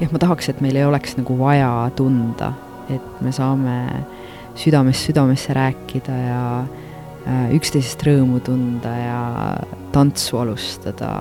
jah, 0.00 0.10
ma 0.12 0.20
tahaks, 0.20 0.48
et 0.50 0.60
meil 0.64 0.78
ei 0.78 0.86
oleks 0.88 1.16
nagu 1.18 1.36
vaja 1.38 1.70
tunda, 1.96 2.52
et 2.90 3.22
me 3.24 3.32
saame 3.34 3.76
südamest 4.58 5.06
südamesse 5.08 5.54
rääkida 5.56 6.16
ja 6.24 6.42
äh, 6.60 7.52
üksteisest 7.56 8.02
rõõmu 8.08 8.40
tunda 8.44 8.92
ja 8.96 9.20
tantsu 9.94 10.40
alustada 10.40 11.12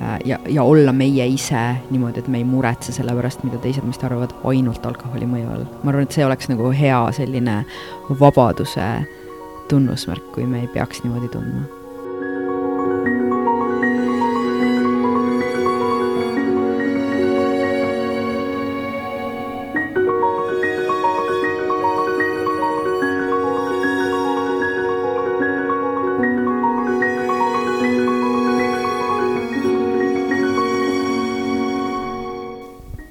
äh, 0.00 0.18
ja, 0.32 0.40
ja 0.48 0.64
olla 0.64 0.94
meie 0.96 1.26
ise 1.32 1.62
niimoodi, 1.90 2.24
et 2.24 2.32
me 2.32 2.40
ei 2.42 2.48
muretse 2.48 2.94
selle 2.96 3.14
pärast, 3.18 3.44
mida 3.46 3.60
teised 3.62 3.86
meist 3.86 4.04
arvavad 4.06 4.34
ainult 4.48 4.86
alkoholi 4.86 5.28
mõju 5.30 5.52
all. 5.52 5.70
ma 5.82 5.92
arvan, 5.92 6.08
et 6.08 6.18
see 6.18 6.26
oleks 6.26 6.50
nagu 6.52 6.72
hea 6.74 7.00
selline 7.16 7.62
vabaduse 8.20 8.90
tunnusmärk, 9.70 10.30
kui 10.34 10.46
me 10.46 10.62
ei 10.64 10.70
peaks 10.70 11.02
niimoodi 11.04 11.32
tundma 11.34 11.75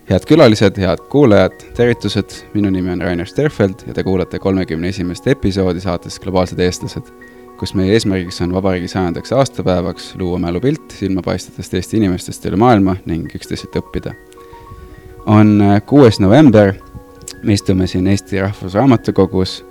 head 0.09 0.25
külalised, 0.27 0.77
head 0.77 1.01
kuulajad, 1.09 1.63
tervitused, 1.77 2.41
minu 2.53 2.69
nimi 2.69 2.91
on 2.93 3.01
Rainer 3.01 3.27
Sterfeld 3.27 3.87
ja 3.87 3.93
te 3.93 4.03
kuulate 4.03 4.39
kolmekümne 4.39 4.89
esimest 4.93 5.27
episoodi 5.27 5.81
saatest 5.81 6.21
Globaalsed 6.23 6.59
eestlased, 6.61 7.09
kus 7.59 7.73
meie 7.77 7.95
eesmärgiks 7.95 8.41
on 8.45 8.53
vabariigi 8.53 8.91
sajandaks 8.91 9.33
aastapäevaks 9.33 10.13
luua 10.19 10.39
mälupilt 10.39 10.93
silmapaistvatest 10.99 11.73
Eesti 11.73 11.97
inimestest 11.97 12.45
üle 12.45 12.59
maailma 12.61 12.97
ning 13.05 13.31
üksteiselt 13.35 13.77
õppida. 13.81 14.13
on 15.25 15.61
äh, 15.61 15.81
kuues 15.85 16.19
november, 16.19 16.73
me 17.43 17.53
istume 17.53 17.87
siin 17.87 18.07
Eesti 18.07 18.41
Rahvusraamatukogus 18.41 19.63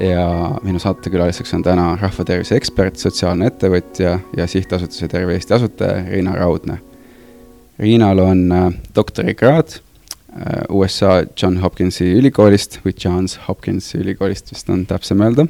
ja 0.00 0.50
minu 0.62 0.78
saatekülaliseks 0.78 1.54
on 1.54 1.62
täna 1.62 1.96
rahvatervise 2.00 2.56
ekspert, 2.56 2.96
sotsiaalne 2.96 3.46
ettevõtja 3.46 4.18
ja 4.36 4.46
sihtasutuse 4.46 5.08
Terve 5.08 5.34
Eesti 5.34 5.54
asutaja 5.54 6.04
Riina 6.10 6.36
Raudne 6.36 6.80
Riinal 7.80 8.18
on 8.20 8.52
äh, 8.52 8.72
doktorikraad 8.94 9.68
äh, 9.76 10.62
USA 10.68 11.24
John 11.42 11.56
Hopkinsi 11.62 12.04
ülikoolist 12.20 12.80
või 12.84 12.92
Johns 13.04 13.38
Hopkinsi 13.48 13.98
ülikoolist 14.02 14.52
vist 14.52 14.68
on 14.70 14.84
täpsem 14.86 15.22
öelda 15.24 15.46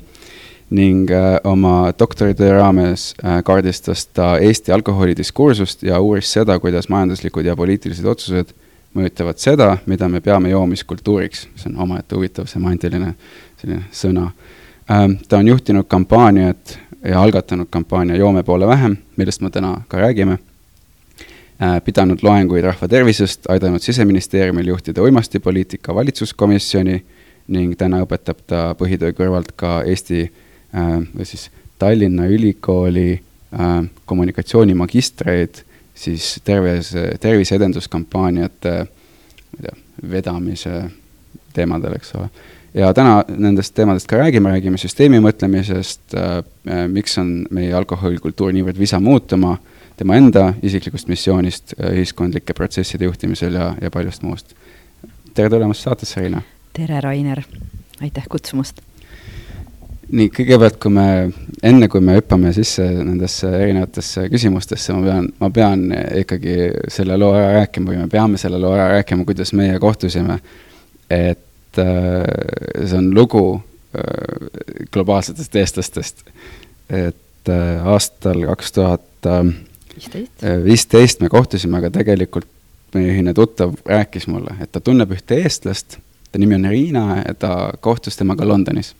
ning 0.70 1.10
äh, 1.10 1.40
oma 1.44 1.92
doktoritöö 1.98 2.52
raames 2.58 3.14
äh, 3.24 3.42
kaardistas 3.44 4.06
ta 4.06 4.38
Eesti 4.38 4.72
alkoholidiskursust 4.72 5.82
ja 5.82 6.00
uuris 6.00 6.32
seda, 6.32 6.58
kuidas 6.58 6.88
majanduslikud 6.88 7.44
ja 7.44 7.56
poliitilised 7.56 8.06
otsused 8.06 8.54
mõjutavad 8.94 9.38
seda, 9.38 9.76
mida 9.86 10.08
me 10.08 10.20
peame 10.20 10.50
joomiskultuuriks, 10.50 11.48
see 11.56 11.70
on 11.70 11.82
omaette 11.86 12.14
huvitav 12.14 12.46
semantiline 12.50 13.14
selline 13.60 13.82
sõna 13.94 14.30
ähm,. 14.90 15.18
ta 15.28 15.42
on 15.42 15.50
juhtinud 15.50 15.90
kampaaniat 15.90 16.78
ja 17.04 17.22
algatanud 17.22 17.70
kampaania 17.70 18.16
Joome 18.16 18.42
poole 18.42 18.66
vähem, 18.66 18.96
millest 19.16 19.42
me 19.42 19.50
täna 19.50 19.82
ka 19.88 19.98
räägime 19.98 20.38
pidanud 21.84 22.22
loenguid 22.24 22.64
rahva 22.64 22.88
tervisest, 22.88 23.44
aidanud 23.52 23.82
Siseministeeriumil 23.84 24.66
juhtida 24.72 25.02
uimastipoliitika 25.02 25.94
valitsuskomisjoni 25.94 27.02
ning 27.52 27.74
täna 27.78 28.00
õpetab 28.04 28.44
ta 28.48 28.60
põhitöö 28.78 29.12
kõrvalt 29.16 29.52
ka 29.60 29.80
Eesti 29.88 30.22
äh, 30.24 30.94
või 31.16 31.26
siis 31.28 31.50
Tallinna 31.78 32.28
Ülikooli 32.32 33.12
äh, 33.12 33.74
kommunikatsioonimagistreid 34.08 35.60
siis 35.94 36.38
terves, 36.44 36.94
terviseedenduskampaaniate 37.20 38.74
tea, 39.60 39.74
vedamise 40.10 40.84
teemadel, 41.52 41.98
eks 41.98 42.14
ole. 42.16 42.30
ja 42.74 42.92
täna 42.96 43.18
nendest 43.28 43.74
teemadest 43.76 44.08
ka 44.08 44.16
räägime, 44.16 44.54
räägime 44.54 44.80
süsteemi 44.80 45.20
mõtlemisest 45.20 46.16
äh,, 46.16 46.40
miks 46.88 47.18
on 47.20 47.42
meie 47.50 47.74
alkoholikultuur 47.76 48.54
niivõrd 48.56 48.80
visa 48.80 49.00
muutuma 49.02 49.58
äh,, 49.58 49.69
tema 50.00 50.16
enda 50.16 50.54
isiklikust 50.64 51.10
missioonist 51.12 51.74
äh, 51.76 51.92
ühiskondlike 52.00 52.54
protsesside 52.56 53.04
juhtimisel 53.04 53.58
ja, 53.58 53.74
ja 53.82 53.90
paljust 53.92 54.22
muust. 54.24 54.54
tere 55.34 55.50
tulemast 55.52 55.84
saatesse, 55.84 56.22
Riina! 56.22 56.40
tere, 56.72 57.02
Rainer! 57.04 57.42
aitäh 58.00 58.24
kutsumast! 58.32 58.80
nii, 60.08 60.30
kõigepealt, 60.38 60.80
kui 60.80 60.94
me, 60.96 61.06
enne 61.62 61.90
kui 61.92 62.00
me 62.00 62.16
hüppame 62.16 62.54
sisse 62.56 62.88
nendesse 62.96 63.52
erinevatesse 63.60 64.24
küsimustesse, 64.32 64.96
ma 64.96 65.04
pean, 65.04 65.30
ma 65.44 65.52
pean 65.60 65.86
ikkagi 66.22 66.56
selle 66.96 67.20
loo 67.20 67.34
ära 67.36 67.52
rääkima 67.60 67.92
või 67.92 68.00
me 68.00 68.08
peame 68.10 68.40
selle 68.40 68.58
loo 68.58 68.72
ära 68.78 68.88
rääkima, 68.96 69.28
kuidas 69.28 69.52
meie 69.52 69.78
kohtusime. 69.84 70.40
et 71.10 71.78
äh, 71.78 72.86
see 72.86 72.96
on 72.96 73.12
lugu 73.14 73.44
äh, 73.92 74.48
globaalsetest 74.96 75.56
eestlastest. 75.60 76.24
et 76.88 77.52
äh, 77.52 77.86
aastal 77.86 78.46
kaks 78.48 78.72
tuhat 78.80 79.28
äh, 79.28 79.50
viisteist. 80.00 80.64
viisteist 80.64 81.20
me 81.20 81.28
kohtusime, 81.28 81.78
aga 81.78 81.90
tegelikult 81.90 82.48
meie 82.94 83.12
ühine 83.12 83.34
tuttav 83.34 83.74
rääkis 83.86 84.26
mulle, 84.26 84.56
et 84.60 84.72
ta 84.72 84.80
tunneb 84.80 85.12
ühte 85.14 85.38
eestlast, 85.42 85.98
ta 86.32 86.38
nimi 86.38 86.56
on 86.56 86.66
Riina 86.70 87.04
ja 87.20 87.34
ta 87.34 87.52
kohtus 87.80 88.16
temaga 88.16 88.48
Londonis. 88.48 88.94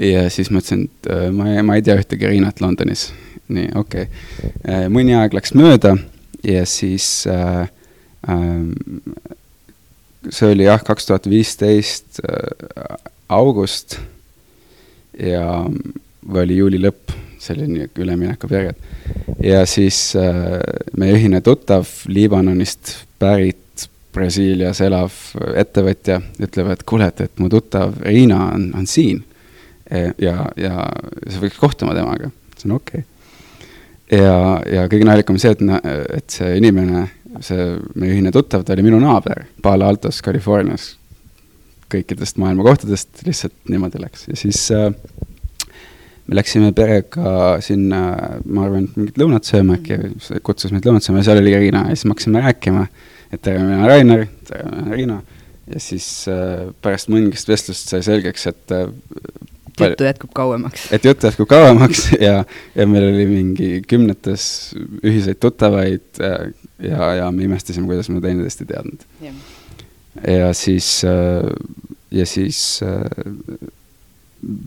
ja 0.00 0.28
siis 0.30 0.50
ma 0.50 0.58
ütlesin, 0.58 0.88
et 0.88 1.10
äh, 1.10 1.30
ma 1.32 1.52
ei, 1.52 1.62
ma 1.62 1.78
ei 1.78 1.82
tea 1.82 1.96
ühtegi 2.00 2.28
Riinat 2.28 2.60
Londonis. 2.60 3.12
nii, 3.48 3.70
okei 3.74 4.08
okay.. 4.08 4.50
Äh, 4.68 4.88
mõni 4.92 5.16
aeg 5.16 5.34
läks 5.36 5.54
mööda 5.54 5.96
ja 6.44 6.66
siis 6.66 7.26
äh, 7.26 7.68
äh, 8.28 9.30
see 10.30 10.52
oli 10.52 10.68
jah, 10.68 10.82
kaks 10.84 11.06
tuhat 11.06 11.28
viisteist 11.30 12.20
äh, 12.24 12.96
august 13.28 13.98
ja, 15.18 15.64
või 16.24 16.42
oli 16.46 16.56
juuli 16.60 16.80
lõpp 16.82 17.14
niisugune 17.52 17.88
üleminekuperiood. 17.98 18.76
ja 19.42 19.66
siis 19.66 20.16
äh, 20.16 20.58
meie 20.96 21.18
ühine 21.18 21.40
tuttav 21.44 21.86
Liibanonist 22.08 22.94
pärit 23.18 23.88
Brasiilias 24.14 24.80
elav 24.84 25.14
ettevõtja 25.58 26.20
ütleb, 26.42 26.70
et 26.70 26.84
kuule, 26.86 27.08
et, 27.10 27.24
et 27.26 27.42
mu 27.42 27.50
tuttav 27.50 27.96
Riina 28.04 28.50
on, 28.54 28.68
on 28.78 28.86
siin. 28.86 29.24
E, 29.90 30.06
ja, 30.22 30.46
ja 30.56 30.86
sa 31.28 31.42
võiks 31.42 31.58
kohtuma 31.60 31.96
temaga. 31.96 32.30
on 32.64 32.76
okei 32.78 33.02
okay. 33.02 34.20
ja, 34.20 34.36
ja 34.72 34.86
kõige 34.88 35.04
naljakam 35.04 35.38
see, 35.40 35.52
et, 35.52 35.64
et 36.16 36.36
see 36.38 36.54
inimene, 36.56 37.08
see 37.44 37.66
meie 38.00 38.14
ühine 38.14 38.32
tuttav, 38.32 38.64
ta 38.64 38.72
oli 38.72 38.86
minu 38.86 39.02
naaber 39.02 39.44
Palo 39.62 39.90
Altos, 39.90 40.22
Californias. 40.24 40.94
kõikidest 41.92 42.38
maailma 42.40 42.64
kohtadest 42.64 43.26
lihtsalt 43.26 43.54
niimoodi 43.68 44.00
läks 44.00 44.28
ja 44.30 44.38
siis 44.38 44.62
äh, 44.72 44.88
me 46.26 46.38
läksime 46.38 46.72
perega 46.76 47.34
sinna, 47.64 48.00
ma 48.44 48.66
arvan, 48.66 48.88
et 48.88 48.98
mingit 48.98 49.20
lõunat 49.20 49.48
sööma 49.48 49.78
äkki, 49.78 49.98
kutsus 50.46 50.72
meid 50.72 50.86
lõunat 50.88 51.04
sööma 51.04 51.20
ja 51.20 51.28
seal 51.28 51.42
oli 51.42 51.54
Riina 51.58 51.84
ja 51.88 51.96
siis 51.96 52.06
me 52.08 52.14
hakkasime 52.14 52.44
rääkima, 52.44 52.84
et 53.30 53.42
tere, 53.44 53.60
mina 53.60 53.80
olen 53.82 53.90
Rainer, 53.92 54.26
tere, 54.48 54.68
mina 54.70 54.86
olen 54.86 54.96
Riina. 54.98 55.18
ja 55.74 55.80
siis 55.80 56.08
äh, 56.32 56.70
pärast 56.84 57.12
mõningast 57.12 57.50
vestlust 57.50 57.92
sai 57.92 58.00
selgeks, 58.06 58.46
et 58.52 58.76
äh, 58.76 58.88
juttu 59.80 60.08
jätkub 60.08 60.32
kauemaks. 60.36 60.88
et 60.96 61.04
jutt 61.04 61.28
jätkub 61.28 61.48
kauemaks 61.50 62.06
ja, 62.26 62.40
ja 62.74 62.88
meil 62.88 63.08
oli 63.10 63.28
mingi 63.28 63.70
kümnetes 63.88 64.46
ühiseid 65.04 65.40
tuttavaid 65.44 66.06
ja, 66.20 66.32
äh, 66.40 66.72
ja, 66.88 67.12
ja 67.20 67.30
me 67.34 67.44
imestasime, 67.50 67.88
kuidas 67.90 68.08
me 68.08 68.24
teineteist 68.24 68.64
ei 68.64 68.72
teadnud. 68.72 69.06
ja 70.24 70.52
siis 70.56 71.02
äh,, 71.04 71.50
ja 72.14 72.26
siis 72.26 72.80
äh, 72.82 73.02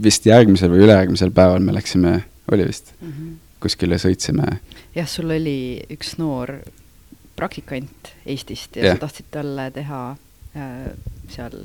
vist 0.04 0.26
järgmisel 0.26 0.72
või 0.74 0.86
ülejärgmisel 0.86 1.32
päeval 1.36 1.64
me 1.64 1.76
läksime, 1.76 2.14
oli 2.52 2.68
vist 2.68 2.94
mm, 3.00 3.12
-hmm. 3.12 3.36
kuskile 3.64 4.00
sõitsime. 4.02 4.60
jah, 4.96 5.10
sul 5.10 5.32
oli 5.32 5.84
üks 5.94 6.18
noor 6.18 6.58
praktikant 7.38 8.14
Eestist 8.26 8.76
ja, 8.76 8.86
ja. 8.86 8.96
sa 8.96 9.06
tahtsid 9.06 9.30
talle 9.32 9.70
teha 9.72 10.02
äh, 10.58 10.90
seal 11.30 11.60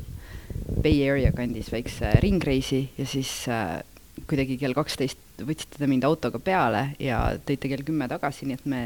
Bay 0.82 1.00
Area 1.08 1.32
kandis 1.32 1.72
väikse 1.72 2.12
ringreisi 2.20 2.84
ja 2.98 3.06
siis 3.06 3.48
äh, 3.48 3.80
kuidagi 4.28 4.58
kell 4.60 4.76
kaksteist 4.76 5.18
võtsite 5.42 5.80
te 5.80 5.88
mind 5.90 6.04
autoga 6.04 6.38
peale 6.38 6.90
ja 7.00 7.24
tõite 7.46 7.70
kell 7.72 7.84
kümme 7.86 8.08
tagasi, 8.10 8.46
nii 8.46 8.58
et 8.60 8.66
me 8.68 8.82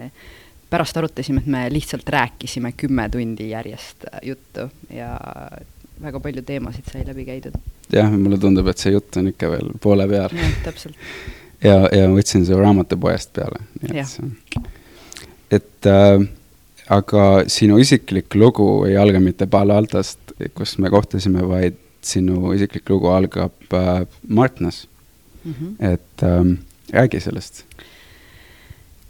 pärast 0.71 0.97
arutasime, 0.99 1.43
et 1.43 1.51
me 1.51 1.67
lihtsalt 1.71 2.09
rääkisime 2.11 2.73
kümme 2.79 3.09
tundi 3.11 3.51
järjest 3.51 4.07
äh, 4.11 4.21
juttu 4.31 4.71
ja 4.91 5.15
väga 6.03 6.21
palju 6.21 6.43
teemasid 6.47 6.93
sai 6.93 7.05
läbi 7.07 7.25
käidud 7.29 7.57
jah, 7.93 8.11
mulle 8.11 8.39
tundub, 8.41 8.69
et 8.71 8.83
see 8.83 8.95
jutt 8.95 9.17
on 9.21 9.31
ikka 9.33 9.51
veel 9.53 9.71
poole 9.83 10.07
peal. 10.11 10.35
täpselt. 10.65 10.99
ja, 11.69 11.79
ja 11.93 12.09
võtsin 12.13 12.47
su 12.47 12.59
raamatupoest 12.59 13.33
peale, 13.37 13.63
et 13.87 15.57
et 15.57 15.89
äh, 15.91 16.27
aga 16.93 17.25
sinu 17.51 17.79
isiklik 17.83 18.35
lugu 18.35 18.69
ei 18.89 18.97
alga 18.99 19.21
mitte 19.23 19.47
Palo 19.51 19.77
Altost, 19.79 20.35
kus 20.55 20.77
me 20.83 20.91
kohtusime, 20.93 21.45
vaid 21.47 21.79
sinu 22.07 22.53
isiklik 22.55 22.91
lugu 22.91 23.11
algab 23.15 23.75
äh, 23.75 24.07
Martnas 24.29 24.87
mm. 25.45 25.55
-hmm. 25.55 25.93
et 25.93 26.23
ähm, 26.23 26.53
räägi 26.93 27.21
sellest. 27.21 27.65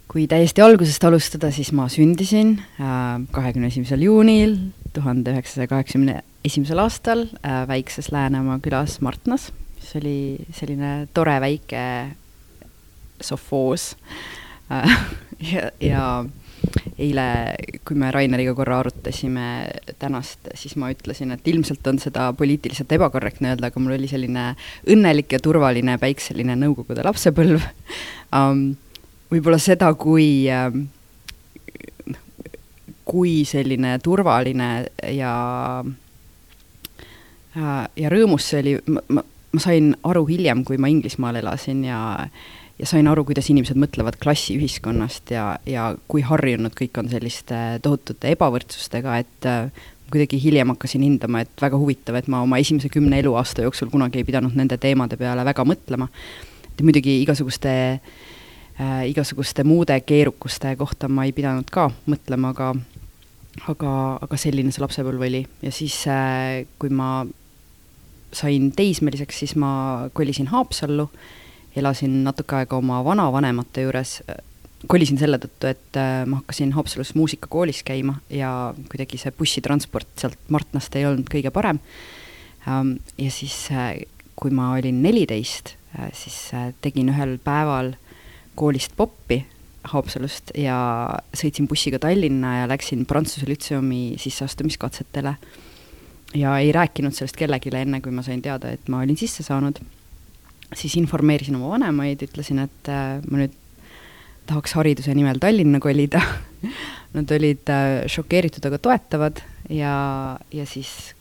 kui 0.09 0.27
täiesti 0.27 0.63
algusest 0.63 1.05
alustada, 1.05 1.51
siis 1.51 1.73
ma 1.73 1.89
sündisin 1.89 2.61
äh, 2.81 3.27
kahekümne 3.31 3.67
esimesel 3.67 4.01
juunil 4.01 4.57
tuhande 4.93 5.33
üheksasaja 5.33 5.67
kaheksakümne 5.67 6.23
esimesel 6.47 6.81
aastal 6.83 7.27
äh, 7.43 7.65
väikses 7.69 8.13
Läänemaa 8.15 8.61
külas 8.63 9.01
Martnas, 9.05 9.51
mis 9.77 9.93
oli 9.99 10.19
selline 10.55 11.09
tore 11.15 11.37
väike 11.43 11.83
sofoos 13.21 13.95
äh, 14.71 14.99
ja, 15.53 15.71
ja 15.81 16.07
eile, 16.99 17.27
kui 17.87 17.99
me 17.99 18.11
Raineriga 18.15 18.55
korra 18.57 18.81
arutasime 18.81 19.47
tänast, 20.01 20.49
siis 20.55 20.77
ma 20.81 20.91
ütlesin, 20.93 21.35
et 21.35 21.47
ilmselt 21.49 21.87
on 21.87 22.01
seda 22.03 22.31
poliitiliselt 22.37 22.93
ebakorrektne 22.97 23.53
öelda, 23.53 23.71
aga 23.71 23.83
mul 23.83 23.97
oli 23.99 24.09
selline 24.11 24.49
õnnelik 24.91 25.37
ja 25.37 25.43
turvaline 25.43 25.99
päikseline 26.03 26.57
Nõukogude 26.59 27.05
lapsepõlv. 27.07 27.63
Um, 28.35 28.65
võib-olla 29.31 29.61
seda, 29.63 29.93
kui 30.01 30.49
ähm, 30.53 30.89
kui 33.07 33.45
selline 33.47 33.99
turvaline 34.03 34.71
ja 35.15 35.35
ja 37.57 38.13
rõõmus 38.13 38.51
see 38.51 38.63
oli, 38.63 38.77
ma, 38.93 39.03
ma, 39.19 39.25
sain 39.63 39.95
aru 40.05 40.27
hiljem, 40.29 40.65
kui 40.69 40.79
ma 40.81 40.91
Inglismaal 40.93 41.41
elasin 41.43 41.85
ja 41.89 42.01
ja 42.77 42.85
sain 42.85 43.07
aru, 43.09 43.23
kuidas 43.25 43.47
inimesed 43.49 43.79
mõtlevad 43.81 44.19
klassiühiskonnast 44.21 45.31
ja, 45.33 45.45
ja 45.65 45.87
kui 46.13 46.21
harjunud 46.21 46.75
kõik 46.77 46.99
on 47.01 47.09
selliste 47.09 47.81
tohutute 47.83 48.35
ebavõrdsustega, 48.35 49.15
et 49.23 49.49
äh, 49.49 49.87
kuidagi 50.13 50.37
hiljem 50.43 50.75
hakkasin 50.75 51.07
hindama, 51.07 51.41
et 51.47 51.63
väga 51.63 51.81
huvitav, 51.81 52.19
et 52.21 52.29
ma 52.29 52.43
oma 52.45 52.61
esimese 52.61 52.91
kümne 52.93 53.17
eluaasta 53.23 53.65
jooksul 53.65 53.89
kunagi 53.89 54.21
ei 54.21 54.29
pidanud 54.29 54.53
nende 54.61 54.77
teemade 54.77 55.17
peale 55.17 55.45
väga 55.49 55.65
mõtlema. 55.65 56.11
et 56.69 56.85
muidugi 56.85 57.23
igasuguste 57.23 57.73
äh, 57.73 58.11
äh, 58.81 59.09
igasuguste 59.11 59.65
muude 59.65 59.97
keerukuste 60.01 60.77
kohta 60.77 61.09
ma 61.09 61.25
ei 61.27 61.33
pidanud 61.37 61.71
ka 61.73 61.89
mõtlema, 62.09 62.53
aga 62.55 62.75
aga, 63.73 63.93
aga 64.23 64.39
selline 64.41 64.73
see 64.73 64.85
lapsepõlv 64.85 65.27
oli 65.29 65.43
ja 65.65 65.73
siis 65.73 66.03
äh,, 66.13 66.67
kui 66.81 66.93
ma 66.93 67.25
sain 68.37 68.71
teismeliseks, 68.77 69.41
siis 69.43 69.57
ma 69.61 69.71
kolisin 70.17 70.51
Haapsallu, 70.53 71.09
elasin 71.77 72.23
natuke 72.25 72.59
aega 72.61 72.79
oma 72.79 73.03
vanavanemate 73.05 73.87
juures, 73.87 74.19
kolisin 74.89 75.19
selle 75.21 75.41
tõttu, 75.43 75.71
et 75.73 75.99
äh, 76.01 76.21
ma 76.29 76.41
hakkasin 76.43 76.75
Haapsalus 76.77 77.15
muusikakoolis 77.19 77.83
käima 77.87 78.19
ja 78.33 78.51
kuidagi 78.91 79.19
see 79.21 79.35
bussitransport 79.37 80.13
sealt 80.21 80.39
Martnast 80.53 80.95
ei 80.97 81.09
olnud 81.09 81.29
kõige 81.33 81.53
parem 81.55 81.81
ähm,. 82.69 82.97
ja 83.19 83.33
siis 83.33 83.57
äh,, 83.73 84.05
kui 84.37 84.53
ma 84.55 84.75
olin 84.77 85.01
neliteist 85.03 85.75
äh,, 85.99 86.13
siis 86.15 86.53
tegin 86.85 87.11
ühel 87.13 87.39
päeval 87.43 87.95
koolist 88.57 88.97
poppi 88.97 89.43
Haapsalust 89.87 90.51
ja 90.59 90.77
sõitsin 91.37 91.69
bussiga 91.71 92.01
Tallinna 92.03 92.61
ja 92.61 92.69
läksin 92.71 93.05
Prantsuse 93.07 93.47
Lütseumi 93.49 94.17
sisseastumiskatsetele. 94.19 95.37
Ja 96.37 96.59
ei 96.61 96.73
rääkinud 96.73 97.15
sellest 97.17 97.37
kellelegi 97.37 97.73
enne, 97.75 98.01
kui 98.05 98.13
ma 98.13 98.23
sain 98.23 98.43
teada, 98.43 98.71
et 98.73 98.89
ma 98.93 99.01
olin 99.05 99.17
sisse 99.17 99.43
saanud. 99.47 99.81
siis 100.75 100.97
informeerisin 100.99 101.57
oma 101.57 101.69
vanemaid, 101.77 102.23
ütlesin, 102.27 102.59
et 102.65 102.89
äh, 102.91 103.23
ma 103.31 103.45
nüüd 103.45 103.55
tahaks 104.47 104.75
hariduse 104.79 105.15
nimel 105.15 105.39
Tallinna 105.43 105.81
kolida 105.81 106.21
Nad 107.17 107.31
olid 107.33 107.71
äh, 107.71 108.07
šokeeritud, 108.11 108.65
aga 108.67 108.79
toetavad 108.83 109.41
ja, 109.73 109.95
ja 110.53 110.67
siis 110.67 111.15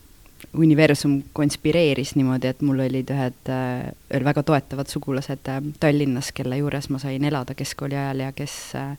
universum 0.53 1.19
konspireeris 1.33 2.15
niimoodi, 2.15 2.49
et 2.51 2.61
mul 2.65 2.81
olid 2.85 3.11
ühed 3.11 3.51
äh, 3.51 4.23
väga 4.25 4.43
toetavad 4.43 4.91
sugulased 4.91 5.51
äh, 5.51 5.61
Tallinnas, 5.79 6.31
kelle 6.35 6.59
juures 6.59 6.89
ma 6.91 6.99
sain 7.01 7.23
elada 7.23 7.55
keskkooli 7.57 7.97
ajal 7.97 8.25
ja 8.25 8.31
kes, 8.35 8.55
äh, 8.79 8.95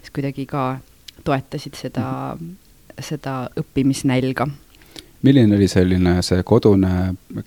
kes 0.00 0.14
kuidagi 0.14 0.46
ka 0.50 0.66
toetasid 1.24 1.76
seda 1.78 2.36
mm, 2.38 2.46
-hmm. 2.46 3.02
seda 3.02 3.36
õppimisnälga. 3.60 4.48
Milline 5.26 5.58
oli 5.58 5.68
selline 5.70 6.16
see 6.26 6.42
kodune 6.46 6.92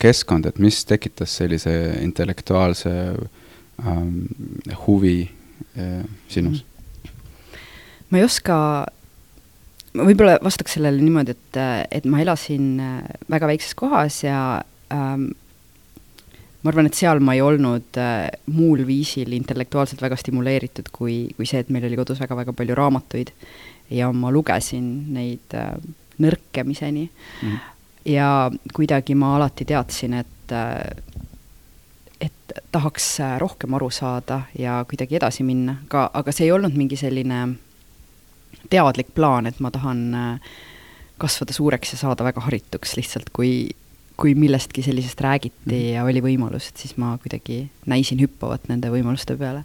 keskkond, 0.02 0.50
et 0.50 0.60
mis 0.62 0.84
tekitas 0.88 1.38
sellise 1.42 1.74
intellektuaalse 2.04 2.94
ähm, 3.86 4.16
huvi 4.86 5.22
äh, 5.80 6.04
sinus? 6.28 6.66
ma 8.10 8.20
ei 8.20 8.26
oska 8.26 8.56
ma 9.96 10.08
võib-olla 10.08 10.40
vastaks 10.44 10.78
sellele 10.78 11.02
niimoodi, 11.02 11.36
et, 11.36 11.60
et 12.00 12.10
ma 12.10 12.22
elasin 12.24 12.72
äh, 12.84 12.98
väga 13.32 13.50
väikses 13.50 13.76
kohas 13.78 14.22
ja 14.26 14.40
ähm, 14.94 15.30
ma 16.62 16.74
arvan, 16.74 16.90
et 16.90 16.98
seal 16.98 17.22
ma 17.24 17.36
ei 17.38 17.44
olnud 17.44 18.00
äh, 18.02 18.28
muul 18.54 18.84
viisil 18.88 19.34
intellektuaalselt 19.38 20.04
väga 20.04 20.20
stimuleeritud, 20.20 20.92
kui, 20.96 21.22
kui 21.38 21.50
see, 21.50 21.64
et 21.64 21.72
meil 21.74 21.88
oli 21.90 22.00
kodus 22.00 22.22
väga-väga 22.22 22.56
palju 22.56 22.78
raamatuid 22.78 23.34
ja 23.96 24.12
ma 24.14 24.32
lugesin 24.34 24.90
neid 25.16 25.58
äh, 25.58 25.74
nõrkemiseni 26.20 27.06
mm. 27.44 27.60
ja 28.14 28.52
kuidagi 28.74 29.16
ma 29.16 29.36
alati 29.36 29.66
teadsin, 29.66 30.14
et 30.14 30.36
et 32.20 32.54
tahaks 32.72 33.20
rohkem 33.40 33.74
aru 33.78 33.90
saada 33.94 34.42
ja 34.58 34.84
kuidagi 34.90 35.16
edasi 35.16 35.44
minna, 35.48 35.78
aga, 35.86 36.10
aga 36.14 36.32
see 36.36 36.48
ei 36.50 36.52
olnud 36.52 36.76
mingi 36.76 36.98
selline 37.00 37.44
teadlik 38.70 39.14
plaan, 39.16 39.48
et 39.48 39.60
ma 39.64 39.72
tahan 39.72 40.02
äh, 40.16 40.56
kasvada 41.20 41.54
suureks 41.54 41.94
ja 41.94 42.02
saada 42.02 42.26
väga 42.28 42.44
harituks 42.46 42.96
lihtsalt, 42.98 43.32
kui, 43.36 43.70
kui 44.20 44.36
millestki 44.36 44.84
sellisest 44.86 45.22
räägiti 45.22 45.56
mm 45.66 45.72
-hmm. 45.72 45.94
ja 45.94 46.04
oli 46.04 46.22
võimalus, 46.22 46.70
et 46.70 46.78
siis 46.78 46.98
ma 46.98 47.18
kuidagi 47.18 47.70
näisin 47.86 48.22
hüppavat 48.22 48.68
nende 48.70 48.90
võimaluste 48.90 49.38
peale. 49.38 49.64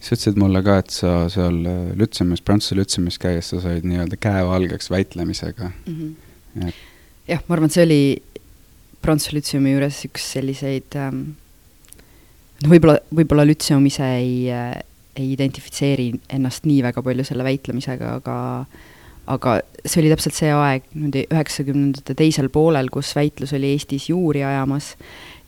Sa 0.00 0.14
ütlesid 0.14 0.40
mulle 0.40 0.62
ka, 0.64 0.78
et 0.82 0.94
sa 0.94 1.14
seal 1.32 1.60
äh, 1.70 1.92
Lütsemis, 1.98 2.42
Prantsuse 2.44 2.78
Lütsemis 2.78 3.18
käies 3.22 3.52
sa 3.52 3.60
said 3.64 3.86
nii-öelda 3.88 4.18
käevalgeks 4.20 4.90
väitlemisega 4.92 5.70
mm. 5.70 5.94
-hmm. 5.94 6.68
Et... 6.68 6.74
jah, 7.28 7.42
ma 7.48 7.56
arvan, 7.56 7.72
et 7.72 7.76
see 7.78 7.86
oli 7.86 8.02
Prantsuse 9.02 9.36
Lütsemi 9.36 9.74
juures 9.74 10.04
üks 10.08 10.32
selliseid 10.36 10.98
ähm, 11.00 11.22
noh, 12.62 12.70
võib-olla, 12.70 12.98
võib-olla 13.14 13.46
Lütseum 13.48 13.86
ise 13.90 14.10
ei 14.18 14.50
äh, 14.52 14.74
ei 15.16 15.32
identifitseeri 15.34 16.08
ennast 16.34 16.66
nii 16.68 16.82
väga 16.84 17.02
palju 17.04 17.24
selle 17.26 17.46
väitlemisega, 17.46 18.16
aga 18.18 18.36
aga 19.30 19.54
see 19.86 20.02
oli 20.02 20.10
täpselt 20.12 20.36
see 20.36 20.50
aeg 20.52 20.88
niimoodi 20.92 21.22
üheksakümnendate 21.32 22.16
teisel 22.18 22.50
poolel, 22.52 22.90
kus 22.92 23.14
väitlus 23.16 23.54
oli 23.56 23.70
Eestis 23.72 24.10
juuri 24.10 24.42
ajamas 24.44 24.94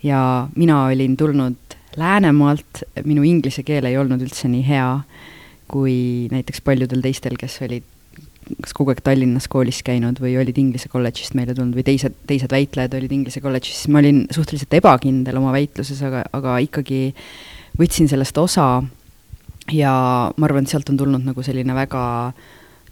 ja 0.04 0.20
mina 0.56 0.86
olin 0.86 1.16
tulnud 1.16 1.76
Läänemaalt, 1.96 2.82
minu 3.08 3.24
inglise 3.24 3.62
keel 3.64 3.88
ei 3.88 3.96
olnud 3.96 4.20
üldse 4.20 4.50
nii 4.52 4.64
hea 4.66 4.88
kui 5.70 6.28
näiteks 6.30 6.62
paljudel 6.64 7.02
teistel, 7.04 7.36
kes 7.40 7.58
olid 7.66 7.86
kas 8.62 8.74
kogu 8.76 8.92
aeg 8.92 9.00
Tallinnas 9.02 9.48
koolis 9.50 9.80
käinud 9.86 10.20
või 10.22 10.36
olid 10.38 10.58
Inglise 10.60 10.86
kolledžist 10.92 11.34
meile 11.34 11.54
tulnud 11.56 11.74
või 11.74 11.82
teised, 11.86 12.14
teised 12.30 12.52
väitlejad 12.52 12.94
olid 12.94 13.14
Inglise 13.16 13.42
kolledžis, 13.42 13.80
siis 13.80 13.90
ma 13.90 13.98
olin 13.98 14.22
suhteliselt 14.30 14.76
ebakindel 14.78 15.40
oma 15.40 15.50
väitluses, 15.56 15.98
aga, 16.06 16.22
aga 16.36 16.60
ikkagi 16.62 17.00
võtsin 17.80 18.06
sellest 18.10 18.38
osa 18.38 18.68
ja 19.74 19.94
ma 20.30 20.46
arvan, 20.46 20.62
et 20.62 20.70
sealt 20.70 20.92
on 20.92 21.00
tulnud 21.00 21.26
nagu 21.26 21.42
selline 21.42 21.74
väga 21.74 22.04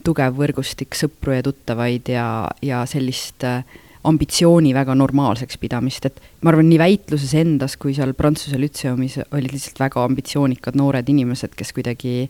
tugev 0.05 0.35
võrgustik 0.37 0.99
sõpru 0.99 1.37
ja 1.37 1.47
tuttavaid 1.47 2.11
ja, 2.13 2.27
ja 2.65 2.83
sellist 2.91 3.47
äh, 3.47 3.63
ambitsiooni 4.05 4.75
väga 4.77 4.95
normaalseks 4.99 5.59
pidamist, 5.63 6.07
et 6.09 6.21
ma 6.43 6.53
arvan, 6.53 6.69
nii 6.69 6.81
väitluses 6.81 7.33
endas 7.41 7.79
kui 7.81 7.95
seal 7.97 8.13
Prantsuse 8.17 8.59
lütseumis 8.61 9.19
olid 9.25 9.55
lihtsalt 9.55 9.81
väga 9.81 10.05
ambitsioonikad 10.05 10.77
noored 10.77 11.09
inimesed, 11.09 11.57
kes 11.57 11.73
kuidagi 11.77 12.29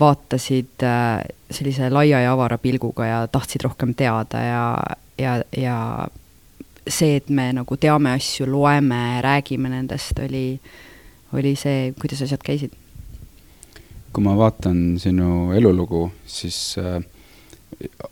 vaatasid 0.00 0.84
äh, 0.86 1.24
sellise 1.50 1.90
laia 1.90 2.20
ja 2.22 2.32
avara 2.36 2.58
pilguga 2.58 3.06
ja 3.06 3.20
tahtsid 3.32 3.64
rohkem 3.66 3.94
teada 3.98 4.42
ja, 4.44 4.64
ja, 5.18 5.38
ja 5.56 5.78
see, 6.88 7.16
et 7.18 7.30
me 7.30 7.50
nagu 7.56 7.76
teame 7.80 8.12
asju, 8.16 8.46
loeme, 8.50 9.20
räägime 9.24 9.72
nendest, 9.72 10.18
oli, 10.24 10.60
oli 11.36 11.54
see, 11.58 11.92
kuidas 12.00 12.22
asjad 12.24 12.44
käisid. 12.44 12.76
Kui 14.12 14.24
ma 14.24 14.36
vaatan 14.38 14.98
sinu 15.00 15.52
elulugu, 15.56 16.08
siis 16.26 16.76
äh, 16.80 17.00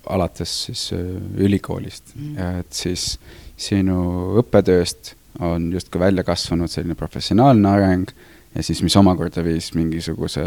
alates 0.06 0.64
siis 0.64 0.92
äh, 0.92 1.00
ülikoolist 1.36 2.14
mm., 2.14 2.60
et 2.60 2.72
siis 2.72 3.16
sinu 3.56 3.98
õppetööst 4.40 5.14
on 5.42 5.70
justkui 5.72 6.00
välja 6.00 6.24
kasvanud 6.24 6.70
selline 6.70 6.94
professionaalne 6.96 7.68
areng 7.68 8.12
ja 8.54 8.62
siis, 8.64 8.80
mis 8.82 8.96
omakorda 8.96 9.44
viis 9.44 9.72
mingisuguse 9.76 10.44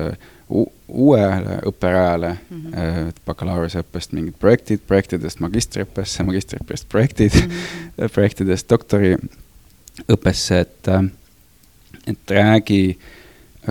uuele 0.49 1.59
õpperajale 1.69 2.31
mm, 2.37 2.61
-hmm. 2.61 3.09
et 3.09 3.21
bakalaureuseõppest 3.25 4.15
mingid 4.17 4.39
projektid, 4.39 4.81
projektidest 4.87 5.43
magistriõppesse, 5.45 6.23
magistriõppest 6.25 6.89
projektid 6.89 7.35
mm, 7.35 7.51
-hmm. 7.51 8.09
projektidest 8.15 8.69
doktoriõppesse, 8.69 10.59
et, 10.59 10.87
äh, 10.87 11.03
et 12.07 12.37
räägi 12.39 12.83
äh, 12.89 13.18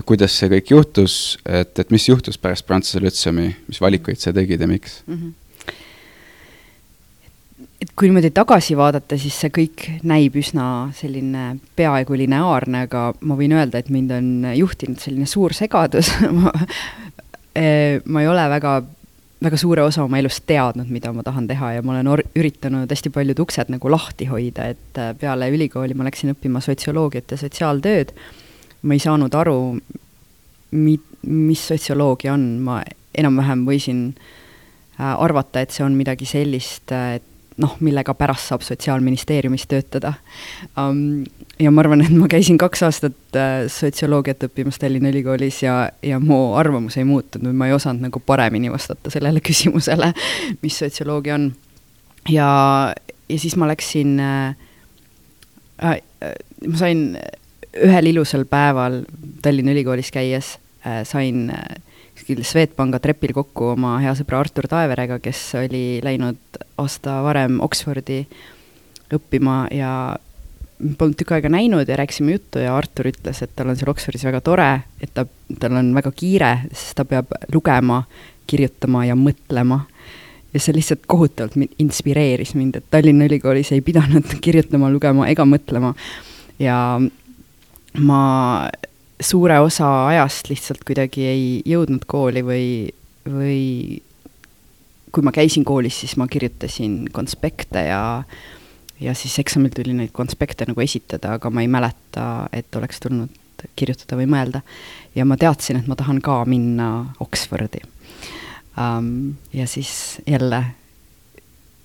kuidas 0.07 0.35
see 0.37 0.51
kõik 0.53 0.73
juhtus, 0.75 1.15
et, 1.49 1.79
et 1.79 1.91
mis 1.95 2.09
juhtus 2.09 2.39
pärast 2.41 2.67
Prantsuse 2.69 3.01
Lütseumi, 3.03 3.51
mis 3.69 3.81
valikuid 3.81 4.21
sa 4.21 4.33
tegid 4.37 4.61
ja 4.61 4.69
miks 4.71 5.03
mm? 5.07 5.15
-hmm. 5.15 5.33
et 7.81 7.93
kui 7.97 8.09
niimoodi 8.09 8.31
tagasi 8.35 8.77
vaadata, 8.77 9.19
siis 9.19 9.41
see 9.41 9.51
kõik 9.55 9.89
näib 10.03 10.37
üsna 10.37 10.91
selline 10.95 11.57
peaaegu 11.77 12.19
lineaarne, 12.19 12.85
aga 12.89 13.13
ma 13.21 13.39
võin 13.39 13.57
öelda, 13.57 13.79
et 13.79 13.89
mind 13.89 14.11
on 14.11 14.29
juhtinud 14.55 15.01
selline 15.01 15.27
suur 15.27 15.55
segadus 15.55 16.13
eh, 17.55 18.01
ma 18.05 18.23
ei 18.23 18.29
ole 18.29 18.49
väga, 18.51 18.83
väga 19.45 19.57
suure 19.57 19.83
osa 19.83 20.05
oma 20.05 20.19
elust 20.19 20.45
teadnud, 20.47 20.91
mida 20.91 21.13
ma 21.13 21.23
tahan 21.27 21.47
teha 21.49 21.73
ja 21.79 21.83
ma 21.83 21.97
olen 21.97 22.11
or-, 22.13 22.27
üritanud 22.37 22.91
hästi 22.91 23.11
paljud 23.15 23.39
uksed 23.39 23.73
nagu 23.73 23.91
lahti 23.91 24.29
hoida, 24.31 24.69
et 24.75 25.01
eh, 25.01 25.15
peale 25.19 25.51
ülikooli 25.55 25.97
ma 25.97 26.07
läksin 26.09 26.35
õppima 26.35 26.61
sotsioloogiat 26.65 27.31
ja 27.31 27.41
sotsiaaltööd. 27.41 28.13
Ma 28.83 28.95
ei 28.95 29.03
saanud 29.03 29.35
aru, 29.35 29.59
mi-, 30.71 31.01
mis 31.27 31.65
sotsioloogia 31.71 32.35
on, 32.35 32.51
ma 32.65 32.83
enam-vähem 33.19 33.65
võisin 33.67 34.05
äh, 34.15 35.15
arvata, 35.15 35.63
et 35.63 35.75
see 35.75 35.85
on 35.87 35.97
midagi 35.99 36.29
sellist, 36.29 36.93
et 36.93 37.27
noh, 37.59 37.75
millega 37.83 38.15
pärast 38.15 38.53
saab 38.53 38.63
Sotsiaalministeeriumis 38.63 39.67
töötada. 39.71 40.13
Ja 41.59 41.73
ma 41.75 41.83
arvan, 41.83 42.05
et 42.05 42.15
ma 42.15 42.29
käisin 42.31 42.59
kaks 42.61 42.85
aastat 42.87 43.39
äh, 43.39 43.65
sotsioloogiat 43.73 44.47
õppimas 44.47 44.79
Tallinna 44.79 45.11
Ülikoolis 45.11 45.63
ja, 45.65 45.89
ja 46.07 46.21
mu 46.23 46.55
arvamus 46.59 47.01
ei 47.01 47.07
muutunud, 47.09 47.57
ma 47.59 47.67
ei 47.67 47.75
osanud 47.75 48.07
nagu 48.07 48.23
paremini 48.23 48.71
vastata 48.71 49.11
sellele 49.11 49.43
küsimusele, 49.49 50.13
mis 50.63 50.79
sotsioloogia 50.85 51.35
on. 51.35 51.51
ja, 52.31 52.49
ja 53.29 53.39
siis 53.43 53.59
ma 53.59 53.67
läksin 53.73 54.15
äh,, 54.23 54.55
äh, 55.83 55.99
ma 56.67 56.79
sain 56.79 57.09
ühel 57.77 58.13
ilusal 58.13 58.47
päeval 58.49 59.03
Tallinna 59.43 59.75
Ülikoolis 59.75 60.11
käies 60.15 60.57
äh,, 60.87 61.03
sain 61.09 61.51
äh, 61.51 61.81
kuskil 62.19 62.45
Swedbanka 62.45 62.99
trepil 63.01 63.33
kokku 63.37 63.73
oma 63.75 63.97
hea 64.03 64.13
sõbra 64.19 64.41
Artur 64.43 64.67
Taeverega, 64.69 65.21
kes 65.23 65.41
oli 65.61 66.01
läinud 66.05 66.63
aasta 66.79 67.21
varem 67.25 67.61
Oxfordi 67.65 68.25
õppima 69.15 69.67
ja 69.73 69.93
polnud 70.99 71.17
tükk 71.19 71.33
aega 71.37 71.51
näinud 71.51 71.89
ja 71.89 71.97
rääkisime 71.99 72.37
juttu 72.37 72.63
ja 72.63 72.77
Artur 72.77 73.09
ütles, 73.11 73.43
et 73.43 73.55
tal 73.57 73.71
on 73.71 73.79
seal 73.79 73.91
Oxfordis 73.91 74.27
väga 74.29 74.41
tore, 74.45 74.69
et 75.03 75.13
ta, 75.15 75.25
tal 75.61 75.79
on 75.81 75.93
väga 75.97 76.13
kiire, 76.15 76.53
sest 76.73 76.97
ta 76.99 77.07
peab 77.09 77.33
lugema, 77.55 78.03
kirjutama 78.49 79.05
ja 79.09 79.17
mõtlema. 79.19 79.85
ja 80.55 80.61
see 80.61 80.73
lihtsalt 80.75 81.03
kohutavalt 81.07 81.57
inspireeris 81.79 82.55
mind, 82.57 82.77
et 82.77 82.85
Tallinna 82.91 83.27
Ülikoolis 83.29 83.73
ei 83.73 83.81
pidanud 83.85 84.37
kirjutama, 84.45 84.91
lugema 84.91 85.29
ega 85.29 85.45
mõtlema. 85.45 85.95
ja 86.59 87.01
ma 87.99 88.69
suure 89.21 89.59
osa 89.61 89.89
ajast 90.09 90.51
lihtsalt 90.51 90.85
kuidagi 90.87 91.25
ei 91.27 91.47
jõudnud 91.67 92.05
kooli 92.07 92.45
või, 92.47 92.69
või 93.27 94.01
kui 95.13 95.25
ma 95.25 95.33
käisin 95.35 95.65
koolis, 95.67 96.03
siis 96.03 96.17
ma 96.21 96.29
kirjutasin 96.31 97.09
konspekte 97.13 97.89
ja 97.89 98.03
ja 99.01 99.15
siis 99.15 99.37
eksamil 99.39 99.71
tuli 99.75 99.95
neid 99.95 100.11
konspekte 100.13 100.67
nagu 100.67 100.83
esitada, 100.83 101.37
aga 101.39 101.51
ma 101.55 101.63
ei 101.63 101.71
mäleta, 101.71 102.49
et 102.53 102.75
oleks 102.77 102.99
tulnud 103.01 103.31
kirjutada 103.79 104.19
või 104.19 104.27
mõelda. 104.31 104.63
ja 105.15 105.25
ma 105.25 105.37
teadsin, 105.37 105.79
et 105.79 105.87
ma 105.87 105.97
tahan 105.99 106.21
ka 106.23 106.45
minna 106.47 107.15
Oxfordi 107.21 107.83
um,. 108.79 109.35
ja 109.53 109.67
siis 109.67 110.21
jälle 110.27 110.65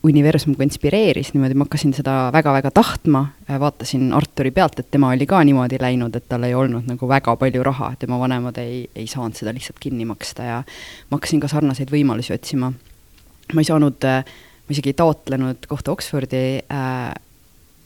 universum 0.04 0.56
ka 0.58 0.66
inspireeris, 0.66 1.32
niimoodi 1.34 1.56
ma 1.56 1.66
hakkasin 1.68 1.94
seda 1.96 2.14
väga-väga 2.36 2.72
tahtma, 2.76 3.24
vaatasin 3.60 4.10
Arturi 4.16 4.52
pealt, 4.52 4.82
et 4.82 4.90
tema 4.92 5.14
oli 5.14 5.28
ka 5.30 5.40
niimoodi 5.48 5.80
läinud, 5.80 6.16
et 6.20 6.28
tal 6.30 6.44
ei 6.44 6.56
olnud 6.58 6.90
nagu 6.90 7.08
väga 7.08 7.36
palju 7.40 7.64
raha, 7.64 7.94
tema 8.00 8.20
vanemad 8.20 8.60
ei, 8.60 8.84
ei 8.96 9.08
saanud 9.08 9.40
seda 9.40 9.54
lihtsalt 9.56 9.80
kinni 9.84 10.08
maksta 10.10 10.48
ja 10.50 10.58
ma 10.64 11.18
hakkasin 11.18 11.44
ka 11.44 11.52
sarnaseid 11.52 11.94
võimalusi 11.94 12.36
otsima. 12.36 12.74
ma 13.54 13.62
ei 13.62 13.70
saanud, 13.70 14.04
ma 14.04 14.76
isegi 14.76 14.92
ei 14.92 15.00
taotlenud 15.00 15.70
kohta 15.72 15.96
Oxfordi 15.96 16.44
äh,, 16.68 17.14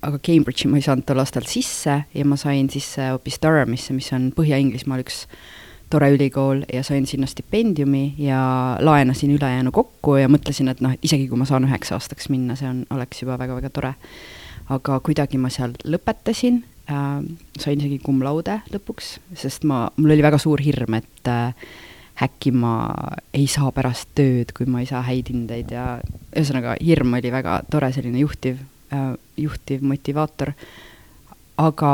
aga 0.07 0.17
Cambridge'i 0.17 0.71
ma 0.71 0.81
ei 0.81 0.85
saanud 0.85 1.05
tol 1.05 1.21
aastal 1.21 1.45
sisse 1.49 2.01
ja 2.13 2.25
ma 2.25 2.37
sain 2.37 2.69
sisse 2.73 3.11
hoopis 3.11 3.37
Durhamisse, 3.43 3.93
mis 3.93 4.09
on 4.15 4.31
Põhja-Inglismaal 4.33 5.05
üks 5.05 5.25
äh, 5.25 5.39
tore 5.89 6.09
ülikool 6.11 6.63
ja 6.73 6.83
sain 6.83 7.05
sinna 7.07 7.27
stipendiumi 7.27 8.15
ja 8.19 8.39
laenasin 8.79 9.31
ülejäänu 9.31 9.71
kokku 9.71 10.17
ja 10.19 10.27
mõtlesin, 10.31 10.71
et 10.71 10.81
noh, 10.83 10.95
isegi 11.03 11.27
kui 11.29 11.39
ma 11.39 11.47
saan 11.47 11.67
üheks 11.67 11.93
aastaks 11.95 12.29
minna, 12.33 12.57
see 12.59 12.67
on, 12.69 12.83
oleks 12.93 13.23
juba 13.23 13.37
väga-väga 13.39 13.71
tore. 13.73 13.93
aga 14.69 14.99
kuidagi 14.99 15.37
ma 15.39 15.47
seal 15.49 15.77
lõpetasin 15.87 16.59
äh,, 16.91 17.21
sain 17.59 17.79
isegi 17.79 18.01
cum 18.03 18.19
laude 18.23 18.59
lõpuks, 18.73 19.13
sest 19.35 19.63
ma, 19.63 19.85
mul 19.95 20.11
oli 20.11 20.25
väga 20.25 20.39
suur 20.43 20.59
hirm, 20.59 20.97
et 20.99 21.31
äh, 21.31 21.53
äkki 22.23 22.51
ma 22.51 22.73
ei 23.33 23.47
saa 23.47 23.71
pärast 23.71 24.09
tööd, 24.17 24.51
kui 24.57 24.67
ma 24.67 24.81
ei 24.83 24.89
saa 24.89 25.05
häid 25.07 25.31
hindeid 25.31 25.71
ja 25.71 25.85
ühesõnaga, 26.33 26.75
hirm 26.83 27.15
oli 27.15 27.31
väga 27.31 27.61
tore 27.71 27.93
selline 27.95 28.25
juhtiv 28.25 28.59
äh,, 28.91 29.13
juhtiv 29.39 29.87
motivaator, 29.87 30.51
aga 31.63 31.93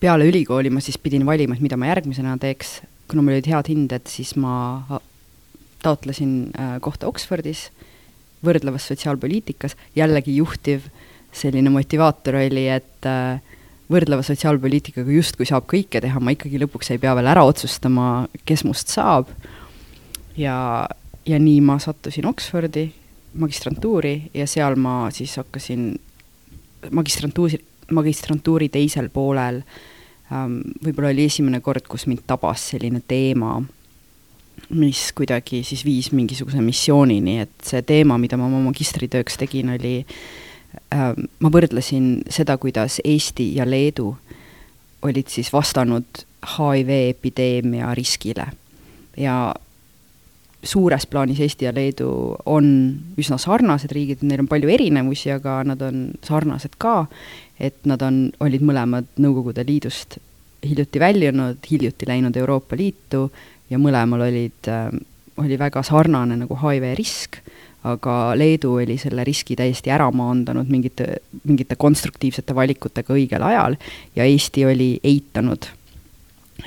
peale 0.00 0.26
ülikooli 0.30 0.72
ma 0.72 0.80
siis 0.80 0.98
pidin 0.98 1.26
valima, 1.28 1.54
et 1.54 1.64
mida 1.64 1.76
ma 1.80 1.90
järgmisena 1.90 2.36
teeks, 2.40 2.80
kuna 3.10 3.24
mul 3.24 3.36
olid 3.36 3.50
head 3.50 3.68
hinded, 3.68 4.08
siis 4.08 4.34
ma 4.40 5.00
taotlesin 5.82 6.50
äh, 6.56 6.74
kohta 6.80 7.08
Oxfordis, 7.08 7.68
võrdlevas 8.44 8.86
sotsiaalpoliitikas, 8.88 9.76
jällegi 9.96 10.36
juhtiv 10.38 10.88
selline 11.36 11.70
motivaator 11.72 12.40
oli, 12.40 12.66
et 12.72 13.08
äh, 13.08 13.40
võrdleva 13.90 14.24
sotsiaalpoliitikaga 14.26 15.12
justkui 15.12 15.48
saab 15.48 15.66
kõike 15.70 16.00
teha, 16.02 16.22
ma 16.22 16.34
ikkagi 16.34 16.60
lõpuks 16.62 16.92
ei 16.94 17.02
pea 17.02 17.14
veel 17.18 17.28
ära 17.30 17.44
otsustama, 17.46 18.28
kes 18.46 18.64
must 18.68 18.92
saab. 18.92 19.28
ja, 20.36 20.88
ja 21.26 21.38
nii 21.38 21.60
ma 21.60 21.78
sattusin 21.82 22.28
Oxfordi 22.30 22.88
magistrantuuri 23.40 24.30
ja 24.34 24.46
seal 24.46 24.76
ma 24.80 25.10
siis 25.14 25.36
hakkasin 25.38 25.92
magistrantuuri, 26.90 27.60
magistrantuuri 27.94 28.68
teisel 28.72 29.10
poolel 29.12 29.60
ähm, 29.60 29.89
võib-olla 30.30 31.10
oli 31.10 31.26
esimene 31.26 31.60
kord, 31.64 31.86
kus 31.90 32.06
mind 32.06 32.24
tabas 32.30 32.70
selline 32.72 33.02
teema, 33.08 33.58
mis 34.76 35.08
kuidagi 35.16 35.62
siis 35.66 35.82
viis 35.84 36.10
mingisuguse 36.14 36.62
missioonini, 36.62 37.40
et 37.46 37.66
see 37.66 37.82
teema, 37.86 38.18
mida 38.20 38.38
ma 38.38 38.46
oma 38.46 38.60
magistritööks 38.68 39.40
tegin, 39.40 39.72
oli 39.74 39.94
ähm, 40.94 41.26
ma 41.42 41.50
võrdlesin 41.52 42.20
seda, 42.30 42.58
kuidas 42.60 43.00
Eesti 43.04 43.50
ja 43.56 43.66
Leedu 43.66 44.12
olid 45.02 45.32
siis 45.32 45.50
vastanud 45.52 46.24
HIV 46.56 46.92
epideemia 47.16 47.90
riskile. 47.96 48.46
Ja 49.16 49.54
suures 50.62 51.06
plaanis 51.06 51.40
Eesti 51.40 51.64
ja 51.64 51.74
Leedu 51.74 52.36
on 52.46 52.66
üsna 53.18 53.38
sarnased 53.40 53.92
riigid, 53.96 54.22
neil 54.22 54.44
on 54.44 54.50
palju 54.50 54.70
erinevusi, 54.70 55.32
aga 55.34 55.60
nad 55.66 55.82
on 55.84 56.10
sarnased 56.26 56.76
ka 56.78 57.06
et 57.60 57.86
nad 57.88 58.02
on, 58.02 58.26
olid 58.40 58.64
mõlemad 58.64 59.08
Nõukogude 59.20 59.64
Liidust 59.68 60.18
hiljuti 60.66 61.00
väljunud, 61.00 61.56
hiljuti 61.70 62.08
läinud 62.08 62.36
Euroopa 62.36 62.76
Liitu 62.76 63.30
ja 63.70 63.78
mõlemal 63.78 64.26
olid 64.28 64.68
äh,, 64.68 64.90
oli 65.40 65.58
väga 65.58 65.82
sarnane 65.86 66.36
nagu 66.36 66.56
HIV 66.60 66.94
risk, 66.98 67.40
aga 67.88 68.34
Leedu 68.36 68.74
oli 68.82 68.98
selle 69.00 69.24
riski 69.24 69.56
täiesti 69.56 69.92
ära 69.92 70.10
maandanud 70.12 70.68
mingite, 70.68 71.22
mingite 71.48 71.78
konstruktiivsete 71.80 72.54
valikutega 72.54 73.14
õigel 73.16 73.44
ajal 73.46 73.78
ja 74.16 74.26
Eesti 74.28 74.66
oli 74.68 74.90
eitanud, 75.04 75.70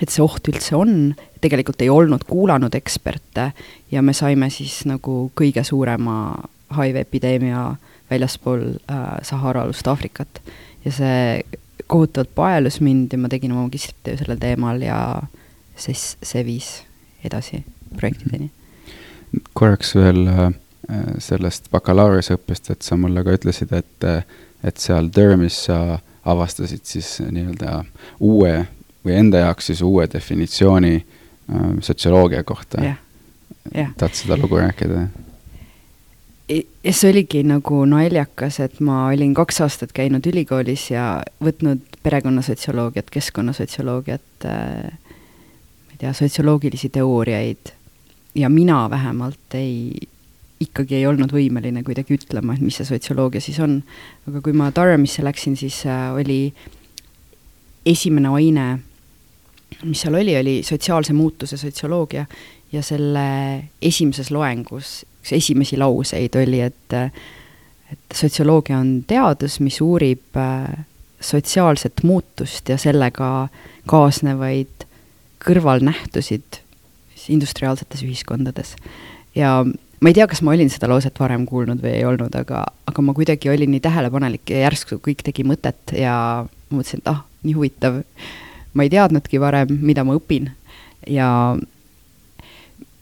et 0.01 0.09
see 0.09 0.23
oht 0.25 0.49
üldse 0.49 0.75
on, 0.79 1.13
tegelikult 1.43 1.83
ei 1.85 1.91
olnud 1.93 2.25
kuulanud 2.25 2.73
eksperte 2.73 3.51
ja 3.91 4.01
me 4.01 4.15
saime 4.17 4.49
siis 4.49 4.81
nagu 4.89 5.27
kõige 5.37 5.61
suurema 5.67 6.33
HIV 6.73 7.03
epideemia 7.03 7.67
väljaspool 8.09 8.71
äh, 8.89 9.03
Sahara-alust 9.21 9.87
Aafrikat 9.87 10.41
ja 10.85 10.91
see 10.91 11.43
kohutavalt 11.87 12.35
paelus 12.35 12.79
mind 12.81 13.13
ja 13.13 13.19
ma 13.21 13.29
tegin 13.29 13.51
oma 13.51 13.67
magistritöö 13.67 14.17
sellel 14.17 14.39
teemal 14.41 14.81
ja 14.81 14.97
siis 15.75 16.17
see 16.23 16.45
viis 16.45 16.83
edasi 17.23 17.63
projektideni. 17.97 18.51
korraks 19.53 19.95
veel 19.95 20.27
äh, 20.27 20.53
sellest 21.19 21.69
bakalaureuseõppest, 21.71 22.71
et 22.71 22.81
sa 22.81 22.97
mulle 22.99 23.23
ka 23.23 23.35
ütlesid, 23.37 23.71
et, 23.73 24.07
et 24.63 24.77
seal 24.77 25.09
Durhamis 25.15 25.63
sa 25.69 25.99
avastasid 26.25 26.85
siis 26.87 27.17
nii-öelda 27.23 27.83
uue 28.19 28.53
või 29.03 29.17
enda 29.19 29.45
jaoks 29.45 29.71
siis 29.71 29.81
uue 29.81 30.07
definitsiooni 30.11 30.95
äh, 30.97 31.67
sotsioloogia 31.81 32.43
kohta. 32.43 32.95
tahad 33.97 34.13
seda 34.13 34.37
lugu 34.37 34.59
rääkida? 34.59 35.07
Ja 36.83 36.93
see 36.93 37.11
oligi 37.11 37.43
nagu 37.47 37.83
naljakas, 37.89 38.59
et 38.63 38.79
ma 38.83 39.07
olin 39.11 39.33
kaks 39.37 39.61
aastat 39.65 39.93
käinud 39.95 40.25
ülikoolis 40.29 40.89
ja 40.91 41.07
võtnud 41.43 41.83
perekonnasotsioloogiat, 42.03 43.11
keskkonnasotsioloogiat 43.13 44.47
äh,, 44.49 44.91
ma 44.93 45.95
ei 45.95 46.01
tea, 46.01 46.13
sotsioloogilisi 46.17 46.91
teooriaid 46.93 47.73
ja 48.35 48.49
mina 48.49 48.89
vähemalt 48.89 49.57
ei, 49.57 49.93
ikkagi 50.63 50.99
ei 50.99 51.07
olnud 51.07 51.33
võimeline 51.33 51.83
kuidagi 51.85 52.17
ütlema, 52.17 52.55
et 52.55 52.63
mis 52.63 52.79
see 52.79 52.87
sotsioloogia 52.87 53.43
siis 53.43 53.59
on. 53.63 53.81
aga 54.27 54.41
kui 54.41 54.55
ma 54.57 54.71
Durhamisse 54.75 55.23
läksin, 55.25 55.57
siis 55.59 55.83
äh, 55.87 56.09
oli 56.13 56.41
esimene 57.85 58.31
aine, 58.33 58.67
mis 59.83 60.03
seal 60.03 60.17
oli, 60.19 60.35
oli 60.39 60.59
sotsiaalse 60.63 61.13
muutuse 61.13 61.57
sotsioloogia 61.57 62.25
ja 62.73 62.81
selle 62.81 63.25
esimeses 63.81 64.31
loengus 64.33 65.03
üks 65.23 65.37
esimesi 65.37 65.79
lauseid 65.79 66.35
oli, 66.35 66.59
et 66.59 66.97
et 67.93 68.15
sotsioloogia 68.17 68.79
on 68.81 69.03
teadus, 69.07 69.59
mis 69.61 69.77
uurib 69.81 70.37
äh, 70.39 70.65
sotsiaalset 71.21 72.01
muutust 72.03 72.69
ja 72.69 72.77
sellega 72.81 73.47
kaasnevaid 73.87 74.87
kõrvalnähtusid 75.43 76.59
industriaalsetes 77.29 78.03
ühiskondades. 78.03 78.75
ja 79.35 79.61
ma 79.63 80.09
ei 80.09 80.17
tea, 80.17 80.27
kas 80.27 80.41
ma 80.41 80.51
olin 80.51 80.71
seda 80.73 80.89
lauset 80.91 81.19
varem 81.19 81.45
kuulnud 81.47 81.79
või 81.83 81.93
ei 81.99 82.07
olnud, 82.07 82.33
aga, 82.35 82.65
aga 82.89 83.05
ma 83.05 83.13
kuidagi 83.15 83.51
olin 83.53 83.71
nii 83.71 83.83
tähelepanelik 83.83 84.49
ja 84.51 84.65
järsku 84.65 84.99
kõik 84.99 85.23
tegi 85.23 85.45
mõtet 85.47 85.95
ja 85.95 86.15
mõtlesin, 86.73 87.03
et 87.03 87.13
ah, 87.13 87.23
nii 87.43 87.55
huvitav. 87.55 88.01
ma 88.73 88.83
ei 88.83 88.91
teadnudki 88.91 89.39
varem, 89.39 89.77
mida 89.85 90.03
ma 90.03 90.17
õpin 90.17 90.49
ja 91.07 91.29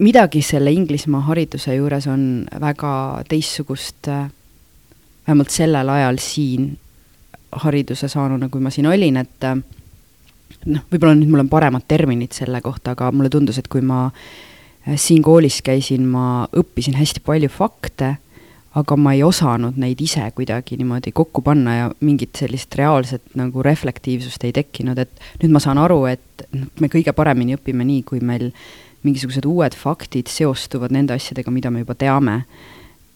midagi 0.01 0.41
selle 0.41 0.71
Inglismaa 0.73 1.21
hariduse 1.29 1.75
juures 1.75 2.07
on 2.09 2.45
väga 2.61 2.93
teistsugust, 3.29 4.07
vähemalt 5.27 5.53
sellel 5.53 5.89
ajal 5.89 6.17
siin 6.21 6.71
hariduse 7.51 8.07
saanuna, 8.09 8.49
kui 8.49 8.61
ma 8.63 8.71
siin 8.73 8.87
olin, 8.89 9.19
et 9.21 9.47
noh, 10.65 10.83
võib-olla 10.91 11.13
nüüd 11.17 11.31
mul 11.31 11.45
on 11.45 11.51
paremad 11.51 11.85
terminid 11.87 12.33
selle 12.35 12.61
kohta, 12.63 12.95
aga 12.95 13.11
mulle 13.11 13.29
tundus, 13.29 13.59
et 13.61 13.69
kui 13.71 13.83
ma 13.85 14.07
siin 14.95 15.21
koolis 15.23 15.61
käisin, 15.65 16.07
ma 16.09 16.47
õppisin 16.57 16.97
hästi 16.97 17.21
palju 17.25 17.51
fakte, 17.53 18.15
aga 18.79 18.95
ma 18.95 19.11
ei 19.13 19.23
osanud 19.27 19.75
neid 19.81 19.99
ise 20.01 20.23
kuidagi 20.31 20.77
niimoodi 20.79 21.11
kokku 21.11 21.43
panna 21.43 21.73
ja 21.75 21.89
mingit 21.99 22.39
sellist 22.39 22.75
reaalset 22.79 23.35
nagu 23.35 23.63
reflektiivsust 23.67 24.45
ei 24.47 24.55
tekkinud, 24.55 25.01
et 25.01 25.11
nüüd 25.43 25.51
ma 25.51 25.59
saan 25.59 25.81
aru, 25.81 26.05
et 26.07 26.47
noh, 26.55 26.69
me 26.79 26.89
kõige 26.91 27.13
paremini 27.13 27.59
õpime 27.59 27.85
nii, 27.87 28.05
kui 28.07 28.23
meil 28.23 28.53
mingisugused 29.05 29.45
uued 29.49 29.75
faktid 29.77 30.29
seostuvad 30.31 30.93
nende 30.93 31.15
asjadega, 31.17 31.51
mida 31.53 31.71
me 31.71 31.83
juba 31.85 31.95
teame. 31.97 32.43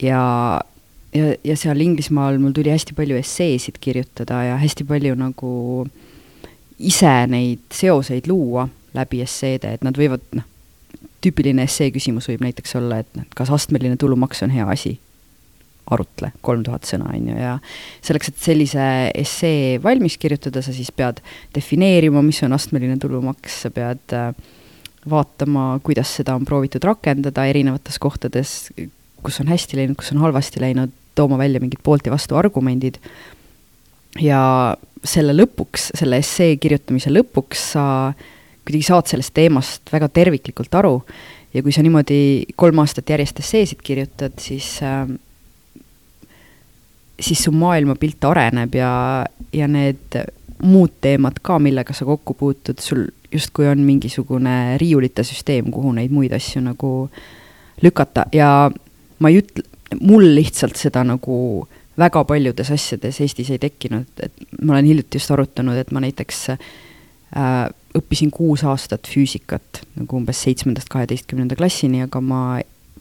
ja, 0.01 0.21
ja, 1.15 1.35
ja 1.43 1.55
seal 1.57 1.81
Inglismaal 1.81 2.39
mul 2.41 2.55
tuli 2.55 2.73
hästi 2.73 2.95
palju 2.97 3.19
esseesid 3.19 3.79
kirjutada 3.81 4.43
ja 4.49 4.57
hästi 4.61 4.87
palju 4.87 5.15
nagu 5.19 5.53
ise 6.79 7.13
neid 7.31 7.63
seoseid 7.73 8.27
luua 8.27 8.67
läbi 8.95 9.21
esseede, 9.23 9.75
et 9.75 9.83
nad 9.83 9.97
võivad, 9.99 10.23
noh, 10.35 10.45
tüüpiline 11.23 11.65
essee 11.65 11.89
küsimus 11.95 12.29
võib 12.29 12.43
näiteks 12.45 12.77
olla, 12.79 13.01
et 13.03 13.17
noh, 13.17 13.25
kas 13.35 13.51
astmeline 13.53 13.97
tulumaks 13.99 14.43
on 14.45 14.53
hea 14.53 14.67
asi 14.71 14.95
arutle, 15.91 16.31
kolm 16.45 16.63
tuhat 16.65 16.87
sõna, 16.87 17.11
on 17.13 17.29
ju, 17.29 17.37
ja 17.37 17.55
selleks, 18.05 18.31
et 18.31 18.41
sellise 18.41 18.85
essee 19.13 19.75
valmis 19.83 20.17
kirjutada, 20.21 20.63
sa 20.65 20.73
siis 20.73 20.89
pead 20.95 21.21
defineerima, 21.55 22.23
mis 22.25 22.41
on 22.45 22.55
astmeline 22.57 22.97
tulumaks, 23.01 23.59
sa 23.65 23.71
pead 23.73 24.15
äh, 24.17 24.31
vaatama, 25.09 25.79
kuidas 25.85 26.15
seda 26.19 26.35
on 26.37 26.45
proovitud 26.47 26.83
rakendada 26.83 27.45
erinevates 27.49 27.99
kohtades, 28.01 28.71
kus 29.23 29.39
on 29.41 29.51
hästi 29.51 29.79
läinud, 29.79 29.97
kus 29.99 30.11
on 30.15 30.23
halvasti 30.23 30.63
läinud, 30.63 30.93
tooma 31.15 31.37
välja 31.39 31.61
mingid 31.63 31.81
poolt 31.83 32.07
ja 32.07 32.13
vastu 32.13 32.37
argumendid, 32.39 32.99
ja 34.21 34.41
selle 35.05 35.35
lõpuks, 35.35 35.91
selle 35.99 36.19
essee 36.23 36.55
kirjutamise 36.61 37.13
lõpuks 37.13 37.69
sa 37.75 37.85
kuidagi 38.65 38.87
saad 38.87 39.11
sellest 39.11 39.33
teemast 39.35 39.91
väga 39.93 40.09
terviklikult 40.09 40.73
aru. 40.75 40.95
Ja 41.53 41.61
kui 41.63 41.71
sa 41.71 41.83
niimoodi 41.85 42.17
kolm 42.59 42.81
aastat 42.81 43.09
järjest 43.13 43.37
esseesid 43.39 43.83
kirjutad, 43.85 44.33
siis 44.43 44.73
äh, 44.83 45.05
siis 47.19 47.43
su 47.43 47.51
maailmapilt 47.51 48.23
areneb 48.23 48.75
ja, 48.75 49.25
ja 49.53 49.67
need 49.67 50.17
muud 50.63 50.97
teemad 51.03 51.39
ka, 51.43 51.59
millega 51.59 51.93
sa 51.95 52.07
kokku 52.07 52.35
puutud, 52.37 52.79
sul 52.81 53.05
justkui 53.35 53.67
on 53.69 53.83
mingisugune 53.85 54.75
riiulite 54.81 55.23
süsteem, 55.27 55.71
kuhu 55.73 55.93
neid 55.95 56.13
muid 56.15 56.33
asju 56.35 56.63
nagu 56.65 56.91
lükata. 57.83 58.25
Ja 58.33 58.71
ma 59.19 59.31
ei 59.31 59.41
ütle, 59.43 59.65
mul 60.01 60.27
lihtsalt 60.35 60.79
seda 60.79 61.03
nagu 61.07 61.37
väga 61.99 62.23
paljudes 62.27 62.71
asjades 62.75 63.21
Eestis 63.23 63.51
ei 63.53 63.61
tekkinud, 63.61 64.07
et 64.23 64.61
ma 64.61 64.75
olen 64.75 64.89
hiljuti 64.89 65.19
just 65.19 65.31
arutanud, 65.31 65.77
et 65.79 65.91
ma 65.95 66.03
näiteks 66.03 66.41
äh, 66.51 66.61
õppisin 67.95 68.31
kuus 68.35 68.65
aastat 68.67 69.07
füüsikat 69.07 69.83
nagu 69.95 70.19
umbes 70.19 70.41
seitsmendast 70.43 70.91
kaheteistkümnenda 70.91 71.55
klassini, 71.55 72.03
aga 72.05 72.21
ma 72.21 72.41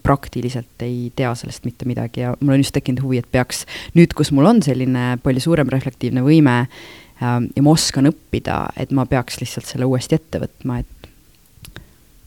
praktiliselt 0.05 0.83
ei 0.85 1.09
tea 1.16 1.33
sellest 1.38 1.64
mitte 1.64 1.88
midagi. 1.88 2.23
Ja 2.27 2.35
mul 2.40 2.59
on 2.59 2.62
just 2.62 2.75
tekkinud 2.77 3.03
huvi, 3.03 3.23
et 3.23 3.31
peaks 3.33 3.64
nüüd, 3.97 4.12
kus 4.16 4.31
mul 4.37 4.51
on 4.51 4.62
selline 4.62 5.14
palju 5.25 5.42
suurem 5.47 5.70
reflektiivne 5.73 6.23
võime 6.27 6.59
ähm, 6.61 6.75
ja 7.20 7.62
ma 7.62 7.70
oskan 7.70 8.11
õppida, 8.11 8.66
et 8.77 8.92
ma 8.92 9.07
peaks 9.07 9.40
lihtsalt 9.40 9.68
selle 9.68 9.88
uuesti 9.88 10.18
ette 10.18 10.40
võtma, 10.42 10.81
et. 10.83 11.11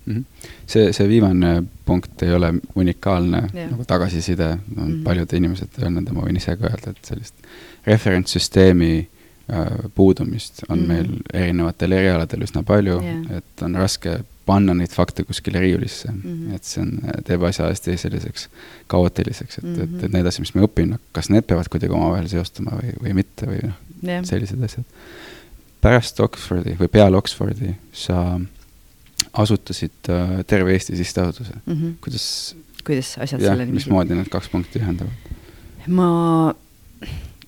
-hmm. 0.07 0.23
see, 0.67 0.93
see 0.93 1.07
viimane 1.07 1.63
punkt 1.85 2.23
ei 2.23 2.33
ole 2.33 2.53
unikaalne 2.75 3.43
yeah. 3.53 3.71
nagu 3.71 3.85
tagasiside, 3.85 4.47
no 4.75 4.85
mm 4.85 4.91
-hmm. 4.91 5.03
paljud 5.03 5.33
inimesed 5.33 5.81
öelnud 5.81 6.07
ja 6.07 6.13
ma 6.13 6.25
võin 6.25 6.37
ise 6.37 6.55
ka 6.57 6.71
öelda, 6.71 6.95
et 6.95 7.11
sellist 7.11 7.35
referentssüsteemi 7.87 8.93
äh, 9.51 9.67
puudumist 9.95 10.63
on 10.69 10.79
mm 10.79 10.83
-hmm. 10.83 10.87
meil 10.87 11.07
erinevatel 11.33 11.91
erialadel 11.91 12.47
üsna 12.47 12.63
palju 12.63 13.01
yeah., 13.01 13.37
et 13.37 13.61
on 13.61 13.75
raske 13.75 14.19
panna 14.45 14.73
neid 14.73 14.93
fakte 14.95 15.23
kuskile 15.23 15.59
riiulisse 15.59 16.11
mm, 16.11 16.21
-hmm. 16.23 16.55
et 16.55 16.63
see 16.63 16.81
on, 16.81 16.99
teeb 17.27 17.43
asja 17.43 17.65
hästi 17.67 17.97
selliseks 17.97 18.49
kaootiliseks, 18.87 19.57
et 19.57 19.63
mm, 19.63 19.75
-hmm. 19.75 19.97
et, 19.97 20.03
et 20.03 20.13
need 20.13 20.25
asjad, 20.25 20.45
mis 20.45 20.55
me 20.55 20.63
õpime, 20.67 20.99
kas 21.11 21.29
need 21.29 21.43
peavad 21.43 21.67
kuidagi 21.69 21.93
omavahel 21.93 22.27
seostuma 22.31 22.79
või, 22.79 22.93
või 23.03 23.13
mitte 23.13 23.49
või 23.51 23.59
noh 23.63 23.86
yeah., 24.03 24.25
sellised 24.27 24.61
asjad. 24.63 24.85
pärast 25.81 26.19
Oxfordi 26.19 26.77
või 26.79 26.91
peale 26.91 27.17
Oxfordi 27.17 27.73
sa 27.93 28.39
asutasid 29.37 30.11
uh, 30.13 30.39
Terve 30.47 30.73
Eesti 30.73 30.97
Sihtasutuse 30.97 31.53
mm. 31.65 31.73
-hmm. 31.73 31.97
kuidas 32.03 32.55
kuidas 32.87 33.17
asjad 33.17 33.41
jah, 33.41 33.55
selleni 33.55 33.75
mismoodi 33.75 34.15
need 34.17 34.29
kaks 34.31 34.49
punkti 34.53 34.81
ühendavad? 34.81 35.35
ma, 35.87 36.09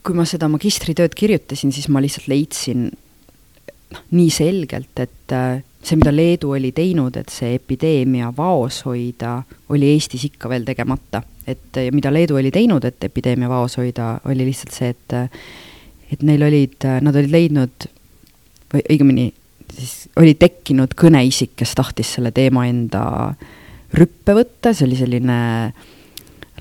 kui 0.04 0.18
ma 0.18 0.26
seda 0.28 0.50
magistritööd 0.52 1.16
kirjutasin, 1.18 1.74
siis 1.76 1.90
ma 1.92 2.02
lihtsalt 2.04 2.30
leidsin 2.32 2.90
noh, 2.90 4.04
nii 4.16 4.30
selgelt, 4.34 4.94
et 5.02 5.36
äh, 5.36 5.62
see, 5.84 5.98
mida 6.00 6.14
Leedu 6.14 6.54
oli 6.56 6.72
teinud, 6.76 7.18
et 7.20 7.32
see 7.34 7.56
epideemia 7.58 8.32
vaos 8.36 8.84
hoida, 8.88 9.40
oli 9.74 9.94
Eestis 9.96 10.28
ikka 10.30 10.52
veel 10.52 10.68
tegemata. 10.68 11.24
et 11.50 11.80
ja 11.82 11.92
mida 11.92 12.14
Leedu 12.14 12.38
oli 12.38 12.52
teinud, 12.54 12.86
et 12.86 13.04
epideemia 13.04 13.50
vaos 13.50 13.80
hoida, 13.80 14.20
oli 14.30 14.46
lihtsalt 14.52 14.76
see, 14.76 14.94
et 14.94 15.18
et 16.12 16.26
neil 16.26 16.44
olid, 16.44 16.78
nad 17.06 17.16
olid 17.16 17.32
leidnud 17.34 17.90
või 18.74 18.84
õigemini 18.86 19.30
siis 19.70 20.10
oli 20.18 20.34
tekkinud 20.40 20.96
kõneisik, 20.98 21.54
kes 21.60 21.76
tahtis 21.78 22.16
selle 22.18 22.32
teema 22.36 22.66
enda 22.70 23.04
rüppe 23.94 24.36
võtta, 24.38 24.74
see 24.74 24.88
oli 24.88 24.98
selline 24.98 25.40
äh, 25.70 25.88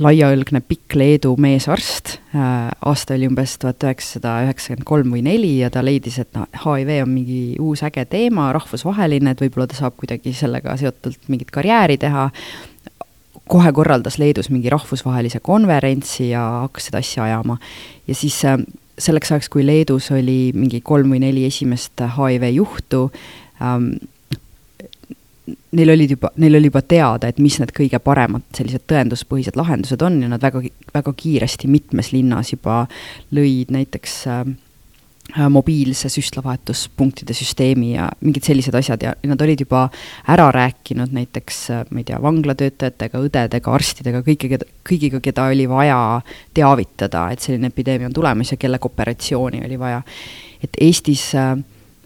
laiaõlgne 0.03 0.61
pikk 0.67 0.95
Leedu 0.99 1.35
meesarst, 1.41 2.19
äh, 2.35 2.71
aasta 2.87 3.17
oli 3.17 3.29
umbes 3.31 3.57
tuhat 3.59 3.83
üheksasada 3.87 4.37
üheksakümmend 4.47 4.87
kolm 4.89 5.15
või 5.15 5.23
neli 5.27 5.57
ja 5.59 5.71
ta 5.75 5.83
leidis, 5.85 6.21
et 6.23 6.31
noh, 6.39 6.47
HIV 6.63 6.93
on 7.03 7.13
mingi 7.13 7.41
uus 7.63 7.83
äge 7.87 8.05
teema, 8.11 8.51
rahvusvaheline, 8.55 9.35
et 9.35 9.43
võib-olla 9.43 9.69
ta 9.71 9.79
saab 9.79 9.97
kuidagi 9.99 10.35
sellega 10.37 10.77
seotult 10.81 11.31
mingit 11.33 11.51
karjääri 11.55 11.99
teha, 12.01 12.29
kohe 13.49 13.73
korraldas 13.75 14.19
Leedus 14.21 14.53
mingi 14.53 14.71
rahvusvahelise 14.73 15.41
konverentsi 15.43 16.31
ja 16.31 16.45
hakkas 16.69 16.91
seda 16.91 17.03
asja 17.03 17.25
ajama. 17.25 17.59
ja 18.07 18.15
siis 18.15 18.39
äh, 18.45 18.59
selleks 18.99 19.33
ajaks, 19.33 19.49
kui 19.53 19.67
Leedus 19.67 20.11
oli 20.15 20.53
mingi 20.55 20.81
kolm 20.85 21.15
või 21.15 21.23
neli 21.23 21.45
esimest 21.49 22.01
HIV 22.17 22.49
juhtu 22.57 23.09
ähm,, 23.63 23.93
neil 25.73 25.93
olid 25.93 26.15
juba, 26.17 26.31
neil 26.37 26.59
oli 26.59 26.71
juba 26.71 26.83
teada, 26.83 27.29
et 27.29 27.41
mis 27.43 27.59
need 27.61 27.73
kõige 27.77 28.01
paremad 28.03 28.45
sellised 28.57 28.85
tõenduspõhised 28.91 29.57
lahendused 29.59 30.03
on 30.05 30.21
ja 30.23 30.31
nad 30.31 30.45
väga, 30.45 30.63
väga 30.95 31.15
kiiresti 31.17 31.71
mitmes 31.71 32.13
linnas 32.13 32.53
juba 32.53 32.83
lõid 33.35 33.73
näiteks 33.75 34.19
äh, 34.33 34.45
mobiilse 35.37 36.09
süstlavahetuspunktide 36.09 37.35
süsteemi 37.37 37.93
ja 37.93 38.09
mingid 38.25 38.47
sellised 38.49 38.75
asjad 38.75 39.03
ja 39.05 39.12
nad 39.29 39.43
olid 39.45 39.61
juba 39.61 39.85
ära 40.29 40.49
rääkinud 40.55 41.12
näiteks, 41.12 41.59
äh, 41.71 41.83
ma 41.91 42.01
ei 42.01 42.07
tea, 42.09 42.21
vanglatöötajatega, 42.25 43.21
õdedega, 43.27 43.75
arstidega, 43.77 44.23
kõigiga, 44.25 44.62
kõigiga, 44.88 45.21
keda 45.21 45.51
oli 45.53 45.67
vaja 45.69 45.99
teavitada, 46.57 47.27
et 47.33 47.45
selline 47.45 47.69
epideemia 47.69 48.09
on 48.09 48.17
tulemas 48.17 48.55
ja 48.55 48.61
kellega 48.61 48.88
operatsiooni 48.88 49.61
oli 49.67 49.79
vaja. 49.79 50.01
et 50.64 50.81
Eestis 50.81 51.35
äh, 51.37 51.59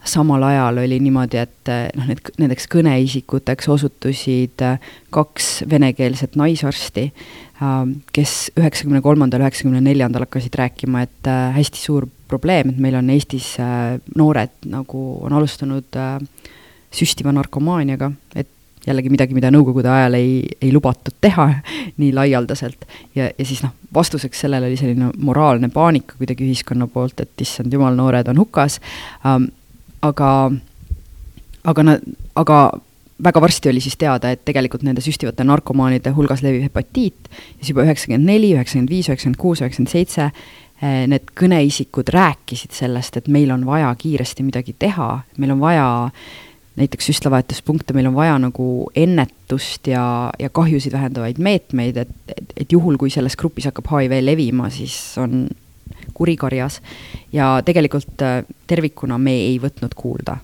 samal 0.05 0.43
ajal 0.43 0.83
oli 0.83 0.99
niimoodi, 1.01 1.39
et 1.39 1.71
noh, 1.95 2.09
need, 2.11 2.33
nendeks 2.43 2.67
kõneisikuteks 2.75 3.71
osutusid 3.71 4.65
kaks 5.15 5.53
venekeelset 5.71 6.35
naisarsti, 6.35 7.13
kes 8.13 8.35
üheksakümne 8.59 8.99
kolmandal, 9.05 9.45
üheksakümne 9.47 9.79
neljandal 9.85 10.27
hakkasid 10.27 10.59
rääkima, 10.59 11.05
et 11.07 11.31
hästi 11.55 11.85
suur 11.85 12.09
probleem, 12.33 12.73
et 12.73 12.81
meil 12.83 12.97
on 12.99 13.13
Eestis 13.13 13.55
noored 14.17 14.67
nagu 14.73 15.05
on 15.23 15.37
alustanud 15.37 16.01
süstiva 16.93 17.33
narkomaaniaga, 17.33 18.11
et 18.37 18.51
jällegi 18.87 19.13
midagi, 19.13 19.37
mida 19.37 19.51
nõukogude 19.55 19.91
ajal 19.93 20.17
ei, 20.19 20.41
ei 20.61 20.73
lubatud 20.75 21.15
teha 21.23 21.47
nii 22.01 22.13
laialdaselt. 22.17 22.87
ja, 23.15 23.31
ja 23.31 23.47
siis 23.47 23.63
noh, 23.63 23.75
vastuseks 23.95 24.45
sellele 24.45 24.71
oli 24.71 24.79
selline 24.81 25.13
moraalne 25.23 25.71
paanika 25.73 26.19
kuidagi 26.19 26.49
ühiskonna 26.49 26.89
poolt, 26.91 27.21
et 27.23 27.45
issand 27.45 27.73
jumal, 27.73 27.95
noored 27.99 28.29
on 28.33 28.43
hukas 28.43 28.81
ähm, 29.27 29.53
aga, 30.03 30.31
aga 31.65 31.85
nad, 31.87 32.09
aga 32.39 32.59
väga 33.23 33.43
varsti 33.45 33.71
oli 33.71 33.83
siis 33.85 33.97
teada, 33.99 34.33
et 34.33 34.43
tegelikult 34.45 34.83
nende 34.87 35.05
süstivate 35.05 35.47
narkomaanide 35.47 36.11
hulgas 36.17 36.43
levib 36.43 36.67
hepatiit, 36.67 37.31
siis 37.61 37.71
juba 37.71 37.87
üheksakümmend 37.87 38.27
neli, 38.27 38.53
üheksakümmend 38.57 38.91
viis, 38.91 39.09
üheksakümmend 39.11 39.39
kuus, 39.41 39.63
üheksakümmend 39.63 39.93
seitse 39.93 40.31
need 40.83 41.29
kõneisikud 41.39 42.09
rääkisid 42.11 42.73
sellest, 42.75 43.17
et 43.17 43.29
meil 43.31 43.53
on 43.55 43.63
vaja 43.67 43.93
kiiresti 43.95 44.43
midagi 44.43 44.75
teha, 44.79 45.21
meil 45.39 45.53
on 45.55 45.61
vaja 45.61 45.85
näiteks 46.77 47.07
süstlavahetuspunkte, 47.07 47.95
meil 47.95 48.09
on 48.11 48.15
vaja 48.15 48.39
nagu 48.41 48.67
ennetust 48.97 49.87
ja, 49.87 50.33
ja 50.39 50.51
kahjusid 50.51 50.93
vähendavaid 50.93 51.39
meetmeid, 51.39 51.97
et, 51.97 52.15
et, 52.29 52.55
et 52.65 52.73
juhul, 52.73 52.97
kui 52.99 53.13
selles 53.15 53.37
grupis 53.37 53.69
hakkab 53.69 53.91
HIV 53.93 54.23
levima, 54.25 54.71
siis 54.75 54.97
on 55.23 55.47
kuri 56.15 56.37
karjas. 56.37 56.81
ja 57.33 57.63
tegelikult 57.65 58.23
äh, 58.23 58.45
tervikuna 58.67 59.19
me 59.19 59.35
ei 59.35 59.59
võtnud 59.61 59.95
kuulda. 59.97 60.37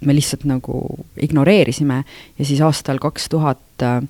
me 0.00 0.14
lihtsalt 0.14 0.44
nagu 0.44 1.04
ignoreerisime 1.16 2.04
ja 2.38 2.44
siis 2.44 2.60
aastal 2.60 2.98
kaks 2.98 3.28
tuhat, 3.28 3.82
äh, 3.82 4.02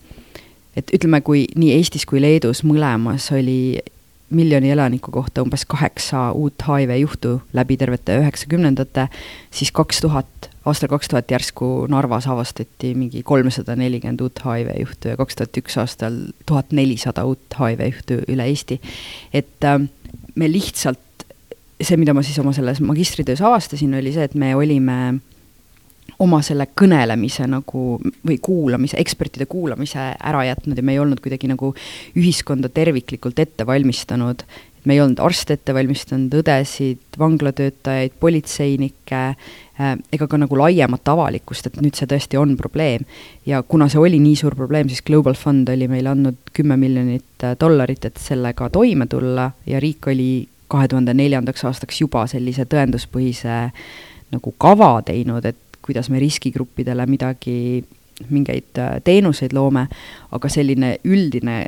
et 0.76 0.90
ütleme, 0.94 1.20
kui 1.20 1.46
nii 1.54 1.72
Eestis 1.78 2.06
kui 2.06 2.20
Leedus 2.20 2.64
mõlemas 2.64 3.30
oli 3.32 3.78
miljoni 4.30 4.70
elaniku 4.70 5.10
kohta 5.10 5.42
umbes 5.42 5.64
kaheksa 5.68 6.30
uut 6.32 6.62
HIV 6.66 6.96
juhtu 7.00 7.40
läbi 7.54 7.76
tervete 7.76 8.18
üheksakümnendate, 8.18 9.08
siis 9.54 9.70
kaks 9.72 10.00
tuhat, 10.02 10.50
aastal 10.66 10.90
kaks 10.90 11.08
tuhat 11.12 11.30
järsku 11.30 11.86
Narvas 11.90 12.26
avastati 12.26 12.94
mingi 12.98 13.22
kolmsada 13.22 13.76
nelikümmend 13.76 14.20
uut 14.20 14.42
HIV 14.44 14.74
juhtu 14.80 15.12
ja 15.14 15.20
kaks 15.20 15.38
tuhat 15.38 15.60
üks 15.62 15.78
aastal 15.82 16.18
tuhat 16.46 16.74
nelisada 16.74 17.24
uut 17.24 17.58
HIV 17.60 17.86
juhtu 17.92 18.20
üle 18.26 18.48
Eesti. 18.50 18.80
et 19.32 19.64
äh, 19.64 19.78
me 20.34 20.50
lihtsalt, 20.52 21.26
see, 21.80 21.96
mida 21.96 22.14
ma 22.14 22.22
siis 22.26 22.38
oma 22.42 22.52
selles 22.56 22.80
magistritöös 22.80 23.42
avastasin, 23.42 23.94
oli 23.94 24.12
see, 24.12 24.26
et 24.26 24.34
me 24.34 24.54
olime 24.56 25.20
oma 26.22 26.40
selle 26.44 26.68
kõnelemise 26.78 27.46
nagu 27.50 27.98
või 28.00 28.38
kuulamise, 28.42 28.98
ekspertide 29.00 29.46
kuulamise 29.50 30.12
ära 30.16 30.44
jätnud 30.48 30.78
ja 30.78 30.84
me 30.84 30.94
ei 30.94 31.02
olnud 31.02 31.20
kuidagi 31.24 31.50
nagu 31.50 31.74
ühiskonda 32.16 32.70
terviklikult 32.72 33.38
ette 33.38 33.66
valmistanud. 33.66 34.42
me 34.86 34.94
ei 34.94 35.00
olnud 35.02 35.18
arste 35.18 35.56
ette 35.58 35.74
valmistanud, 35.74 36.30
õdesid, 36.30 37.00
vanglatöötajaid, 37.18 38.12
politseinikke 38.20 39.22
äh, 39.28 39.96
ega 40.12 40.28
ka 40.30 40.38
nagu 40.38 40.56
laiemat 40.56 41.08
avalikkust, 41.10 41.66
et 41.66 41.80
nüüd 41.82 41.98
see 41.98 42.06
tõesti 42.06 42.38
on 42.38 42.56
probleem. 42.56 43.04
ja 43.46 43.62
kuna 43.62 43.88
see 43.88 44.00
oli 44.00 44.20
nii 44.22 44.36
suur 44.36 44.54
probleem, 44.54 44.88
siis 44.88 45.02
Global 45.02 45.34
Fund 45.34 45.68
oli 45.68 45.88
meile 45.88 46.14
andnud 46.14 46.38
kümme 46.52 46.76
miljonit 46.76 47.44
äh, 47.44 47.56
dollarit, 47.60 48.04
et 48.04 48.16
sellega 48.16 48.70
toime 48.70 49.06
tulla 49.06 49.50
ja 49.66 49.80
riik 49.80 50.06
oli 50.06 50.48
kahe 50.68 50.88
tuhande 50.88 51.14
neljandaks 51.14 51.64
aastaks 51.64 52.00
juba 52.00 52.26
sellise 52.26 52.64
tõenduspõhise 52.66 53.58
nagu 54.34 54.54
kava 54.58 54.96
teinud, 55.06 55.44
et 55.46 55.58
kuidas 55.86 56.10
me 56.10 56.20
riskigruppidele 56.22 57.06
midagi, 57.10 57.84
mingeid 58.28 58.78
äh, 58.80 58.96
teenuseid 59.04 59.54
loome, 59.56 59.86
aga 60.32 60.52
selline 60.52 60.96
üldine 61.04 61.66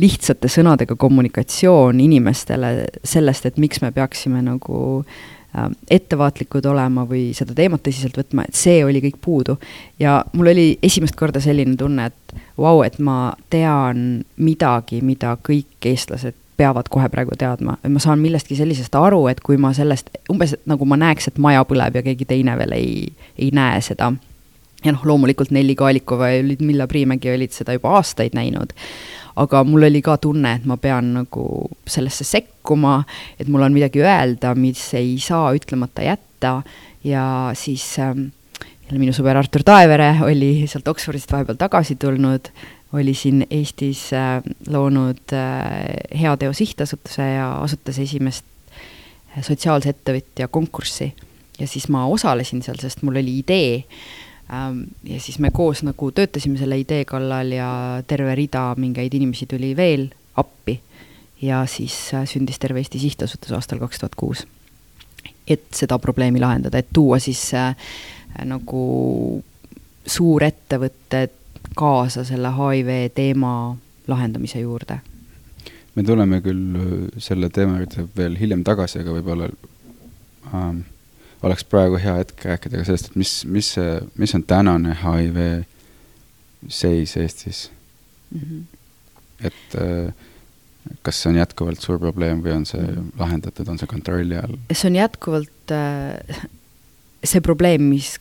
lihtsate 0.00 0.48
sõnadega 0.48 0.96
kommunikatsioon 0.96 2.00
inimestele 2.00 2.72
sellest, 3.04 3.46
et 3.46 3.60
miks 3.60 3.82
me 3.84 3.90
peaksime 3.92 4.40
nagu 4.46 4.80
äh, 5.02 5.68
ettevaatlikud 5.90 6.66
olema 6.72 7.04
või 7.08 7.30
seda 7.36 7.54
teemat 7.56 7.84
tõsiselt 7.84 8.16
võtma, 8.16 8.46
et 8.48 8.56
see 8.56 8.80
oli 8.84 9.02
kõik 9.04 9.20
puudu. 9.20 9.58
ja 9.98 10.22
mul 10.32 10.52
oli 10.54 10.66
esimest 10.82 11.16
korda 11.18 11.40
selline 11.40 11.76
tunne, 11.76 12.06
et 12.06 12.36
vau 12.56 12.78
wow,, 12.78 12.84
et 12.86 12.98
ma 12.98 13.34
tean 13.50 14.22
midagi, 14.36 15.02
mida 15.04 15.36
kõik 15.44 15.90
eestlased 15.92 16.39
peavad 16.60 16.90
kohe 16.92 17.08
praegu 17.12 17.36
teadma, 17.40 17.78
et 17.80 17.92
ma 17.92 18.02
saan 18.02 18.20
millestki 18.20 18.58
sellisest 18.58 18.96
aru, 18.98 19.22
et 19.32 19.40
kui 19.44 19.58
ma 19.60 19.72
sellest, 19.76 20.12
umbes 20.32 20.56
nagu 20.68 20.88
ma 20.88 20.98
näeks, 21.00 21.30
et 21.30 21.38
maja 21.40 21.62
põleb 21.68 22.00
ja 22.00 22.02
keegi 22.04 22.28
teine 22.28 22.56
veel 22.60 22.74
ei, 22.76 22.90
ei 23.40 23.48
näe 23.56 23.80
seda. 23.84 24.12
ja 24.84 24.92
noh, 24.94 25.02
loomulikult 25.04 25.52
Nelli 25.52 25.74
Kaalikova 25.76 26.30
ja 26.32 26.42
Ludmilla 26.44 26.86
Priimägi 26.88 27.32
olid 27.34 27.52
seda 27.56 27.76
juba 27.76 27.96
aastaid 27.98 28.36
näinud. 28.36 28.74
aga 29.40 29.62
mul 29.64 29.88
oli 29.88 30.02
ka 30.04 30.16
tunne, 30.20 30.56
et 30.58 30.66
ma 30.68 30.76
pean 30.76 31.14
nagu 31.14 31.44
sellesse 31.88 32.26
sekkuma, 32.28 33.02
et 33.38 33.48
mul 33.48 33.64
on 33.64 33.72
midagi 33.72 34.02
öelda, 34.04 34.54
mis 34.54 34.82
ei 34.98 35.16
saa 35.22 35.54
ütlemata 35.56 36.04
jätta 36.04 36.60
ja 37.04 37.24
siis 37.56 37.86
ähm, 37.98 38.28
jälle 38.84 39.00
minu 39.00 39.14
sõber 39.16 39.38
Artur 39.38 39.64
Taevere 39.64 40.12
oli 40.26 40.66
sealt 40.68 40.88
Oxfordist 40.92 41.32
vahepeal 41.32 41.56
tagasi 41.60 41.96
tulnud 42.00 42.50
oli 42.92 43.14
siin 43.14 43.46
Eestis 43.50 44.12
äh, 44.12 44.42
loonud 44.68 45.32
äh, 45.32 46.20
Heateo 46.20 46.52
Sihtasutuse 46.52 47.22
ja 47.22 47.52
asutas 47.62 47.98
esimest 47.98 48.44
äh, 48.74 49.42
sotsiaalse 49.42 49.94
ettevõtja 49.94 50.48
konkurssi. 50.48 51.12
ja 51.60 51.66
siis 51.68 51.88
ma 51.88 52.06
osalesin 52.06 52.62
seal, 52.62 52.80
sest 52.80 53.02
mul 53.02 53.20
oli 53.20 53.38
idee. 53.38 53.84
Ähm, 54.52 54.82
ja 55.04 55.20
siis 55.20 55.38
me 55.38 55.50
koos 55.50 55.82
nagu 55.86 56.10
töötasime 56.10 56.58
selle 56.58 56.78
idee 56.80 57.04
kallal 57.04 57.52
ja 57.52 57.70
terve 58.06 58.34
rida 58.34 58.74
mingeid 58.76 59.14
inimesi 59.14 59.46
tuli 59.46 59.76
veel 59.76 60.08
appi. 60.36 60.80
ja 61.42 61.66
siis 61.66 62.10
sündis 62.24 62.58
Terve 62.58 62.80
Eesti 62.80 62.98
Sihtasutus 62.98 63.52
aastal 63.52 63.78
kaks 63.78 63.98
tuhat 63.98 64.14
kuus. 64.16 64.46
et 65.46 65.66
seda 65.74 65.98
probleemi 65.98 66.40
lahendada, 66.40 66.78
et 66.78 66.90
tuua 66.92 67.18
siis 67.18 67.54
äh, 67.54 67.76
nagu 68.44 69.42
suurettevõtted 70.06 71.39
kaasa 71.76 72.24
selle 72.24 72.52
HIV 72.56 73.10
teema 73.14 73.76
lahendamise 74.08 74.60
juurde? 74.60 75.00
me 75.94 76.02
tuleme 76.06 76.40
küll 76.44 76.78
äh, 76.78 77.18
selle 77.18 77.50
teema 77.50 77.80
juurde 77.80 78.06
veel 78.16 78.38
hiljem 78.38 78.64
tagasi, 78.64 79.02
aga 79.02 79.14
võib-olla 79.16 79.50
ähm, 80.54 80.84
oleks 81.42 81.64
praegu 81.66 81.98
hea 82.00 82.14
hetk 82.20 82.44
rääkida 82.46 82.80
ka 82.80 82.86
sellest, 82.88 83.10
et 83.10 83.20
mis, 83.20 83.34
mis 83.44 83.74
mis 84.18 84.34
on 84.38 84.44
tänane 84.46 84.96
HIV 85.02 85.64
seis 86.68 87.16
Eestis 87.16 87.70
mm. 88.30 88.40
-hmm. 88.40 88.62
et 89.46 89.78
äh, 89.80 90.12
kas 91.02 91.22
see 91.22 91.30
on 91.32 91.38
jätkuvalt 91.40 91.80
suur 91.80 91.98
probleem 92.00 92.42
või 92.44 92.54
on 92.56 92.66
see 92.68 92.86
lahendatud, 93.18 93.68
on 93.68 93.78
see 93.78 93.90
kontrolli 93.90 94.36
all? 94.36 94.56
see 94.72 94.90
on 94.90 94.96
jätkuvalt 94.96 95.74
äh, 95.74 96.46
see 97.24 97.40
probleem, 97.44 97.88
mis 97.92 98.18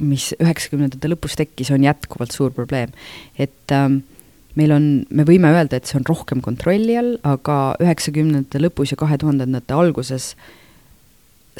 mis 0.00 0.30
üheksakümnendate 0.40 1.10
lõpus 1.12 1.36
tekkis, 1.38 1.72
on 1.74 1.84
jätkuvalt 1.84 2.34
suur 2.34 2.54
probleem. 2.56 2.94
et 3.38 3.74
ähm, 3.76 4.00
meil 4.58 4.72
on, 4.74 4.88
me 5.10 5.26
võime 5.28 5.52
öelda, 5.54 5.78
et 5.78 5.88
see 5.88 5.98
on 6.00 6.08
rohkem 6.08 6.42
kontrolli 6.44 6.96
all, 6.98 7.14
aga 7.26 7.76
üheksakümnendate 7.82 8.62
lõpus 8.62 8.94
ja 8.94 8.98
kahe 9.00 9.18
tuhandendate 9.20 9.76
alguses 9.76 10.32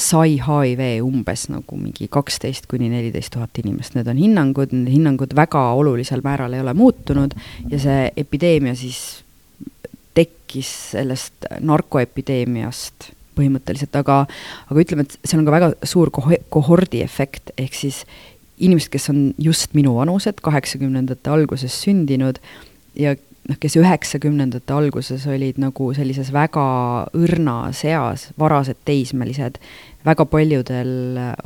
sai 0.00 0.38
HIV 0.40 1.02
umbes 1.04 1.48
nagu 1.50 1.76
mingi 1.76 2.08
kaksteist 2.12 2.68
kuni 2.70 2.88
neliteist 2.92 3.34
tuhat 3.34 3.58
inimest, 3.60 3.96
need 3.98 4.08
on 4.08 4.20
hinnangud, 4.20 4.72
need 4.74 4.94
hinnangud 4.94 5.34
väga 5.36 5.64
olulisel 5.76 6.22
määral 6.24 6.54
ei 6.56 6.62
ole 6.64 6.74
muutunud 6.78 7.34
ja 7.68 7.80
see 7.82 8.06
epideemia 8.22 8.76
siis 8.78 9.20
tekkis 10.16 10.70
sellest 10.94 11.50
narkoepideemiast 11.60 13.10
põhimõtteliselt, 13.38 13.94
aga, 14.00 14.24
aga 14.68 14.82
ütleme, 14.84 15.06
et 15.06 15.16
seal 15.22 15.40
on 15.42 15.48
ka 15.48 15.56
väga 15.56 15.70
suur 15.86 16.12
kohordi 16.12 17.02
efekt, 17.04 17.54
ehk 17.60 17.76
siis 17.76 18.04
inimesed, 18.60 18.90
kes 18.92 19.10
on 19.12 19.22
just 19.40 19.74
minu 19.76 19.96
vanused, 19.96 20.42
kaheksakümnendate 20.44 21.32
alguses 21.32 21.74
sündinud 21.82 22.40
ja 22.98 23.14
noh, 23.48 23.58
kes 23.60 23.76
üheksakümnendate 23.80 24.74
alguses 24.76 25.24
olid 25.30 25.60
nagu 25.62 25.90
sellises 25.96 26.32
väga 26.34 26.66
õrnas 27.16 27.84
eas, 27.88 28.28
varased 28.40 28.82
teismelised, 28.88 29.58
väga 30.06 30.26
paljudel 30.28 30.92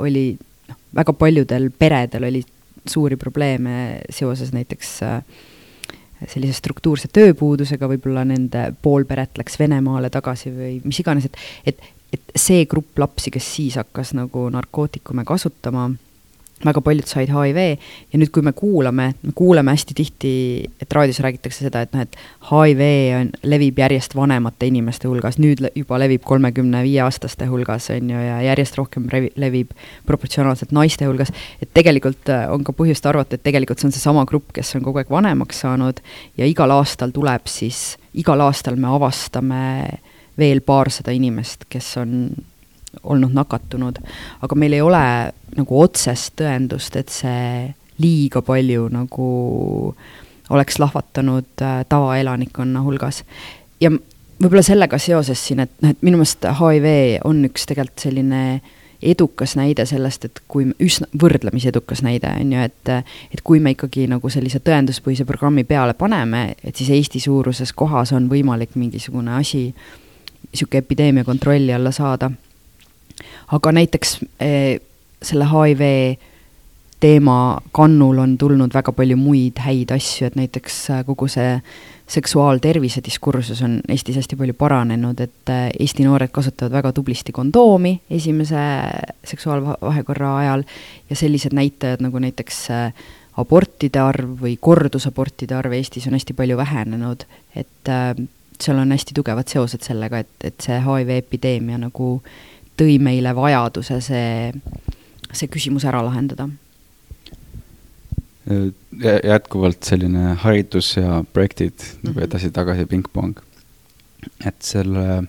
oli, 0.03 0.27
noh, 0.71 0.81
väga 0.97 1.15
paljudel 1.19 1.71
peredel 1.79 2.29
oli 2.31 2.45
suuri 2.91 3.17
probleeme 3.17 4.03
seoses 4.13 4.53
näiteks 4.53 4.97
äh, 5.07 5.21
sellise 6.31 6.57
struktuurse 6.59 7.11
tööpuudusega, 7.13 7.89
võib-olla 7.91 8.25
nende 8.29 8.69
pool 8.83 9.07
peret 9.09 9.39
läks 9.41 9.59
Venemaale 9.61 10.11
tagasi 10.15 10.53
või 10.55 10.79
mis 10.85 11.01
iganes, 11.03 11.29
et, 11.29 11.39
et, 11.73 11.85
et 12.17 12.35
see 12.39 12.67
grupp 12.71 12.99
lapsi, 12.99 13.33
kes 13.35 13.51
siis 13.57 13.79
hakkas 13.81 14.15
nagu 14.19 14.49
narkootikume 14.55 15.27
kasutama 15.29 15.89
väga 16.65 16.81
paljud 16.85 17.09
said 17.09 17.31
HIV 17.33 17.59
ja 17.65 18.21
nüüd, 18.21 18.31
kui 18.35 18.45
me 18.45 18.53
kuulame, 18.57 19.11
me 19.23 19.35
kuuleme 19.37 19.75
hästi 19.75 19.97
tihti, 19.97 20.33
et 20.81 20.93
raadios 20.93 21.21
räägitakse 21.25 21.67
seda, 21.67 21.85
et 21.85 21.95
noh, 21.95 22.05
et 22.05 22.17
HIV 22.51 22.83
on, 23.19 23.33
levib 23.51 23.79
järjest 23.83 24.17
vanemate 24.17 24.69
inimeste 24.71 25.09
hulgas, 25.11 25.39
nüüd 25.43 25.63
juba 25.75 25.99
levib 26.03 26.25
kolmekümne 26.27 26.85
viie 26.87 27.03
aastaste 27.05 27.49
hulgas, 27.51 27.91
on 27.95 28.15
ju, 28.15 28.23
ja 28.29 28.41
järjest 28.51 28.79
rohkem 28.81 29.09
revi, 29.13 29.33
levib 29.41 29.75
proportsionaalselt 30.09 30.75
naiste 30.77 31.09
hulgas, 31.09 31.33
et 31.63 31.71
tegelikult 31.77 32.33
äh, 32.33 32.47
on 32.53 32.65
ka 32.67 32.77
põhjust 32.77 33.07
arvata, 33.11 33.39
et 33.39 33.45
tegelikult 33.47 33.83
see 33.83 33.91
on 33.91 33.97
seesama 33.97 34.25
grupp, 34.29 34.53
kes 34.57 34.75
on 34.79 34.87
kogu 34.87 35.03
aeg 35.03 35.13
vanemaks 35.13 35.65
saanud 35.65 36.03
ja 36.39 36.49
igal 36.49 36.73
aastal 36.75 37.15
tuleb 37.15 37.49
siis, 37.51 37.95
igal 38.15 38.41
aastal 38.45 38.79
me 38.81 38.91
avastame 38.95 39.63
veel 40.39 40.61
paarsada 40.67 41.15
inimest, 41.15 41.69
kes 41.71 41.95
on 42.03 42.17
olnud 43.03 43.35
nakatunud, 43.35 43.99
aga 44.43 44.59
meil 44.59 44.77
ei 44.77 44.83
ole 44.85 45.05
nagu 45.57 45.81
otsest 45.81 46.35
tõendust, 46.41 46.97
et 46.97 47.13
see 47.13 47.75
liiga 48.03 48.43
palju 48.43 48.89
nagu 48.93 49.29
oleks 50.51 50.79
lahvatanud 50.79 51.63
äh, 51.63 51.85
tavaelanikkonna 51.89 52.83
hulgas. 52.83 53.25
ja 53.81 53.91
võib-olla 53.91 54.63
sellega 54.67 54.99
seoses 54.99 55.41
siin, 55.47 55.63
et 55.65 55.73
noh, 55.83 55.95
et 55.95 56.03
minu 56.03 56.19
meelest 56.21 56.47
HIV 56.59 56.89
on 57.25 57.45
üks 57.49 57.69
tegelikult 57.71 58.03
selline 58.09 58.43
edukas 59.05 59.53
näide 59.57 59.85
sellest, 59.87 60.25
et 60.25 60.41
kui 60.49 60.67
üsna, 60.83 61.09
võrdlemisi 61.21 61.69
edukas 61.69 62.03
näide 62.05 62.31
on 62.41 62.53
ju, 62.55 62.63
et 62.65 62.93
et 63.35 63.43
kui 63.45 63.61
me 63.61 63.75
ikkagi 63.75 64.07
nagu 64.11 64.31
sellise 64.33 64.61
tõenduspõhise 64.65 65.27
programmi 65.29 65.65
peale 65.69 65.95
paneme, 65.99 66.55
et 66.65 66.77
siis 66.77 66.91
Eesti 66.95 67.21
suuruses 67.21 67.73
kohas 67.73 68.15
on 68.17 68.31
võimalik 68.31 68.77
mingisugune 68.81 69.37
asi, 69.39 69.67
niisugune 70.51 70.85
epideemia 70.85 71.25
kontrolli 71.25 71.75
alla 71.75 71.93
saada 71.93 72.31
aga 73.53 73.73
näiteks 73.73 74.19
eh, 74.41 74.81
selle 75.25 75.49
HIV 75.49 75.83
teema 77.05 77.61
kannul 77.73 78.19
on 78.19 78.39
tulnud 78.39 78.73
väga 78.75 78.93
palju 78.97 79.17
muid 79.21 79.59
häid 79.61 79.91
asju, 79.93 80.29
et 80.29 80.39
näiteks 80.39 80.77
äh, 80.95 81.03
kogu 81.05 81.29
see 81.29 81.59
seksuaaltervise 82.15 83.03
diskursus 83.05 83.61
on 83.65 83.79
Eestis 83.93 84.17
hästi 84.21 84.39
palju 84.41 84.55
paranenud, 84.57 85.21
et 85.21 85.53
äh, 85.53 85.67
Eesti 85.81 86.07
noored 86.07 86.33
kasutavad 86.33 86.73
väga 86.79 86.95
tublisti 86.97 87.33
kondoomi 87.37 87.99
esimese 88.11 88.63
seksuaalvahekorra 89.33 90.37
ajal 90.39 90.65
ja 91.11 91.17
sellised 91.17 91.57
näitajad 91.57 92.05
nagu 92.05 92.25
näiteks 92.25 92.63
äh, 92.73 93.05
abortide 93.37 94.01
arv 94.01 94.41
või 94.41 94.57
kordusabortide 94.61 95.59
arv 95.59 95.77
Eestis 95.77 96.09
on 96.09 96.17
hästi 96.17 96.37
palju 96.39 96.57
vähenenud, 96.57 97.27
et 97.57 97.93
seal 98.63 98.79
on 98.79 98.93
hästi 98.95 99.17
tugevad 99.17 99.51
seosed 99.51 99.83
sellega, 99.83 100.21
et, 100.23 100.35
et 100.41 100.55
see 100.63 100.77
HIV 100.81 101.17
epideemia 101.19 101.81
nagu 101.83 102.21
tõi 102.77 102.99
meile 102.99 103.35
vajaduse 103.37 104.01
see, 104.01 104.53
see 105.33 105.49
küsimus 105.49 105.85
ära 105.89 106.03
lahendada 106.05 106.49
jätkuvalt 109.25 109.83
selline 109.83 110.35
haridus 110.43 110.97
ja 110.97 111.25
projektid 111.33 111.73
mm 111.73 111.85
-hmm. 111.85 112.09
nagu 112.09 112.21
edasi-tagasi 112.21 112.87
pingpong. 112.87 113.39
et 114.47 114.63
selle 114.63 115.25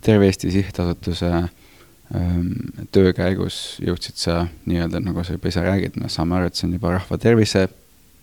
Terve 0.00 0.26
Eesti 0.26 0.50
Sihtasutuse 0.50 1.26
ähm, 2.14 2.46
töö 2.92 3.12
käigus 3.12 3.80
jõudsid 3.82 4.16
sa 4.16 4.46
nii-öelda, 4.66 5.00
nagu 5.00 5.24
sa 5.24 5.32
juba 5.32 5.48
ise 5.48 5.60
räägid, 5.60 6.00
me 6.00 6.08
saame 6.08 6.36
aru, 6.36 6.46
et 6.46 6.54
see 6.54 6.68
on 6.68 6.72
juba 6.72 6.90
rahva 6.90 7.18
tervise 7.18 7.68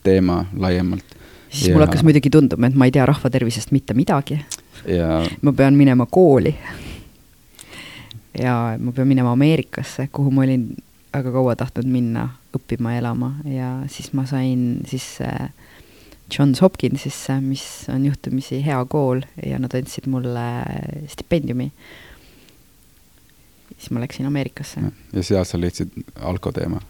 teema 0.03 0.45
laiemalt. 0.57 1.05
siis 1.49 1.67
ja... 1.67 1.73
mul 1.73 1.85
hakkas 1.85 2.03
muidugi 2.03 2.29
tunduma, 2.29 2.67
et 2.67 2.75
ma 2.75 2.85
ei 2.85 2.91
tea 2.91 3.05
rahva 3.05 3.29
tervisest 3.29 3.71
mitte 3.71 3.93
midagi 3.93 4.39
ja.... 4.87 5.25
ma 5.41 5.53
pean 5.53 5.75
minema 5.75 6.05
kooli. 6.05 6.55
Ja 8.39 8.77
ma 8.79 8.91
pean 8.91 9.07
minema 9.07 9.31
Ameerikasse, 9.35 10.09
kuhu 10.11 10.31
ma 10.31 10.45
olin 10.45 10.69
väga 11.13 11.31
kaua 11.33 11.55
tahtnud 11.57 11.87
minna 11.89 12.27
õppima 12.57 12.97
elama 12.97 13.35
ja 13.47 13.71
siis 13.91 14.11
ma 14.13 14.25
sain 14.29 14.83
siis 14.89 15.17
Johns 16.27 16.61
Hopkinsisse, 16.61 17.39
mis 17.41 17.63
on 17.93 18.05
juhtumisi 18.05 18.59
hea 18.65 18.79
kool 18.91 19.23
ja 19.45 19.59
nad 19.59 19.73
andsid 19.77 20.09
mulle 20.11 20.43
stipendiumi. 21.07 21.71
siis 23.77 23.91
ma 23.91 24.03
läksin 24.03 24.25
Ameerikasse. 24.25 24.81
ja 25.13 25.23
seal 25.23 25.45
sa 25.45 25.59
leidsid 25.59 25.93
alko 26.21 26.51
teema? 26.51 26.81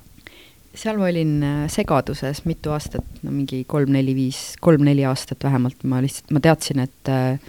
seal 0.77 0.97
ma 0.97 1.07
olin 1.09 1.37
äh, 1.43 1.61
segaduses 1.71 2.43
mitu 2.45 2.73
aastat, 2.73 3.05
no 3.23 3.31
mingi 3.33 3.63
kolm-neli-viis, 3.69 4.57
kolm-neli 4.61 5.05
aastat 5.09 5.43
vähemalt, 5.43 5.81
ma 5.89 6.01
lihtsalt, 6.03 6.33
ma 6.35 6.41
teadsin, 6.43 6.83
et 6.85 7.11
äh, 7.11 7.39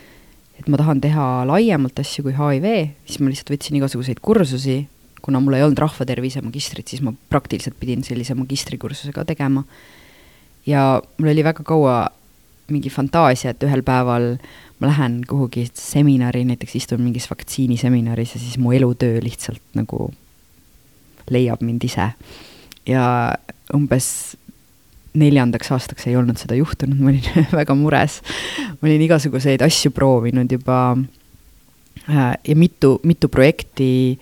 et 0.58 0.68
ma 0.68 0.78
tahan 0.80 1.00
teha 1.02 1.24
laiemalt 1.48 2.00
asju 2.02 2.26
kui 2.26 2.36
HIV, 2.36 2.68
siis 3.06 3.22
ma 3.22 3.30
lihtsalt 3.30 3.52
võtsin 3.54 3.78
igasuguseid 3.78 4.20
kursusi, 4.24 4.80
kuna 5.22 5.40
mul 5.42 5.58
ei 5.58 5.64
olnud 5.66 5.80
rahvatervise 5.82 6.42
magistrit, 6.44 6.88
siis 6.90 7.02
ma 7.04 7.12
praktiliselt 7.30 7.78
pidin 7.80 8.04
sellise 8.06 8.36
magistrikursuse 8.38 9.14
ka 9.14 9.26
tegema. 9.28 9.64
ja 10.66 11.00
mul 11.18 11.30
oli 11.32 11.44
väga 11.44 11.64
kaua 11.64 12.08
mingi 12.68 12.90
fantaasia, 12.92 13.54
et 13.54 13.62
ühel 13.64 13.82
päeval 13.86 14.34
ma 14.78 14.90
lähen 14.90 15.22
kuhugi 15.28 15.68
seminari, 15.74 16.44
näiteks 16.44 16.76
istun 16.76 17.00
mingis 17.02 17.30
vaktsiiniseminaris 17.30 18.34
ja 18.34 18.40
siis 18.40 18.58
mu 18.58 18.72
elutöö 18.72 19.22
lihtsalt 19.22 19.62
nagu 19.74 20.10
leiab 21.30 21.62
mind 21.64 21.84
ise. 21.84 22.10
ja 22.86 23.34
umbes 23.74 24.36
neljandaks 25.18 25.72
aastaks 25.72 26.06
ei 26.06 26.16
olnud 26.16 26.38
seda 26.40 26.58
juhtunud, 26.58 26.98
ma 27.00 27.12
olin 27.12 27.46
väga 27.60 27.76
mures. 27.78 28.20
ma 28.80 28.88
olin 28.88 29.06
igasuguseid 29.08 29.62
asju 29.64 29.92
proovinud 29.96 30.52
juba 30.52 30.80
äh, 32.08 32.34
ja 32.36 32.56
mitu, 32.56 32.98
mitu 33.04 33.28
projekti 33.28 34.18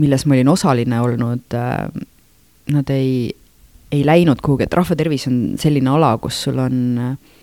milles 0.00 0.24
ma 0.26 0.36
olin 0.36 0.48
osaline 0.48 1.00
olnud, 1.00 1.54
äh, 1.54 1.90
nad 2.72 2.90
ei, 2.94 3.30
ei 3.92 4.06
läinud 4.06 4.40
kuhugi, 4.42 4.64
et 4.64 4.74
rahvatervis 4.78 5.26
on 5.28 5.40
selline 5.60 5.90
ala, 5.92 6.14
kus 6.22 6.44
sul 6.46 6.60
on 6.62 6.80
äh, 6.98 7.40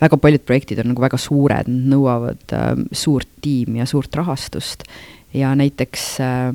väga 0.00 0.18
paljud 0.20 0.44
projektid 0.46 0.82
on 0.82 0.92
nagu 0.92 1.02
väga 1.02 1.18
suured, 1.20 1.70
nad 1.70 1.92
nõuavad 1.94 2.56
äh, 2.56 2.72
suurt 2.92 3.30
tiimi 3.42 3.82
ja 3.82 3.88
suurt 3.88 4.14
rahastust 4.18 4.86
ja 5.34 5.54
näiteks 5.58 6.04
äh, 6.24 6.52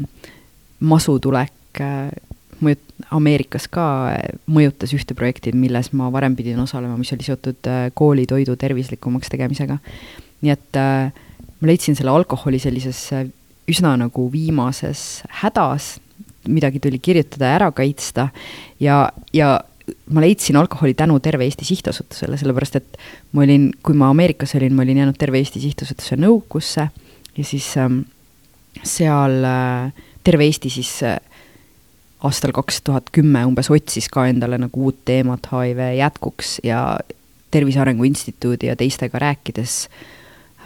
masutulek 0.80 1.82
äh, 1.82 2.12
mõjut-, 2.64 2.90
Ameerikas 3.14 3.68
ka 3.72 3.86
mõjutas 4.50 4.94
ühte 4.96 5.16
projekti, 5.18 5.54
milles 5.58 5.92
ma 5.94 6.10
varem 6.14 6.38
pidin 6.38 6.62
osalema, 6.64 6.98
mis 7.00 7.14
oli 7.16 7.26
seotud 7.28 7.70
äh, 7.70 7.86
koolitoidu 7.98 8.56
tervislikumaks 8.60 9.32
tegemisega. 9.34 9.80
nii 10.44 10.52
et 10.52 10.80
äh, 10.80 11.12
ma 11.60 11.70
leidsin 11.70 11.96
selle 11.96 12.12
alkoholi 12.12 12.60
sellises 12.60 13.06
üsna 13.70 13.94
nagu 14.00 14.28
viimases 14.32 15.24
hädas, 15.44 15.98
midagi 16.52 16.82
tuli 16.84 17.00
kirjutada 17.00 17.54
ära 17.56 17.70
kaitsta 17.72 18.28
ja, 18.84 19.06
ja 19.34 19.56
ma 20.12 20.24
leidsin 20.24 20.58
alkoholi 20.60 20.94
tänu 20.94 21.20
Terve 21.20 21.46
Eesti 21.48 21.66
Sihtasutusele, 21.66 22.38
sellepärast 22.40 22.80
et 22.80 22.98
ma 23.32 23.44
olin, 23.46 23.70
kui 23.84 23.96
ma 23.96 24.10
Ameerikas 24.12 24.56
olin, 24.60 24.76
ma 24.76 24.84
olin 24.84 25.04
jäänud 25.04 25.20
Terve 25.20 25.40
Eesti 25.40 25.62
Sihtasutuse 25.64 26.18
nõukusse 26.20 26.88
ja 27.38 27.46
siis 27.48 27.70
ähm, 27.80 28.04
seal 28.84 29.44
äh, 29.48 29.94
Terve 30.24 30.48
Eesti 30.48 30.72
siis 30.74 30.92
äh, 31.08 31.20
aastal 32.24 32.54
kaks 32.56 32.82
tuhat 32.88 33.12
kümme 33.16 33.44
umbes 33.48 33.70
otsis 33.74 34.08
ka 34.12 34.26
endale 34.32 34.58
nagu 34.62 34.88
uut 34.88 35.04
teemat 35.06 35.50
HIV 35.52 35.82
jätkuks 36.00 36.60
ja 36.64 36.98
Tervise 37.54 37.84
Arengu 37.84 38.08
Instituudi 38.08 38.70
ja 38.70 38.76
teistega 38.76 39.20
rääkides 39.20 39.76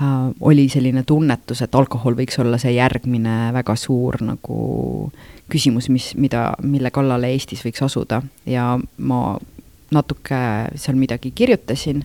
äh, 0.02 0.30
oli 0.40 0.70
selline 0.70 1.04
tunnetus, 1.04 1.62
et 1.66 1.76
alkohol 1.76 2.16
võiks 2.16 2.40
olla 2.40 2.60
see 2.62 2.78
järgmine 2.78 3.52
väga 3.58 3.76
suur 3.76 4.22
nagu 4.24 4.60
küsimus, 5.52 5.90
mis, 5.92 6.14
mida, 6.20 6.52
mille 6.64 6.92
kallale 6.96 7.32
Eestis 7.34 7.64
võiks 7.66 7.84
asuda. 7.84 8.22
Ja 8.48 8.76
ma 8.98 9.22
natuke 9.92 10.40
seal 10.80 10.98
midagi 11.00 11.32
kirjutasin, 11.36 12.04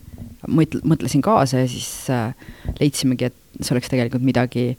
mõt-, 0.48 0.80
mõtlesin 0.86 1.22
kaasa 1.22 1.64
ja 1.64 1.70
siis 1.70 1.88
äh, 2.10 2.34
leidsimegi, 2.80 3.30
et 3.30 3.62
see 3.62 3.74
oleks 3.74 3.90
tegelikult 3.92 4.24
midagi, 4.26 4.72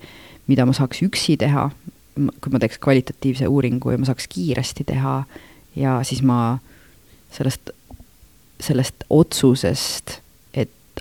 mida 0.47 0.65
ma 0.67 0.75
saaks 0.75 1.03
üksi 1.05 1.37
teha, 1.39 1.69
kui 2.13 2.53
ma 2.53 2.61
teeks 2.61 2.77
kvalitatiivse 2.83 3.47
uuringu 3.49 3.91
ja 3.91 3.97
ma 3.97 4.05
saaks 4.09 4.27
kiiresti 4.29 4.83
teha 4.89 5.23
ja 5.75 5.99
siis 6.05 6.21
ma 6.25 6.57
sellest, 7.33 7.73
sellest 8.61 9.07
otsusest 9.09 10.19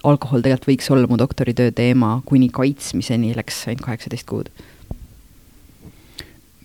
alkohol 0.07 0.43
tegelikult 0.43 0.71
võiks 0.71 0.91
olla 0.93 1.09
mu 1.11 1.19
doktoritöö 1.21 1.73
teema, 1.77 2.15
kuni 2.27 2.49
kaitsmiseni 2.53 3.35
läks 3.37 3.67
ainult 3.69 3.85
kaheksateist 3.87 4.29
kuud. 4.29 4.49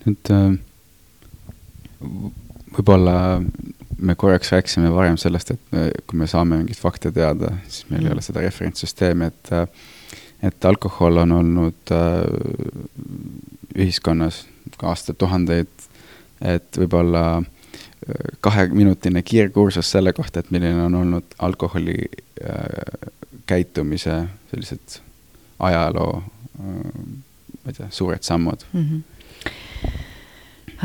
nüüd 0.07 0.29
äh, 0.31 0.53
võib-olla 2.77 3.43
me 3.97 4.15
korraks 4.15 4.53
rääkisime 4.53 4.93
varem 4.93 5.17
sellest, 5.19 5.51
et 5.51 5.73
me, 5.75 5.89
kui 6.07 6.19
me 6.21 6.29
saame 6.31 6.61
mingeid 6.61 6.79
fakte 6.79 7.11
teada, 7.11 7.51
siis 7.67 7.89
meil 7.89 8.05
mm. 8.05 8.07
ei 8.07 8.15
ole 8.15 8.23
seda 8.23 8.43
referentssüsteemi, 8.45 9.31
et 9.33 9.53
äh, 9.57 9.67
et 10.47 10.65
alkohol 10.69 11.17
on 11.23 11.31
olnud 11.33 11.91
äh, 11.91 12.23
ühiskonnas 13.77 14.45
aastatuhandeid, 14.83 15.69
et 16.41 16.77
võib-olla 16.77 17.43
kaheminutine 18.41 19.21
kiirkursus 19.25 19.91
selle 19.91 20.13
kohta, 20.13 20.39
et 20.39 20.51
milline 20.51 20.83
on 20.85 20.95
olnud 20.95 21.37
alkoholi 21.43 21.97
äh, 21.97 23.11
käitumise 23.49 24.23
sellised 24.51 24.99
ajaloo, 25.59 26.21
ma 26.57 27.71
ei 27.71 27.73
tea, 27.77 27.87
suured 27.91 28.23
sammud 28.23 28.65
mm? 28.73 28.83
-hmm. 28.89 29.05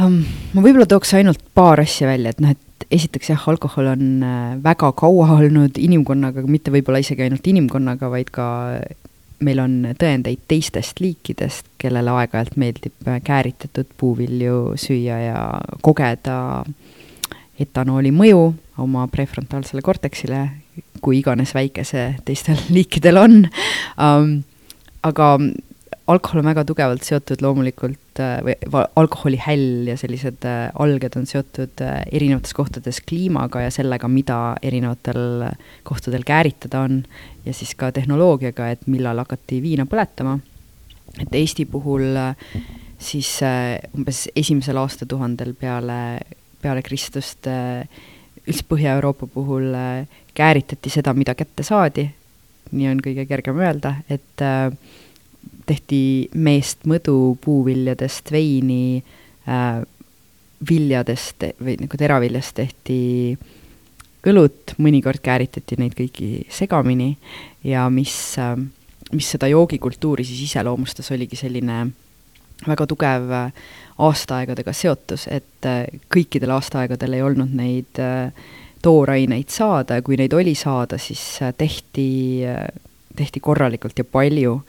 Um, 0.00 0.22
ma 0.56 0.62
võib-olla 0.64 0.86
tooks 0.88 1.10
ainult 1.18 1.42
paar 1.54 1.80
asja 1.82 2.06
välja, 2.08 2.30
et 2.32 2.38
noh, 2.40 2.54
et 2.54 2.86
esiteks 2.96 3.28
jah, 3.28 3.42
alkohol 3.48 3.90
on 3.90 4.22
äh, 4.24 4.54
väga 4.64 4.88
kaua 4.96 5.26
olnud 5.34 5.76
inimkonnaga, 5.76 6.46
mitte 6.48 6.72
võib-olla 6.72 7.02
isegi 7.02 7.26
ainult 7.26 7.46
inimkonnaga, 7.46 8.08
vaid 8.08 8.30
ka 8.32 8.46
meil 9.42 9.60
on 9.62 9.76
tõendeid 9.98 10.44
teistest 10.48 11.00
liikidest, 11.02 11.66
kellele 11.78 12.14
aeg-ajalt 12.22 12.56
meeldib 12.60 13.08
äh, 13.08 13.20
kääritatud 13.24 13.90
puuvilju 13.98 14.76
süüa 14.80 15.18
ja 15.26 15.42
kogeda 15.82 16.36
etanooli 17.60 18.12
mõju 18.14 18.44
oma 18.82 19.06
prefrontaalsele 19.12 19.82
korteksile 19.84 20.46
kui 21.02 21.18
iganes 21.20 21.54
väike 21.56 21.84
see 21.86 22.12
teistel 22.26 22.60
liikidel 22.76 23.20
on 23.20 23.42
um,. 23.98 24.32
aga 25.02 25.34
alkohol 26.06 26.42
on 26.42 26.50
väga 26.52 26.64
tugevalt 26.64 27.06
seotud 27.06 27.42
loomulikult 27.42 27.98
või 28.20 28.82
alkoholihäll 28.96 29.88
ja 29.92 29.96
sellised 30.00 30.44
äh, 30.48 30.68
alged 30.80 31.16
on 31.16 31.26
seotud 31.28 31.82
äh, 31.84 32.02
erinevates 32.12 32.54
kohtades 32.56 33.00
kliimaga 33.08 33.64
ja 33.64 33.70
sellega, 33.74 34.08
mida 34.08 34.38
erinevatel 34.62 35.48
kohtadel 35.88 36.24
kääritada 36.26 36.84
on. 36.88 37.02
ja 37.44 37.54
siis 37.54 37.74
ka 37.74 37.92
tehnoloogiaga, 37.92 38.70
et 38.70 38.86
millal 38.86 39.18
hakati 39.18 39.62
viina 39.62 39.86
põletama. 39.86 40.38
et 41.20 41.34
Eesti 41.34 41.64
puhul 41.64 42.16
siis 42.98 43.40
umbes 43.96 44.28
esimesel 44.36 44.76
aastatuhandel 44.76 45.54
peale, 45.54 46.20
peale 46.62 46.82
Kristust 46.82 47.48
üldse 48.42 48.64
Põhja-Euroopa 48.68 49.26
puhul 49.26 49.74
kääritati 50.34 50.90
seda, 50.90 51.14
mida 51.14 51.34
kätte 51.34 51.62
saadi, 51.66 52.06
nii 52.72 52.88
on 52.88 53.00
kõige 53.04 53.26
kergem 53.28 53.60
öelda, 53.60 53.96
et 54.10 54.44
äh, 54.44 54.72
tehti 55.66 56.28
meest 56.34 56.86
mõdu 56.88 57.36
puuviljadest 57.44 58.32
veini 58.32 59.02
äh,, 59.48 59.82
viljadest 60.68 61.44
või 61.62 61.76
nagu 61.80 61.98
teraviljast 61.98 62.54
tehti 62.54 63.00
õlut, 64.30 64.76
mõnikord 64.78 65.22
kääritati 65.22 65.78
neid 65.80 65.96
kõiki 65.98 66.44
segamini 66.52 67.16
ja 67.66 67.88
mis, 67.90 68.14
mis 69.12 69.30
seda 69.34 69.50
joogikultuuri 69.50 70.24
siis 70.26 70.44
iseloomustas, 70.46 71.10
oligi 71.14 71.38
selline 71.40 71.84
väga 72.62 72.86
tugev 72.86 73.32
aastaaegadega 74.02 74.74
seotus, 74.76 75.26
et 75.26 75.66
kõikidel 76.12 76.54
aastaaegadel 76.54 77.18
ei 77.18 77.26
olnud 77.26 77.54
neid 77.58 77.98
tooraineid 78.82 79.50
saada 79.50 79.98
ja 79.98 80.06
kui 80.06 80.18
neid 80.18 80.34
oli 80.34 80.54
saada, 80.58 80.98
siis 80.98 81.22
tehti, 81.58 82.06
tehti 83.16 83.42
korralikult 83.42 83.98
ja 83.98 84.06
palju 84.06 84.60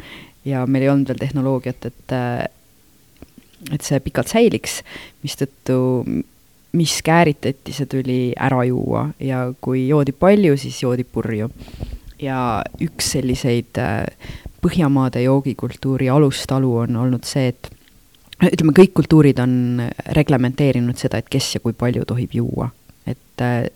ja 0.45 0.65
meil 0.67 0.87
ei 0.87 0.91
olnud 0.91 1.09
veel 1.11 1.23
tehnoloogiat, 1.23 1.89
et 1.91 2.17
et 3.71 3.85
see 3.85 3.99
pikalt 4.03 4.27
säiliks, 4.27 4.81
mistõttu 5.23 5.77
mis 6.73 7.01
kääritati, 7.05 7.73
see 7.73 7.85
tuli 7.89 8.19
ära 8.39 8.63
juua 8.65 9.07
ja 9.21 9.45
kui 9.61 9.87
joodi 9.87 10.11
palju, 10.11 10.57
siis 10.57 10.81
joodi 10.83 11.03
purju. 11.03 11.49
ja 12.23 12.63
üks 12.81 13.13
selliseid 13.17 13.77
äh, 13.81 14.05
Põhjamaade 14.63 15.19
joogikultuuri 15.19 16.07
alustalu 16.09 16.69
on 16.85 16.95
olnud 16.95 17.25
see, 17.27 17.49
et 17.51 17.67
ütleme, 18.47 18.71
kõik 18.77 18.93
kultuurid 18.95 19.41
on 19.43 19.81
reglementeerinud 20.15 20.95
seda, 20.95 21.19
et 21.19 21.27
kes 21.27 21.49
ja 21.57 21.59
kui 21.59 21.75
palju 21.75 22.05
tohib 22.07 22.31
juua. 22.39 22.69
et, 23.05 23.41
äh, 23.41 23.67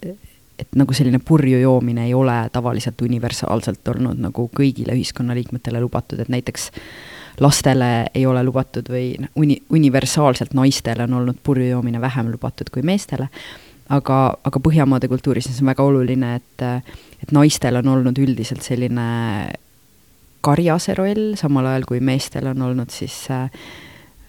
et 0.60 0.74
nagu 0.80 0.94
selline 0.94 1.20
purju 1.24 1.60
joomine 1.62 2.08
ei 2.08 2.14
ole 2.18 2.36
tavaliselt 2.54 3.02
universaalselt 3.06 3.88
olnud 3.94 4.20
nagu 4.22 4.48
kõigile 4.58 4.96
ühiskonnaliikmetele 4.98 5.82
lubatud, 5.84 6.20
et 6.24 6.32
näiteks 6.34 6.72
lastele 7.40 8.08
ei 8.16 8.26
ole 8.26 8.42
lubatud 8.44 8.90
või 8.90 9.12
noh, 9.22 9.32
uni-, 9.38 9.62
universaalselt 9.70 10.56
naistele 10.58 11.06
on 11.06 11.20
olnud 11.22 11.40
purju 11.44 11.70
joomine 11.76 12.02
vähem 12.02 12.32
lubatud 12.34 12.72
kui 12.74 12.82
meestele, 12.86 13.30
aga, 13.90 14.18
aga 14.44 14.64
Põhjamaade 14.64 15.10
kultuuris 15.12 15.50
on 15.52 15.58
see 15.58 15.68
väga 15.68 15.86
oluline, 15.86 16.36
et 16.42 16.68
et 17.18 17.32
naistel 17.34 17.80
on 17.80 17.88
olnud 17.96 18.18
üldiselt 18.22 18.62
selline 18.62 19.08
karjase 20.46 20.94
roll, 20.98 21.34
samal 21.40 21.66
ajal 21.66 21.88
kui 21.90 22.02
meestel 22.04 22.46
on 22.52 22.62
olnud 22.62 22.94
siis 22.94 23.26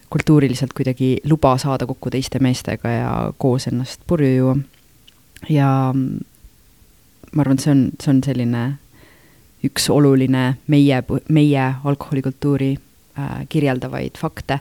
kultuuriliselt 0.09 0.73
kuidagi 0.73 1.19
luba 1.29 1.53
saada 1.61 1.85
kokku 1.85 2.09
teiste 2.09 2.41
meestega 2.41 2.89
ja 2.95 3.11
koos 3.37 3.69
ennast 3.69 4.01
purju 4.07 4.35
juua. 4.35 4.57
Ja 5.49 5.93
ma 5.93 7.41
arvan, 7.41 7.57
et 7.57 7.63
see 7.63 7.71
on, 7.71 7.87
see 8.01 8.11
on 8.11 8.21
selline 8.25 8.67
üks 9.63 9.89
oluline 9.91 10.57
meie, 10.67 11.01
meie 11.29 11.65
alkoholikultuuri 11.83 12.75
Äh, 13.19 13.45
kirjeldavaid 13.49 14.19
fakte, 14.19 14.59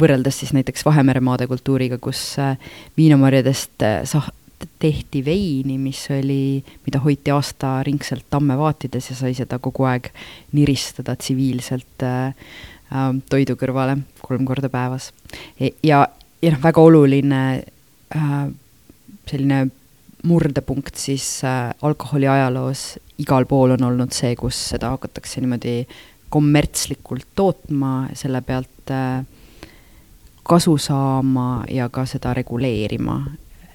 võrreldes 0.00 0.38
siis 0.40 0.52
näiteks 0.54 0.84
Vahemere 0.86 1.20
maade 1.24 1.48
kultuuriga, 1.50 1.98
kus 2.00 2.20
äh, 2.40 2.54
viinamarjadest 2.96 3.82
äh, 3.84 3.96
sah-, 4.08 4.30
tehti 4.80 5.20
veini, 5.26 5.76
mis 5.82 6.04
oli, 6.14 6.62
mida 6.86 7.02
hoiti 7.02 7.34
aastaringselt 7.34 8.28
tammevaatides 8.30 9.10
ja 9.10 9.16
sai 9.18 9.34
seda 9.36 9.58
kogu 9.62 9.88
aeg 9.90 10.08
niristada 10.56 11.16
tsiviilselt 11.18 12.06
äh, 12.06 12.54
toidu 13.28 13.58
kõrvale 13.58 13.98
kolm 14.22 14.46
korda 14.48 14.70
päevas. 14.72 15.10
E, 15.58 15.74
ja, 15.84 16.04
ja 16.40 16.54
noh, 16.54 16.62
väga 16.62 16.86
oluline 16.86 17.42
äh, 18.14 18.38
selline 19.28 19.66
murdepunkt 20.26 20.96
siis 20.96 21.44
äh, 21.44 21.74
alkoholi 21.82 22.28
ajaloos 22.28 22.98
igal 23.18 23.46
pool 23.46 23.74
on 23.76 23.84
olnud 23.90 24.14
see, 24.14 24.34
kus 24.38 24.58
seda 24.74 24.92
hakatakse 24.94 25.42
niimoodi 25.42 25.82
kommertslikult 26.28 27.26
tootma, 27.38 28.08
selle 28.18 28.40
pealt 28.44 28.92
äh, 28.92 29.24
kasu 30.48 30.78
saama 30.80 31.64
ja 31.70 31.88
ka 31.92 32.04
seda 32.08 32.32
reguleerima, 32.36 33.20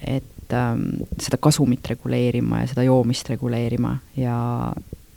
et 0.00 0.52
ähm, 0.52 1.04
seda 1.20 1.38
kasumit 1.40 1.86
reguleerima 1.90 2.62
ja 2.62 2.70
seda 2.70 2.84
joomist 2.86 3.30
reguleerima 3.30 3.96
ja 4.16 4.36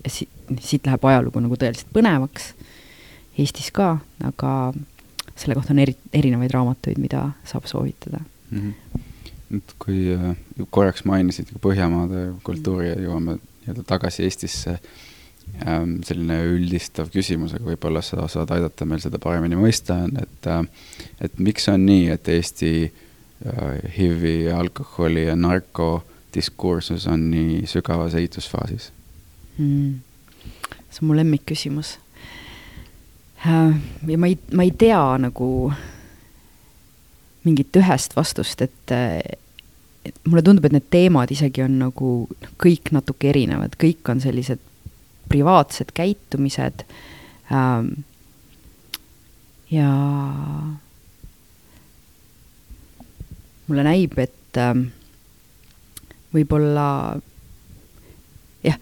si-, 0.08 0.30
siit 0.60 0.86
läheb 0.86 1.06
ajalugu 1.10 1.42
nagu 1.44 1.58
tõeliselt 1.60 1.92
põnevaks, 1.94 2.54
Eestis 3.38 3.68
ka, 3.70 4.00
aga 4.26 4.52
selle 5.38 5.54
kohta 5.54 5.70
on 5.76 5.82
eri, 5.84 5.94
erinevaid 6.16 6.54
raamatuid, 6.56 6.98
mida 6.98 7.28
saab 7.46 7.68
soovitada 7.70 8.18
mm. 8.50 8.58
-hmm. 8.58 9.02
Nüüd, 9.54 9.76
kui 9.82 10.14
äh, 10.16 10.32
korraks 10.70 11.06
mainisid 11.08 11.54
Põhjamaade 11.64 12.30
kultuuri 12.48 12.92
ja 12.92 12.98
jõuame 13.08 13.38
nii-öelda 13.40 13.86
tagasi 13.88 14.26
Eestisse 14.28 14.78
äh,, 14.78 14.90
Ähm, 15.66 16.04
selline 16.06 16.36
üldistav 16.54 17.08
küsimus, 17.10 17.56
aga 17.58 17.66
võib-olla 17.72 18.04
sa 18.06 18.28
saad 18.30 18.52
aidata 18.54 18.86
meil 18.86 19.00
seda 19.02 19.18
paremini 19.18 19.58
mõista, 19.58 19.96
on, 20.06 20.12
et, 20.22 20.50
äh, 20.52 21.00
et 21.24 21.40
miks 21.42 21.66
on 21.72 21.82
nii, 21.88 22.12
et 22.14 22.30
Eesti 22.30 22.70
äh, 22.86 23.88
HIV-i, 23.96 24.52
alkoholi 24.54 25.24
ja 25.26 25.34
narko 25.40 26.04
diskursus 26.36 27.08
on 27.10 27.26
nii 27.32 27.64
sügavas 27.66 28.14
ehitusfaasis 28.20 28.92
mm.? 29.58 29.96
see 30.92 31.02
on 31.02 31.10
mu 31.10 31.18
lemmikküsimus. 31.18 31.96
Ja 33.42 34.18
ma 34.22 34.30
ei, 34.30 34.38
ma 34.54 34.68
ei 34.68 34.76
tea 34.78 35.02
nagu 35.26 35.50
mingit 37.48 37.80
ühest 37.80 38.16
vastust, 38.18 38.62
et, 38.66 38.94
et 40.08 40.20
mulle 40.28 40.44
tundub, 40.46 40.68
et 40.68 40.76
need 40.76 40.90
teemad 40.94 41.32
isegi 41.34 41.64
on 41.66 41.80
nagu 41.82 42.12
kõik 42.62 42.92
natuke 42.96 43.32
erinevad, 43.32 43.76
kõik 43.80 44.12
on 44.12 44.24
sellised 44.24 44.62
privaatsed 45.28 45.92
käitumised 45.96 46.86
ähm, 47.52 47.90
ja 49.72 49.92
mulle 53.68 53.84
näib, 53.84 54.16
et 54.24 54.60
ähm, 54.62 54.88
võib-olla 56.36 56.88
jah, 58.64 58.80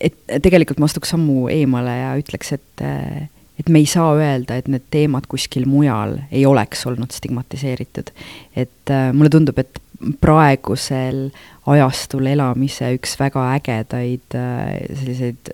et 0.00 0.16
tegelikult 0.44 0.80
ma 0.80 0.88
astuks 0.88 1.12
sammu 1.12 1.46
eemale 1.52 1.98
ja 2.00 2.14
ütleks, 2.20 2.54
et 2.56 2.84
äh, 2.84 3.26
et 3.60 3.68
me 3.72 3.80
ei 3.80 3.88
saa 3.88 4.12
öelda, 4.18 4.58
et 4.58 4.68
need 4.68 4.84
teemad 4.92 5.26
kuskil 5.30 5.66
mujal 5.68 6.18
ei 6.30 6.44
oleks 6.46 6.86
olnud 6.86 7.14
stigmatiseeritud. 7.14 8.12
et 8.56 8.92
äh, 8.92 9.12
mulle 9.12 9.30
tundub, 9.32 9.58
et 9.58 9.80
praegusel 10.20 11.30
ajastul 11.66 12.26
elamise 12.28 12.92
üks 12.98 13.16
väga 13.20 13.46
ägedaid 13.56 14.36
äh, 14.36 14.82
selliseid 14.92 15.52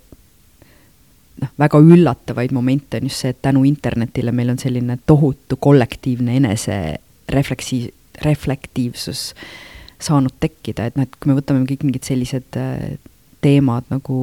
noh, 1.42 1.52
väga 1.58 1.78
üllatavaid 1.78 2.54
momente 2.54 2.98
on 2.98 3.08
just 3.10 3.22
see, 3.22 3.34
et 3.34 3.42
tänu 3.42 3.64
internetile 3.68 4.34
meil 4.34 4.52
on 4.54 4.60
selline 4.60 4.98
tohutu 5.06 5.58
kollektiivne 5.62 6.36
eneserefleksi-, 6.42 7.90
reflektiivsus 8.26 9.28
saanud 10.02 10.34
tekkida, 10.42 10.88
et 10.88 10.98
noh, 10.98 11.06
et 11.06 11.18
kui 11.18 11.30
me 11.30 11.38
võtame 11.38 11.62
kõik 11.68 11.86
mingid 11.86 12.08
sellised 12.08 12.58
äh, 12.58 12.96
teemad 13.42 13.86
nagu 13.94 14.18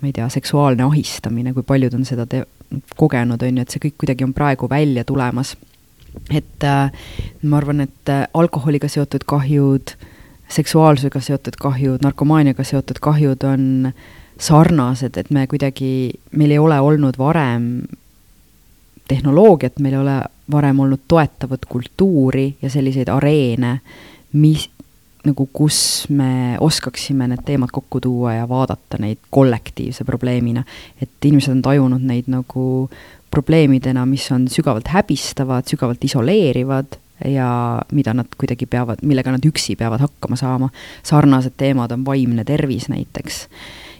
ma 0.00 0.10
ei 0.10 0.12
tea, 0.12 0.28
seksuaalne 0.28 0.84
ahistamine, 0.84 1.54
kui 1.56 1.64
paljud 1.64 1.96
on 1.96 2.04
seda 2.04 2.26
te-, 2.28 2.44
kogenud, 2.96 3.42
on 3.42 3.60
ju, 3.60 3.62
et 3.62 3.74
see 3.74 3.82
kõik 3.86 3.96
kuidagi 4.02 4.26
on 4.26 4.34
praegu 4.36 4.68
välja 4.70 5.04
tulemas. 5.04 5.56
et 6.30 6.64
äh, 6.64 6.92
ma 7.42 7.56
arvan, 7.58 7.80
et 7.80 8.08
äh, 8.08 8.26
alkoholiga 8.34 8.88
seotud 8.88 9.24
kahjud, 9.26 9.96
seksuaalsusega 10.48 11.20
seotud 11.20 11.56
kahjud, 11.60 12.04
narkomaaniaga 12.04 12.64
seotud 12.64 13.00
kahjud 13.02 13.42
on 13.44 13.92
sarnased, 14.38 15.16
et 15.16 15.30
me 15.30 15.46
kuidagi, 15.46 16.12
meil 16.32 16.54
ei 16.54 16.58
ole 16.58 16.78
olnud 16.80 17.18
varem 17.18 17.82
tehnoloogiat, 19.08 19.78
meil 19.78 19.94
ei 19.94 20.00
ole 20.00 20.16
varem 20.50 20.80
olnud 20.80 21.02
toetavat 21.08 21.66
kultuuri 21.68 22.56
ja 22.62 22.70
selliseid 22.70 23.08
areene, 23.08 23.78
mis, 24.32 24.68
nagu 25.24 25.46
kus 25.52 26.06
me 26.12 26.56
oskaksime 26.60 27.28
need 27.30 27.44
teemad 27.46 27.72
kokku 27.72 28.00
tuua 28.00 28.34
ja 28.34 28.48
vaadata 28.48 28.98
neid 29.00 29.22
kollektiivse 29.30 30.04
probleemina. 30.04 30.64
et 31.02 31.24
inimesed 31.24 31.52
on 31.52 31.62
tajunud 31.62 32.02
neid 32.02 32.28
nagu 32.28 32.90
probleemidena, 33.30 34.06
mis 34.06 34.26
on 34.32 34.48
sügavalt 34.48 34.88
häbistavad, 34.88 35.66
sügavalt 35.66 36.04
isoleerivad 36.04 36.98
ja 37.24 37.48
mida 37.92 38.14
nad 38.14 38.30
kuidagi 38.38 38.66
peavad, 38.66 39.02
millega 39.02 39.32
nad 39.34 39.46
üksi 39.46 39.76
peavad 39.76 40.02
hakkama 40.04 40.36
saama. 40.36 40.68
sarnased 41.02 41.56
teemad 41.56 41.92
on 41.92 42.04
vaimne 42.04 42.44
tervis 42.44 42.88
näiteks 42.88 43.46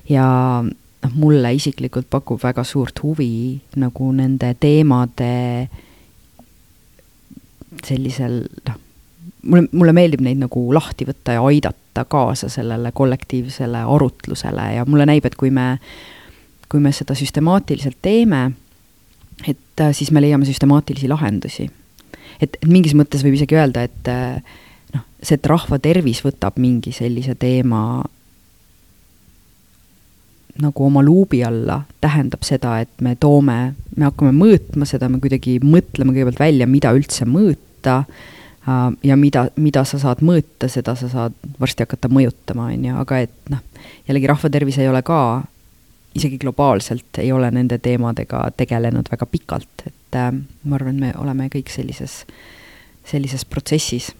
ja 0.09 0.27
noh, 1.05 1.12
mulle 1.14 1.55
isiklikult 1.55 2.11
pakub 2.11 2.43
väga 2.43 2.64
suurt 2.64 3.03
huvi 3.03 3.61
nagu 3.77 4.12
nende 4.12 4.55
teemade 4.61 5.68
sellisel 7.85 8.43
noh, 8.68 8.81
mulle, 9.45 9.69
mulle 9.73 9.95
meeldib 9.97 10.25
neid 10.25 10.41
nagu 10.43 10.65
lahti 10.75 11.07
võtta 11.09 11.37
ja 11.37 11.45
aidata 11.47 12.05
kaasa 12.09 12.49
sellele 12.53 12.93
kollektiivsele 12.93 13.85
arutlusele 13.97 14.69
ja 14.79 14.85
mulle 14.89 15.07
näib, 15.09 15.27
et 15.29 15.39
kui 15.41 15.53
me, 15.55 15.79
kui 16.69 16.83
me 16.83 16.93
seda 16.93 17.17
süstemaatiliselt 17.19 18.01
teeme, 18.03 18.47
et 19.47 19.81
äh, 19.81 19.95
siis 19.97 20.11
me 20.15 20.23
leiame 20.25 20.47
süstemaatilisi 20.49 21.09
lahendusi. 21.11 21.71
et, 22.43 22.57
mingis 22.67 22.95
mõttes 22.99 23.23
võib 23.25 23.39
isegi 23.39 23.57
öelda, 23.57 23.85
et 23.87 24.11
äh, 24.11 24.59
noh, 24.95 25.07
see, 25.23 25.39
et 25.39 25.47
rahva 25.47 25.79
tervis 25.79 26.25
võtab 26.25 26.59
mingi 26.61 26.93
sellise 26.93 27.35
teema 27.39 28.03
nagu 30.63 30.85
oma 30.87 31.03
luubi 31.03 31.41
alla, 31.45 31.81
tähendab 32.01 32.45
seda, 32.47 32.77
et 32.85 33.01
me 33.03 33.17
toome, 33.19 33.75
me 33.97 34.07
hakkame 34.07 34.31
mõõtma 34.37 34.87
seda, 34.87 35.09
me 35.11 35.19
kuidagi 35.23 35.59
mõtleme 35.63 36.15
kõigepealt 36.15 36.43
välja, 36.43 36.69
mida 36.71 36.93
üldse 36.95 37.27
mõõta 37.27 38.05
ja 39.03 39.17
mida, 39.17 39.49
mida 39.57 39.85
sa 39.85 39.99
saad 40.01 40.23
mõõta, 40.25 40.69
seda 40.73 40.95
sa 40.97 41.09
saad 41.12 41.35
varsti 41.61 41.85
hakata 41.85 42.09
mõjutama, 42.09 42.71
on 42.73 42.85
ju, 42.89 42.97
aga 43.03 43.19
et 43.27 43.53
noh, 43.53 43.61
jällegi 44.09 44.31
rahvatervis 44.31 44.79
ei 44.81 44.89
ole 44.89 45.03
ka, 45.05 45.21
isegi 46.15 46.39
globaalselt 46.39 47.19
ei 47.19 47.33
ole 47.33 47.51
nende 47.51 47.79
teemadega 47.83 48.47
tegelenud 48.57 49.11
väga 49.12 49.27
pikalt, 49.27 49.87
et 49.87 50.19
äh, 50.19 50.31
ma 50.65 50.79
arvan, 50.79 50.97
et 50.97 51.01
me 51.01 51.12
oleme 51.21 51.49
kõik 51.53 51.73
sellises, 51.73 52.23
sellises 53.05 53.45
protsessis. 53.45 54.12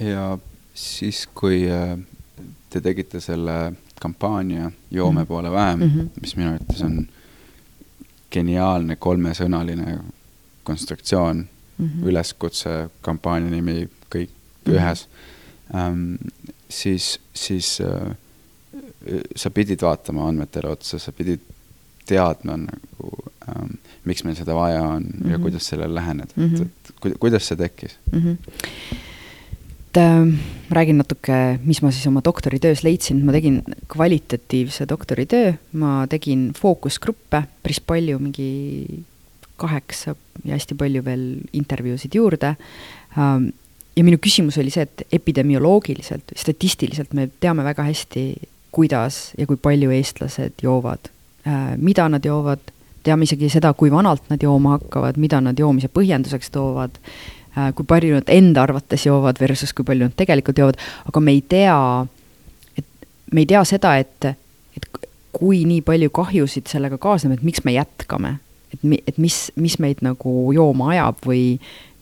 ja 0.00 0.38
siis, 0.74 1.28
kui 1.34 1.68
äh, 1.70 1.98
te 2.70 2.80
tegite 2.80 3.20
selle 3.20 3.72
kampaania 4.00 4.70
Joome 4.90 5.20
mm 5.20 5.22
-hmm. 5.22 5.28
poole 5.28 5.50
vähem 5.50 5.80
mm, 5.80 5.90
-hmm. 5.90 6.08
mis 6.20 6.36
minu 6.36 6.48
arvates 6.48 6.82
on 6.82 7.08
geniaalne 8.32 8.96
kolmesõnaline 8.96 9.98
konstruktsioon 10.62 11.48
mm, 11.80 11.86
-hmm. 11.88 12.08
üleskutse, 12.08 12.88
kampaania 13.00 13.50
nimi, 13.50 13.88
kõik 14.14 14.28
mm 14.30 14.72
-hmm. 14.72 14.76
ühes 14.76 15.08
ähm,, 15.74 16.14
siis, 16.68 17.20
siis 17.34 17.80
äh, 17.80 18.16
sa 19.36 19.50
pidid 19.50 19.82
vaatama 19.82 20.28
andmetele 20.28 20.68
otsa, 20.68 20.98
sa 20.98 21.12
pidid 21.12 21.40
teadma 22.06 22.56
nagu 22.56 23.12
ähm,, 23.48 23.76
miks 24.04 24.24
meil 24.24 24.36
seda 24.36 24.54
vaja 24.54 24.82
on 24.82 25.02
mm 25.02 25.08
-hmm. 25.08 25.30
ja 25.30 25.38
mhm. 25.38 25.42
kuidas 25.42 25.66
sellele 25.66 25.94
läheneda 25.94 26.32
mm, 26.36 26.48
-hmm. 26.48 26.62
et, 26.62 27.06
et 27.06 27.18
kuidas 27.18 27.48
see 27.48 27.56
tekkis 27.56 27.98
mm? 28.12 28.20
-hmm 28.20 28.36
et 29.90 29.96
äh, 29.98 30.38
räägin 30.70 31.00
natuke, 31.02 31.58
mis 31.66 31.82
ma 31.82 31.90
siis 31.90 32.06
oma 32.06 32.22
doktoritöös 32.24 32.84
leidsin, 32.86 33.24
ma 33.26 33.32
tegin 33.34 33.62
kvalitatiivse 33.90 34.86
doktoritöö, 34.88 35.52
ma 35.72 36.06
tegin 36.06 36.52
fookusgruppe 36.54 37.42
päris 37.62 37.80
palju, 37.80 38.18
mingi 38.22 39.04
kaheksa 39.60 40.14
ja 40.44 40.56
hästi 40.56 40.76
palju 40.78 41.04
veel 41.04 41.24
intervjuusid 41.52 42.14
juurde. 42.14 42.54
Ähm,. 43.18 43.50
ja 43.96 44.04
minu 44.06 44.20
küsimus 44.22 44.56
oli 44.62 44.70
see, 44.70 44.86
et 44.86 45.02
epidemioloogiliselt, 45.12 46.32
statistiliselt 46.38 47.12
me 47.12 47.26
teame 47.40 47.64
väga 47.66 47.84
hästi, 47.84 48.22
kuidas 48.72 49.32
ja 49.38 49.46
kui 49.50 49.58
palju 49.60 49.90
eestlased 49.90 50.62
joovad. 50.62 51.10
Äh,, 51.46 51.74
mida 51.76 52.08
nad 52.08 52.24
joovad, 52.24 52.62
teame 53.04 53.26
isegi 53.26 53.50
seda, 53.52 53.72
kui 53.74 53.90
vanalt 53.90 54.30
nad 54.30 54.42
jooma 54.42 54.78
hakkavad, 54.78 55.18
mida 55.20 55.40
nad 55.40 55.58
joomise 55.58 55.90
põhjenduseks 55.92 56.52
toovad 56.54 56.96
äh,, 57.00 57.72
kui 57.74 57.84
palju 57.84 58.20
nad 58.20 58.32
enda 58.32 58.62
arvates 58.62 59.06
joovad 59.06 59.40
versus 59.40 59.74
kui 59.74 59.84
palju 59.84 60.08
nad 60.08 60.16
tegelikult 60.16 60.62
joovad, 60.62 60.80
aga 61.10 61.24
me 61.24 61.34
ei 61.36 61.42
tea, 61.42 61.80
et 62.78 63.08
me 63.32 63.44
ei 63.44 63.50
tea 63.50 63.64
seda, 63.68 63.96
et, 64.00 64.30
et 64.76 65.02
kui 65.32 65.64
nii 65.66 65.82
palju 65.86 66.12
kahjusid 66.14 66.70
sellega 66.70 66.98
kaasneb, 67.00 67.36
et 67.36 67.44
miks 67.46 67.66
me 67.66 67.74
jätkame 67.74 68.38
et 68.74 68.82
mi-, 68.82 69.02
et 69.06 69.18
mis, 69.18 69.36
mis 69.56 69.78
meid 69.82 70.02
nagu 70.06 70.52
jooma 70.54 70.92
ajab 70.94 71.24
või 71.26 71.44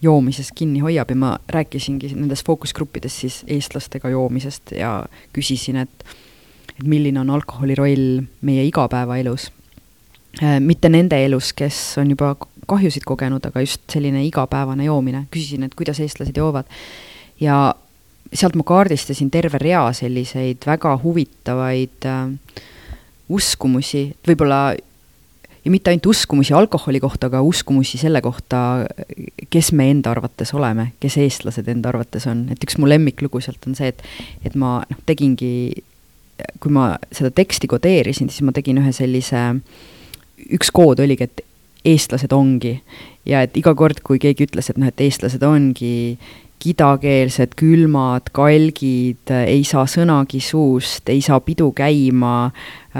joomisest 0.01 0.53
kinni 0.55 0.79
hoiab 0.79 1.09
ja 1.11 1.17
ma 1.19 1.33
rääkisingi 1.51 2.13
nendes 2.15 2.43
fookusgruppides 2.47 3.19
siis 3.25 3.41
eestlastega 3.47 4.11
joomisest 4.13 4.75
ja 4.77 5.03
küsisin, 5.35 5.81
et 5.83 6.05
et 6.79 6.87
milline 6.87 7.19
on 7.19 7.29
alkoholi 7.29 7.75
roll 7.75 8.21
meie 8.47 8.63
igapäevaelus. 8.63 9.49
Äh, 10.43 10.59
mitte 10.63 10.89
nende 10.89 11.17
elus, 11.25 11.51
kes 11.53 11.97
on 11.99 12.13
juba 12.13 12.35
kahjusid 12.69 13.03
kogenud, 13.07 13.43
aga 13.45 13.63
just 13.65 13.83
selline 13.91 14.21
igapäevane 14.27 14.85
joomine, 14.87 15.25
küsisin, 15.33 15.65
et 15.65 15.75
kuidas 15.75 15.99
eestlased 15.99 16.37
joovad. 16.37 16.69
ja 17.39 17.75
sealt 18.33 18.55
ma 18.55 18.63
kaardistasin 18.63 19.31
terve 19.31 19.57
rea 19.57 19.87
selliseid 19.93 20.65
väga 20.67 20.99
huvitavaid 21.03 22.05
äh, 22.05 22.63
uskumusi, 23.29 24.09
võib-olla 24.27 24.75
ja 25.69 25.71
mitte 25.71 25.91
ainult 25.91 26.07
uskumusi 26.09 26.53
alkoholi 26.53 26.99
kohta, 26.99 27.27
aga 27.29 27.43
uskumusi 27.45 27.99
selle 28.01 28.23
kohta, 28.25 28.87
kes 29.53 29.69
me 29.77 29.91
enda 29.93 30.09
arvates 30.15 30.49
oleme, 30.57 30.87
kes 30.99 31.19
eestlased 31.21 31.69
enda 31.69 31.91
arvates 31.93 32.25
on, 32.31 32.47
et 32.49 32.65
üks 32.65 32.79
mu 32.81 32.89
lemmiklugu 32.89 33.41
sealt 33.43 33.67
on 33.69 33.77
see, 33.77 33.91
et, 33.93 34.01
et 34.49 34.57
ma 34.57 34.79
noh, 34.89 35.03
tegingi, 35.05 35.51
kui 36.63 36.73
ma 36.73 36.95
seda 37.13 37.29
teksti 37.35 37.69
kodeerisin, 37.69 38.33
siis 38.33 38.41
ma 38.47 38.55
tegin 38.55 38.81
ühe 38.81 38.95
sellise, 38.95 39.45
üks 40.57 40.73
kood 40.73 41.03
oligi, 41.05 41.29
et 41.29 41.45
eestlased 41.85 42.33
ongi. 42.33 42.79
ja 43.29 43.43
et 43.45 43.53
iga 43.61 43.75
kord, 43.77 44.01
kui 44.01 44.17
keegi 44.17 44.49
ütles, 44.49 44.71
et 44.71 44.81
noh, 44.81 44.89
et 44.89 45.05
eestlased 45.05 45.43
ongi 45.45 46.17
kidakeelsed, 46.59 47.53
külmad, 47.55 48.33
kalgid, 48.35 49.29
ei 49.45 49.61
saa 49.63 49.85
sõnagi 49.87 50.41
suust, 50.43 51.07
ei 51.13 51.21
saa 51.23 51.39
pidu 51.45 51.69
käima, 51.77 52.49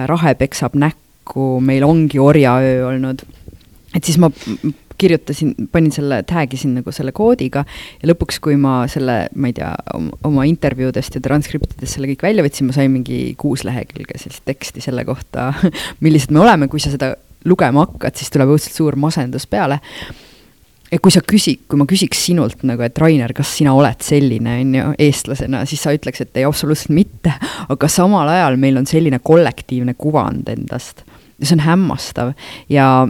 rahe 0.07 0.37
peksab 0.39 0.77
näkku, 0.79 1.08
paraku 1.29 1.59
meil 1.61 1.83
ongi 1.85 2.19
orjaöö 2.19 2.87
olnud. 2.89 3.21
et 3.95 4.03
siis 4.03 4.17
ma 4.17 4.29
kirjutasin, 4.99 5.55
panin 5.71 5.91
selle, 5.91 6.23
tag 6.27 6.51
isin 6.53 6.73
nagu 6.75 6.91
selle 6.91 7.11
koodiga 7.15 7.63
ja 8.01 8.09
lõpuks, 8.09 8.39
kui 8.43 8.57
ma 8.59 8.85
selle, 8.87 9.29
ma 9.35 9.47
ei 9.47 9.53
tea, 9.55 9.71
oma 10.27 10.43
intervjuudest 10.45 11.15
ja 11.15 11.21
transkriptidest 11.21 11.95
selle 11.95 12.09
kõik 12.11 12.25
välja 12.27 12.43
võtsin, 12.43 12.67
ma 12.67 12.75
sain 12.75 12.91
mingi 12.91 13.33
kuus 13.39 13.63
lehekülge 13.63 14.19
sellist 14.19 14.43
teksti 14.45 14.83
selle 14.83 15.05
kohta, 15.07 15.53
millised 16.03 16.33
me 16.35 16.43
oleme, 16.43 16.67
kui 16.67 16.83
sa 16.83 16.91
seda 16.91 17.13
lugema 17.45 17.85
hakkad, 17.85 18.17
siis 18.19 18.33
tuleb 18.33 18.51
õudselt 18.51 18.75
suur 18.75 18.99
masendus 18.99 19.47
peale 19.47 19.79
ja 20.91 20.99
kui 20.99 21.13
sa 21.13 21.21
küsid, 21.25 21.63
kui 21.69 21.79
ma 21.79 21.87
küsiks 21.89 22.21
sinult 22.29 22.63
nagu, 22.67 22.83
et 22.85 22.97
Rainer, 22.99 23.33
kas 23.37 23.51
sina 23.59 23.73
oled 23.77 24.03
selline, 24.03 24.59
on 24.63 24.73
ju, 24.75 24.87
eestlasena, 25.07 25.63
siis 25.69 25.83
sa 25.85 25.93
ütleks, 25.95 26.25
et 26.25 26.41
ei, 26.41 26.47
absoluutselt 26.49 26.93
mitte. 26.97 27.33
aga 27.69 27.91
samal 27.91 28.29
ajal 28.35 28.59
meil 28.61 28.81
on 28.81 28.89
selline 28.89 29.21
kollektiivne 29.23 29.95
kuvand 29.97 30.49
endast 30.51 31.05
see 31.41 31.55
on 31.55 31.65
hämmastav. 31.65 32.33
Ja 32.69 33.07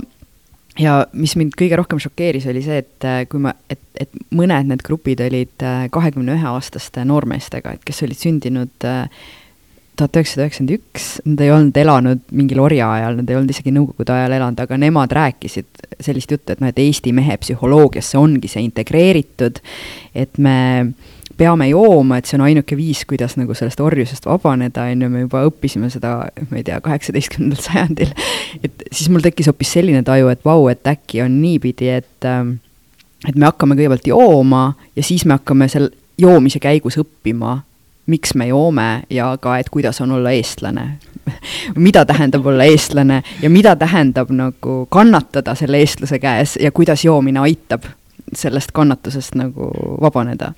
ja 0.79 0.93
mis 1.13 1.35
mind 1.39 1.57
kõige 1.59 1.79
rohkem 1.79 1.99
šokeeris, 2.01 2.47
oli 2.51 2.63
see, 2.63 2.79
et 2.83 3.07
äh, 3.07 3.23
kui 3.29 3.41
ma, 3.43 3.53
et, 3.71 3.81
et 3.99 4.15
mõned 4.35 4.69
need 4.71 4.85
grupid 4.85 5.21
olid 5.25 5.65
äh, 5.65 5.83
kahekümne 5.91 6.37
ühe 6.37 6.47
aastaste 6.53 7.03
noormeestega, 7.07 7.75
et 7.75 7.85
kes 7.87 8.03
olid 8.07 8.19
sündinud 8.19 8.87
äh, 8.87 9.09
tuhat 9.99 10.15
üheksasada 10.15 10.45
üheksakümmend 10.45 10.75
üks, 10.77 11.09
nad 11.27 11.43
ei 11.43 11.51
olnud 11.51 11.77
elanud 11.81 12.23
mingil 12.31 12.63
orjaajal, 12.63 13.19
nad 13.19 13.29
ei 13.31 13.35
olnud 13.35 13.51
isegi 13.51 13.73
nõukogude 13.75 14.15
ajal 14.15 14.37
elanud, 14.37 14.63
aga 14.63 14.79
nemad 14.79 15.15
rääkisid 15.19 15.83
sellist 15.99 16.31
juttu, 16.31 16.55
et 16.55 16.63
noh, 16.63 16.71
et 16.71 16.79
Eesti 16.79 17.11
mehe 17.15 17.35
psühholoogiasse 17.43 18.19
ongi 18.21 18.47
see 18.47 18.63
integreeritud, 18.69 19.59
et 20.15 20.39
me 20.39 20.59
äh, 20.85 21.17
peame 21.39 21.69
jooma, 21.69 22.19
et 22.19 22.27
see 22.27 22.37
on 22.37 22.45
ainuke 22.45 22.75
viis, 22.77 23.05
kuidas 23.07 23.37
nagu 23.39 23.55
sellest 23.55 23.79
orjusest 23.83 24.27
vabaneda, 24.27 24.89
on 24.91 25.05
ju, 25.05 25.11
me 25.13 25.23
juba 25.23 25.45
õppisime 25.47 25.89
seda, 25.93 26.15
ma 26.49 26.59
ei 26.59 26.65
tea, 26.67 26.79
kaheksateistkümnendal 26.83 27.61
sajandil. 27.69 28.11
et 28.63 28.83
siis 28.91 29.07
mul 29.11 29.23
tekkis 29.23 29.47
hoopis 29.51 29.77
selline 29.79 30.03
taju, 30.07 30.31
et 30.33 30.43
vau, 30.45 30.67
et 30.71 30.91
äkki 30.91 31.23
on 31.25 31.39
niipidi, 31.41 31.93
et 32.01 32.27
ähm, 32.27 32.57
et 33.27 33.35
me 33.35 33.49
hakkame 33.49 33.75
kõigepealt 33.75 34.07
jooma 34.07 34.63
ja 34.95 35.03
siis 35.03 35.25
me 35.27 35.35
hakkame 35.35 35.67
seal 35.71 35.89
joomise 36.19 36.59
käigus 36.63 36.95
õppima, 37.01 37.57
miks 38.09 38.33
me 38.39 38.47
joome 38.47 38.89
ja 39.11 39.33
ka, 39.41 39.57
et 39.59 39.69
kuidas 39.69 39.99
on 40.01 40.15
olla 40.15 40.31
eestlane 40.35 40.85
mida 41.87 42.05
tähendab 42.05 42.45
olla 42.47 42.63
eestlane 42.63 43.23
ja 43.41 43.49
mida 43.49 43.75
tähendab 43.75 44.31
nagu 44.33 44.85
kannatada 44.91 45.55
selle 45.55 45.81
eestlase 45.83 46.19
käes 46.19 46.57
ja 46.61 46.71
kuidas 46.71 47.05
joomine 47.05 47.39
aitab 47.39 47.85
sellest 48.33 48.71
kannatusest 48.71 49.35
nagu 49.35 49.71
vabaneda 50.01 50.53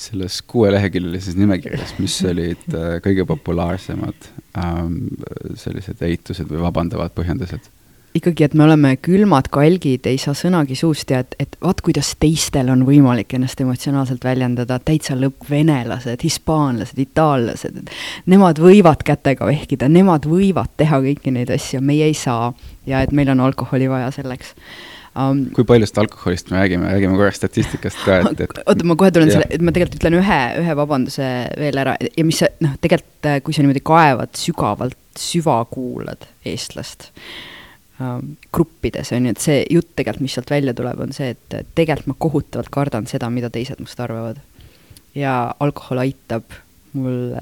selles 0.00 0.40
kuueleheküljelises 0.50 1.36
nimekirjas, 1.38 1.96
mis 2.00 2.16
olid 2.30 2.70
äh, 2.74 2.96
kõige 3.04 3.26
populaarsemad 3.28 4.30
ähm, 4.58 5.02
sellised 5.60 6.02
eitused 6.06 6.48
või 6.50 6.64
vabandavad 6.68 7.14
põhjendused? 7.16 7.70
ikkagi, 8.14 8.44
et 8.44 8.54
me 8.58 8.64
oleme 8.64 8.96
külmad 8.98 9.46
kalgid, 9.54 10.06
ei 10.10 10.18
saa 10.18 10.34
sõnagi 10.34 10.74
suust 10.78 11.12
ja 11.12 11.20
et, 11.22 11.36
et 11.38 11.56
vaat 11.62 11.80
kuidas 11.86 12.12
teistel 12.18 12.72
on 12.72 12.82
võimalik 12.86 13.36
ennast 13.36 13.60
emotsionaalselt 13.62 14.24
väljendada, 14.26 14.80
täitsa 14.82 15.14
lõpp, 15.18 15.44
venelased, 15.50 16.24
hispaanlased, 16.26 16.98
itaallased, 16.98 17.78
et 17.82 18.30
nemad 18.30 18.58
võivad 18.62 19.04
kätega 19.06 19.46
vehkida, 19.46 19.88
nemad 19.88 20.26
võivad 20.30 20.72
teha 20.80 20.98
kõiki 21.06 21.34
neid 21.36 21.52
asju, 21.54 21.82
meie 21.84 22.10
ei 22.10 22.16
saa. 22.18 22.52
ja 22.86 23.04
et 23.04 23.12
meil 23.14 23.30
on 23.30 23.40
alkoholi 23.46 23.86
vaja 23.90 24.10
selleks 24.10 24.56
um,. 25.18 25.44
kui 25.56 25.66
paljust 25.68 25.98
alkoholist 25.98 26.50
me 26.52 26.60
räägime, 26.60 26.90
räägime 26.92 27.18
korra 27.18 27.32
statistikast 27.34 28.02
ka, 28.06 28.20
et, 28.30 28.42
et. 28.46 28.58
oota, 28.64 28.86
ma 28.88 28.96
kohe 29.00 29.12
tulen 29.14 29.32
selle, 29.32 29.48
et 29.50 29.64
ma 29.64 29.74
tegelikult 29.74 30.00
ütlen 30.00 30.18
ühe, 30.20 30.40
ühe 30.62 30.76
vabanduse 30.78 31.30
veel 31.60 31.82
ära 31.82 31.96
ja 32.00 32.26
mis 32.26 32.42
see, 32.42 32.50
noh, 32.64 32.76
tegelikult 32.82 33.30
kui 33.44 33.56
sa 33.56 33.64
niimoodi 33.64 33.84
kaevad 33.84 34.36
sügavalt, 34.38 34.98
süvakuulad 35.20 36.28
eestlast 36.48 37.10
um, 38.00 38.36
gruppides, 38.52 39.12
on 39.16 39.28
ju, 39.28 39.34
et 39.34 39.44
see 39.44 39.58
jutt 39.76 39.92
tegelikult, 39.96 40.24
mis 40.26 40.36
sealt 40.38 40.52
välja 40.52 40.74
tuleb, 40.76 41.02
on 41.04 41.14
see, 41.16 41.34
et 41.34 41.58
tegelikult 41.78 42.12
ma 42.12 42.18
kohutavalt 42.26 42.72
kardan 42.72 43.08
seda, 43.10 43.30
mida 43.32 43.50
teised 43.52 43.82
must 43.82 44.00
arvavad. 44.00 44.40
ja 45.14 45.54
alkohol 45.60 46.04
aitab 46.04 46.54
mul 46.92 47.34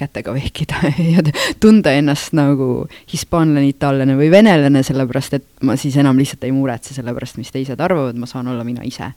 kätega 0.00 0.32
vehkida 0.34 0.80
ja 1.12 1.24
tunda 1.60 1.92
ennast 1.96 2.34
nagu 2.36 2.86
hispaanlane, 3.12 3.68
itaallane 3.70 4.16
või 4.18 4.30
venelane, 4.32 4.82
sellepärast 4.86 5.36
et 5.38 5.46
ma 5.66 5.76
siis 5.80 5.96
enam 6.00 6.18
lihtsalt 6.20 6.46
ei 6.48 6.54
muretse 6.56 6.96
selle 6.96 7.14
pärast, 7.16 7.38
mis 7.40 7.52
teised 7.54 7.80
arvavad, 7.80 8.18
ma 8.20 8.28
saan 8.30 8.48
olla 8.50 8.64
mina 8.66 8.84
ise. 8.86 9.12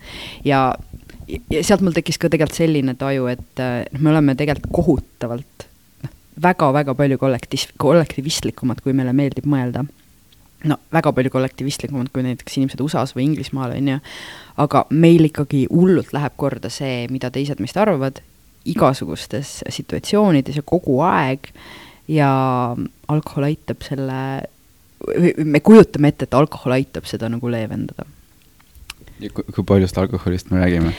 ja, 0.46 0.66
ja 1.28 1.64
sealt 1.64 1.84
mul 1.86 1.96
tekkis 1.96 2.20
ka 2.20 2.32
tegelikult 2.32 2.60
selline 2.60 2.96
taju, 3.00 3.28
et 3.32 3.64
noh, 3.64 4.00
me 4.00 4.14
oleme 4.14 4.38
tegelikult 4.40 4.72
kohutavalt 4.76 5.68
noh, 6.04 6.16
väga-väga 6.44 6.96
palju 7.00 7.20
kollektiiv, 7.22 7.68
kollektivistlikumad, 7.82 8.84
kui 8.84 8.96
meile 8.98 9.16
meeldib 9.16 9.48
mõelda. 9.50 9.86
no 10.64 10.80
väga 10.96 11.12
palju 11.16 11.32
kollektivistlikumad 11.32 12.12
kui 12.14 12.24
näiteks 12.24 12.60
inimesed 12.60 12.84
USA-s 12.84 13.16
või 13.16 13.30
Inglismaal, 13.32 13.76
on 13.80 13.96
ju, 13.96 14.04
aga 14.64 14.86
meil 14.92 15.32
ikkagi 15.32 15.66
hullult 15.72 16.14
läheb 16.16 16.38
korda 16.40 16.72
see, 16.72 17.08
mida 17.12 17.32
teised 17.32 17.60
meist 17.64 17.80
arvavad, 17.80 18.22
igasugustes 18.66 19.62
situatsioonides 19.70 20.58
ja 20.60 20.64
kogu 20.66 21.00
aeg 21.06 21.50
ja 22.12 22.30
alkohol 23.12 23.48
aitab 23.48 23.84
selle, 23.86 24.20
me 25.44 25.62
kujutame 25.64 26.14
ette, 26.14 26.28
et 26.28 26.38
alkohol 26.38 26.76
aitab 26.78 27.08
seda 27.10 27.30
nagu 27.32 27.52
leevendada. 27.52 28.08
ja 29.20 29.30
kui, 29.30 29.46
kui 29.56 29.64
paljust 29.68 29.98
alkoholist 29.98 30.52
me 30.52 30.64
räägime? 30.64 30.94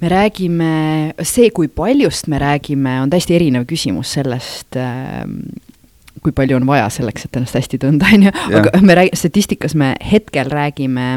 me 0.00 0.08
räägime, 0.08 0.72
see, 1.22 1.50
kui 1.50 1.68
paljust 1.68 2.30
me 2.30 2.38
räägime, 2.38 3.00
on 3.02 3.10
täiesti 3.10 3.34
erinev 3.38 3.66
küsimus 3.70 4.14
sellest 4.18 4.78
äh,, 4.78 5.26
kui 6.22 6.34
palju 6.34 6.58
on 6.58 6.66
vaja 6.66 6.88
selleks, 6.90 7.26
et 7.26 7.36
ennast 7.38 7.58
hästi 7.58 7.78
tunda, 7.82 8.10
on 8.14 8.28
ju, 8.28 8.32
aga 8.60 8.82
me 8.82 8.98
räägime, 8.98 9.18
statistikas 9.18 9.74
me 9.78 9.94
hetkel 10.12 10.50
räägime 10.50 11.10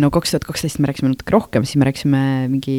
no 0.00 0.10
kaks 0.14 0.34
tuhat 0.34 0.46
kaksteist 0.48 0.80
me 0.80 0.90
rääkisime 0.90 1.12
natuke 1.12 1.34
rohkem, 1.34 1.66
siis 1.66 1.78
me 1.80 1.88
rääkisime 1.88 2.22
mingi 2.52 2.78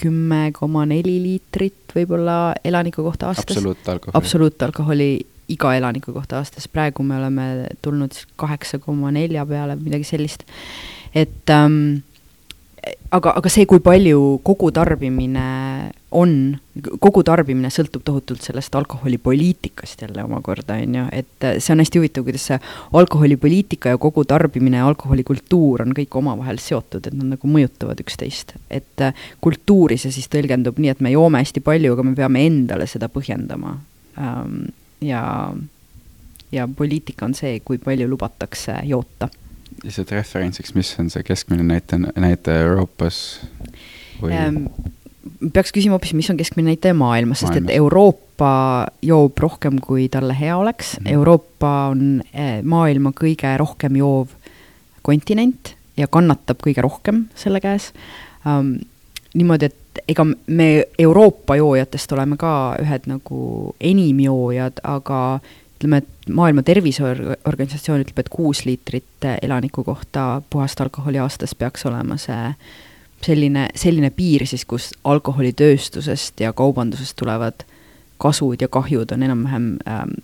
kümme 0.00 0.50
koma 0.56 0.84
neli 0.88 1.16
liitrit 1.22 1.94
võib-olla 1.94 2.54
elaniku 2.64 3.04
kohta 3.04 3.30
aastas. 3.30 3.56
absoluutalkoholi. 3.56 4.16
absoluutalkoholi 4.20 5.10
iga 5.50 5.72
elaniku 5.76 6.14
kohta 6.14 6.38
aastas, 6.40 6.68
praegu 6.70 7.04
me 7.06 7.16
oleme 7.18 7.46
tulnud 7.82 8.14
kaheksa 8.40 8.78
koma 8.78 9.10
nelja 9.14 9.46
peale, 9.46 9.76
midagi 9.80 10.06
sellist. 10.06 10.44
et 11.14 11.50
ähm, 11.50 12.02
aga, 13.10 13.32
aga 13.36 13.50
see, 13.52 13.66
kui 13.68 13.80
palju 13.82 14.40
kogutarbimine 14.46 15.44
on, 16.16 16.32
kogutarbimine 17.02 17.70
sõltub 17.72 18.02
tohutult 18.06 18.42
sellest 18.44 18.74
alkoholipoliitikast 18.78 20.04
jälle 20.06 20.24
omakorda, 20.26 20.78
on 20.82 20.96
ju, 20.98 21.04
et 21.14 21.48
see 21.62 21.74
on 21.74 21.82
hästi 21.82 22.00
huvitav, 22.00 22.26
kuidas 22.26 22.46
see 22.50 22.60
alkoholipoliitika 23.00 23.94
ja 23.94 24.00
kogutarbimine 24.00 24.80
ja 24.80 24.86
alkoholikultuur 24.90 25.84
on 25.86 25.94
kõik 25.96 26.16
omavahel 26.22 26.60
seotud, 26.62 27.06
et 27.06 27.16
nad 27.16 27.34
nagu 27.34 27.50
mõjutavad 27.50 28.00
üksteist. 28.02 28.56
et 28.70 29.04
kultuuri 29.40 29.98
see 30.00 30.14
siis 30.14 30.30
tõlgendub 30.32 30.78
nii, 30.78 30.94
et 30.94 31.04
me 31.04 31.12
joome 31.14 31.42
hästi 31.42 31.62
palju, 31.64 31.94
aga 31.94 32.06
me 32.06 32.16
peame 32.18 32.46
endale 32.46 32.88
seda 32.90 33.10
põhjendama. 33.12 33.76
ja, 35.00 35.22
ja 36.52 36.68
poliitika 36.76 37.28
on 37.28 37.34
see, 37.34 37.60
kui 37.64 37.78
palju 37.78 38.08
lubatakse 38.08 38.80
joota 38.88 39.30
lihtsalt 39.84 40.12
referentsiks, 40.14 40.74
mis 40.74 40.92
on 41.00 41.10
see 41.12 41.24
keskmine 41.26 41.64
näitaja, 41.66 42.12
näitaja 42.20 42.66
Euroopas 42.68 43.40
või 44.20 44.34
ähm,? 44.36 44.64
peaks 45.52 45.72
küsima 45.72 45.96
hoopis, 45.96 46.14
mis 46.16 46.30
on 46.32 46.38
keskmine 46.40 46.72
näitaja 46.72 46.94
maailmas, 46.96 47.42
sest 47.44 47.60
et 47.60 47.70
Euroopa 47.74 48.86
joob 49.04 49.38
rohkem, 49.40 49.78
kui 49.84 50.08
talle 50.12 50.36
hea 50.36 50.56
oleks 50.56 50.96
mm. 50.98 51.10
Euroopa 51.12 51.72
on 51.92 52.22
eh, 52.32 52.60
maailma 52.62 53.12
kõige 53.16 53.52
rohkem 53.60 53.98
joov 54.00 54.32
kontinent 55.06 55.74
ja 56.00 56.08
kannatab 56.08 56.60
kõige 56.64 56.84
rohkem 56.84 57.26
selle 57.38 57.60
käes 57.60 57.92
um,. 58.44 58.78
niimoodi, 59.34 59.68
et 59.70 60.02
ega 60.10 60.24
me 60.26 60.68
Euroopa 60.98 61.56
joojatest 61.60 62.12
oleme 62.16 62.36
ka 62.40 62.52
ühed 62.82 63.06
nagu 63.06 63.74
enim 63.80 64.18
joojad, 64.24 64.80
aga 64.82 65.20
ütleme, 65.80 66.02
et 66.02 66.28
Maailma 66.28 66.62
Terviseorganisatsioon 66.62 68.04
ütleb, 68.04 68.18
et 68.20 68.28
kuus 68.28 68.66
liitrit 68.68 69.26
elaniku 69.42 69.84
kohta 69.84 70.42
puhast 70.50 70.80
alkoholi 70.80 71.18
aastas 71.18 71.54
peaks 71.56 71.86
olema 71.88 72.18
see 72.20 72.52
selline, 73.24 73.68
selline 73.74 74.10
piir 74.12 74.44
siis, 74.46 74.66
kus 74.68 74.90
alkoholitööstusest 75.04 76.40
ja 76.40 76.52
kaubandusest 76.52 77.16
tulevad 77.16 77.64
kasud 78.20 78.60
ja 78.60 78.68
kahjud 78.68 79.12
on 79.16 79.24
enam-vähem 79.24 79.72
ähm, 79.88 80.14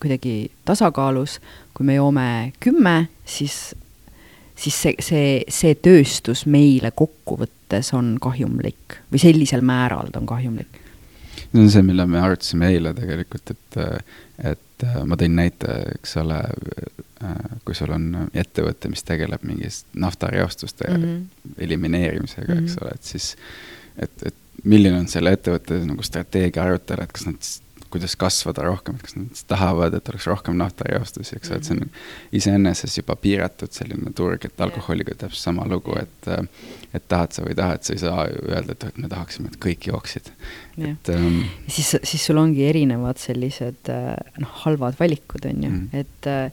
kuidagi 0.00 0.50
tasakaalus, 0.68 1.40
kui 1.74 1.86
me 1.88 1.96
joome 1.96 2.52
kümme, 2.60 3.08
siis, 3.24 3.74
siis 4.56 4.82
see, 4.82 4.94
see, 5.00 5.30
see 5.48 5.76
tööstus 5.80 6.44
meile 6.46 6.92
kokkuvõttes 6.92 7.94
on 7.96 8.18
kahjumlik 8.20 9.00
või 9.12 9.22
sellisel 9.22 9.64
määral 9.64 10.12
ta 10.12 10.20
on 10.20 10.28
kahjumlik. 10.28 10.82
See 11.46 11.62
on 11.62 11.72
see, 11.72 11.84
mille 11.86 12.04
me 12.10 12.20
arutasime 12.20 12.68
eile 12.74 12.92
tegelikult, 12.96 13.56
et, 13.56 13.80
et 14.52 14.65
äh, 14.84 15.02
ma 15.04 15.16
tõin 15.16 15.36
näite, 15.36 15.76
eks 15.94 16.16
ole, 16.22 16.40
äh, 17.24 17.36
kui 17.64 17.74
sul 17.74 17.92
on 17.96 18.08
ettevõte, 18.34 18.90
mis 18.92 19.04
tegeleb 19.06 19.44
mingist 19.46 19.86
naftareostuste 19.94 20.90
mm 20.90 21.04
-hmm. 21.04 21.54
elimineerimisega 21.58 22.54
mm, 22.54 22.58
-hmm. 22.58 22.64
eks 22.64 22.82
ole, 22.82 22.90
et 22.94 23.02
siis, 23.04 23.36
et, 23.98 24.26
et 24.26 24.34
milline 24.64 24.98
on 24.98 25.08
selle 25.08 25.32
ettevõtte 25.32 25.78
nagu 25.84 26.02
strateegia 26.02 26.62
arutelu, 26.62 27.02
et 27.02 27.12
kas 27.12 27.26
nad 27.26 27.52
kuidas 27.90 28.16
kasvada 28.16 28.64
rohkem, 28.66 28.96
et 28.96 29.02
kas 29.02 29.16
nad 29.16 29.42
tahavad, 29.48 29.94
et 29.94 30.08
oleks 30.08 30.26
rohkem 30.26 30.56
naftareostusi, 30.60 31.36
eks 31.36 31.50
ole 31.50 31.58
mm 31.58 31.62
-hmm., 31.62 31.62
et 31.62 31.64
see 31.64 31.74
on 31.74 31.80
mhm. 31.80 31.90
iseenesest 32.32 32.96
juba 33.02 33.16
piiratud 33.16 33.72
selline 33.72 34.12
turg, 34.14 34.44
et 34.44 34.60
alkoholiga 34.60 35.14
täpselt 35.14 35.42
sama 35.42 35.68
lugu, 35.68 35.98
et 35.98 36.30
et 36.96 37.04
tahad 37.08 37.34
sa 37.34 37.44
või 37.44 37.52
ei 37.52 37.58
taha, 37.58 37.76
et 37.76 37.86
sa 37.86 37.94
ei 37.94 38.00
saa 38.00 38.24
öelda, 38.26 38.76
et, 38.76 38.98
me 39.02 39.10
tahaksime, 39.12 39.52
et 39.52 39.58
kõik 39.62 39.88
jooksid. 39.90 40.32
et 40.78 41.10
ähm, 41.12 41.42
siis, 41.68 41.94
siis 42.02 42.26
sul 42.26 42.40
ongi 42.40 42.66
erinevad 42.68 43.20
sellised 43.20 43.90
äh, 43.92 44.16
noh, 44.42 44.52
halvad 44.64 44.98
valikud, 45.00 45.44
on 45.48 45.62
ju 45.64 45.70
mm, 45.70 45.88
-hmm. 45.92 45.98
et 45.98 46.26
äh, 46.26 46.52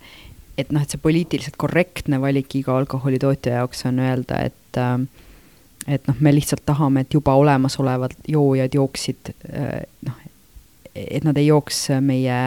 et 0.58 0.72
noh, 0.72 0.82
et 0.82 0.90
see 0.90 1.02
poliitiliselt 1.02 1.56
korrektne 1.58 2.22
valik 2.22 2.56
iga 2.56 2.78
alkoholitootja 2.78 3.54
jaoks 3.54 3.86
on 3.90 4.00
öelda, 4.00 4.40
et 4.40 4.78
äh, 4.78 5.00
et 5.88 6.08
noh, 6.08 6.16
me 6.20 6.32
lihtsalt 6.32 6.66
tahame, 6.66 7.02
et 7.02 7.14
juba 7.14 7.34
olemasolevad 7.36 8.14
joojad 8.28 8.74
jooksid 8.74 9.34
noh, 10.08 10.20
et 10.96 11.24
nad 11.26 11.38
ei 11.38 11.48
jooks 11.50 11.88
meie 12.02 12.39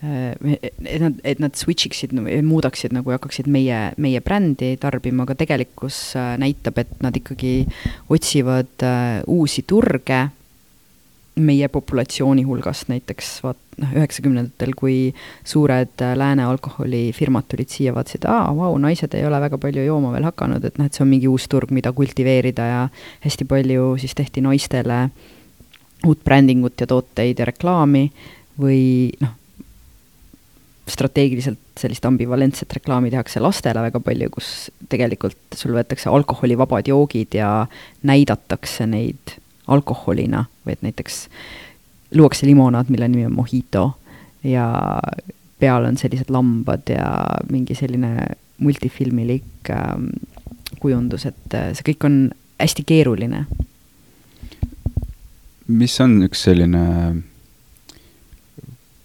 et 0.00 1.00
nad, 1.02 1.16
et 1.24 1.40
nad 1.42 1.56
switch 1.56 1.90
iksid, 1.90 2.14
muudaksid 2.16 2.94
nagu 2.96 3.12
ja 3.12 3.18
hakkaksid 3.18 3.48
meie, 3.52 3.80
meie 4.00 4.20
brändi 4.24 4.72
tarbima, 4.80 5.26
aga 5.26 5.36
tegelikkus 5.42 6.16
äh, 6.16 6.34
näitab, 6.40 6.80
et 6.80 6.92
nad 7.04 7.16
ikkagi 7.16 7.66
otsivad 8.08 8.86
äh, 8.86 9.20
uusi 9.28 9.66
turge 9.68 10.28
meie 11.40 11.68
populatsiooni 11.72 12.42
hulgast, 12.48 12.88
näiteks 12.90 13.28
vaat 13.44 13.60
noh, 13.80 13.92
üheksakümnendatel, 14.00 14.72
kui 14.78 14.96
suured 15.44 16.00
äh, 16.00 16.14
lääne 16.16 16.48
alkoholifirmad 16.48 17.50
tulid 17.52 17.68
siia, 17.72 17.92
vaatasid, 17.96 18.24
aa, 18.28 18.48
vau, 18.56 18.72
naised 18.80 19.12
ei 19.16 19.26
ole 19.28 19.40
väga 19.44 19.60
palju 19.60 19.84
jooma 19.84 20.14
veel 20.16 20.30
hakanud, 20.30 20.64
et 20.64 20.80
noh, 20.80 20.88
et 20.88 20.96
see 20.96 21.04
on 21.04 21.12
mingi 21.12 21.28
uus 21.28 21.44
turg, 21.52 21.74
mida 21.76 21.92
kultiveerida 21.92 22.70
ja 22.72 22.80
hästi 23.26 23.48
palju 23.52 23.92
siis 24.00 24.16
tehti 24.16 24.40
naistele 24.48 25.02
äh, 25.10 25.28
uut 26.06 26.24
brändingut 26.24 26.80
ja 26.80 26.88
tooteid 26.88 27.38
ja 27.38 27.46
reklaami 27.48 28.06
või 28.60 29.10
noh, 29.20 29.36
strateegiliselt 30.90 31.60
sellist 31.78 32.04
ambivalentset 32.08 32.72
reklaami 32.74 33.12
tehakse 33.12 33.40
lastele 33.40 33.82
väga 33.84 34.00
palju, 34.04 34.30
kus 34.34 34.70
tegelikult 34.90 35.56
sul 35.56 35.76
võetakse 35.76 36.10
alkoholivabad 36.10 36.88
joogid 36.90 37.36
ja 37.38 37.66
näidatakse 38.06 38.88
neid 38.90 39.36
alkoholina 39.70 40.44
või 40.66 40.74
et 40.74 40.82
näiteks 40.82 41.20
luuakse 42.18 42.48
limonaad, 42.48 42.90
mille 42.90 43.08
nimi 43.08 43.28
on 43.28 43.36
mojito 43.38 43.84
ja 44.44 44.66
peal 45.60 45.86
on 45.86 45.98
sellised 46.00 46.32
lambad 46.32 46.90
ja 46.90 47.06
mingi 47.52 47.76
selline 47.78 48.32
multifilmilik 48.60 49.70
ähm, 49.70 50.10
kujundus, 50.80 51.26
et 51.28 51.56
äh, 51.56 51.70
see 51.76 51.92
kõik 51.92 52.06
on 52.08 52.16
hästi 52.60 52.84
keeruline 52.88 53.44
mis 55.70 56.00
on 56.02 56.18
üks 56.26 56.46
selline 56.48 56.84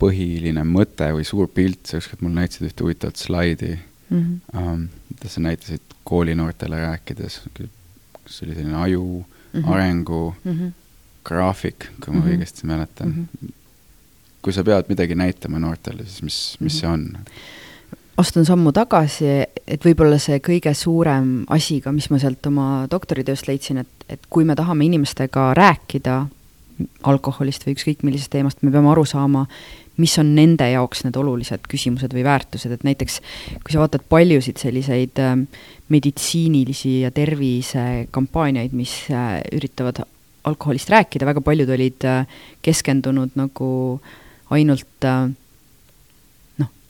põhiline 0.01 0.63
mõte 0.68 1.07
või 1.16 1.26
suur 1.28 1.49
pilt, 1.51 1.86
sa 1.88 1.99
ükskord 2.01 2.24
mulle 2.26 2.43
näitasid 2.43 2.70
ühte 2.70 2.84
huvitavat 2.84 3.20
slaidi 3.20 3.74
mm, 3.76 4.18
-hmm. 4.18 4.61
um, 4.61 4.88
mida 5.11 5.32
sa 5.32 5.43
näitasid 5.45 5.95
koolinoortele 6.03 6.80
rääkides, 6.82 7.41
kas 7.55 8.38
see 8.38 8.47
oli 8.47 8.55
selline 8.55 8.78
aju 8.84 9.03
mm 9.26 9.61
-hmm. 9.61 9.74
arengu 9.74 10.36
mm 10.43 10.51
-hmm. 10.51 10.72
graafik, 11.26 11.89
kui 12.03 12.13
ma 12.13 12.20
mm 12.20 12.26
-hmm. 12.26 12.32
õigesti 12.34 12.66
mäletan 12.66 13.07
mm. 13.07 13.28
-hmm. 13.43 13.53
kui 14.41 14.53
sa 14.53 14.63
pead 14.63 14.86
midagi 14.89 15.16
näitama 15.16 15.59
noortele, 15.59 16.05
siis 16.05 16.22
mis, 16.22 16.57
mis 16.59 16.74
mm 16.74 16.78
-hmm. 16.78 16.82
see 16.82 16.89
on? 16.89 17.18
astun 18.18 18.45
sammu 18.45 18.72
tagasi, 18.72 19.26
et 19.68 19.86
võib-olla 19.86 20.20
see 20.20 20.39
kõige 20.39 20.74
suurem 20.74 21.45
asi 21.49 21.82
ka, 21.82 21.91
mis 21.91 22.09
ma 22.09 22.20
sealt 22.20 22.45
oma 22.45 22.88
doktoritööst 22.91 23.47
leidsin, 23.47 23.78
et, 23.78 24.05
et 24.09 24.20
kui 24.30 24.45
me 24.45 24.55
tahame 24.55 24.86
inimestega 24.86 25.53
rääkida 25.53 26.26
alkoholist 27.08 27.66
või 27.66 27.76
ükskõik 27.78 28.04
millisest 28.04 28.34
teemast, 28.34 28.64
me 28.64 28.72
peame 28.74 28.92
aru 28.92 29.06
saama, 29.08 29.46
mis 30.02 30.16
on 30.20 30.34
nende 30.36 30.68
jaoks 30.74 31.06
need 31.06 31.16
olulised 31.16 31.70
küsimused 31.72 32.12
või 32.16 32.26
väärtused, 32.28 32.74
et 32.76 32.84
näiteks 32.84 33.22
kui 33.64 33.72
sa 33.72 33.80
vaatad 33.84 34.04
paljusid 34.12 34.60
selliseid 34.60 35.22
äh, 35.24 35.38
meditsiinilisi 35.94 37.00
ja 37.06 37.14
tervisekampaaniaid, 37.16 38.76
mis 38.76 38.98
äh, 39.14 39.40
üritavad 39.56 40.04
alkoholist 40.46 40.92
rääkida, 40.94 41.26
väga 41.26 41.42
paljud 41.42 41.72
olid 41.74 42.06
äh, 42.06 42.28
keskendunud 42.66 43.38
nagu 43.40 43.70
ainult 44.54 45.08
äh, 45.08 45.30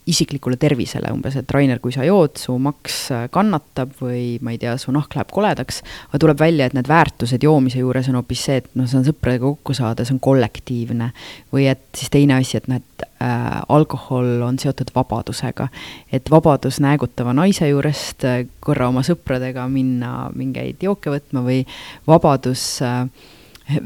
isiklikule 0.05 0.57
tervisele 0.61 1.09
umbes, 1.13 1.35
et 1.39 1.51
Rainer, 1.51 1.79
kui 1.81 1.93
sa 1.93 2.05
jood, 2.05 2.35
su 2.37 2.55
maks 2.61 2.97
äh, 3.13 3.23
kannatab 3.33 3.95
või 4.01 4.37
ma 4.45 4.53
ei 4.53 4.59
tea, 4.61 4.75
su 4.81 4.93
nahk 4.93 5.15
läheb 5.17 5.31
koledaks, 5.33 5.81
aga 6.09 6.21
tuleb 6.21 6.41
välja, 6.41 6.67
et 6.67 6.75
need 6.77 6.89
väärtused 6.89 7.43
joomise 7.45 7.81
juures 7.81 8.09
on 8.11 8.19
hoopis 8.19 8.45
see, 8.47 8.59
et 8.61 8.69
noh, 8.77 8.87
see 8.89 8.99
on 8.99 9.07
sõpradega 9.07 9.45
kokku 9.47 9.75
saada, 9.77 10.05
see 10.05 10.15
on 10.15 10.21
kollektiivne. 10.23 11.11
või 11.53 11.67
et 11.71 11.83
siis 11.97 12.13
teine 12.13 12.37
asi, 12.37 12.57
et 12.59 12.69
noh, 12.69 12.81
et 12.81 13.07
äh, 13.23 13.61
alkohol 13.69 14.45
on 14.45 14.59
seotud 14.61 14.93
vabadusega. 14.95 15.67
et 16.11 16.31
vabadus 16.31 16.79
näägutava 16.79 17.33
naise 17.33 17.69
juurest 17.69 18.25
äh, 18.25 18.43
korra 18.59 18.89
oma 18.93 19.01
sõpradega 19.01 19.65
minna 19.69 20.29
mingeid 20.35 20.83
jooke 20.85 21.09
võtma 21.09 21.41
või 21.45 21.63
vabadus 22.07 22.81
äh, 22.85 23.07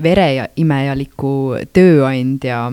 vereimejaliku 0.04 1.34
tööandja 1.74 2.66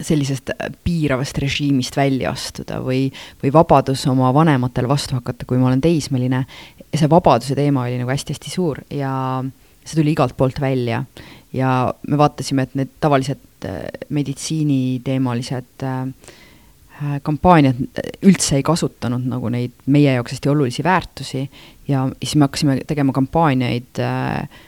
sellisest 0.00 0.52
piiravast 0.84 1.38
režiimist 1.42 1.96
välja 1.96 2.32
astuda 2.32 2.80
või, 2.84 3.08
või 3.42 3.52
vabadus 3.54 4.06
oma 4.10 4.32
vanematele 4.34 4.88
vastu 4.90 5.18
hakata, 5.18 5.46
kui 5.48 5.60
ma 5.60 5.70
olen 5.70 5.82
teismeline. 5.84 6.44
see 6.94 7.10
vabaduse 7.10 7.54
teema 7.54 7.84
oli 7.86 7.98
nagu 8.00 8.10
hästi-hästi 8.10 8.50
suur 8.50 8.80
ja 8.90 9.12
see 9.84 10.00
tuli 10.00 10.14
igalt 10.14 10.36
poolt 10.36 10.60
välja. 10.60 11.04
ja 11.52 11.94
me 12.06 12.18
vaatasime, 12.18 12.62
et 12.62 12.74
need 12.78 12.92
tavalised 13.00 13.66
äh, 13.66 13.82
meditsiiniteemalised 14.08 15.82
äh, 15.82 16.06
kampaaniad 17.22 17.78
üldse 18.28 18.58
ei 18.58 18.62
kasutanud 18.62 19.24
nagu 19.26 19.48
neid 19.48 19.72
meie 19.86 20.12
jaoks 20.12 20.36
hästi 20.36 20.50
olulisi 20.52 20.84
väärtusi 20.84 21.46
ja 21.88 22.04
siis 22.18 22.36
me 22.36 22.46
hakkasime 22.46 22.76
tegema 22.86 23.12
kampaaniaid 23.16 24.02
äh, 24.04 24.60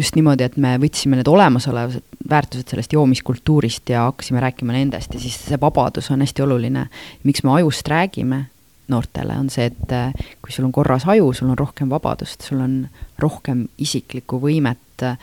just 0.00 0.16
niimoodi, 0.16 0.46
et 0.46 0.56
me 0.60 0.76
võtsime 0.80 1.18
need 1.18 1.28
olemasolevad 1.28 2.00
väärtused 2.30 2.72
sellest 2.72 2.94
joomiskultuurist 2.94 3.90
ja 3.92 4.06
hakkasime 4.08 4.40
rääkima 4.42 4.74
nendest 4.76 5.14
ja 5.14 5.20
siis 5.20 5.36
see 5.48 5.60
vabadus 5.60 6.10
on 6.14 6.24
hästi 6.24 6.44
oluline. 6.46 6.86
miks 7.24 7.44
me 7.44 7.52
ajust 7.58 7.88
räägime 7.88 8.44
noortele, 8.90 9.36
on 9.38 9.50
see, 9.50 9.68
et 9.70 9.92
äh, 9.94 10.10
kui 10.42 10.52
sul 10.52 10.66
on 10.66 10.72
korras 10.74 11.06
aju, 11.06 11.32
sul 11.36 11.52
on 11.52 11.58
rohkem 11.58 11.90
vabadust, 11.90 12.42
sul 12.42 12.62
on 12.64 12.74
rohkem 13.22 13.68
isiklikku 13.78 14.40
võimet 14.42 15.06
äh, 15.06 15.18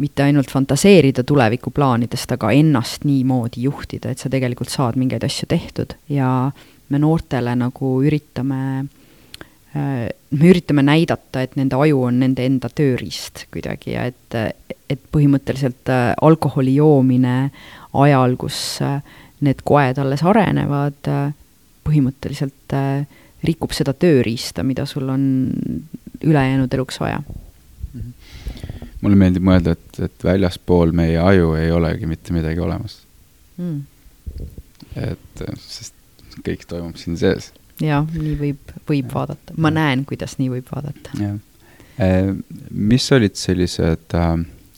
mitte 0.00 0.24
ainult 0.24 0.50
fantaseerida 0.50 1.24
tulevikuplaanidest, 1.26 2.36
aga 2.36 2.52
ennast 2.56 3.04
niimoodi 3.04 3.66
juhtida, 3.66 4.12
et 4.12 4.22
sa 4.22 4.30
tegelikult 4.32 4.72
saad 4.72 4.96
mingeid 5.00 5.26
asju 5.26 5.48
tehtud 5.50 5.96
ja 6.08 6.30
me 6.90 7.02
noortele 7.02 7.52
nagu 7.58 7.92
üritame 8.06 8.86
me 9.74 10.48
üritame 10.50 10.82
näidata, 10.82 11.44
et 11.44 11.56
nende 11.58 11.78
aju 11.78 12.04
on 12.08 12.16
nende 12.24 12.42
enda 12.46 12.70
tööriist 12.74 13.44
kuidagi 13.54 13.94
ja 13.94 14.06
et, 14.10 14.34
et 14.90 15.02
põhimõtteliselt 15.14 15.90
äh, 15.92 16.08
alkoholi 16.26 16.74
joomine 16.74 17.36
ajal, 17.94 18.34
kus 18.40 18.58
äh, 18.82 18.98
need 19.46 19.62
koed 19.64 20.00
alles 20.02 20.24
arenevad, 20.26 21.06
põhimõtteliselt 21.86 22.74
rikub 23.46 23.72
seda 23.72 23.94
tööriista, 23.96 24.64
mida 24.66 24.84
sul 24.88 25.08
on 25.08 25.22
ülejäänud 26.20 26.74
eluks 26.76 27.00
vaja. 27.00 27.22
mulle 29.00 29.16
meeldib 29.16 29.46
mõelda, 29.48 29.72
et, 29.78 30.02
et 30.04 30.24
väljaspool 30.24 30.92
meie 30.92 31.16
aju 31.18 31.54
ei 31.56 31.70
olegi 31.72 32.10
mitte 32.10 32.36
midagi 32.36 32.60
olemas. 32.60 32.98
Mm.. 33.56 33.80
et, 34.96 35.46
sest 35.62 35.96
kõik 36.44 36.68
toimub 36.68 37.00
siin 37.00 37.16
sees 37.20 37.50
jah, 37.84 38.06
nii 38.14 38.36
võib, 38.38 38.72
võib 38.88 39.12
vaadata, 39.12 39.56
ma 39.60 39.72
näen, 39.74 40.04
kuidas 40.08 40.36
nii 40.40 40.50
võib 40.52 40.68
vaadata. 40.72 41.14
jah, 41.20 41.38
äh, 42.02 42.32
mis 42.70 43.06
olid 43.16 43.38
sellised 43.40 44.16
äh, 44.16 44.32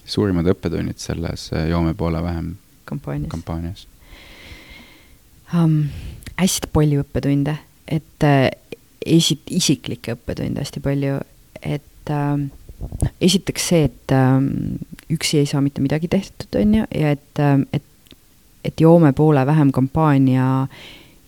suurimad 0.04 0.48
õppetunnid 0.52 1.02
selles 1.02 1.48
äh, 1.54 1.68
Joome 1.70 1.94
poole 1.98 2.22
vähem 2.22 2.54
kampaanias, 2.88 3.30
kampaanias? 3.32 3.86
Um, 5.52 5.84
hästi 6.40 6.70
palju 6.72 7.04
õppetunde, 7.04 7.58
et 7.90 8.26
äh, 8.26 8.48
esi-, 9.04 9.40
isiklikke 9.50 10.16
õppetunde 10.16 10.64
hästi 10.64 10.82
palju, 10.84 11.20
et 11.62 12.12
äh, 12.14 12.48
esiteks 13.20 13.70
see, 13.72 13.86
et 13.90 14.16
äh, 14.16 14.38
üksi 15.12 15.42
ei 15.42 15.50
saa 15.50 15.62
mitte 15.64 15.84
midagi 15.84 16.10
tehtud, 16.12 16.50
on 16.60 16.80
ju, 16.80 16.88
ja 16.96 17.14
et 17.18 17.42
äh,, 17.42 17.60
et, 17.72 17.88
et 18.62 18.80
Joome 18.80 19.10
poole 19.12 19.42
vähem 19.46 19.72
kampaania 19.74 20.48
äh, 20.62 20.82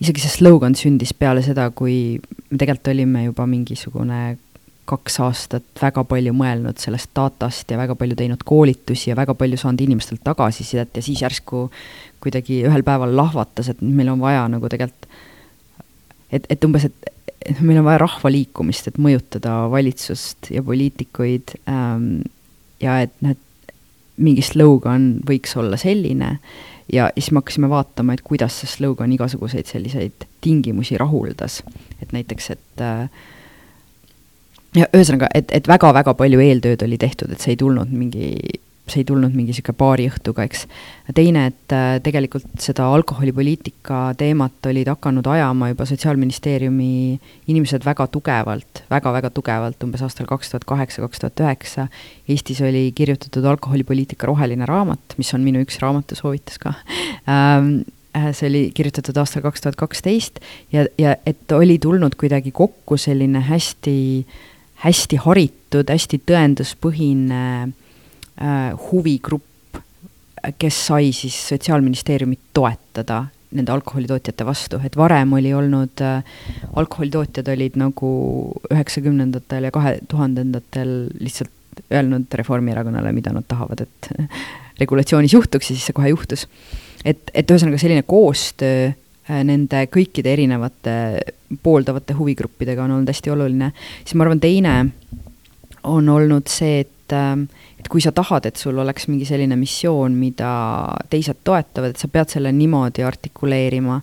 isegi 0.05 0.23
see 0.23 0.37
slogan 0.37 0.75
sündis 0.77 1.13
peale 1.17 1.41
seda, 1.45 1.69
kui 1.73 2.17
me 2.21 2.59
tegelikult 2.59 2.93
olime 2.93 3.25
juba 3.25 3.47
mingisugune 3.49 4.37
kaks 4.85 5.17
aastat 5.25 5.81
väga 5.81 6.03
palju 6.05 6.33
mõelnud 6.37 6.77
sellest 6.81 7.09
datast 7.17 7.71
ja 7.73 7.77
väga 7.79 7.95
palju 7.97 8.17
teinud 8.19 8.43
koolitusi 8.45 9.09
ja 9.09 9.17
väga 9.17 9.33
palju 9.37 9.57
saanud 9.57 9.81
inimestelt 9.81 10.21
tagasisidet 10.25 10.93
ja 10.93 11.03
siis 11.05 11.23
järsku 11.23 11.65
kuidagi 12.21 12.61
ühel 12.69 12.85
päeval 12.85 13.15
lahvatas, 13.17 13.71
et 13.71 13.81
meil 13.81 14.11
on 14.13 14.21
vaja 14.21 14.45
nagu 14.51 14.69
tegelikult, 14.69 15.09
et, 16.33 16.45
et 16.49 16.67
umbes, 16.67 16.85
et 16.85 17.61
meil 17.65 17.81
on 17.81 17.87
vaja 17.87 18.03
rahvaliikumist, 18.05 18.91
et 18.91 19.01
mõjutada 19.01 19.63
valitsust 19.73 20.51
ja 20.53 20.63
poliitikuid 20.65 21.57
ähm, 21.69 22.21
ja 22.81 23.01
et 23.05 23.13
need, 23.25 23.41
mingi 24.21 24.45
slogan 24.45 25.15
võiks 25.27 25.57
olla 25.59 25.81
selline 25.81 26.37
ja 26.93 27.09
siis 27.13 27.31
me 27.31 27.41
hakkasime 27.41 27.69
vaatama, 27.69 28.13
et 28.13 28.21
kuidas 28.21 28.59
see 28.61 28.69
slogan 28.69 29.11
igasuguseid 29.11 29.65
selliseid 29.65 30.27
tingimusi 30.41 30.97
rahuldas. 30.97 31.63
et 32.01 32.11
näiteks, 32.13 32.49
et 32.49 32.81
äh, 32.81 33.09
ja 34.75 34.87
ühesõnaga, 34.93 35.29
et, 35.33 35.51
et 35.51 35.67
väga-väga 35.67 36.13
palju 36.13 36.39
eeltööd 36.39 36.83
oli 36.85 36.97
tehtud, 37.01 37.31
et 37.31 37.41
see 37.41 37.55
ei 37.55 37.59
tulnud 37.61 37.91
mingi 37.91 38.35
see 38.85 39.01
ei 39.01 39.07
tulnud 39.07 39.33
mingi 39.33 39.53
niisugune 39.53 39.77
baari 39.79 40.05
õhtuga, 40.11 40.45
eks. 40.45 40.65
teine, 41.17 41.47
et 41.49 41.73
äh, 41.73 41.97
tegelikult 42.05 42.61
seda 42.61 42.87
alkoholipoliitika 42.93 44.13
teemat 44.19 44.69
olid 44.69 44.89
hakanud 44.91 45.25
ajama 45.31 45.71
juba 45.71 45.87
Sotsiaalministeeriumi 45.89 46.89
inimesed 47.51 47.85
väga 47.85 48.07
tugevalt 48.13 48.83
väga,, 48.85 48.95
väga-väga 48.95 49.31
tugevalt, 49.33 49.83
umbes 49.85 50.05
aastal 50.05 50.29
kaks 50.29 50.53
tuhat 50.53 50.67
kaheksa, 50.69 51.01
kaks 51.05 51.23
tuhat 51.23 51.43
üheksa. 51.45 51.87
Eestis 52.29 52.61
oli 52.65 52.87
kirjutatud 52.95 53.45
alkoholipoliitika 53.55 54.29
roheline 54.29 54.65
raamat, 54.69 55.17
mis 55.17 55.33
on 55.33 55.45
minu 55.45 55.63
üks 55.65 55.79
raamatusoovitus 55.81 56.61
ka 56.61 56.75
ähm, 57.29 57.79
äh, 58.17 58.29
see 58.37 58.49
oli 58.51 58.63
kirjutatud 58.75 59.17
aastal 59.21 59.45
kaks 59.45 59.65
tuhat 59.65 59.79
kaksteist 59.79 60.43
ja, 60.73 60.85
ja 61.01 61.17
et 61.25 61.51
oli 61.57 61.79
tulnud 61.81 62.17
kuidagi 62.19 62.53
kokku 62.53 62.99
selline 63.01 63.41
hästi, 63.49 63.97
hästi 64.85 65.21
haritud, 65.25 65.89
hästi 65.89 66.21
tõenduspõhine 66.29 67.41
Äh, 67.65 67.84
huvigrupp, 68.91 69.79
kes 70.59 70.79
sai 70.87 71.13
siis 71.15 71.37
Sotsiaalministeeriumit 71.49 72.51
toetada 72.53 73.23
nende 73.55 73.71
alkoholitootjate 73.71 74.45
vastu, 74.45 74.79
et 74.85 74.97
varem 74.97 75.33
oli 75.37 75.53
olnud 75.55 76.01
äh,, 76.03 76.23
alkoholitootjad 76.75 77.47
olid 77.53 77.77
nagu 77.79 78.09
üheksakümnendatel 78.71 79.69
ja 79.69 79.71
kahe 79.75 79.97
tuhandendatel 80.11 80.95
lihtsalt 81.19 81.53
öelnud 81.91 82.31
Reformierakonnale, 82.39 83.11
mida 83.15 83.33
nad 83.35 83.47
tahavad, 83.47 83.85
et 83.85 84.11
regulatsioonis 84.81 85.35
juhtuks 85.35 85.69
ja 85.71 85.75
siis 85.75 85.87
see 85.89 85.95
kohe 85.95 86.11
juhtus. 86.11 86.47
et, 87.05 87.31
et 87.33 87.51
ühesõnaga 87.51 87.79
selline 87.81 88.05
koostöö 88.07 88.89
äh, 88.89 89.41
nende 89.47 89.85
kõikide 89.93 90.33
erinevate 90.33 90.95
pooldavate 91.63 92.15
huvigruppidega 92.17 92.83
on 92.83 92.97
olnud 92.97 93.13
hästi 93.13 93.33
oluline, 93.35 93.71
siis 94.03 94.17
ma 94.17 94.25
arvan, 94.25 94.41
teine 94.43 94.75
on 95.85 96.09
olnud 96.09 96.49
see, 96.51 96.81
et 96.85 97.15
äh, 97.15 97.37
et 97.85 97.91
kui 97.93 98.01
sa 98.01 98.09
tahad, 98.15 98.47
et 98.49 98.57
sul 98.57 98.79
oleks 98.81 99.05
mingi 99.11 99.27
selline 99.29 99.53
missioon, 99.61 100.15
mida 100.17 100.49
teised 101.11 101.43
toetavad, 101.45 101.93
et 101.93 102.01
sa 102.01 102.09
pead 102.09 102.33
selle 102.33 102.49
niimoodi 102.55 103.05
artikuleerima, 103.05 103.99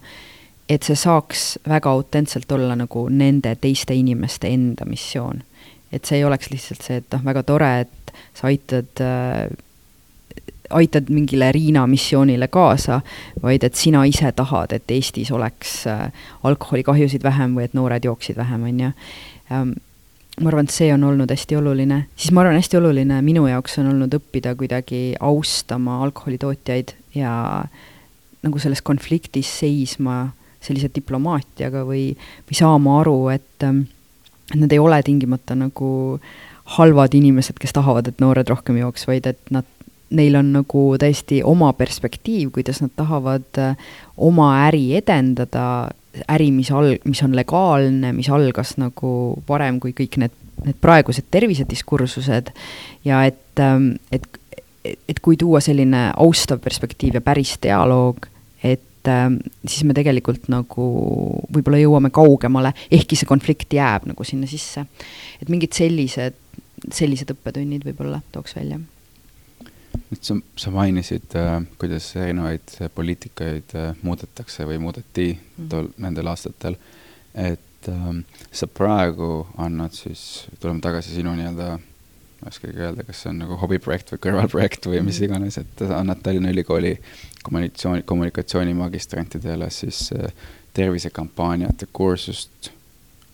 et 0.71 0.87
see 0.87 0.95
saaks 0.97 1.57
väga 1.69 1.91
autentselt 1.91 2.53
olla 2.55 2.77
nagu 2.79 3.09
nende 3.11 3.57
teiste 3.59 3.97
inimeste 3.99 4.53
enda 4.55 4.87
missioon. 4.87 5.43
et 5.93 6.09
see 6.09 6.23
ei 6.23 6.25
oleks 6.25 6.49
lihtsalt 6.49 6.87
see, 6.87 7.03
et 7.03 7.13
noh, 7.13 7.21
väga 7.21 7.43
tore, 7.45 7.69
et 7.83 8.13
sa 8.33 8.47
aitad 8.49 9.03
äh, 9.05 9.51
aitad 10.73 11.11
mingile 11.13 11.51
Riina 11.53 11.83
missioonile 11.87 12.49
kaasa, 12.49 13.03
vaid 13.43 13.67
et 13.67 13.77
sina 13.77 14.07
ise 14.09 14.31
tahad, 14.33 14.73
et 14.73 14.91
Eestis 14.91 15.29
oleks 15.37 15.83
äh, 15.91 16.07
alkoholikahjusid 16.49 17.27
vähem 17.27 17.59
või 17.59 17.67
et 17.67 17.75
noored 17.77 18.09
jooksid 18.09 18.41
vähem, 18.41 18.65
on 18.71 18.81
ju 18.81 18.93
ähm, 19.53 19.75
ma 20.41 20.49
arvan, 20.49 20.69
et 20.69 20.75
see 20.75 20.93
on 20.95 21.05
olnud 21.05 21.31
hästi 21.31 21.57
oluline, 21.59 22.05
siis 22.17 22.33
ma 22.33 22.43
arvan, 22.43 22.57
hästi 22.57 22.79
oluline 22.79 23.19
minu 23.25 23.45
jaoks 23.51 23.79
on 23.83 23.91
olnud 23.93 24.15
õppida 24.17 24.55
kuidagi 24.59 25.03
austama 25.21 26.01
alkoholitootjaid 26.07 26.95
ja 27.19 27.33
nagu 28.43 28.63
selles 28.63 28.83
konfliktis 28.83 29.51
seisma 29.61 30.31
sellise 30.63 30.89
diplomaatiaga 30.95 31.83
või, 31.87 32.13
või 32.49 32.57
saama 32.57 33.01
aru, 33.01 33.17
et 33.35 33.67
ähm, 33.67 33.85
nad 34.55 34.73
ei 34.73 34.81
ole 34.81 35.01
tingimata 35.05 35.57
nagu 35.59 35.93
halvad 36.77 37.15
inimesed, 37.19 37.59
kes 37.61 37.75
tahavad, 37.75 38.09
et 38.09 38.21
noored 38.23 38.49
rohkem 38.49 38.79
jooks, 38.79 39.07
vaid 39.11 39.27
et 39.29 39.41
nad, 39.55 39.67
neil 40.15 40.37
on 40.39 40.53
nagu 40.55 40.85
täiesti 41.01 41.41
oma 41.45 41.73
perspektiiv, 41.77 42.53
kuidas 42.57 42.83
nad 42.85 42.93
tahavad 42.97 43.61
äh, 43.61 43.75
oma 44.17 44.53
äri 44.69 44.93
edendada 45.01 45.65
äri, 46.29 46.51
mis 46.53 46.71
al-, 46.75 46.99
mis 47.09 47.23
on 47.25 47.35
legaalne, 47.37 48.13
mis 48.17 48.29
algas 48.33 48.77
nagu 48.81 49.13
varem 49.49 49.81
kui 49.83 49.95
kõik 49.97 50.19
need, 50.21 50.35
need 50.67 50.79
praegused 50.83 51.29
tervisediskursused 51.33 52.53
ja 53.09 53.23
et, 53.29 53.55
ähm, 53.63 53.95
et, 54.13 54.27
et 54.85 55.23
kui 55.25 55.39
tuua 55.41 55.63
selline 55.65 56.11
austav 56.13 56.63
perspektiiv 56.65 57.19
ja 57.19 57.25
päris 57.25 57.57
dialoog, 57.63 58.29
et 58.63 59.11
äh, 59.11 59.27
siis 59.67 59.87
me 59.89 59.97
tegelikult 59.97 60.51
nagu 60.53 60.89
võib-olla 61.53 61.81
jõuame 61.81 62.13
kaugemale, 62.15 62.75
ehkki 62.93 63.19
see 63.19 63.31
konflikt 63.31 63.73
jääb 63.73 64.09
nagu 64.11 64.29
sinna 64.29 64.51
sisse. 64.51 64.85
et 65.41 65.53
mingid 65.53 65.73
sellised, 65.77 66.37
sellised 66.93 67.33
õppetunnid 67.33 67.87
võib-olla 67.89 68.21
tooks 68.35 68.59
välja. 68.59 68.81
Nüüd 70.13 70.25
sa, 70.27 70.37
sa 70.61 70.73
mainisid 70.75 71.37
äh,, 71.39 71.55
kuidas 71.81 72.11
erinevaid 72.21 72.75
poliitikaid 72.95 73.77
äh, 73.79 73.93
muudetakse 74.05 74.69
või 74.69 74.81
muudeti 74.83 75.33
mm 75.33 75.71
tol, 75.73 75.89
nendel 76.03 76.29
aastatel, 76.29 76.77
et 77.39 77.89
äh, 77.89 78.11
sa 78.53 78.69
praegu 78.69 79.47
annad 79.63 79.95
siis, 79.97 80.45
tuleme 80.61 80.83
tagasi 80.85 81.15
sinu 81.17 81.33
nii-öelda 81.39 81.69
ma 82.43 82.51
ei 82.51 82.57
oskagi 82.57 82.83
öelda, 82.83 83.05
kas 83.07 83.21
see 83.23 83.31
on 83.31 83.39
nagu 83.45 83.57
hobiprojekt 83.61 84.11
või 84.13 84.23
kõrvalprojekt 84.27 84.89
või 84.91 85.05
mis 85.07 85.21
mhm. 85.21 85.29
iganes, 85.29 85.59
et 85.63 85.85
sa 85.85 86.01
annad 86.01 86.25
Tallinna 86.25 86.51
Ülikooli 86.51 86.97
kommunikatsiooni, 87.47 88.03
kommunikatsioonimagistrantidele 88.09 89.71
siis 89.71 90.09
äh, 90.17 90.35
tervisekampaaniate 90.75 91.87
kursust 91.93 92.73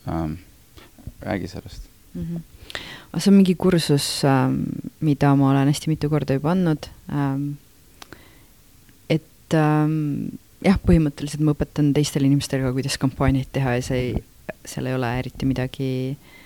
ähm,. 0.09 0.39
räägi 1.21 1.49
sellest 1.49 1.83
mm. 2.15 2.23
-hmm. 2.23 2.41
See 3.17 3.31
on 3.33 3.39
mingi 3.41 3.57
kursus 3.57 4.07
ähm,, 4.29 4.61
mida 5.01 5.35
ma 5.37 5.53
olen 5.53 5.71
hästi 5.71 5.93
mitu 5.93 6.11
korda 6.13 6.37
juba 6.37 6.53
andnud 6.53 6.91
ähm,. 7.09 7.57
et 9.09 9.57
ähm, 9.57 10.37
jah, 10.65 10.81
põhimõtteliselt 10.85 11.45
ma 11.45 11.57
õpetan 11.57 11.95
teistele 11.97 12.29
inimestele 12.29 12.67
ka, 12.67 12.75
kuidas 12.77 12.99
kampaaniaid 13.01 13.53
teha 13.55 13.79
ja 13.79 13.87
see 13.91 14.03
ei, 14.03 14.13
seal 14.69 14.91
ei 14.91 14.99
ole 14.99 15.15
eriti 15.23 15.49
midagi 15.49 15.93
äh, 16.13 16.37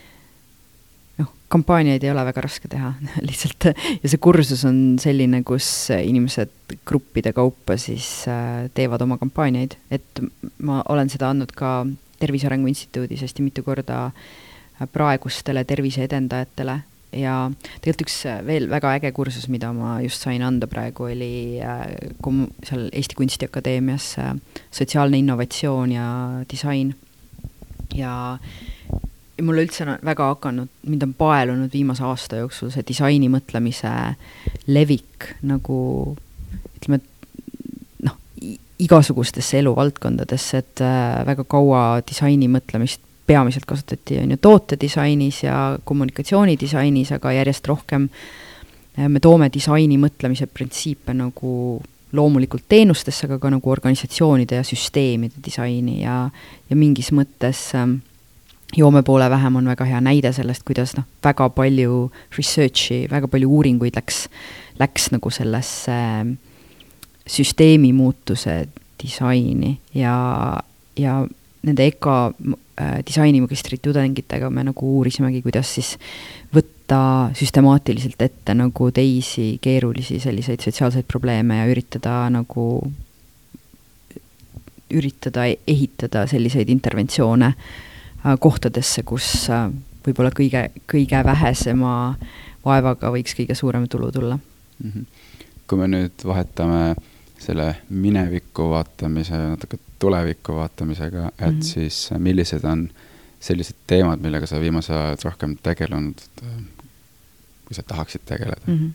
kampaaniaid 1.53 2.05
ei 2.05 2.11
ole 2.13 2.25
väga 2.25 2.45
raske 2.47 2.71
teha 2.73 2.93
lihtsalt 3.29 3.69
ja 3.73 4.09
see 4.13 4.21
kursus 4.23 4.65
on 4.69 4.79
selline, 5.03 5.43
kus 5.47 5.67
inimesed 5.97 6.79
gruppide 6.89 7.35
kaupa 7.37 7.77
siis 7.81 8.09
äh, 8.31 8.71
teevad 8.77 9.05
oma 9.05 9.19
kampaaniaid, 9.21 9.77
et 9.93 10.25
ma 10.65 10.83
olen 10.93 11.13
seda 11.13 11.33
andnud 11.33 11.53
ka 11.57 11.83
Tervise 12.23 12.47
Arengu 12.47 12.71
Instituudis 12.71 13.25
hästi 13.25 13.43
mitu 13.43 13.65
korda 13.67 14.05
äh, 14.07 14.27
praegustele 14.93 15.65
terviseedendajatele 15.69 16.79
ja 17.13 17.37
tegelikult 17.81 18.07
üks 18.07 18.19
äh, 18.31 18.41
veel 18.47 18.69
väga 18.73 18.95
äge 18.99 19.13
kursus, 19.17 19.49
mida 19.53 19.73
ma 19.77 19.99
just 20.05 20.25
sain 20.25 20.43
anda 20.43 20.69
praegu, 20.71 21.11
oli 21.13 21.61
kom-, 22.25 22.49
seal 22.67 22.89
Eesti 22.91 23.19
Kunstiakadeemias 23.19 24.15
sotsiaalne 24.73 25.21
innovatsioon 25.21 25.93
ja 25.93 26.07
disain. 26.51 26.95
ja 27.95 28.39
mulle 29.43 29.65
üldse 29.67 29.85
on 29.85 29.97
väga 30.05 30.27
hakanud, 30.35 30.71
mind 30.89 31.07
on 31.07 31.15
paelunud 31.19 31.73
viimase 31.73 32.05
aasta 32.07 32.43
jooksul 32.43 32.73
see 32.73 32.85
disaini 32.89 33.31
mõtlemise 33.33 33.91
levik 34.71 35.33
nagu 35.49 35.79
ütleme, 36.79 37.01
noh, 38.07 38.19
igasugustesse 38.83 39.61
eluvaldkondadesse, 39.63 40.63
et 40.63 40.85
äh, 40.85 41.23
väga 41.29 41.47
kaua 41.49 41.83
disaini 42.09 42.51
mõtlemist 42.53 43.03
peamiselt 43.27 43.65
kasutati, 43.69 44.19
on 44.19 44.35
ju, 44.35 44.37
tootedisainis 44.43 45.43
ja 45.45 45.79
kommunikatsioonidisainis, 45.85 47.13
aga 47.17 47.33
järjest 47.33 47.69
rohkem 47.69 48.09
äh, 48.99 49.09
me 49.09 49.21
toome 49.21 49.51
disaini 49.53 49.99
mõtlemise 50.01 50.49
printsiipe 50.51 51.15
nagu 51.17 51.81
loomulikult 52.13 52.67
teenustesse, 52.69 53.27
aga 53.27 53.39
ka 53.41 53.51
nagu 53.55 53.71
organisatsioonide 53.73 54.59
ja 54.61 54.65
süsteemide 54.67 55.41
disaini 55.45 56.03
ja, 56.03 56.17
ja 56.71 56.77
mingis 56.77 57.13
mõttes 57.17 57.71
äh, 57.79 57.87
joome 58.77 59.03
poole 59.03 59.31
vähem 59.31 59.57
on 59.57 59.69
väga 59.69 59.85
hea 59.85 60.01
näide 60.01 60.33
sellest, 60.33 60.65
kuidas 60.69 60.97
noh, 60.97 61.07
väga 61.25 61.49
palju 61.55 62.07
research'i, 62.37 63.05
väga 63.11 63.29
palju 63.33 63.51
uuringuid 63.51 63.97
läks, 63.97 64.27
läks 64.81 65.11
nagu 65.13 65.31
sellesse 65.31 65.99
süsteemi 67.29 67.93
muutuse 67.95 68.65
disaini 69.03 69.77
ja, 69.95 70.17
ja 70.99 71.21
nende 71.63 71.87
EKA 71.87 72.17
disainimagistri 73.07 73.77
tudengitega 73.85 74.49
me 74.51 74.63
nagu 74.65 74.95
uurisimegi, 74.97 75.43
kuidas 75.45 75.75
siis 75.75 75.91
võtta 76.55 77.31
süstemaatiliselt 77.37 78.23
ette 78.25 78.55
nagu 78.57 78.91
teisi 78.91 79.59
keerulisi 79.61 80.17
selliseid 80.21 80.65
sotsiaalseid 80.65 81.05
probleeme 81.05 81.59
ja 81.61 81.67
üritada 81.69 82.17
nagu, 82.33 82.67
üritada 84.91 85.45
ehitada 85.69 86.25
selliseid 86.31 86.73
interventsioone 86.73 87.53
äh, 87.53 87.89
Äh, 88.27 88.37
kohtadesse, 88.39 89.03
kus 89.03 89.27
äh, 89.51 89.65
võib-olla 90.07 90.31
kõige, 90.31 90.69
kõige 90.87 91.19
vähesema 91.27 92.15
vaevaga 92.63 93.11
võiks 93.11 93.35
kõige 93.35 93.57
suurem 93.59 93.89
tulu 93.91 94.13
tulla 94.15 94.37
mm. 94.37 94.91
-hmm. 94.91 95.07
kui 95.67 95.79
me 95.81 95.89
nüüd 95.91 96.23
vahetame 96.25 96.95
selle 97.43 97.67
mineviku 97.91 98.69
vaatamise 98.71 99.41
natuke 99.41 99.81
tulevikku 100.03 100.57
vaatamisega, 100.59 101.29
et 101.39 101.47
mm 101.47 101.59
-hmm. 101.59 101.63
siis 101.63 102.09
äh, 102.13 102.19
millised 102.19 102.65
on 102.65 102.89
sellised 103.43 103.79
teemad, 103.87 104.23
millega 104.23 104.47
sa 104.47 104.61
viimasel 104.61 104.97
ajal 104.97 105.25
rohkem 105.25 105.57
tegelenud, 105.63 106.21
kui 107.67 107.75
sa 107.75 107.83
tahaksid 107.83 108.27
tegeleda 108.27 108.63
mm? 108.67 108.79
-hmm 108.79 108.93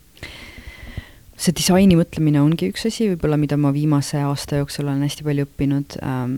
see 1.37 1.53
disaini 1.53 1.93
mõtlemine 1.93 2.39
ongi 2.41 2.71
üks 2.71 2.87
asi 2.89 3.11
võib-olla, 3.11 3.37
mida 3.37 3.57
ma 3.61 3.69
viimase 3.73 4.17
aasta 4.25 4.57
jooksul 4.57 4.87
olen 4.87 5.03
hästi 5.05 5.23
palju 5.23 5.43
õppinud 5.45 5.97
ähm, 6.01 6.31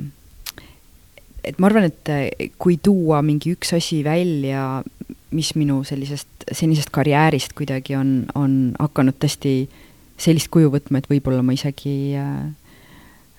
et 1.43 1.59
ma 1.59 1.69
arvan, 1.69 1.87
et 1.89 2.11
eh, 2.13 2.49
kui 2.61 2.77
tuua 2.83 3.21
mingi 3.25 3.53
üks 3.55 3.73
asi 3.77 4.01
välja, 4.05 4.83
mis 5.31 5.53
minu 5.55 5.81
sellisest 5.87 6.27
senisest 6.49 6.89
karjäärist 6.89 7.53
kuidagi 7.57 7.95
on, 7.99 8.23
on 8.35 8.53
hakanud 8.79 9.19
tõesti 9.21 9.53
sellist 10.19 10.49
kuju 10.51 10.71
võtma, 10.73 10.99
et 10.99 11.09
võib-olla 11.11 11.43
ma 11.45 11.53
isegi 11.55 12.15
äh, 12.17 12.49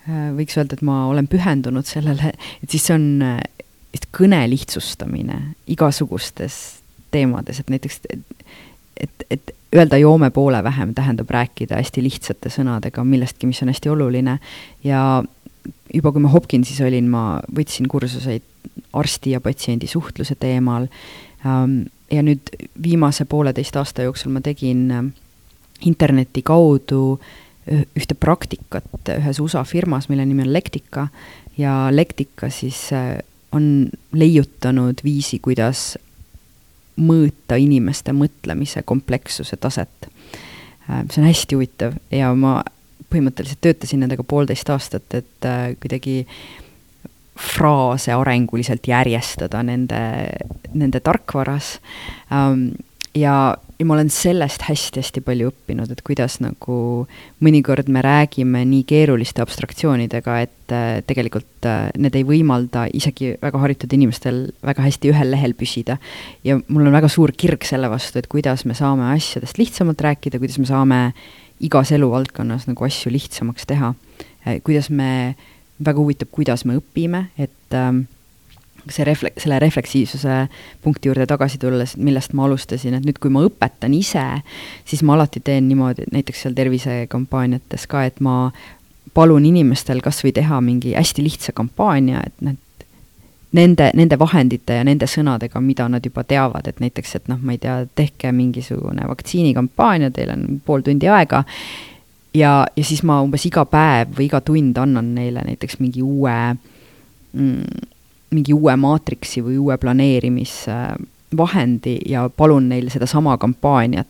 võiks 0.09 0.57
öelda, 0.59 0.79
et 0.79 0.85
ma 0.87 1.05
olen 1.11 1.29
pühendunud 1.31 1.87
sellele, 1.87 2.33
et 2.63 2.71
siis 2.71 2.87
see 2.89 2.97
on 2.97 3.09
äh, 3.27 3.41
kõne 4.15 4.43
lihtsustamine 4.51 5.41
igasugustes 5.71 6.61
teemades, 7.11 7.61
et 7.61 7.71
näiteks 7.71 8.01
et, 8.11 8.45
et, 9.01 9.25
et 9.31 9.55
öelda 9.77 9.99
joome 10.01 10.31
poole 10.31 10.63
vähem 10.65 10.95
tähendab 10.95 11.31
rääkida 11.31 11.79
hästi 11.79 12.03
lihtsate 12.03 12.51
sõnadega 12.51 13.05
millestki, 13.05 13.47
mis 13.47 13.63
on 13.63 13.71
hästi 13.71 13.91
oluline. 13.91 14.39
Ja 14.85 15.23
juba 15.95 16.13
kui 16.13 16.23
ma 16.23 16.33
Hopkinsis 16.33 16.81
olin, 16.87 17.09
ma 17.11 17.41
võtsin 17.55 17.89
kursuseid 17.91 18.47
arsti 18.93 19.35
ja 19.37 19.41
patsiendi 19.41 19.87
suhtluse 19.87 20.35
teemal. 20.41 20.89
Ähm, 21.47 21.83
ja 22.11 22.23
nüüd 22.27 22.51
viimase 22.83 23.25
pooleteist 23.31 23.77
aasta 23.79 24.07
jooksul 24.09 24.35
ma 24.35 24.43
tegin 24.45 24.91
äh, 24.91 25.05
interneti 25.87 26.43
kaudu 26.43 27.21
ühte 27.71 28.17
praktikat 28.19 29.13
ühes 29.15 29.39
USA 29.43 29.63
firmas, 29.65 30.09
mille 30.11 30.25
nimi 30.27 30.43
on 30.43 30.53
Lectica 30.53 31.09
ja 31.59 31.89
Lectica 31.95 32.51
siis 32.51 32.89
äh, 32.93 33.19
on 33.53 33.91
leiutanud 34.13 35.03
viisi, 35.05 35.39
kuidas 35.43 35.95
mõõta 37.01 37.59
inimeste 37.61 38.13
mõtlemise 38.13 38.83
komplekssuse 38.87 39.57
taset. 39.57 40.11
Äh, 40.89 41.05
see 41.11 41.23
on 41.23 41.29
hästi 41.29 41.59
huvitav. 41.59 41.97
Ja 42.15 42.33
ma 42.35 42.61
põhimõtteliselt 43.11 43.63
töötasin 43.65 44.05
nendega 44.05 44.25
poolteist 44.27 44.71
aastat, 44.71 45.07
et 45.15 45.49
äh, 45.49 45.73
kuidagi 45.83 46.25
fraase 47.41 48.13
arenguliselt 48.13 48.85
järjestada 48.89 49.63
nende, 49.65 50.01
nende 50.75 51.01
tarkvaras. 51.01 51.79
Ähm, 52.33 52.71
ja, 53.15 53.57
ja 53.79 53.87
ma 53.87 53.95
olen 53.97 54.11
sellest 54.13 54.65
hästi-hästi 54.69 55.23
palju 55.25 55.51
õppinud, 55.51 55.91
et 55.93 56.03
kuidas 56.07 56.39
nagu 56.43 56.77
mõnikord 57.45 57.91
me 57.93 58.03
räägime 58.05 58.63
nii 58.69 58.85
keeruliste 58.89 59.43
abstraktsioonidega, 59.45 60.37
et 60.45 60.75
äh, 60.75 61.01
tegelikult 61.09 61.69
äh, 61.69 61.89
need 61.99 62.19
ei 62.19 62.27
võimalda 62.29 62.87
isegi 62.97 63.33
väga 63.43 63.63
haritud 63.65 63.93
inimestel 63.97 64.43
väga 64.67 64.87
hästi 64.87 65.13
ühel 65.15 65.33
lehel 65.35 65.57
püsida. 65.59 65.99
ja 66.45 66.61
mul 66.69 66.87
on 66.87 66.97
väga 66.97 67.11
suur 67.11 67.33
kirg 67.33 67.67
selle 67.67 67.91
vastu, 67.91 68.21
et 68.21 68.31
kuidas 68.31 68.65
me 68.65 68.77
saame 68.79 69.11
asjadest 69.15 69.59
lihtsamalt 69.59 70.01
rääkida, 70.01 70.39
kuidas 70.39 70.61
me 70.61 70.69
saame 70.71 71.01
igas 71.61 71.93
eluvaldkonnas 71.93 72.67
nagu 72.71 72.85
asju 72.87 73.13
lihtsamaks 73.13 73.67
teha. 73.69 73.95
Äh, 74.47 74.61
kuidas 74.65 74.91
me, 74.91 75.35
väga 75.83 76.01
huvitav, 76.01 76.31
kuidas 76.33 76.65
me 76.69 76.79
õpime, 76.79 77.27
et 77.41 77.77
ähm, 77.77 78.07
see 78.93 79.07
refle-, 79.07 79.33
selle 79.41 79.59
refleksiivsuse 79.63 80.41
punkti 80.83 81.11
juurde 81.11 81.27
tagasi 81.31 81.59
tulles, 81.63 81.97
millest 81.97 82.35
ma 82.37 82.47
alustasin, 82.49 82.97
et 82.99 83.07
nüüd, 83.07 83.21
kui 83.23 83.33
ma 83.33 83.45
õpetan 83.47 83.95
ise, 83.97 84.25
siis 84.89 85.05
ma 85.07 85.17
alati 85.17 85.43
teen 85.45 85.69
niimoodi, 85.71 86.09
näiteks 86.13 86.47
seal 86.47 86.57
tervisekampaaniates 86.59 87.87
ka, 87.91 88.05
et 88.09 88.21
ma 88.25 88.51
palun 89.15 89.47
inimestel 89.47 90.03
kas 90.05 90.23
või 90.25 90.35
teha 90.37 90.61
mingi 90.65 90.95
hästi 90.95 91.25
lihtsa 91.27 91.55
kampaania, 91.57 92.23
et 92.27 92.45
need 92.47 92.59
nende, 93.53 93.91
nende 93.99 94.19
vahendite 94.19 94.79
ja 94.79 94.87
nende 94.87 95.09
sõnadega, 95.11 95.61
mida 95.65 95.89
nad 95.91 96.05
juba 96.07 96.25
teavad, 96.25 96.69
et 96.71 96.81
näiteks, 96.83 97.15
et 97.19 97.31
noh, 97.31 97.39
ma 97.43 97.57
ei 97.57 97.63
tea, 97.63 97.81
tehke 97.99 98.33
mingisugune 98.35 99.07
vaktsiinikampaania, 99.11 100.11
teil 100.15 100.31
on 100.35 100.61
pool 100.67 100.85
tundi 100.87 101.11
aega, 101.11 101.43
ja, 102.35 102.53
ja 102.77 102.85
siis 102.85 103.03
ma 103.07 103.21
umbes 103.25 103.47
iga 103.49 103.65
päev 103.69 104.15
või 104.19 104.29
iga 104.29 104.41
tund 104.45 104.79
annan 104.79 105.15
neile 105.17 105.43
näiteks 105.47 105.81
mingi 105.83 106.03
uue 106.03 106.37
mm,, 107.33 107.89
mingi 108.31 108.55
uue 108.55 108.77
maatriksi 108.77 109.45
või 109.45 109.59
uue 109.59 109.79
planeerimisvahendi 109.79 111.99
ja 112.09 112.31
palun 112.37 112.69
neil 112.69 112.91
sedasama 112.91 113.39
kampaaniat 113.39 114.07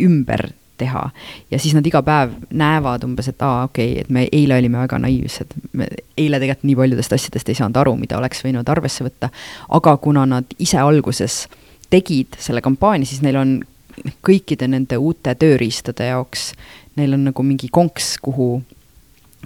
ümber 0.00 0.48
teha. 0.78 1.10
ja 1.50 1.58
siis 1.58 1.74
nad 1.74 1.86
iga 1.86 2.02
päev 2.02 2.30
näevad 2.50 3.04
umbes, 3.06 3.28
et 3.30 3.42
aa, 3.42 3.64
okei 3.68 3.92
okay,, 3.92 4.00
et 4.02 4.10
me 4.10 4.26
eile 4.32 4.58
olime 4.58 4.78
väga 4.78 4.98
naiivsed, 4.98 5.54
me 5.72 5.88
eile 6.18 6.40
tegelikult 6.42 6.68
nii 6.68 6.78
paljudest 6.80 7.12
asjadest 7.12 7.48
ei 7.48 7.58
saanud 7.58 7.78
aru, 7.80 7.94
mida 8.00 8.18
oleks 8.18 8.42
võinud 8.44 8.70
arvesse 8.70 9.06
võtta, 9.06 9.30
aga 9.78 9.96
kuna 10.02 10.26
nad 10.26 10.56
ise 10.58 10.80
alguses 10.82 11.44
tegid 11.90 12.36
selle 12.42 12.62
kampaania, 12.64 13.06
siis 13.06 13.22
neil 13.22 13.38
on 13.38 13.60
kõikide 14.26 14.66
nende 14.70 14.98
uute 14.98 15.36
tööriistade 15.38 16.10
jaoks, 16.10 16.52
neil 16.98 17.14
on 17.14 17.28
nagu 17.30 17.46
mingi 17.46 17.70
konks, 17.70 18.16
kuhu 18.22 18.62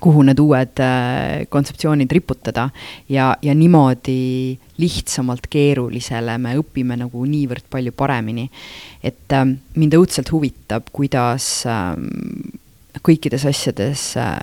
kuhu 0.01 0.23
need 0.27 0.41
uued 0.43 0.81
äh, 0.83 1.47
kontseptsioonid 1.49 2.13
riputada 2.13 2.69
ja, 3.09 3.31
ja 3.43 3.55
niimoodi 3.55 4.59
lihtsamalt 4.79 5.49
keerulisele 5.51 6.39
me 6.39 6.55
õpime 6.61 6.99
nagu 7.01 7.25
niivõrd 7.27 7.67
palju 7.71 7.93
paremini. 7.93 8.49
et 9.03 9.33
äh, 9.33 9.45
mind 9.75 9.99
õudselt 9.99 10.33
huvitab, 10.33 10.91
kuidas 10.93 11.67
äh, 11.67 11.95
kõikides 13.03 13.47
asjades 13.49 14.13
äh,, 14.17 14.39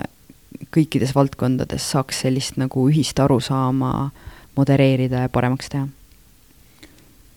kõikides 0.74 1.14
valdkondades 1.14 1.84
saaks 1.92 2.24
sellist 2.24 2.56
nagu 2.60 2.88
ühist 2.90 3.20
arusaama 3.20 4.10
modereerida 4.56 5.26
ja 5.26 5.32
paremaks 5.32 5.70
teha. 5.72 5.88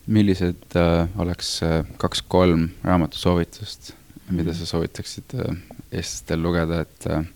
millised 0.10 0.76
äh, 0.76 1.08
oleks 1.22 1.60
äh, 1.64 1.84
kaks-kolm 2.02 2.70
raamatusoovitust, 2.84 3.92
mida 4.34 4.56
sa 4.58 4.66
soovitaksid 4.66 5.36
äh, 5.38 5.60
eestlastel 5.92 6.42
lugeda, 6.42 6.82
et 6.82 7.06
äh, 7.10 7.28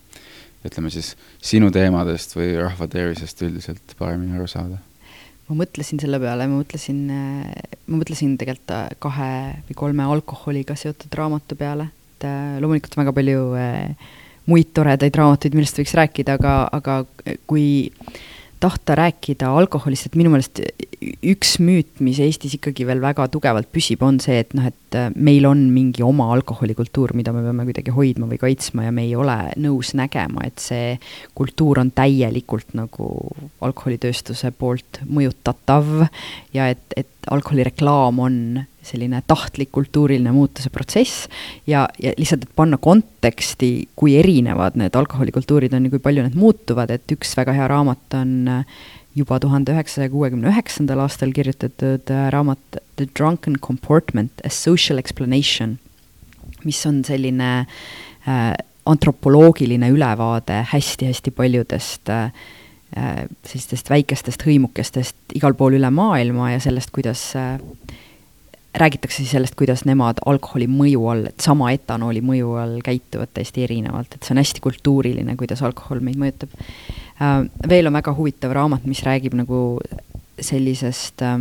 ütleme 0.64 0.90
siis 0.92 1.14
sinu 1.44 1.70
teemadest 1.74 2.36
või 2.36 2.54
rahva 2.58 2.88
tervisest 2.90 3.42
üldiselt 3.44 3.96
paremini 3.98 4.38
aru 4.38 4.48
saada? 4.50 4.80
ma 5.48 5.58
mõtlesin 5.60 6.00
selle 6.00 6.18
peale, 6.22 6.46
ma 6.48 6.60
mõtlesin, 6.60 7.00
äh, 7.12 7.72
ma 7.86 8.00
mõtlesin 8.00 8.36
tegelikult 8.40 8.72
äh, 8.72 8.86
kahe 9.02 9.32
või 9.68 9.76
kolme 9.76 10.06
alkoholiga 10.14 10.76
seotud 10.78 11.12
raamatu 11.18 11.58
peale, 11.60 11.90
et 12.16 12.28
äh, 12.28 12.54
loomulikult 12.64 12.96
väga 12.96 13.12
palju 13.16 13.42
muid 14.48 14.70
toredaid 14.76 15.16
raamatuid, 15.20 15.56
millest 15.56 15.78
võiks 15.80 15.94
rääkida, 15.96 16.38
aga, 16.38 16.54
aga 16.72 16.96
kui 17.48 17.66
tahta 18.60 18.96
rääkida 18.96 19.50
alkoholist, 19.60 20.08
et 20.08 20.18
minu 20.20 20.32
meelest 20.32 20.60
üks 21.24 21.56
müüt, 21.62 21.90
mis 22.04 22.18
Eestis 22.22 22.56
ikkagi 22.58 22.86
veel 22.88 23.02
väga 23.02 23.26
tugevalt 23.32 23.70
püsib, 23.74 24.02
on 24.06 24.18
see, 24.22 24.40
et 24.44 24.54
noh, 24.56 24.66
et 24.70 24.98
äh, 24.98 25.10
meil 25.14 25.46
on 25.48 25.66
mingi 25.74 26.04
oma 26.06 26.30
alkoholikultuur, 26.34 27.14
mida 27.18 27.34
me 27.34 27.44
peame 27.44 27.66
kuidagi 27.68 27.94
hoidma 27.94 28.28
või 28.30 28.40
kaitsma 28.40 28.86
ja 28.86 28.94
me 28.94 29.06
ei 29.06 29.14
ole 29.18 29.36
nõus 29.60 29.94
nägema, 29.98 30.46
et 30.48 30.62
see 30.62 30.94
kultuur 31.38 31.82
on 31.82 31.92
täielikult 31.94 32.76
nagu 32.78 33.08
alkoholitööstuse 33.64 34.52
poolt 34.58 35.02
mõjutatav 35.08 36.06
ja 36.56 36.70
et, 36.72 36.84
et 36.96 37.10
alkoholireklaam 37.30 38.20
on 38.20 38.38
selline 38.84 39.22
tahtlik 39.26 39.70
kultuuriline 39.72 40.32
muutuse 40.34 40.68
protsess 40.72 41.28
ja, 41.66 41.86
ja 42.00 42.12
lihtsalt, 42.18 42.44
et 42.44 42.56
panna 42.56 42.76
konteksti, 42.80 43.70
kui 43.96 44.18
erinevad 44.20 44.76
need 44.80 44.96
alkoholikultuurid 44.98 45.72
on 45.76 45.88
ja 45.88 45.94
kui 45.94 46.02
palju 46.04 46.26
need 46.26 46.36
muutuvad, 46.38 46.92
et 46.92 47.16
üks 47.16 47.32
väga 47.38 47.56
hea 47.56 47.70
raamat 47.70 48.18
on 48.20 48.36
äh, 48.58 48.84
juba 49.14 49.38
tuhande 49.40 49.72
üheksasaja 49.74 50.10
kuuekümne 50.10 50.50
üheksandal 50.50 51.04
aastal 51.04 51.32
kirjutatud 51.34 52.10
äh, 52.10 52.28
raamat 52.34 52.80
The 52.96 53.06
Drunken 53.18 53.58
Comportment, 53.62 54.32
A 54.44 54.50
Social 54.50 54.98
Explanation, 54.98 55.78
mis 56.64 56.84
on 56.86 57.02
selline 57.06 57.50
äh, 58.26 58.54
antropoloogiline 58.86 59.88
ülevaade 59.94 60.64
hästi-hästi 60.72 61.30
paljudest 61.30 62.08
äh, 62.08 62.24
äh, 62.96 63.24
sellistest 63.46 63.90
väikestest 63.90 64.44
hõimukestest 64.46 65.36
igal 65.38 65.56
pool 65.58 65.78
üle 65.78 65.90
maailma 65.94 66.52
ja 66.52 66.60
sellest, 66.62 66.92
kuidas 66.94 67.30
äh, 67.38 67.56
räägitakse 68.74 69.16
siis 69.16 69.30
sellest, 69.30 69.54
kuidas 69.54 69.84
nemad 69.86 70.18
alkoholi 70.26 70.66
mõju 70.70 71.06
all, 71.10 71.28
et 71.30 71.42
sama 71.42 71.70
etanooli 71.74 72.22
mõju 72.24 72.56
all 72.58 72.80
käituvad 72.84 73.30
täiesti 73.34 73.64
erinevalt, 73.68 74.14
et 74.14 74.26
see 74.26 74.34
on 74.34 74.42
hästi 74.42 74.62
kultuuriline, 74.64 75.36
kuidas 75.38 75.62
alkohol 75.62 76.02
meid 76.04 76.18
mõjutab. 76.20 76.52
Äh, 77.22 77.36
veel 77.70 77.90
on 77.90 77.94
väga 77.94 78.14
huvitav 78.16 78.54
raamat, 78.56 78.86
mis 78.90 79.04
räägib 79.06 79.36
nagu 79.38 79.78
sellisest 80.40 81.22
äh, 81.22 81.38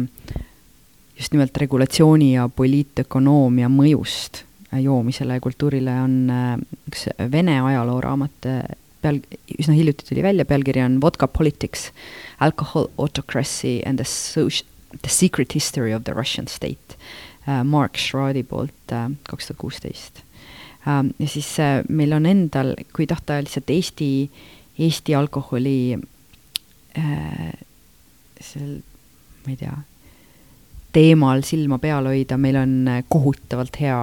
just 1.18 1.34
nimelt 1.34 1.58
regulatsiooni 1.58 2.34
ja 2.36 2.46
poliitökonoomia 2.50 3.72
mõjust 3.74 4.44
äh, 4.70 4.84
joomisele 4.86 5.40
ja 5.40 5.44
kultuurile, 5.44 5.98
on 6.06 6.20
üks 6.92 7.08
Vene 7.34 7.58
ajalooraamat, 7.66 8.50
peal, 9.02 9.24
üsna 9.58 9.74
hiljuti 9.74 10.06
tuli 10.06 10.22
välja, 10.24 10.46
pealkiri 10.46 10.86
on 10.86 11.02
Vodka 11.02 11.28
Politics, 11.28 11.90
Alcohol 12.40 12.92
Autocracy 12.98 13.80
and 13.86 13.98
the 13.98 14.06
The 15.02 15.10
Secret 15.10 15.54
History 15.54 15.94
of 15.94 16.04
the 16.04 16.14
Russian 16.14 16.48
State 16.48 16.98
äh, 17.48 17.64
Mark 17.64 17.98
Schradi 17.98 18.44
poolt 18.44 18.92
äh, 18.92 19.10
kaks 19.30 19.48
tuhat 19.48 19.60
kuusteist. 19.60 20.24
Ähm, 20.88 21.14
ja 21.20 21.28
siis 21.28 21.60
äh, 21.60 21.84
meil 21.90 22.14
on 22.14 22.26
endal, 22.26 22.76
kui 22.96 23.08
tahta 23.08 23.40
lihtsalt 23.42 23.70
Eesti, 23.70 24.30
Eesti 24.80 25.16
alkoholi 25.16 25.98
seal, 28.44 28.74
ma 29.46 29.50
ei 29.50 29.58
tea, 29.58 29.74
teemal 30.94 31.42
silma 31.46 31.80
peal 31.82 32.06
hoida, 32.06 32.38
meil 32.38 32.58
on 32.60 32.74
kohutavalt 33.10 33.80
hea 33.82 33.96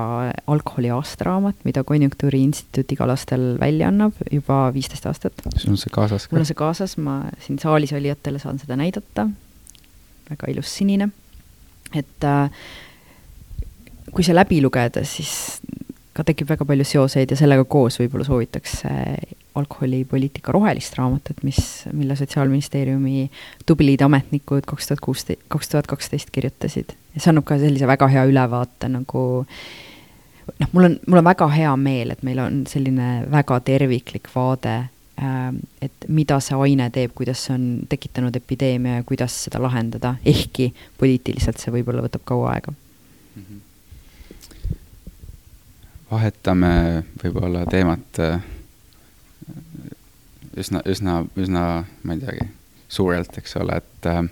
alkoholi 0.50 0.90
aastaraamat, 0.90 1.60
mida 1.68 1.84
Konjunktuuriinstituut 1.86 2.96
igal 2.96 3.12
aastal 3.14 3.44
välja 3.60 3.92
annab 3.92 4.18
juba 4.32 4.64
viisteist 4.74 5.06
aastat. 5.06 5.44
sul 5.54 5.76
on 5.76 5.78
see 5.78 5.92
kaasas 5.94 6.26
ka? 6.26 6.34
mul 6.34 6.42
on 6.42 6.50
see 6.50 6.58
kaasas, 6.58 6.96
ma 6.98 7.20
siin 7.44 7.60
saalis 7.62 7.94
olijatele 7.94 8.42
saan 8.42 8.58
seda 8.58 8.78
näidata 8.80 9.28
väga 10.30 10.52
ilus 10.52 10.76
sinine. 10.80 11.10
et 11.94 12.24
äh, 12.24 12.50
kui 14.14 14.26
see 14.26 14.34
läbi 14.34 14.60
lugeda, 14.62 15.02
siis 15.06 15.60
ka 16.14 16.24
tekib 16.26 16.48
väga 16.50 16.66
palju 16.66 16.86
seoseid 16.86 17.30
ja 17.30 17.38
sellega 17.38 17.64
koos 17.70 17.98
võib-olla 18.00 18.26
soovitaks 18.26 18.80
äh, 18.90 19.36
alkoholipoliitika 19.58 20.52
rohelist 20.52 20.96
raamatut, 20.98 21.42
mis, 21.46 21.58
mille 21.92 22.16
Sotsiaalministeeriumi 22.16 23.30
tublid 23.66 24.02
ametnikud 24.06 24.66
kaks 24.68 24.90
tuhat 24.90 25.02
kuusteist, 25.04 25.42
kaks 25.48 25.68
tuhat 25.68 25.90
kaksteist 25.90 26.30
kirjutasid. 26.34 26.94
ja 27.14 27.20
see 27.20 27.32
annab 27.32 27.46
ka 27.48 27.58
sellise 27.58 27.88
väga 27.90 28.08
hea 28.10 28.24
ülevaate 28.30 28.90
nagu 28.90 29.24
noh, 30.60 30.70
mul 30.72 30.88
on, 30.90 30.96
mul 31.06 31.22
on 31.22 31.28
väga 31.30 31.48
hea 31.54 31.74
meel, 31.76 32.14
et 32.14 32.22
meil 32.26 32.42
on 32.42 32.62
selline 32.70 33.10
väga 33.30 33.60
terviklik 33.66 34.30
vaade 34.34 34.76
et 35.20 36.06
mida 36.08 36.38
see 36.40 36.56
aine 36.56 36.86
teeb, 36.94 37.12
kuidas 37.16 37.46
see 37.46 37.54
on 37.54 37.64
tekitanud 37.88 38.36
epideemia 38.36 39.00
ja 39.00 39.02
kuidas 39.04 39.34
seda 39.44 39.60
lahendada, 39.62 40.14
ehkki 40.24 40.70
poliitiliselt 40.98 41.60
see 41.60 41.74
võib-olla 41.74 42.04
võtab 42.06 42.24
kaua 42.24 42.54
aega 42.54 42.72
mm. 42.72 43.42
-hmm. 43.42 43.60
vahetame 46.10 46.72
võib-olla 47.24 47.66
teemat 47.66 48.22
äh, 48.24 48.40
üsna, 50.56 50.82
üsna, 50.86 51.24
üsna, 51.36 51.64
ma 52.02 52.16
ei 52.16 52.24
teagi, 52.24 52.48
suurelt, 52.88 53.38
eks 53.38 53.56
ole, 53.60 53.76
et 53.76 54.06
äh, 54.06 54.22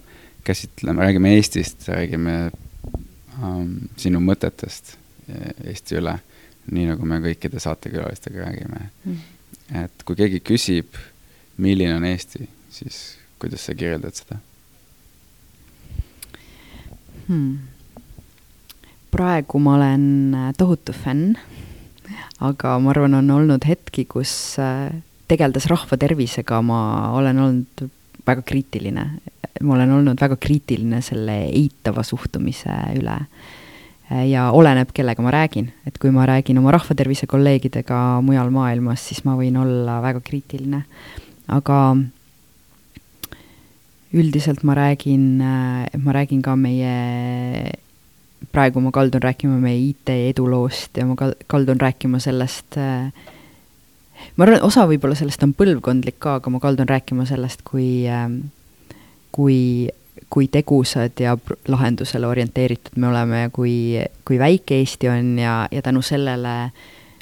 käsitleme, 0.44 1.02
räägime 1.02 1.34
Eestist, 1.36 1.88
räägime 1.88 2.50
ähm, 3.42 3.76
sinu 3.96 4.20
mõtetest 4.24 4.96
Eesti 5.64 5.98
üle, 6.00 6.14
nii 6.72 6.86
nagu 6.88 7.04
me 7.04 7.18
kõikide 7.20 7.60
saatekülalistega 7.60 8.46
räägime 8.46 8.86
mm. 9.04 9.18
Et 9.74 10.04
kui 10.04 10.16
keegi 10.18 10.40
küsib, 10.44 10.98
milline 11.58 11.96
on 11.98 12.06
Eesti, 12.08 12.46
siis 12.72 13.18
kuidas 13.38 13.66
sa 13.66 13.74
kirjeldad 13.78 14.16
seda 14.16 14.38
hmm.? 17.28 17.58
praegu 19.12 19.60
ma 19.62 19.76
olen 19.78 20.06
äh, 20.36 20.48
tohutu 20.58 20.92
fänn, 20.92 21.36
aga 22.44 22.76
ma 22.80 22.92
arvan, 22.92 23.16
on 23.20 23.30
olnud 23.38 23.64
hetki, 23.68 24.04
kus 24.08 24.32
äh, 24.62 24.90
tegeldes 25.28 25.68
rahva 25.70 25.98
tervisega 26.00 26.60
ma 26.64 26.80
olen 27.16 27.40
olnud 27.44 27.88
väga 28.28 28.44
kriitiline. 28.44 29.06
ma 29.60 29.74
olen 29.74 29.90
olnud 29.90 30.20
väga 30.20 30.36
kriitiline 30.40 31.00
selle 31.02 31.40
eitava 31.48 32.04
suhtumise 32.06 32.74
üle 33.00 33.16
ja 34.08 34.48
oleneb, 34.56 34.92
kellega 34.96 35.22
ma 35.22 35.32
räägin, 35.34 35.72
et 35.86 35.98
kui 36.00 36.10
ma 36.14 36.24
räägin 36.28 36.58
oma 36.58 36.72
rahvatervise 36.72 37.28
kolleegidega 37.28 38.20
mujal 38.24 38.50
maailmas, 38.54 39.04
siis 39.04 39.24
ma 39.28 39.36
võin 39.36 39.58
olla 39.60 39.98
väga 40.04 40.22
kriitiline. 40.24 40.84
aga 41.48 41.96
üldiselt 44.12 44.64
ma 44.64 44.74
räägin, 44.74 45.42
ma 46.04 46.12
räägin 46.16 46.42
ka 46.42 46.56
meie, 46.56 47.72
praegu 48.52 48.80
ma 48.80 48.92
kaldun 48.92 49.22
rääkima 49.22 49.58
meie 49.60 49.90
IT 49.90 50.08
eduloost 50.08 50.96
ja 50.96 51.04
ma 51.06 51.16
kaldun 51.46 51.80
rääkima 51.80 52.20
sellest, 52.20 52.78
ma 52.80 54.46
arvan, 54.46 54.62
osa 54.64 54.86
võib-olla 54.88 55.18
sellest 55.18 55.44
on 55.44 55.52
põlvkondlik 55.56 56.16
ka, 56.18 56.38
aga 56.40 56.52
ma 56.52 56.60
kaldun 56.62 56.88
rääkima 56.88 57.28
sellest, 57.28 57.64
kui, 57.68 58.08
kui 59.36 59.60
kui 60.30 60.48
tegusad 60.52 61.20
ja 61.20 61.36
lahendusele 61.68 62.26
orienteeritud 62.26 62.96
me 62.96 63.08
oleme 63.08 63.42
ja 63.42 63.50
kui, 63.50 63.74
kui 64.24 64.38
väike 64.38 64.78
Eesti 64.82 65.08
on 65.08 65.38
ja, 65.38 65.54
ja 65.72 65.82
tänu 65.82 66.02
sellele, 66.02 66.70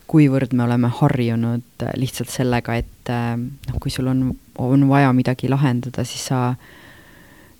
kuivõrd 0.06 0.54
me 0.54 0.64
oleme 0.66 0.90
harjunud 1.00 1.86
lihtsalt 1.98 2.30
sellega, 2.30 2.76
et 2.78 3.12
noh, 3.12 3.78
kui 3.82 3.90
sul 3.90 4.08
on, 4.10 4.28
on 4.62 4.88
vaja 4.88 5.12
midagi 5.16 5.50
lahendada, 5.50 6.04
siis 6.06 6.28
sa 6.30 6.40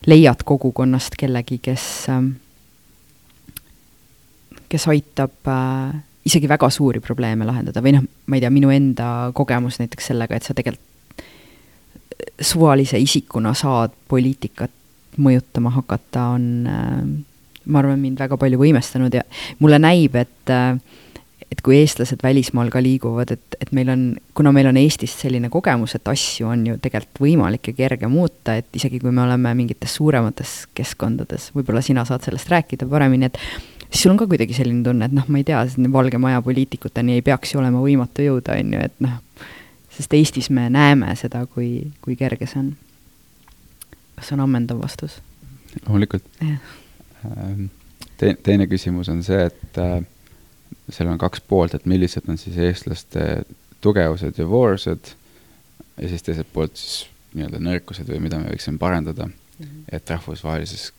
leiad 0.07 0.45
kogukonnast 0.47 1.19
kellegi, 1.19 1.59
kes, 1.63 1.87
kes 4.69 4.89
aitab 4.93 5.51
isegi 6.27 6.49
väga 6.51 6.71
suuri 6.71 7.01
probleeme 7.03 7.47
lahendada 7.47 7.83
või 7.83 7.97
noh, 7.99 8.07
ma 8.27 8.39
ei 8.39 8.45
tea, 8.45 8.51
minu 8.55 8.71
enda 8.75 9.31
kogemus 9.35 9.81
näiteks 9.83 10.13
sellega, 10.13 10.39
et 10.39 10.47
sa 10.47 10.55
tegelikult 10.55 10.95
suvalise 12.41 12.99
isikuna 12.99 13.55
saad 13.55 13.95
poliitikat 14.09 14.71
mõjutama 15.23 15.73
hakata, 15.79 16.29
on 16.37 16.47
äh, 16.71 17.01
ma 17.67 17.83
arvan, 17.83 18.01
mind 18.03 18.21
väga 18.23 18.39
palju 18.41 18.61
võimestanud 18.61 19.15
ja 19.15 19.25
mulle 19.59 19.81
näib, 19.83 20.17
et 20.19 20.53
äh, 20.53 20.79
et 21.53 21.61
kui 21.63 21.77
eestlased 21.79 22.23
välismaal 22.25 22.71
ka 22.75 22.81
liiguvad, 22.83 23.31
et, 23.37 23.57
et 23.63 23.71
meil 23.77 23.91
on, 23.93 24.01
kuna 24.37 24.51
meil 24.55 24.67
on 24.71 24.79
Eestist 24.81 25.23
selline 25.23 25.51
kogemus, 25.53 25.95
et 25.95 26.09
asju 26.11 26.49
on 26.51 26.65
ju 26.67 26.79
tegelikult 26.83 27.23
võimalik 27.23 27.71
ja 27.71 27.77
kerge 27.77 28.11
muuta, 28.11 28.57
et 28.59 28.67
isegi 28.77 28.99
kui 29.03 29.15
me 29.15 29.23
oleme 29.23 29.53
mingites 29.59 29.95
suuremates 29.99 30.57
keskkondades, 30.77 31.53
võib-olla 31.55 31.85
sina 31.87 32.05
saad 32.09 32.27
sellest 32.27 32.51
rääkida 32.53 32.89
paremini, 32.91 33.31
et 33.31 33.39
siis 33.87 34.03
sul 34.03 34.15
on 34.15 34.21
ka 34.21 34.27
kuidagi 34.31 34.57
selline 34.59 34.83
tunne, 34.87 35.07
et 35.07 35.15
noh, 35.15 35.29
ma 35.31 35.43
ei 35.43 35.47
tea, 35.47 35.63
Valge 35.93 36.19
Maja 36.23 36.43
poliitikuteni 36.43 37.21
ei 37.21 37.27
peaks 37.27 37.55
ju 37.55 37.63
olema 37.63 37.85
võimatu 37.85 38.27
jõuda, 38.27 38.59
on 38.59 38.75
ju, 38.75 38.89
et 38.91 39.07
noh, 39.07 39.21
sest 39.97 40.19
Eestis 40.19 40.51
me 40.51 40.67
näeme 40.73 41.15
seda, 41.19 41.47
kui, 41.47 41.93
kui 42.05 42.19
kerge 42.19 42.51
see 42.51 42.65
on. 42.65 42.75
Kas 44.17 44.31
see 44.31 44.37
on 44.37 44.45
ammendav 44.47 44.81
vastus? 44.83 45.21
loomulikult. 45.85 46.25
Ähm, 46.43 47.69
te-, 48.19 48.37
teine 48.43 48.67
küsimus 48.71 49.11
on 49.13 49.23
see, 49.27 49.43
et 49.51 49.81
äh, 49.81 49.99
seal 50.89 51.11
on 51.13 51.21
kaks 51.21 51.43
poolt, 51.49 51.75
et 51.77 51.87
millised 51.87 52.29
on 52.31 52.39
siis 52.41 52.57
eestlaste 52.57 53.45
tugevused 53.85 54.39
ja 54.39 54.47
voorused 54.49 55.13
ja 56.01 56.09
siis 56.09 56.25
teiselt 56.25 56.49
poolt 56.53 56.77
siis 56.81 57.07
nii-öelda 57.37 57.61
nõrkused 57.61 58.09
või 58.09 58.23
mida 58.25 58.41
me 58.41 58.53
võiksime 58.53 58.81
parandada 58.81 59.27
mm, 59.29 59.35
-hmm. 59.59 59.83
et 59.93 60.11
rahvusvahelises 60.11 60.93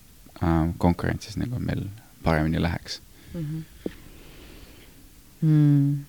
äh, 0.43 0.59
konkurentsis 0.78 1.38
nagu 1.41 1.59
meil 1.59 1.88
paremini 2.24 2.61
läheks 2.61 3.01
mm. 3.34 3.41
-hmm. 3.41 3.95
Mm. 5.41 6.05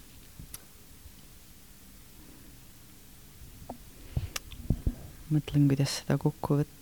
mõtlen, 5.33 5.69
kuidas 5.69 6.01
seda 6.01 6.19
kokku 6.21 6.61
võtta. 6.63 6.78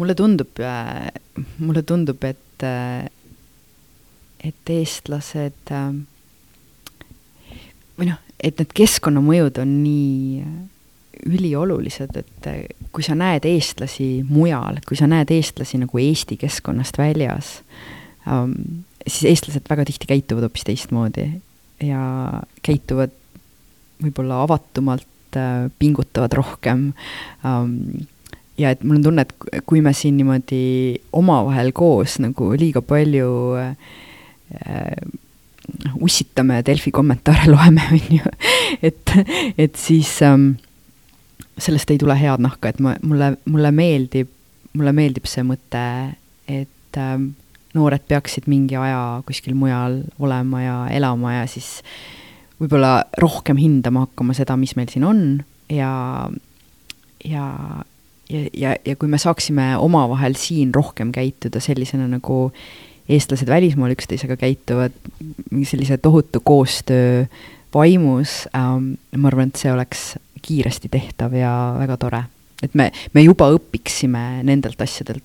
Mulle 0.00 0.14
tundub, 0.16 0.60
äh, 0.60 1.10
mulle 1.58 1.82
tundub, 1.82 2.24
et 2.24 2.64
äh, 2.64 3.08
et 4.40 4.72
eestlased 4.72 5.72
äh, 5.76 5.90
või 7.98 8.08
noh, 8.08 8.20
et 8.40 8.56
need 8.56 8.72
keskkonnamõjud 8.72 9.60
on 9.60 9.74
nii 9.82 10.44
üliolulised, 11.28 12.16
et 12.16 12.46
kui 12.94 13.04
sa 13.04 13.12
näed 13.18 13.44
eestlasi 13.44 14.22
mujal, 14.24 14.80
kui 14.88 14.96
sa 14.96 15.04
näed 15.10 15.28
eestlasi 15.34 15.82
nagu 15.82 16.00
Eesti 16.00 16.38
keskkonnast 16.40 16.96
väljas 16.96 17.58
ähm,, 18.24 18.86
siis 19.04 19.28
eestlased 19.34 19.68
väga 19.68 19.84
tihti 19.84 20.08
käituvad 20.08 20.48
hoopis 20.48 20.64
teistmoodi 20.70 21.26
ja 21.84 22.00
käituvad 22.64 23.12
võib-olla 24.00 24.40
avatumalt, 24.46 25.04
pingutavad 25.78 26.34
rohkem. 26.38 26.90
Ähm, 27.46 28.06
ja 28.60 28.74
et 28.74 28.84
mul 28.84 28.98
on 28.98 29.08
tunne, 29.08 29.24
et 29.24 29.62
kui 29.66 29.80
me 29.80 29.94
siin 29.96 30.18
niimoodi 30.20 31.00
omavahel 31.16 31.72
koos 31.76 32.18
nagu 32.20 32.52
liiga 32.60 32.82
palju 32.84 33.30
äh, 33.56 33.74
Äh, 34.50 34.96
ussitame 36.00 36.62
Delfi 36.66 36.90
kommentaare 36.90 37.50
loeme, 37.52 37.82
on 37.92 38.16
ju, 38.16 38.30
et, 38.82 39.12
et 39.58 39.76
siis 39.78 40.10
ähm, 40.26 40.56
sellest 41.58 41.92
ei 41.94 42.00
tule 42.02 42.16
head 42.18 42.42
nahka, 42.42 42.72
et 42.72 42.80
ma, 42.82 42.96
mulle, 43.06 43.36
mulle 43.46 43.70
meeldib, 43.70 44.32
mulle 44.74 44.94
meeldib 44.96 45.28
see 45.30 45.44
mõte, 45.46 45.84
et 46.50 46.98
ähm, 46.98 47.28
noored 47.78 48.02
peaksid 48.10 48.48
mingi 48.50 48.74
aja 48.74 49.20
kuskil 49.28 49.54
mujal 49.54 50.00
olema 50.18 50.64
ja 50.64 50.76
elama 50.90 51.36
ja 51.36 51.46
siis 51.46 51.76
võib-olla 52.60 53.04
rohkem 53.20 53.60
hindama 53.60 54.06
hakkama 54.06 54.36
seda, 54.36 54.56
mis 54.60 54.76
meil 54.76 54.90
siin 54.92 55.06
on 55.08 55.22
ja, 55.72 55.92
ja, 57.24 57.46
ja, 58.30 58.44
ja, 58.52 58.74
ja 58.84 58.96
kui 59.00 59.10
me 59.10 59.20
saaksime 59.20 59.72
omavahel 59.80 60.36
siin 60.38 60.74
rohkem 60.74 61.12
käituda 61.14 61.62
sellisena, 61.62 62.08
nagu 62.10 62.50
eestlased 63.10 63.48
välismaal 63.50 63.94
üksteisega 63.96 64.36
käituvad 64.38 64.94
mingi 65.50 65.66
sellise 65.68 65.98
tohutu 65.98 66.42
koostöö 66.44 67.24
vaimus 67.74 68.44
ähm,, 68.56 68.94
ma 69.16 69.30
arvan, 69.30 69.50
et 69.50 69.60
see 69.60 69.72
oleks 69.72 70.14
kiiresti 70.42 70.90
tehtav 70.90 71.34
ja 71.36 71.52
väga 71.78 71.96
tore. 72.00 72.22
et 72.62 72.74
me, 72.74 72.90
me 73.14 73.22
juba 73.24 73.48
õpiksime 73.54 74.42
nendelt 74.44 74.80
asjadelt, 74.84 75.24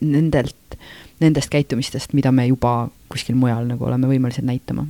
nendelt, 0.00 0.76
nendest 1.20 1.48
käitumistest, 1.52 2.12
mida 2.12 2.32
me 2.32 2.46
juba 2.46 2.90
kuskil 3.08 3.38
mujal 3.40 3.64
nagu 3.70 3.86
oleme 3.88 4.10
võimelised 4.10 4.44
näitama. 4.44 4.86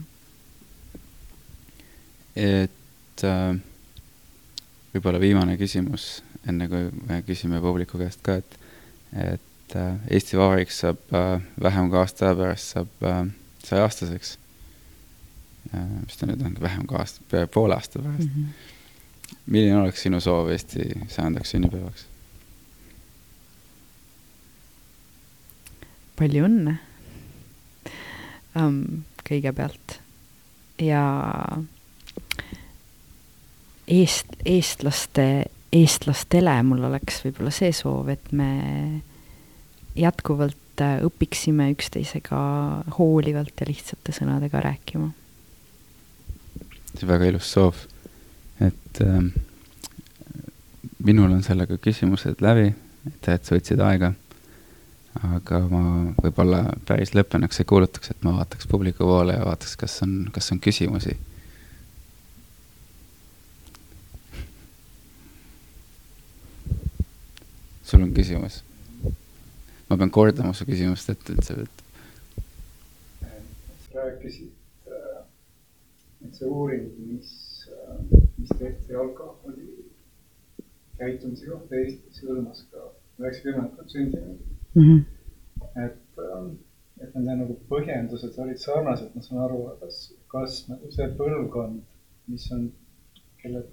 Et 2.37 3.25
äh, 3.25 3.57
võib-olla 4.95 5.21
viimane 5.23 5.57
küsimus, 5.59 6.23
enne 6.47 6.69
kui 6.71 6.87
me 7.09 7.21
küsime 7.27 7.61
publiku 7.63 7.99
käest 7.99 8.23
ka, 8.27 8.39
et, 8.43 8.57
et 9.13 9.77
äh, 9.79 9.99
Eesti 10.15 10.39
Vabariik 10.39 10.73
saab 10.75 11.03
äh, 11.15 11.43
vähem 11.63 11.91
kui 11.91 11.99
aasta 11.99 12.29
aja 12.29 12.39
pärast 12.39 12.75
saab 12.77 13.07
äh, 13.11 13.21
sajaaastaseks. 13.67 14.39
mis 15.75 16.19
ta 16.21 16.27
nüüd 16.29 16.43
on, 16.45 16.55
vähem 16.61 16.85
kui 16.87 16.99
aasta, 17.01 17.23
peaaegu 17.31 17.51
poole 17.55 17.75
aasta 17.75 17.99
pärast 17.99 18.29
mm. 18.29 18.43
-hmm. 18.45 19.37
milline 19.47 19.77
oleks 19.81 20.03
sinu 20.03 20.21
soov 20.21 20.51
Eesti 20.53 20.91
sajandaks 21.09 21.51
sünnipäevaks? 21.51 22.07
palju 26.19 26.45
õnne 26.47 26.77
um, 28.55 29.05
kõigepealt 29.27 29.99
ja 30.79 31.03
eest, 33.89 34.27
eestlaste, 34.45 35.27
eestlastele 35.73 36.55
mul 36.67 36.85
oleks 36.89 37.23
võib-olla 37.25 37.53
see 37.55 37.73
soov, 37.75 38.09
et 38.15 38.33
me 38.33 38.51
jätkuvalt 39.99 40.83
äh, 40.83 40.99
õpiksime 41.07 41.71
üksteisega 41.75 42.39
hoolivalt 42.99 43.61
ja 43.61 43.69
lihtsate 43.69 44.15
sõnadega 44.17 44.63
rääkima. 44.65 45.11
see 46.95 47.07
on 47.07 47.13
väga 47.15 47.31
ilus 47.33 47.53
soov, 47.53 47.85
et 48.63 49.03
äh, 49.05 49.21
minul 51.05 51.33
on 51.33 51.43
sellega 51.43 51.79
küsimused 51.79 52.43
läbi, 52.45 52.73
aitäh, 53.07 53.35
et 53.35 53.45
sa 53.45 53.59
võtsid 53.59 53.83
aega. 53.85 54.15
aga 55.23 55.61
ma 55.71 55.83
võib-olla 56.19 56.65
päris 56.87 57.13
lõppenuks 57.15 57.61
ei 57.63 57.69
kuulutaks, 57.71 58.11
et 58.11 58.25
ma 58.27 58.33
vaataks 58.41 58.67
publiku 58.67 59.07
poole 59.07 59.37
ja 59.37 59.45
vaataks, 59.47 59.77
kas 59.79 60.01
on, 60.03 60.25
kas 60.35 60.51
on 60.51 60.59
küsimusi 60.59 61.15
sul 67.85 68.03
on 68.03 68.15
küsimus? 68.17 68.63
ma 69.89 69.97
pean 69.97 70.11
kordama 70.11 70.53
su 70.57 70.67
küsimust, 70.69 71.11
et 71.13 71.31
üldse 71.31 71.57
võtta. 71.59 71.83
sa 73.85 74.05
rääkisid, 74.09 74.53
äh, 74.91 75.19
et 76.27 76.39
see 76.39 76.49
uuring, 76.49 76.89
mis, 77.11 77.33
äh, 77.71 78.23
mis 78.39 78.55
tehti 78.59 78.97
alkoholi 78.99 79.85
käitumise 80.99 81.51
kohta 81.51 81.79
Eestis, 81.83 82.23
hõlmas 82.25 82.65
ka 82.73 82.89
üheksakümnendatel 83.21 83.91
sündinuid 83.93 84.41
mm. 84.75 84.83
-hmm. 84.83 85.05
et, 85.85 86.25
ähm, 86.27 86.51
et 87.01 87.15
nende 87.15 87.37
nagu 87.43 87.59
põhjendused 87.71 88.41
olid 88.43 88.61
sarnased, 88.63 89.15
ma 89.15 89.23
saan 89.23 89.45
aru, 89.45 89.61
kas, 89.81 90.03
kas 90.33 90.61
nagu 90.73 90.91
see 90.97 91.09
põlvkond, 91.21 91.81
mis 92.33 92.51
on, 92.57 92.69
kelle 93.43 93.65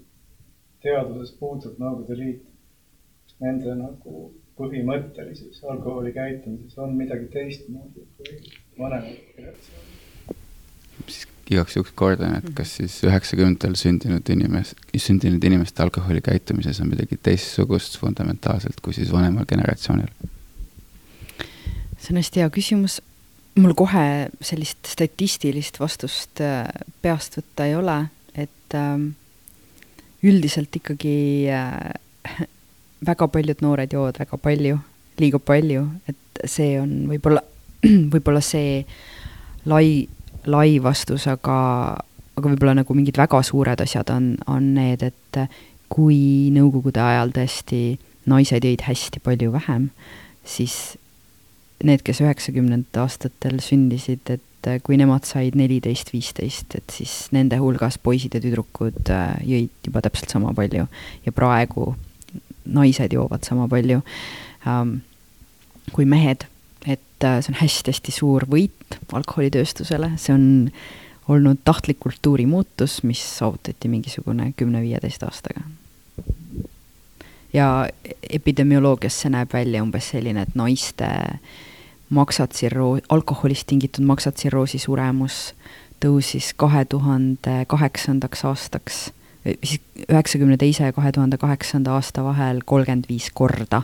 teaduses 0.82 1.34
puudub 1.38 1.78
Nõukogude 1.80 2.18
Liit, 2.18 2.51
nende 3.42 3.74
nagu 3.78 4.30
põhimõttelises 4.58 5.62
alkoholi 5.72 6.12
käitumises 6.14 6.78
on 6.82 6.94
midagi 6.96 7.28
teistmoodi 7.32 8.04
kui 8.16 8.40
vanemad 8.78 9.18
generatsioonid. 9.36 10.36
siis 11.06 11.28
igaks 11.52 11.76
juhuks 11.76 11.94
kordan, 11.98 12.36
et 12.38 12.50
kas 12.56 12.76
siis 12.78 12.98
üheksakümnendatel 13.06 13.74
sündinud 13.78 14.28
inimes-, 14.34 14.74
sündinud 14.96 15.44
inimeste 15.44 15.82
alkoholi 15.82 16.22
käitumises 16.24 16.80
on 16.84 16.92
midagi 16.92 17.18
teistsugust 17.22 17.98
fundamentaalselt 18.00 18.80
kui 18.84 18.94
siis 18.96 19.12
vanemal 19.12 19.48
generatsioonil? 19.48 20.12
see 22.02 22.14
on 22.14 22.20
hästi 22.20 22.42
hea 22.42 22.52
küsimus. 22.52 23.00
mul 23.58 23.74
kohe 23.78 24.28
sellist 24.40 24.88
statistilist 24.88 25.80
vastust 25.80 26.40
äh, 26.40 26.68
peast 27.02 27.36
võtta 27.40 27.66
ei 27.68 27.76
ole, 27.76 27.98
et 28.34 28.76
ähm, 28.78 29.12
üldiselt 30.22 30.76
ikkagi 30.78 31.50
äh, 31.52 32.46
väga 33.06 33.28
paljud 33.28 33.62
noored 33.64 33.92
joovad 33.92 34.18
väga 34.22 34.38
palju, 34.38 34.78
liiga 35.20 35.38
palju, 35.38 35.86
et 36.08 36.44
see 36.48 36.76
on 36.80 36.94
võib-olla, 37.10 37.42
võib-olla 38.14 38.42
see 38.44 38.82
lai, 39.70 40.06
lai 40.46 40.78
vastus, 40.82 41.26
aga, 41.30 41.58
aga 42.36 42.52
võib-olla 42.54 42.78
nagu 42.82 42.96
mingid 42.96 43.18
väga 43.20 43.42
suured 43.46 43.82
asjad 43.84 44.10
on, 44.14 44.32
on 44.50 44.72
need, 44.76 45.02
et 45.02 45.42
kui 45.92 46.50
nõukogude 46.54 47.02
ajal 47.02 47.34
tõesti 47.36 47.82
naised 48.30 48.64
jõid 48.64 48.86
hästi 48.86 49.20
palju 49.24 49.52
vähem, 49.52 49.90
siis 50.46 50.96
need, 51.82 52.04
kes 52.06 52.22
üheksakümnendatel 52.22 53.04
aastatel 53.04 53.58
sündisid, 53.62 54.30
et 54.30 54.70
kui 54.86 54.96
nemad 54.98 55.26
said 55.26 55.56
neliteist, 55.58 56.12
viisteist, 56.14 56.76
et 56.78 56.94
siis 56.94 57.16
nende 57.34 57.58
hulgas 57.58 57.98
poisid 57.98 58.36
ja 58.36 58.42
tüdrukud 58.42 59.10
äh, 59.10 59.34
jõid 59.42 59.88
juba 59.88 60.04
täpselt 60.04 60.30
sama 60.30 60.52
palju. 60.54 60.86
Ja 61.26 61.34
praegu 61.34 61.96
naised 62.64 63.12
joovad 63.12 63.44
sama 63.46 63.68
palju 63.68 64.00
ähm, 64.66 64.98
kui 65.92 66.06
mehed, 66.08 66.46
et 66.86 67.24
äh, 67.24 67.40
see 67.42 67.52
on 67.52 67.60
hästi-hästi 67.60 68.14
suur 68.14 68.46
võit 68.50 68.98
alkoholitööstusele, 69.12 70.12
see 70.20 70.34
on 70.34 70.46
olnud 71.32 71.62
tahtlik 71.64 72.00
kultuuri 72.02 72.46
muutus, 72.46 73.00
mis 73.06 73.22
saavutati 73.38 73.88
mingisugune 73.88 74.52
kümne-viieteist 74.56 75.22
aastaga. 75.22 75.62
ja 77.52 77.88
epidemioloogias 78.30 79.20
see 79.20 79.30
näeb 79.30 79.52
välja 79.52 79.82
umbes 79.82 80.08
selline, 80.14 80.42
et 80.42 80.54
naiste 80.54 81.08
maksatsirroo-, 82.12 83.02
alkoholist 83.08 83.66
tingitud 83.66 84.04
maksatsirroosi 84.08 84.78
suremus 84.78 85.52
tõusis 86.02 86.52
kahe 86.56 86.84
tuhande 86.84 87.64
kaheksandaks 87.68 88.44
aastaks 88.44 89.02
siis 89.44 89.80
üheksakümne 90.08 90.56
teise 90.58 90.84
ja 90.84 90.92
kahe 90.92 91.12
tuhande 91.12 91.38
kaheksanda 91.38 91.96
aasta 91.98 92.24
vahel 92.24 92.62
kolmkümmend 92.64 93.08
viis 93.08 93.30
korda. 93.34 93.82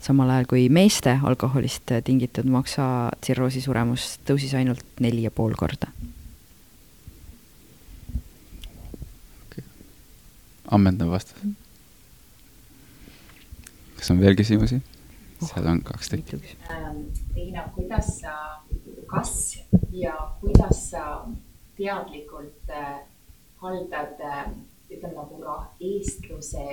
samal 0.00 0.30
ajal 0.30 0.44
kui 0.46 0.68
meeste 0.68 1.18
alkoholist 1.24 1.90
tingitud 2.04 2.46
maksatsirroosi 2.52 3.60
suremus 3.64 4.18
tõusis 4.28 4.52
ainult 4.54 5.00
neli 5.00 5.22
ja 5.24 5.30
pool 5.30 5.54
korda 5.58 5.88
okay.. 9.46 9.64
ammendav 10.70 11.10
vastus. 11.10 11.40
kas 13.96 14.10
on 14.10 14.20
veel 14.20 14.36
küsimusi 14.36 14.80
oh,? 15.40 15.48
seal 15.48 15.66
on 15.66 15.82
kaks 15.82 16.12
tükki. 16.12 16.56
Ähm, 16.70 17.02
kuidas 17.74 18.20
sa, 18.20 18.36
kas 19.10 19.58
ja 19.92 20.14
kuidas 20.40 20.90
sa 20.90 21.26
teadlikult 21.76 22.70
äh, 22.70 23.00
haldad 23.60 24.20
äh, 24.20 24.46
ütleme 24.96 25.14
nagu 25.16 25.40
rah-, 25.42 25.70
eestluse 25.80 26.66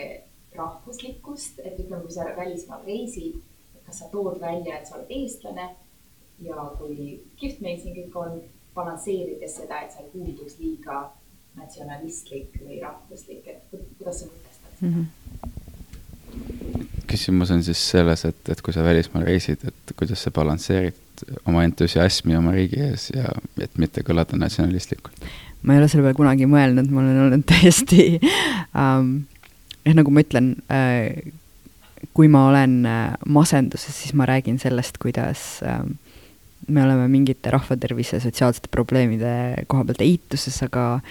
rahvuslikkust, 0.56 1.60
et 1.64 1.80
ütleme, 1.80 2.04
kui 2.04 2.14
sa 2.14 2.28
välismaal 2.38 2.86
reisid, 2.88 3.40
kas 3.86 4.00
sa 4.02 4.10
tood 4.12 4.40
välja, 4.42 4.78
et 4.78 4.88
sa 4.88 4.98
oled 4.98 5.12
eestlane 5.14 5.70
ja 6.44 6.68
kui 6.78 7.20
kihvt 7.40 7.62
meil 7.66 7.80
siin 7.82 7.96
kõik 7.98 8.20
on, 8.20 8.40
balansseerides 8.74 9.60
seda, 9.60 9.84
et 9.84 9.94
sa 9.94 10.02
ei 10.02 10.10
kuulduks 10.14 10.58
liiga 10.58 11.04
natsionalistlik 11.60 12.56
või 12.64 12.80
rahvuslik, 12.82 13.46
et 13.52 13.62
kuidas 14.00 14.24
sa 14.24 14.30
mõtestad 14.32 14.80
seda 14.80 14.90
mm? 14.90 15.06
-hmm. 15.06 17.04
küsimus 17.12 17.52
on 17.54 17.64
siis 17.64 17.84
selles, 17.92 18.26
et, 18.26 18.50
et 18.50 18.62
kui 18.66 18.74
sa 18.74 18.84
välismaal 18.84 19.28
reisid, 19.30 19.68
et 19.68 19.96
kuidas 19.98 20.24
sa 20.24 20.32
balansseerid 20.34 20.98
oma 21.46 21.64
entusiasmi 21.64 22.36
oma 22.36 22.52
riigi 22.58 22.82
ees 22.82 23.10
ja 23.14 23.30
et 23.62 23.78
mitte 23.78 24.02
kõlada 24.02 24.40
natsionalistlikult 24.40 25.22
ma 25.64 25.74
ei 25.74 25.82
ole 25.82 25.90
selle 25.92 26.04
peale 26.06 26.18
kunagi 26.18 26.48
mõelnud, 26.50 26.92
ma 26.92 27.04
olen 27.04 27.22
olnud 27.28 27.46
täiesti 27.52 28.20
ähm, 28.20 29.14
jah, 29.84 29.96
nagu 29.98 30.14
ma 30.14 30.24
ütlen 30.24 30.56
äh,, 30.72 31.32
kui 32.14 32.30
ma 32.32 32.48
olen 32.50 32.82
äh, 32.90 33.14
masenduses, 33.26 33.96
siis 34.04 34.16
ma 34.18 34.28
räägin 34.30 34.60
sellest, 34.62 35.00
kuidas 35.02 35.62
äh, 35.64 35.84
me 36.68 36.84
oleme 36.84 37.08
mingite 37.12 37.52
rahvatervise 37.52 38.20
sotsiaalsete 38.24 38.72
probleemide 38.72 39.66
koha 39.68 39.88
pealt 39.88 40.04
eituses, 40.04 40.62
aga 40.68 41.02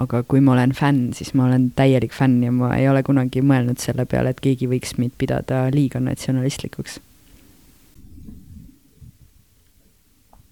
aga 0.00 0.22
kui 0.24 0.40
ma 0.40 0.54
olen 0.54 0.72
fänn, 0.76 1.12
siis 1.16 1.34
ma 1.36 1.46
olen 1.48 1.68
täielik 1.76 2.14
fänn 2.16 2.40
ja 2.44 2.52
ma 2.52 2.72
ei 2.78 2.88
ole 2.88 3.02
kunagi 3.04 3.42
mõelnud 3.44 3.80
selle 3.80 4.06
peale, 4.08 4.32
et 4.32 4.40
keegi 4.44 4.68
võiks 4.70 4.96
mind 5.00 5.16
pidada 5.20 5.66
liiga 5.74 6.00
natsionalistlikuks 6.00 7.00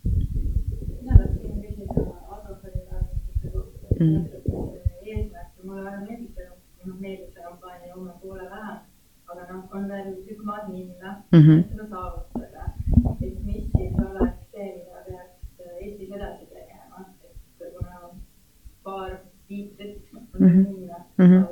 mm.. 0.05 0.51
Eesmärke 4.01 5.67
mulle 5.67 5.91
meeldib 6.05 6.37
see, 6.37 6.47
noh 6.87 7.01
meeldib 7.05 7.35
see 7.35 7.45
kampaania 7.45 7.93
Joome 7.93 8.15
poole 8.23 8.47
vähem, 8.53 8.79
aga 9.31 9.47
noh, 9.51 9.63
on 9.77 9.89
veel 9.93 10.11
tükk 10.29 10.45
maad 10.49 10.69
minna 10.73 11.17
mm, 11.33 11.41
-hmm. 11.41 11.59
et 11.61 11.73
seda 11.73 11.87
saavutada. 11.95 12.63
et 13.27 13.45
mis 13.45 13.65
siis 13.77 13.99
oleks 14.07 14.39
see, 14.53 14.69
mida 14.79 15.01
peaks 15.09 15.37
Eestis 15.81 16.11
edasi 16.17 16.47
tegema, 16.55 17.05
et 17.25 17.75
kuna 17.77 17.97
paar 18.85 19.17
viitet 19.49 20.15
on 20.15 20.23
-hmm. 20.39 20.69
minna 20.69 20.97
mm. 21.19 21.27
-hmm 21.27 21.45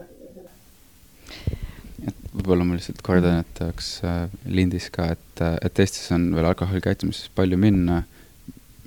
et 2.08 2.14
võib-olla 2.32 2.64
ma 2.64 2.74
lihtsalt 2.74 3.02
kordan, 3.02 3.40
et 3.40 3.60
oleks 3.60 3.88
äh, 4.04 4.30
lindis 4.46 4.90
ka, 4.90 5.10
et, 5.16 5.40
äh, 5.40 5.56
et 5.62 5.78
Eestis 5.78 6.12
on 6.12 6.34
veel 6.34 6.46
alkoholikäitumises 6.46 7.28
palju 7.34 7.58
minna, 7.58 8.02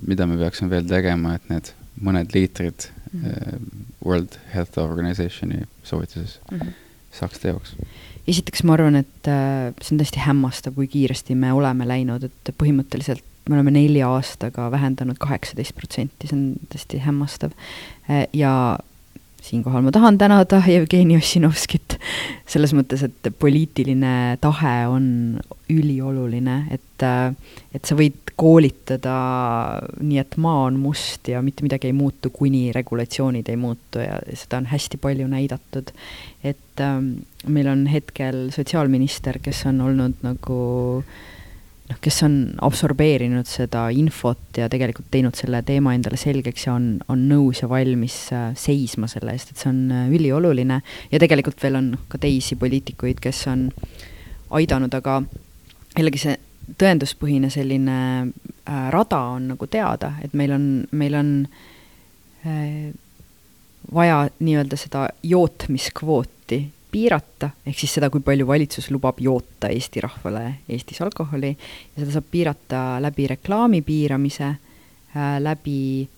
mida 0.06 0.26
me 0.26 0.38
peaksime 0.40 0.70
veel 0.70 0.88
tegema, 0.88 1.34
et 1.34 1.48
need 1.52 1.72
mõned 2.02 2.34
liitrid 2.34 2.88
mm 3.12 3.20
-hmm. 3.20 3.84
World 4.04 4.38
Health 4.54 4.78
Organizationi 4.78 5.62
soovituses 5.82 6.40
mm 6.50 6.58
-hmm. 6.58 6.72
saaks 7.12 7.38
teoks? 7.38 7.76
esiteks 8.28 8.62
ma 8.64 8.72
arvan, 8.72 8.96
et 8.96 9.28
äh, 9.28 9.74
see 9.82 9.96
on 9.96 10.00
tõesti 10.00 10.22
hämmastav, 10.22 10.74
kui 10.74 10.86
kiiresti 10.86 11.34
me 11.34 11.52
oleme 11.52 11.88
läinud, 11.88 12.24
et 12.24 12.54
põhimõtteliselt 12.58 13.24
me 13.48 13.56
oleme 13.56 13.70
nelja 13.74 14.08
aastaga 14.08 14.70
vähendanud 14.70 15.18
kaheksateist 15.18 15.74
protsenti, 15.74 16.28
see 16.28 16.38
on 16.38 16.44
tõesti 16.70 17.00
hämmastav. 17.02 17.56
Äh, 18.10 18.26
ja 18.32 18.78
siinkohal 19.42 19.82
ma 19.82 19.92
tahan 19.92 20.18
tänada 20.18 20.62
Jevgeni 20.66 21.16
Ossinovskit 21.18 21.96
selles 22.46 22.74
mõttes, 22.76 23.02
et 23.06 23.30
poliitiline 23.42 24.38
tahe 24.42 24.74
on 24.90 25.06
ülioluline, 25.72 26.56
et, 26.74 27.06
et 27.74 27.88
sa 27.88 27.96
võid 27.98 28.34
koolitada 28.38 29.16
nii, 30.00 30.20
et 30.22 30.36
maa 30.42 30.66
on 30.68 30.78
must 30.80 31.28
ja 31.32 31.42
mitte 31.44 31.66
midagi 31.66 31.90
ei 31.90 31.96
muutu, 31.96 32.30
kuni 32.34 32.70
regulatsioonid 32.74 33.50
ei 33.50 33.58
muutu 33.60 34.02
ja 34.02 34.20
seda 34.30 34.62
on 34.62 34.70
hästi 34.70 35.00
palju 35.02 35.28
näidatud. 35.30 35.92
et 36.44 36.80
ähm, 36.80 37.12
meil 37.46 37.68
on 37.68 37.86
hetkel 37.86 38.48
sotsiaalminister, 38.54 39.38
kes 39.42 39.66
on 39.66 39.80
olnud 39.80 40.22
nagu 40.22 40.62
äh, 41.02 41.20
noh, 41.92 42.00
kes 42.02 42.22
on 42.26 42.36
absorbeerinud 42.64 43.48
seda 43.48 43.86
infot 43.94 44.58
ja 44.58 44.68
tegelikult 44.72 45.10
teinud 45.12 45.36
selle 45.38 45.62
teema 45.66 45.94
endale 45.96 46.18
selgeks 46.20 46.66
ja 46.66 46.76
on, 46.78 46.94
on 47.12 47.26
nõus 47.28 47.62
ja 47.62 47.68
valmis 47.70 48.16
äh, 48.34 48.50
seisma 48.58 49.10
selle 49.10 49.34
eest, 49.36 49.52
et 49.52 49.60
see 49.60 49.70
on 49.70 49.84
äh, 49.92 50.08
ülioluline. 50.12 50.80
ja 51.12 51.22
tegelikult 51.22 51.60
veel 51.62 51.78
on 51.78 51.92
ka 52.08 52.20
teisi 52.22 52.56
poliitikuid, 52.60 53.20
kes 53.22 53.44
on 53.52 53.68
aidanud, 54.58 54.94
aga 54.94 55.20
jällegi 55.96 56.24
see 56.24 56.36
tõenduspõhine 56.80 57.50
selline 57.52 57.98
äh, 58.22 58.88
rada 58.94 59.22
on 59.36 59.52
nagu 59.54 59.68
teada, 59.70 60.14
et 60.24 60.34
meil 60.38 60.54
on, 60.56 60.68
meil 60.96 61.18
on 61.18 61.32
äh, 62.46 62.92
vaja 63.92 64.24
nii-öelda 64.38 64.78
seda 64.80 65.08
jootmiskvooti 65.26 66.62
piirata, 66.92 67.50
ehk 67.66 67.78
siis 67.78 67.96
seda, 67.96 68.10
kui 68.12 68.22
palju 68.24 68.46
valitsus 68.48 68.90
lubab 68.92 69.20
joota 69.22 69.70
Eesti 69.72 70.02
rahvale 70.04 70.44
Eestis 70.68 71.00
alkoholi 71.04 71.52
ja 71.54 72.02
seda 72.02 72.18
saab 72.18 72.28
piirata 72.30 72.82
läbi 73.02 73.28
reklaami 73.32 73.82
piiramise 73.86 74.48
äh,, 74.48 75.38
läbi 75.40 76.08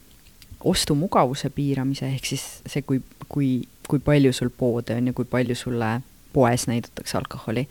ostumugavuse 0.64 1.50
piiramise, 1.54 2.08
ehk 2.16 2.26
siis 2.26 2.44
see, 2.66 2.82
kui, 2.82 3.02
kui, 3.28 3.50
kui 3.88 4.00
palju 4.02 4.32
sul 4.32 4.50
poode 4.50 4.96
on 4.96 5.10
ja 5.10 5.16
kui 5.16 5.28
palju 5.28 5.56
sulle 5.58 5.98
poes 6.34 6.66
näidatakse 6.66 7.18
alkoholi 7.20 7.66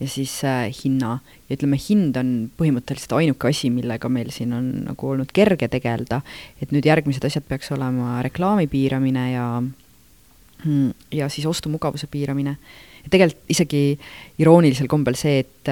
ja 0.00 0.08
siis 0.08 0.38
äh, 0.44 0.68
hinna. 0.84 1.18
Ja 1.48 1.56
ütleme, 1.58 1.78
hind 1.80 2.16
on 2.20 2.30
põhimõtteliselt 2.56 3.12
ainuke 3.18 3.50
asi, 3.50 3.68
millega 3.72 4.08
meil 4.12 4.30
siin 4.32 4.54
on 4.56 4.70
nagu 4.86 5.10
olnud 5.12 5.32
kerge 5.36 5.68
tegeleda, 5.72 6.22
et 6.62 6.72
nüüd 6.72 6.88
järgmised 6.88 7.24
asjad 7.28 7.44
peaks 7.48 7.72
olema 7.76 8.22
reklaami 8.24 8.70
piiramine 8.72 9.32
ja 9.34 9.48
Mm, 9.60 9.85
ja 11.14 11.28
siis 11.32 11.46
ostumugavuse 11.46 12.08
piiramine. 12.10 12.56
tegelikult 13.10 13.52
isegi 13.54 13.82
iroonilisel 14.42 14.88
kombel 14.90 15.14
see, 15.14 15.44
et, 15.44 15.70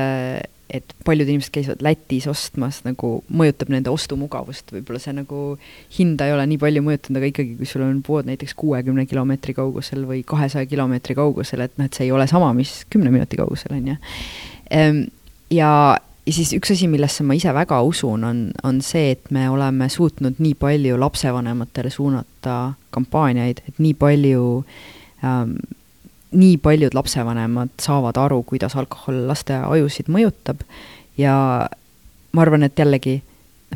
et 0.70 0.94
paljud 1.04 1.28
inimesed 1.28 1.52
käivad 1.54 1.82
Lätis 1.82 2.28
ostmas, 2.30 2.80
nagu 2.86 3.16
mõjutab 3.26 3.72
nende 3.74 3.90
ostumugavust, 3.90 4.70
võib-olla 4.74 5.02
see 5.02 5.16
nagu 5.16 5.42
hinda 5.98 6.28
ei 6.28 6.36
ole 6.36 6.46
nii 6.52 6.60
palju 6.62 6.84
mõjutanud, 6.86 7.18
aga 7.20 7.30
ikkagi, 7.32 7.58
kui 7.58 7.68
sul 7.68 7.84
on 7.86 8.00
pood 8.06 8.30
näiteks 8.30 8.54
kuuekümne 8.60 9.06
kilomeetri 9.10 9.56
kaugusel 9.58 10.06
või 10.08 10.22
kahesaja 10.26 10.70
kilomeetri 10.70 11.18
kaugusel, 11.18 11.66
et 11.66 11.76
noh, 11.78 11.90
et 11.90 11.98
see 11.98 12.08
ei 12.08 12.14
ole 12.14 12.28
sama, 12.30 12.52
mis 12.56 12.82
kümne 12.90 13.12
minuti 13.14 13.40
kaugusel, 13.40 13.74
on 13.76 13.92
ju. 13.94 14.00
Ehm, 14.74 15.04
ja 15.52 15.70
ja 16.26 16.32
siis 16.32 16.52
üks 16.56 16.72
asi, 16.72 16.88
millesse 16.88 17.24
ma 17.26 17.36
ise 17.36 17.52
väga 17.54 17.80
usun, 17.84 18.24
on, 18.24 18.42
on 18.64 18.80
see, 18.84 19.12
et 19.14 19.30
me 19.34 19.46
oleme 19.52 19.88
suutnud 19.92 20.40
nii 20.40 20.54
palju 20.60 20.98
lapsevanematele 21.00 21.92
suunata 21.92 22.74
kampaaniaid, 22.94 23.60
et 23.68 23.80
nii 23.82 23.94
palju 23.98 24.44
ähm,, 25.24 25.56
nii 26.34 26.56
paljud 26.58 26.96
lapsevanemad 26.96 27.76
saavad 27.82 28.18
aru, 28.18 28.42
kuidas 28.42 28.74
alkohol 28.76 29.20
laste 29.28 29.54
ajusid 29.54 30.08
mõjutab. 30.10 30.64
Ja 31.20 31.36
ma 32.34 32.42
arvan, 32.42 32.66
et 32.66 32.78
jällegi 32.78 33.20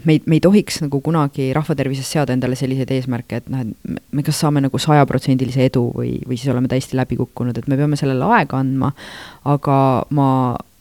me 0.04 0.16
ei, 0.16 0.22
me 0.26 0.36
ei 0.36 0.42
tohiks 0.44 0.80
nagu 0.84 1.00
kunagi 1.04 1.48
rahvatervises 1.56 2.08
seada 2.12 2.34
endale 2.34 2.56
selliseid 2.58 2.90
eesmärke, 2.94 3.40
et 3.40 3.50
noh, 3.52 3.64
et 3.64 4.00
me 4.14 4.24
kas 4.26 4.40
saame 4.42 4.62
nagu 4.64 4.80
sajaprotsendilise 4.82 5.68
edu 5.68 5.84
või, 5.94 6.16
või 6.26 6.38
siis 6.38 6.52
oleme 6.52 6.70
täiesti 6.70 6.98
läbi 6.98 7.18
kukkunud, 7.20 7.58
et 7.58 7.68
me 7.70 7.78
peame 7.80 7.98
sellele 8.00 8.28
aega 8.38 8.60
andma, 8.60 8.92
aga 9.48 9.78
ma 10.14 10.28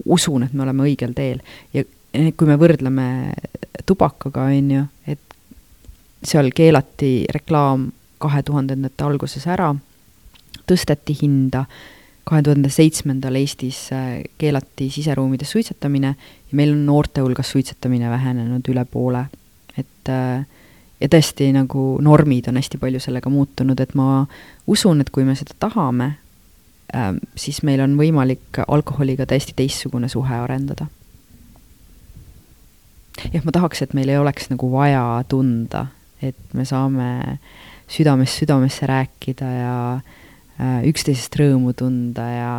usun, 0.06 0.48
et 0.48 0.54
me 0.54 0.66
oleme 0.66 0.88
õigel 0.88 1.16
teel. 1.18 1.44
Ja 1.76 1.84
kui 2.12 2.50
me 2.50 2.58
võrdleme 2.60 3.08
tubakaga, 3.88 4.48
on 4.52 4.72
ju, 4.74 4.86
et 5.08 5.38
seal 6.26 6.52
keelati 6.56 7.28
reklaam 7.34 7.92
kahe 8.22 8.42
tuhandendate 8.44 9.06
alguses 9.06 9.46
ära, 9.50 9.70
tõsteti 10.68 11.16
hinda, 11.22 11.66
kahe 12.28 12.44
tuhande 12.44 12.70
seitsmendal 12.74 13.38
Eestis 13.40 13.88
äh, 13.96 14.20
keelati 14.38 14.90
siseruumides 14.92 15.52
suitsetamine 15.52 16.16
ja 16.18 16.60
meil 16.60 16.74
on 16.76 16.86
noorte 16.86 17.24
hulgas 17.24 17.52
suitsetamine 17.56 18.10
vähenenud 18.10 18.68
üle 18.68 18.84
poole. 18.86 19.26
et 19.78 20.10
äh, 20.12 20.46
ja 21.02 21.10
tõesti, 21.14 21.52
nagu 21.54 21.86
normid 22.02 22.50
on 22.50 22.58
hästi 22.60 22.80
palju 22.82 23.00
sellega 23.00 23.30
muutunud, 23.30 23.80
et 23.80 23.94
ma 23.96 24.26
usun, 24.68 25.02
et 25.02 25.12
kui 25.14 25.24
me 25.24 25.36
seda 25.38 25.54
tahame, 25.60 26.10
ähm, 26.96 27.22
siis 27.38 27.62
meil 27.64 27.84
on 27.86 27.96
võimalik 28.00 28.60
alkoholiga 28.68 29.28
täiesti 29.30 29.54
teistsugune 29.56 30.10
suhe 30.10 30.36
arendada. 30.36 30.90
jah, 33.32 33.44
ma 33.46 33.54
tahaks, 33.54 33.86
et 33.86 33.94
meil 33.94 34.10
ei 34.10 34.18
oleks 34.18 34.50
nagu 34.50 34.72
vaja 34.74 35.24
tunda, 35.30 35.88
et 36.22 36.54
me 36.54 36.66
saame 36.66 37.40
südamest 37.88 38.42
südamesse 38.42 38.90
rääkida 38.90 39.52
ja 39.54 39.76
äh, 39.96 40.16
üksteisest 40.58 41.36
rõõmu 41.38 41.74
tunda 41.78 42.26
ja 42.32 42.54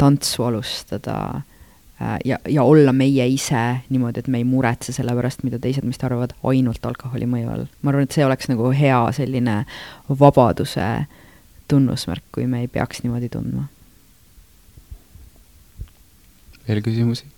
tantsu 0.00 0.42
alustada 0.48 1.16
äh, 2.02 2.16
ja, 2.24 2.38
ja 2.48 2.64
olla 2.66 2.92
meie 2.92 3.26
ise 3.30 3.62
niimoodi, 3.88 4.24
et 4.24 4.28
me 4.28 4.40
ei 4.40 4.46
muretse 4.48 4.92
selle 4.92 5.14
pärast, 5.14 5.44
mida 5.46 5.60
teised 5.62 5.86
meist 5.86 6.02
arvavad, 6.06 6.34
ainult 6.50 6.86
alkoholi 6.86 7.28
mõju 7.30 7.52
all. 7.52 7.66
ma 7.82 7.92
arvan, 7.92 8.08
et 8.08 8.16
see 8.16 8.26
oleks 8.26 8.50
nagu 8.50 8.72
hea 8.74 9.00
selline 9.14 9.60
vabaduse 10.08 10.88
tunnusmärk, 11.70 12.24
kui 12.34 12.48
me 12.50 12.64
ei 12.64 12.72
peaks 12.72 13.04
niimoodi 13.04 13.30
tundma. 13.30 13.68
veel 16.66 16.82
küsimusi? 16.86 17.30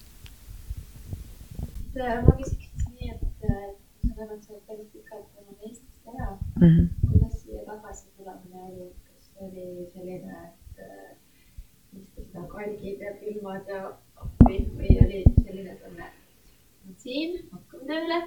ma 1.93 2.33
küsiks 2.41 2.89
nii, 2.97 3.13
et 3.13 3.45
sa 3.45 4.25
oled 4.25 4.41
seal 4.41 4.65
päris 4.65 4.89
pikalt 4.89 5.29
olnud 5.37 5.69
Eestist 5.69 6.17
ära 6.17 6.33
mm. 6.33 6.69
-hmm 6.69 7.02
oli 9.43 9.87
selline, 9.93 10.37
et 10.49 11.99
istusid 11.99 12.37
nagu 12.37 12.61
algid 12.65 13.03
ja 13.03 13.13
külmad 13.21 13.69
ja 13.71 13.83
appi 14.23 14.61
või 14.77 14.95
oli 15.03 15.23
selline 15.43 15.75
tunne, 15.81 16.07
et 16.91 17.05
siin, 17.05 17.37
hakkame 17.53 17.85
tööle. 17.91 18.19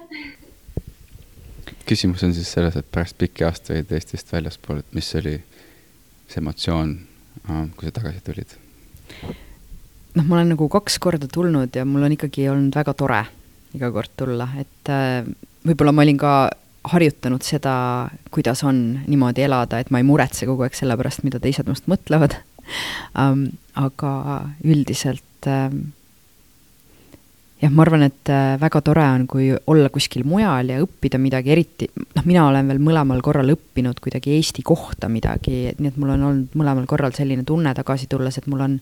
küsimus 1.88 2.24
on 2.26 2.34
siis 2.36 2.52
selles, 2.52 2.76
et 2.76 2.90
pärast 2.92 3.18
pikki 3.18 3.46
aastaid 3.46 3.92
Eestist 3.92 4.32
väljaspool, 4.32 4.82
et 4.84 4.94
mis 4.96 5.08
oli 5.18 5.38
see 6.26 6.42
emotsioon, 6.42 6.94
kui 7.78 7.88
sa 7.88 7.96
tagasi 8.00 8.22
tulid? 8.26 8.56
noh, 10.16 10.24
ma 10.24 10.38
olen 10.38 10.54
nagu 10.54 10.68
kaks 10.72 10.98
korda 11.02 11.28
tulnud 11.32 11.74
ja 11.76 11.84
mul 11.88 12.06
on 12.06 12.14
ikkagi 12.16 12.48
olnud 12.50 12.76
väga 12.76 12.94
tore 12.96 13.24
iga 13.76 13.90
kord 13.92 14.12
tulla, 14.16 14.48
et 14.60 14.92
äh, 14.92 15.26
võib-olla 15.66 15.92
ma 15.92 16.04
olin 16.06 16.20
ka 16.20 16.32
harjutanud 16.92 17.44
seda, 17.44 17.74
kuidas 18.34 18.62
on 18.66 18.80
niimoodi 19.06 19.46
elada, 19.46 19.80
et 19.80 19.90
ma 19.90 20.02
ei 20.02 20.06
muretse 20.06 20.48
kogu 20.48 20.66
aeg 20.66 20.76
selle 20.78 20.96
pärast, 20.98 21.24
mida 21.26 21.40
teised 21.42 21.68
minust 21.68 21.90
mõtlevad 21.90 22.38
um,. 23.18 23.46
aga 23.76 24.12
üldiselt 24.64 25.46
um, 25.50 25.80
jah, 27.60 27.72
ma 27.72 27.84
arvan, 27.84 28.06
et 28.06 28.30
äh, 28.32 28.54
väga 28.60 28.80
tore 28.84 29.04
on, 29.04 29.26
kui 29.30 29.50
olla 29.52 29.90
kuskil 29.92 30.26
mujal 30.28 30.72
ja 30.72 30.80
õppida 30.84 31.20
midagi, 31.20 31.52
eriti 31.54 31.88
noh, 31.96 32.24
mina 32.28 32.46
olen 32.48 32.72
veel 32.72 32.82
mõlemal 32.82 33.22
korral 33.24 33.52
õppinud 33.54 34.00
kuidagi 34.02 34.36
Eesti 34.36 34.64
kohta 34.66 35.10
midagi, 35.12 35.72
nii 35.78 35.92
et 35.92 36.00
mul 36.00 36.14
on 36.16 36.26
olnud 36.30 36.58
mõlemal 36.58 36.88
korral 36.88 37.14
selline 37.16 37.46
tunne 37.48 37.72
tagasi 37.76 38.10
tulles, 38.12 38.38
et 38.38 38.50
mul 38.50 38.64
on 38.66 38.80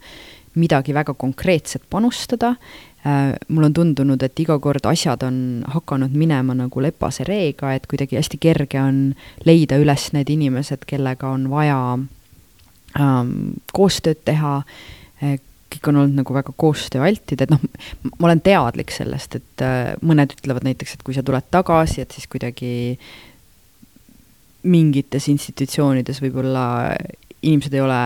midagi 0.58 0.94
väga 0.94 1.16
konkreetset 1.18 1.82
panustada 1.90 2.54
mul 3.04 3.66
on 3.66 3.74
tundunud, 3.76 4.22
et 4.24 4.40
iga 4.40 4.56
kord 4.62 4.86
asjad 4.88 5.22
on 5.26 5.36
hakanud 5.74 6.14
minema 6.16 6.54
nagu 6.56 6.80
lepase 6.80 7.26
reega, 7.28 7.74
et 7.76 7.84
kuidagi 7.90 8.16
hästi 8.16 8.40
kerge 8.40 8.80
on 8.80 9.00
leida 9.44 9.76
üles 9.80 10.06
need 10.16 10.30
inimesed, 10.32 10.86
kellega 10.88 11.28
on 11.36 11.50
vaja 11.52 11.80
ähm, 13.00 13.34
koostööd 13.76 14.22
teha, 14.24 14.54
äh, 15.20 15.36
kõik 15.74 15.90
on 15.90 16.00
olnud 16.00 16.22
nagu 16.22 16.36
väga 16.36 16.54
koostööaltid, 16.56 17.44
et 17.44 17.52
noh, 17.52 17.60
ma 18.16 18.30
olen 18.30 18.42
teadlik 18.44 18.94
sellest, 18.94 19.36
et 19.40 19.64
äh, 19.66 19.92
mõned 20.00 20.32
ütlevad 20.38 20.64
näiteks, 20.64 20.96
et 20.96 21.04
kui 21.06 21.16
sa 21.16 21.24
tuled 21.26 21.52
tagasi, 21.52 22.00
et 22.04 22.16
siis 22.16 22.30
kuidagi 22.30 22.72
mingites 24.64 25.28
institutsioonides 25.28 26.22
võib-olla 26.24 26.64
inimesed 27.44 27.74
ei 27.76 27.82
ole 27.84 27.98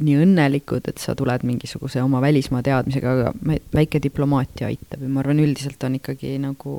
nii 0.00 0.16
õnnelikud, 0.24 0.88
et 0.90 1.02
sa 1.02 1.14
tuled 1.18 1.44
mingisuguse 1.46 2.02
oma 2.04 2.22
välismaa 2.24 2.64
teadmisega, 2.66 3.14
aga 3.14 3.58
väike 3.74 4.00
diplomaatia 4.02 4.70
aitab 4.70 5.04
ja 5.04 5.12
ma 5.12 5.22
arvan, 5.22 5.42
üldiselt 5.44 5.84
on 5.86 5.98
ikkagi 6.00 6.36
nagu 6.42 6.78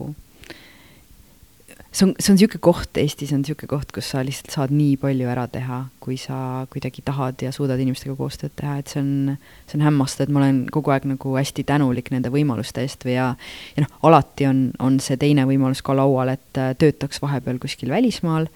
see 1.91 2.05
on, 2.05 2.13
see 2.19 2.31
on 2.31 2.37
niisugune 2.37 2.61
koht, 2.61 2.97
Eestis 3.01 3.31
on 3.33 3.41
niisugune 3.41 3.69
koht, 3.71 3.91
kus 3.95 4.11
sa 4.13 4.21
lihtsalt 4.25 4.53
saad 4.53 4.73
nii 4.75 4.97
palju 5.01 5.29
ära 5.31 5.45
teha, 5.51 5.79
kui 6.03 6.19
sa 6.21 6.65
kuidagi 6.73 7.03
tahad 7.05 7.41
ja 7.43 7.53
suudad 7.55 7.81
inimestega 7.81 8.15
koostööd 8.17 8.53
teha, 8.59 8.77
et 8.81 8.93
see 8.93 9.01
on, 9.01 9.37
see 9.69 9.79
on 9.79 9.85
hämmastav, 9.87 10.27
et 10.27 10.33
ma 10.33 10.43
olen 10.43 10.61
kogu 10.73 10.93
aeg 10.93 11.07
nagu 11.09 11.33
hästi 11.37 11.65
tänulik 11.69 12.11
nende 12.13 12.31
võimaluste 12.33 12.85
eest 12.85 13.05
või 13.07 13.17
ja 13.17 13.31
ja 13.75 13.85
noh, 13.85 13.95
alati 14.09 14.49
on, 14.49 14.61
on 14.79 14.99
see 15.03 15.17
teine 15.21 15.47
võimalus 15.49 15.81
ka 15.85 15.97
laual, 15.97 16.35
et 16.35 16.61
äh, 16.61 16.75
töötaks 16.79 17.23
vahepeal 17.23 17.61
kuskil 17.61 17.93
välismaal 17.93 18.49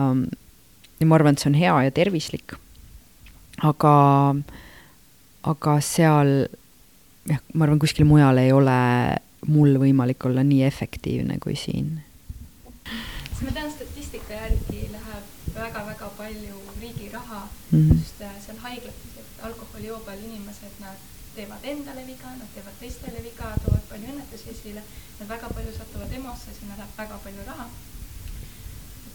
um,, 0.00 0.26
ja 1.00 1.08
ma 1.08 1.20
arvan, 1.20 1.36
et 1.36 1.44
see 1.44 1.52
on 1.52 1.60
hea 1.60 1.76
ja 1.86 1.94
tervislik 1.96 2.56
aga, 3.60 3.94
aga 5.42 5.74
seal 5.84 6.30
jah, 7.28 7.40
ma 7.54 7.66
arvan, 7.66 7.80
kuskil 7.82 8.08
mujal 8.08 8.40
ei 8.40 8.52
ole 8.52 8.78
mul 9.48 9.76
võimalik 9.80 10.24
olla 10.28 10.44
nii 10.44 10.64
efektiivne 10.66 11.38
kui 11.42 11.56
siin. 11.56 12.00
siis 12.84 13.44
ma 13.46 13.52
tean, 13.56 13.70
statistika 13.72 14.40
järgi 14.42 14.88
läheb 14.92 15.54
väga-väga 15.54 16.10
palju 16.16 16.58
riigi 16.80 17.08
raha 17.12 17.48
mm 17.70 17.78
-hmm. 17.78 17.98
just 17.98 18.20
äh, 18.22 18.34
seal 18.46 18.58
haiglates, 18.64 19.16
et 19.20 19.44
alkoholijoobel 19.44 20.24
inimesed, 20.24 20.74
nad 20.80 20.96
teevad 21.34 21.64
endale 21.64 22.06
viga, 22.06 22.28
nad 22.38 22.50
teevad 22.54 22.76
teistele 22.80 23.22
viga, 23.22 23.54
toovad 23.64 23.84
palju 23.90 24.12
õnnetusi 24.12 24.50
esile, 24.50 24.82
nad 25.20 25.28
väga 25.28 25.48
palju 25.54 25.72
satuvad 25.78 26.12
EMO-sse, 26.12 26.54
sinna 26.60 26.76
läheb 26.76 26.98
väga 26.98 27.18
palju 27.24 27.46
raha. 27.46 27.68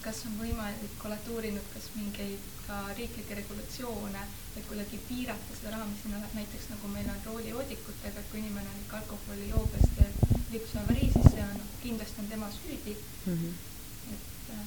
kas 0.05 0.25
on 0.25 0.33
võimalik, 0.37 1.05
olete 1.05 1.31
uurinud, 1.33 1.65
kas 1.73 1.89
mingeid 1.95 2.39
ka 2.67 2.79
riiklikke 2.97 3.35
regulatsioone, 3.41 4.21
et 4.57 4.65
kuidagi 4.69 4.99
piirata 5.09 5.57
seda 5.57 5.75
raha, 5.75 5.85
mis 5.89 6.01
sinna 6.03 6.21
läheb, 6.21 6.33
näiteks 6.39 6.69
nagu 6.71 6.89
meil 6.93 7.09
on 7.13 7.21
roolijoodikutega, 7.25 8.19
et 8.19 8.31
kui 8.31 8.41
inimene 8.41 8.71
on 8.71 8.81
ikka 8.81 8.97
alkoholijoobes 9.03 9.93
teeb 9.97 10.15
liiklusavarii, 10.51 11.11
siis 11.13 11.31
see 11.35 11.45
on, 11.45 11.63
kindlasti 11.83 12.21
on 12.23 12.31
tema 12.31 12.49
süüdi 12.51 12.95
mm. 12.97 13.33
-hmm. 13.33 13.53
et 14.13 14.49
äh, 14.55 14.65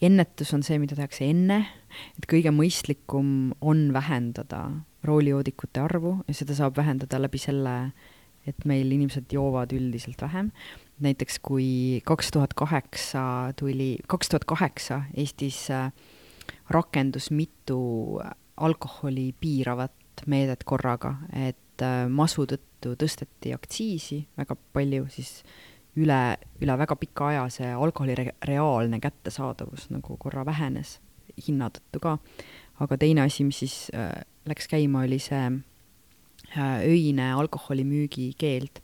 ennetus 0.00 0.54
on 0.54 0.62
see, 0.62 0.78
mida 0.78 0.96
tehakse 0.96 1.28
enne, 1.28 1.66
et 2.18 2.28
kõige 2.32 2.52
mõistlikum 2.54 3.52
on 3.60 3.92
vähendada 3.92 4.70
roolijoodikute 5.04 5.80
arvu 5.80 6.18
ja 6.28 6.34
seda 6.34 6.54
saab 6.54 6.76
vähendada 6.76 7.20
läbi 7.20 7.38
selle, 7.38 7.92
et 8.46 8.64
meil 8.64 8.92
inimesed 8.92 9.32
joovad 9.32 9.72
üldiselt 9.76 10.22
vähem 10.22 10.52
näiteks 11.00 11.38
kui 11.42 12.00
kaks 12.04 12.30
tuhat 12.30 12.54
kaheksa 12.54 13.52
tuli, 13.58 13.96
kaks 14.06 14.28
tuhat 14.28 14.44
kaheksa 14.44 15.02
Eestis 15.16 15.70
äh, 15.70 15.92
rakendus 16.70 17.30
mitu 17.30 18.20
alkoholi 18.56 19.34
piiravat 19.40 19.92
meedet 20.26 20.64
korraga, 20.64 21.14
et 21.32 21.82
äh, 21.82 22.04
masu 22.08 22.44
tõttu 22.48 22.94
tõsteti 23.00 23.54
aktsiisi 23.56 24.22
väga 24.38 24.56
palju, 24.74 25.06
siis 25.12 25.40
üle, 26.00 26.20
üle 26.62 26.76
väga 26.78 26.96
pika 27.00 27.30
aja 27.32 27.46
see 27.52 27.70
alkoholi 27.72 28.16
re 28.18 28.26
reaalne 28.46 29.00
kättesaadavus 29.02 29.88
nagu 29.90 30.16
korra 30.20 30.44
vähenes, 30.46 30.98
hinna 31.46 31.70
tõttu 31.72 32.02
ka. 32.02 32.18
aga 32.80 32.96
teine 32.96 33.24
asi, 33.26 33.44
mis 33.44 33.62
siis 33.64 33.76
äh, 33.94 34.22
läks 34.48 34.68
käima, 34.68 35.04
oli 35.08 35.18
see 35.18 35.42
äh, 36.56 36.76
öine 36.84 37.32
alkoholimüügi 37.32 38.32
keeld. 38.38 38.82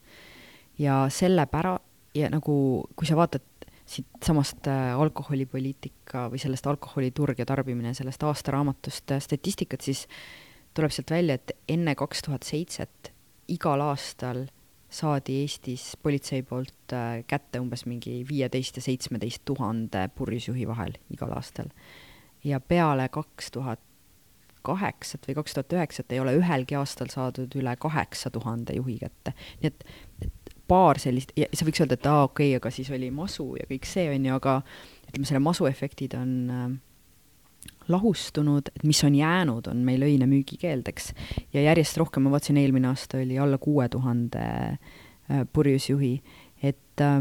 ja 0.78 1.06
selle 1.10 1.46
pära-, 1.46 1.80
ja 2.16 2.30
nagu, 2.32 2.56
kui 2.96 3.08
sa 3.08 3.16
vaatad 3.18 3.44
siitsamast 3.86 4.66
äh, 4.66 4.96
alkoholipoliitika 4.98 6.26
või 6.32 6.40
sellest 6.42 6.66
alkoholiturg 6.66 7.38
ja 7.38 7.46
tarbimine, 7.46 7.94
sellest 7.94 8.24
aastaraamatust 8.26 9.14
äh, 9.14 9.22
statistikat, 9.22 9.84
siis 9.86 10.06
tuleb 10.74 10.92
sealt 10.92 11.12
välja, 11.14 11.38
et 11.38 11.54
enne 11.68 11.94
kaks 11.94 12.26
tuhat 12.26 12.46
seitset 12.46 13.12
igal 13.52 13.80
aastal 13.84 14.46
saadi 14.90 15.40
Eestis 15.42 15.94
politsei 16.02 16.42
poolt 16.42 16.94
äh, 16.94 17.22
kätte 17.30 17.60
umbes 17.62 17.86
mingi 17.86 18.24
viieteist 18.28 18.80
ja 18.80 18.82
seitsmeteist 18.82 19.44
tuhande 19.44 20.08
purjusjuhi 20.18 20.66
vahel 20.68 20.98
igal 21.10 21.34
aastal. 21.36 21.70
ja 22.44 22.60
peale 22.60 23.08
kaks 23.08 23.50
tuhat 23.50 23.80
kaheksat 24.66 25.28
või 25.28 25.36
kaks 25.38 25.54
tuhat 25.54 25.72
üheksat 25.78 26.12
ei 26.12 26.20
ole 26.20 26.34
ühelgi 26.38 26.74
aastal 26.78 27.10
saadud 27.12 27.54
üle 27.58 27.76
kaheksa 27.78 28.30
tuhande 28.34 28.74
juhi 28.78 28.98
kätte. 28.98 29.34
nii 29.62 29.70
et, 29.70 29.84
paar 30.68 31.00
sellist, 31.02 31.32
sa 31.36 31.66
võiks 31.66 31.82
öelda, 31.82 31.98
et 31.98 32.08
aa, 32.10 32.26
okei 32.26 32.50
okay,, 32.50 32.60
aga 32.60 32.72
siis 32.74 32.90
oli 32.94 33.10
masu 33.14 33.52
ja 33.60 33.68
kõik 33.70 33.88
see, 33.88 34.08
on 34.12 34.26
ju, 34.28 34.34
aga 34.40 34.58
ütleme, 35.08 35.28
selle 35.28 35.42
masuefektid 35.44 36.16
on 36.18 36.34
äh, 36.50 36.68
lahustunud, 37.92 38.70
et 38.74 38.84
mis 38.86 39.02
on 39.06 39.14
jäänud, 39.14 39.70
on 39.70 39.82
meil 39.86 40.02
öine 40.06 40.28
müügikeeld, 40.30 40.88
eks. 40.90 41.12
ja 41.54 41.66
järjest 41.68 41.98
rohkem, 42.02 42.26
ma 42.26 42.34
vaatasin, 42.34 42.60
eelmine 42.62 42.90
aasta 42.90 43.22
oli 43.22 43.38
alla 43.42 43.58
kuue 43.62 43.88
tuhande 43.92 44.46
äh, 44.46 45.42
purjusjuhi, 45.52 46.14
et 46.62 47.04
äh, 47.04 47.20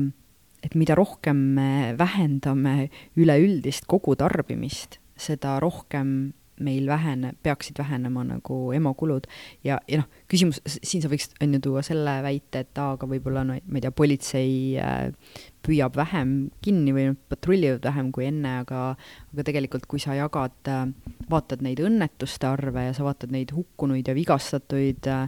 et 0.66 0.74
mida 0.74 0.96
rohkem 0.98 1.38
me 1.60 1.94
vähendame 1.98 2.90
üleüldist 3.20 3.86
kogutarbimist, 3.86 4.98
seda 5.14 5.60
rohkem 5.62 6.34
meil 6.64 6.88
vähene, 6.88 7.34
peaksid 7.44 7.78
vähenema 7.80 8.24
nagu 8.24 8.58
EMO-kulud. 8.76 9.28
Ja, 9.66 9.80
ja 9.92 10.00
noh, 10.02 10.08
küsimus, 10.32 10.62
siin 10.66 11.04
sa 11.04 11.10
võiks, 11.12 11.30
on 11.44 11.56
ju, 11.58 11.62
tuua 11.68 11.84
selle 11.86 12.18
väite, 12.24 12.64
et 12.64 12.82
aa, 12.82 12.96
aga 12.96 13.10
võib-olla 13.10 13.44
no 13.48 13.58
ma 13.58 13.80
ei 13.80 13.84
tea, 13.84 13.92
politsei 13.96 14.54
äh, 14.80 15.10
püüab 15.66 15.98
vähem 16.00 16.36
kinni 16.64 16.94
või 16.96 17.10
nad 17.12 17.20
patrullivad 17.32 17.88
vähem 17.90 18.12
kui 18.16 18.28
enne, 18.30 18.60
aga 18.64 18.84
aga 18.96 19.48
tegelikult, 19.50 19.88
kui 19.92 20.02
sa 20.02 20.16
jagad, 20.18 20.56
äh, 20.72 20.86
vaatad 21.32 21.66
neid 21.66 21.82
õnnetuste 21.84 22.48
arve 22.50 22.88
ja 22.88 22.94
sa 22.96 23.08
vaatad 23.08 23.34
neid 23.36 23.52
hukkunuid 23.56 24.08
ja 24.08 24.16
vigastatuid 24.18 25.10
äh, 25.12 25.28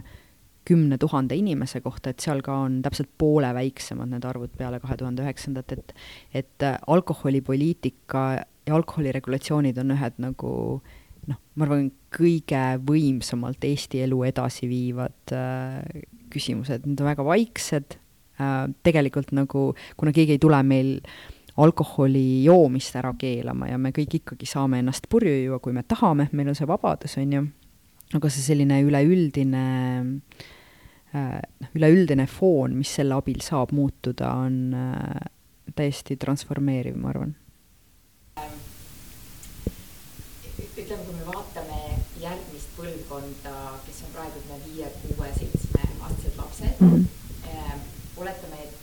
kümne 0.68 0.98
tuhande 1.00 1.36
inimese 1.36 1.80
kohta, 1.80 2.12
et 2.12 2.20
seal 2.20 2.40
ka 2.44 2.58
on 2.66 2.80
täpselt 2.84 3.08
poole 3.20 3.48
väiksemad 3.56 4.10
need 4.12 4.24
arvud 4.28 4.52
peale 4.56 4.80
kahe 4.82 4.98
tuhande 5.00 5.24
üheksandat, 5.24 5.72
et 5.76 5.94
et 6.42 6.64
alkoholipoliitika 6.86 8.24
ja 8.68 8.76
alkoholiregulatsioonid 8.76 9.80
on 9.80 9.94
ühed 9.96 10.18
nagu 10.20 10.50
äh, 10.76 10.97
noh, 11.28 11.40
ma 11.58 11.66
arvan, 11.66 11.88
kõige 12.14 12.62
võimsamalt 12.88 13.64
Eesti 13.68 14.02
elu 14.06 14.20
edasi 14.30 14.68
viivad 14.70 15.34
äh, 15.36 16.04
küsimused, 16.32 16.86
need 16.86 17.00
on 17.02 17.10
väga 17.10 17.26
vaiksed. 17.26 17.98
Äh,, 18.38 18.60
tegelikult 18.86 19.32
nagu, 19.36 19.70
kuna 19.98 20.14
keegi 20.14 20.36
ei 20.36 20.42
tule 20.42 20.60
meil 20.66 20.96
alkoholi 21.58 22.44
joomist 22.44 22.94
ära 23.00 23.10
keelama 23.18 23.66
ja 23.66 23.80
me 23.82 23.90
kõik 23.94 24.20
ikkagi 24.20 24.46
saame 24.46 24.78
ennast 24.78 25.08
purju 25.10 25.32
juua, 25.34 25.58
kui 25.62 25.74
me 25.74 25.82
tahame, 25.82 26.28
meil 26.32 26.52
on 26.52 26.58
see 26.58 26.68
vabadus, 26.70 27.16
on 27.18 27.34
ju, 27.34 27.42
aga 28.14 28.30
see 28.30 28.44
selline 28.44 28.78
üleüldine 28.86 29.64
äh, 30.06 31.40
noh, 31.42 31.74
üleüldine 31.74 32.28
foon, 32.30 32.78
mis 32.78 32.94
selle 33.00 33.18
abil 33.18 33.42
saab 33.44 33.74
muutuda, 33.74 34.30
on 34.46 34.78
äh, 34.78 35.26
täiesti 35.74 36.16
transformeeriv, 36.20 36.96
ma 37.02 37.10
arvan 37.12 37.34
ütleme, 40.88 41.04
kui 41.04 41.16
me 41.20 41.24
vaatame 41.28 41.78
järgmist 42.20 42.70
põlvkonda, 42.76 43.54
kes 43.84 43.98
on 44.06 44.12
praegu 44.14 44.40
ütleme 44.40 44.60
viie, 44.64 44.86
kuue, 45.02 45.26
seitsmeaastased 45.36 46.38
lapsed 46.40 46.80
mm, 46.80 47.04
-hmm. 47.44 47.82
oletame, 48.16 48.62
et 48.62 48.78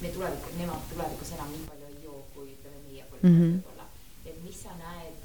me 0.00 0.08
tulevik, 0.08 0.50
nemad 0.58 0.82
tulevikus 0.90 1.30
enam 1.36 1.52
nii 1.52 1.64
palju 1.68 1.86
ei 1.88 2.04
joo, 2.04 2.20
kui 2.34 2.50
ütleme 2.52 2.82
meie 2.88 3.06
põlvkond 3.10 3.30
mm 3.30 3.38
-hmm. 3.38 3.54
võib-olla. 3.54 3.86
et 4.26 4.42
mis 4.44 4.60
sa 4.62 4.76
näed, 4.82 5.24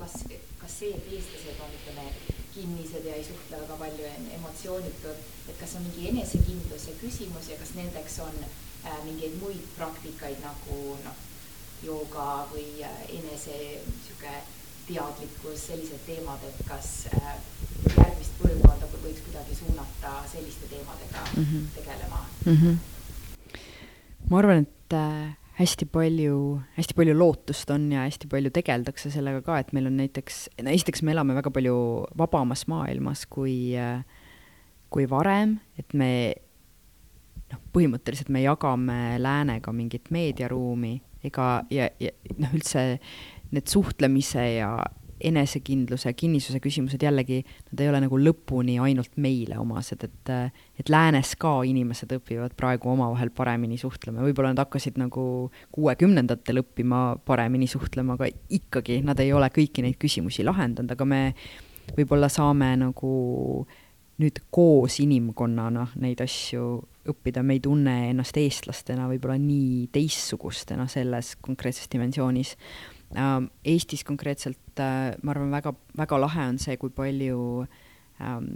kas, 0.00 0.16
kas 0.62 0.78
see, 0.78 0.90
et 0.96 1.12
eestlased 1.12 1.62
on, 1.66 1.78
ütleme, 1.78 2.10
kinnised 2.54 3.04
ja 3.04 3.14
ei 3.14 3.24
suhtle 3.30 3.62
väga 3.62 3.76
palju 3.84 4.10
emotsioonitud, 4.40 5.22
et 5.48 5.58
kas 5.60 5.76
on 5.76 5.86
mingi 5.86 6.08
enesekindluse 6.08 6.98
küsimus 7.04 7.48
ja 7.50 7.60
kas 7.62 7.74
nendeks 7.78 8.18
on 8.26 8.42
äh, 8.42 8.98
mingeid 9.04 9.38
muid 9.42 9.64
praktikaid 9.78 10.42
nagu 10.48 10.98
noh 11.04 11.26
jooga 11.84 12.46
või 12.52 12.82
äh, 12.84 13.00
enese 13.18 13.56
niisugune 13.86 14.36
teadlikkus, 14.86 15.64
sellised 15.66 16.04
teemad, 16.06 16.42
et 16.46 16.60
kas 16.68 17.08
äh, 17.14 17.32
järgmist 17.96 18.36
põlvkonda 18.40 18.86
võiks 19.06 19.24
kuidagi 19.26 19.56
suunata 19.58 20.12
selliste 20.30 20.68
teemadega 20.70 21.24
mm 21.36 21.42
-hmm. 21.44 21.66
tegelema 21.74 22.20
mm? 22.44 22.56
-hmm. 22.56 22.78
ma 24.30 24.38
arvan, 24.38 24.62
et 24.62 24.92
äh, 24.92 25.36
hästi 25.60 25.86
palju, 25.86 26.60
hästi 26.76 26.94
palju 26.94 27.18
lootust 27.18 27.70
on 27.70 27.92
ja 27.92 28.00
hästi 28.06 28.26
palju 28.26 28.50
tegeldakse 28.50 29.10
sellega 29.10 29.42
ka, 29.42 29.58
et 29.58 29.72
meil 29.72 29.86
on 29.86 29.96
näiteks, 29.96 30.48
no 30.62 30.70
esiteks 30.70 31.02
me 31.02 31.12
elame 31.12 31.34
väga 31.34 31.50
palju 31.50 32.06
vabamas 32.18 32.66
maailmas 32.66 33.26
kui, 33.26 33.72
kui 34.90 35.10
varem, 35.10 35.58
et 35.78 35.94
me 35.94 36.34
noh, 37.52 37.60
põhimõtteliselt 37.72 38.28
me 38.28 38.42
jagame 38.42 39.18
läänega 39.18 39.72
mingit 39.72 40.10
meediaruumi 40.10 41.00
ega, 41.24 41.64
ja, 41.70 41.88
ja 42.00 42.12
noh, 42.36 42.52
üldse 42.56 42.98
need 43.54 43.70
suhtlemise 43.70 44.44
ja 44.58 44.70
enesekindluse, 45.24 46.12
kinnisuse 46.12 46.60
küsimused 46.60 47.00
jällegi, 47.02 47.38
nad 47.70 47.80
ei 47.80 47.88
ole 47.88 48.02
nagu 48.04 48.18
lõpuni 48.20 48.76
ainult 48.82 49.14
meile 49.22 49.56
omased, 49.60 50.04
et 50.04 50.32
et 50.76 50.90
läänes 50.92 51.32
ka 51.40 51.54
inimesed 51.64 52.12
õpivad 52.18 52.56
praegu 52.58 52.90
omavahel 52.92 53.30
paremini 53.36 53.78
suhtlema, 53.80 54.24
võib-olla 54.26 54.52
nad 54.52 54.60
hakkasid 54.66 55.00
nagu 55.00 55.48
kuuekümnendatel 55.72 56.60
õppima 56.60 57.00
paremini 57.24 57.68
suhtlema, 57.70 58.18
aga 58.18 58.28
ikkagi 58.52 59.00
nad 59.06 59.20
ei 59.24 59.32
ole 59.32 59.48
kõiki 59.54 59.86
neid 59.86 59.96
küsimusi 60.02 60.44
lahendanud, 60.44 60.92
aga 60.92 61.08
me 61.08 61.22
võib-olla 61.96 62.28
saame 62.32 62.74
nagu 62.82 63.14
nüüd 64.22 64.40
koos 64.54 64.96
inimkonnana 65.04 65.90
neid 66.00 66.22
asju 66.24 66.66
õppida, 67.10 67.42
me 67.44 67.58
ei 67.58 67.62
tunne 67.62 67.94
ennast 68.10 68.36
eestlastena 68.40 69.06
võib-olla 69.10 69.36
nii 69.40 69.86
teistsugustena 69.94 70.86
selles 70.90 71.34
konkreetses 71.44 71.90
dimensioonis. 71.92 72.54
Ähm, 73.14 73.50
Eestis 73.64 74.02
konkreetselt 74.06 74.80
äh, 74.82 75.12
ma 75.22 75.34
arvan, 75.34 75.52
väga, 75.54 75.74
väga 75.98 76.20
lahe 76.20 76.48
on 76.54 76.58
see, 76.62 76.78
kui 76.80 76.90
palju 76.94 77.66
ähm, 78.24 78.48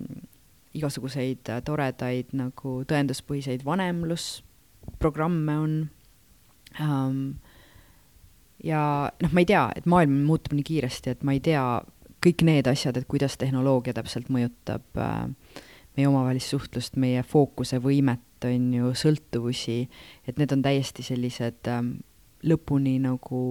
igasuguseid 0.74 1.52
äh, 1.52 1.60
toredaid 1.66 2.34
nagu 2.36 2.80
tõenduspõhiseid 2.88 3.64
vanemlusprogramme 3.66 5.56
on 5.60 5.78
ähm,. 6.80 7.22
ja 8.64 8.82
noh, 9.22 9.32
ma 9.32 9.44
ei 9.44 9.48
tea, 9.48 9.68
et 9.76 9.86
maailm 9.86 10.22
muutub 10.26 10.56
nii 10.56 10.66
kiiresti, 10.66 11.14
et 11.14 11.22
ma 11.24 11.36
ei 11.36 11.44
tea 11.44 11.64
kõik 12.24 12.44
need 12.44 12.68
asjad, 12.68 12.98
et 12.98 13.08
kuidas 13.08 13.38
tehnoloogia 13.40 13.94
täpselt 13.96 14.28
mõjutab 14.32 14.98
äh, 15.00 15.30
meie 16.00 16.08
omavahelist 16.08 16.54
suhtlust, 16.54 16.96
meie 17.00 17.22
fookuse 17.26 17.80
võimet, 17.84 18.24
on 18.48 18.70
ju, 18.72 18.92
sõltuvusi, 18.96 19.82
et 20.28 20.38
need 20.40 20.52
on 20.54 20.62
täiesti 20.64 21.04
sellised 21.04 21.68
ähm, 21.68 21.98
lõpuni 22.48 22.96
nagu 23.04 23.42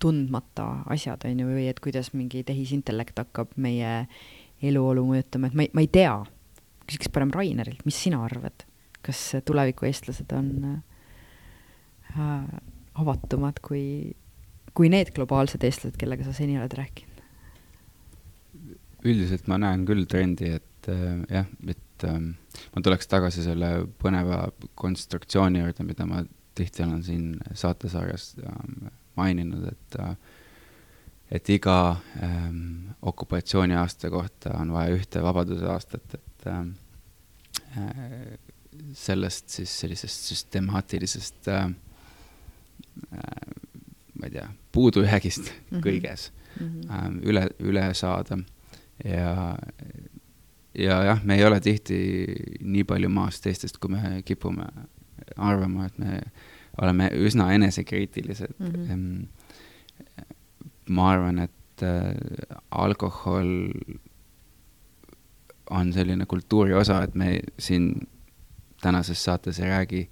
tundmata 0.00 0.82
asjad, 0.90 1.26
on 1.28 1.42
ju, 1.44 1.50
või 1.50 1.68
et 1.68 1.82
kuidas 1.84 2.10
mingi 2.16 2.40
tehisintellekt 2.48 3.20
hakkab 3.20 3.52
meie 3.60 4.06
eluolu 4.64 5.04
mõjutama, 5.10 5.50
et 5.50 5.58
ma 5.58 5.66
ei, 5.66 5.72
ma 5.76 5.84
ei 5.84 5.90
tea. 5.92 6.16
küsiks 6.88 7.12
parem 7.12 7.30
Rainerilt, 7.34 7.84
mis 7.86 8.00
sina 8.00 8.22
arvad, 8.24 8.64
kas 9.04 9.20
tuleviku 9.46 9.86
eestlased 9.86 10.32
on 10.34 10.48
äh, 10.72 12.42
avatumad 12.98 13.60
kui, 13.62 13.84
kui 14.72 14.90
need 14.92 15.12
globaalsed 15.14 15.62
eestlased, 15.68 16.00
kellega 16.00 16.24
sa 16.26 16.34
seni 16.36 16.58
oled 16.58 16.80
rääkinud? 16.80 17.08
üldiselt 19.02 19.48
ma 19.50 19.56
näen 19.58 19.82
küll 19.82 20.06
trendi, 20.06 20.52
et 20.54 20.71
et 20.82 20.88
äh, 20.88 21.22
jah, 21.30 21.46
et 21.68 22.04
ähm, 22.04 22.34
ma 22.74 22.82
tuleks 22.82 23.06
tagasi 23.06 23.44
selle 23.44 23.86
põneva 24.02 24.48
konstruktsiooni 24.74 25.62
juurde, 25.62 25.86
mida 25.86 26.06
ma 26.06 26.22
tihti 26.54 26.82
olen 26.82 27.02
siin 27.06 27.36
saatesarjas 27.54 28.34
ähm, 28.42 28.88
maininud, 29.16 29.68
et 29.72 29.98
äh, 30.00 30.16
et 31.32 31.48
iga 31.48 31.96
ähm, 32.22 32.90
okupatsiooniaasta 33.02 34.10
kohta 34.12 34.52
on 34.60 34.72
vaja 34.74 34.92
ühte 34.98 35.22
vabaduse 35.24 35.64
aastat, 35.72 36.14
et 36.18 36.46
ähm, 36.50 36.74
äh, 37.78 38.36
sellest 38.94 39.48
siis 39.48 39.72
sellisest 39.80 40.28
süstemaatilisest 40.28 41.48
äh, 41.48 41.64
äh, 43.12 43.52
ma 44.18 44.28
ei 44.28 44.30
tea, 44.30 44.48
puudujäägist 44.72 45.44
mm 45.48 45.78
-hmm. 45.78 45.86
kõiges 45.86 46.30
mm 46.60 46.66
-hmm. 46.66 46.90
äh, 46.90 47.28
üle, 47.28 47.48
üle 47.58 47.94
saada 47.94 48.38
ja 49.04 49.58
ja 50.78 51.02
jah, 51.04 51.24
me 51.24 51.36
ei 51.36 51.44
ole 51.44 51.60
tihti 51.60 51.98
nii 52.60 52.84
palju 52.88 53.08
maas 53.12 53.40
teistest, 53.44 53.78
kui 53.82 53.92
me 53.92 54.22
kipume 54.24 54.66
arvama, 55.36 55.86
et 55.86 55.98
me 55.98 56.20
oleme 56.82 57.10
üsna 57.20 57.50
enesekriitilised 57.52 58.54
mm. 58.58 58.66
-hmm. 58.66 59.26
ma 60.88 61.10
arvan, 61.10 61.38
et 61.38 61.82
äh, 61.82 62.14
alkohol 62.70 63.68
on 65.70 65.92
selline 65.92 66.26
kultuuri 66.26 66.74
osa, 66.74 67.02
et 67.02 67.14
me 67.14 67.40
siin 67.58 68.08
tänases 68.82 69.24
saates 69.24 69.60
ei 69.60 69.68
räägi 69.68 70.10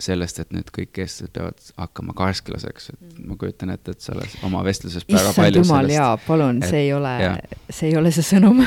sellest, 0.00 0.38
et 0.38 0.52
nüüd 0.54 0.68
kõik 0.70 1.00
eestlased 1.02 1.32
peavad 1.32 1.72
hakkama 1.76 2.12
karsklaseks, 2.14 2.90
et 2.90 3.00
mm. 3.00 3.24
ma 3.28 3.36
kujutan 3.36 3.70
ette, 3.70 3.90
et 3.90 4.00
sa 4.00 4.12
oled 4.14 4.36
oma 4.46 4.62
vestluses 4.64 5.08
väga 5.08 5.32
palju 5.36 5.62
jumal, 5.64 5.88
sellest. 5.88 5.94
jaa, 5.96 6.16
palun, 6.26 6.62
see 6.62 6.84
ei 6.84 6.92
ole, 6.92 7.16
see 7.70 7.90
ei 7.90 7.96
ole 7.96 8.12
see 8.14 8.26
sõnum 8.36 8.62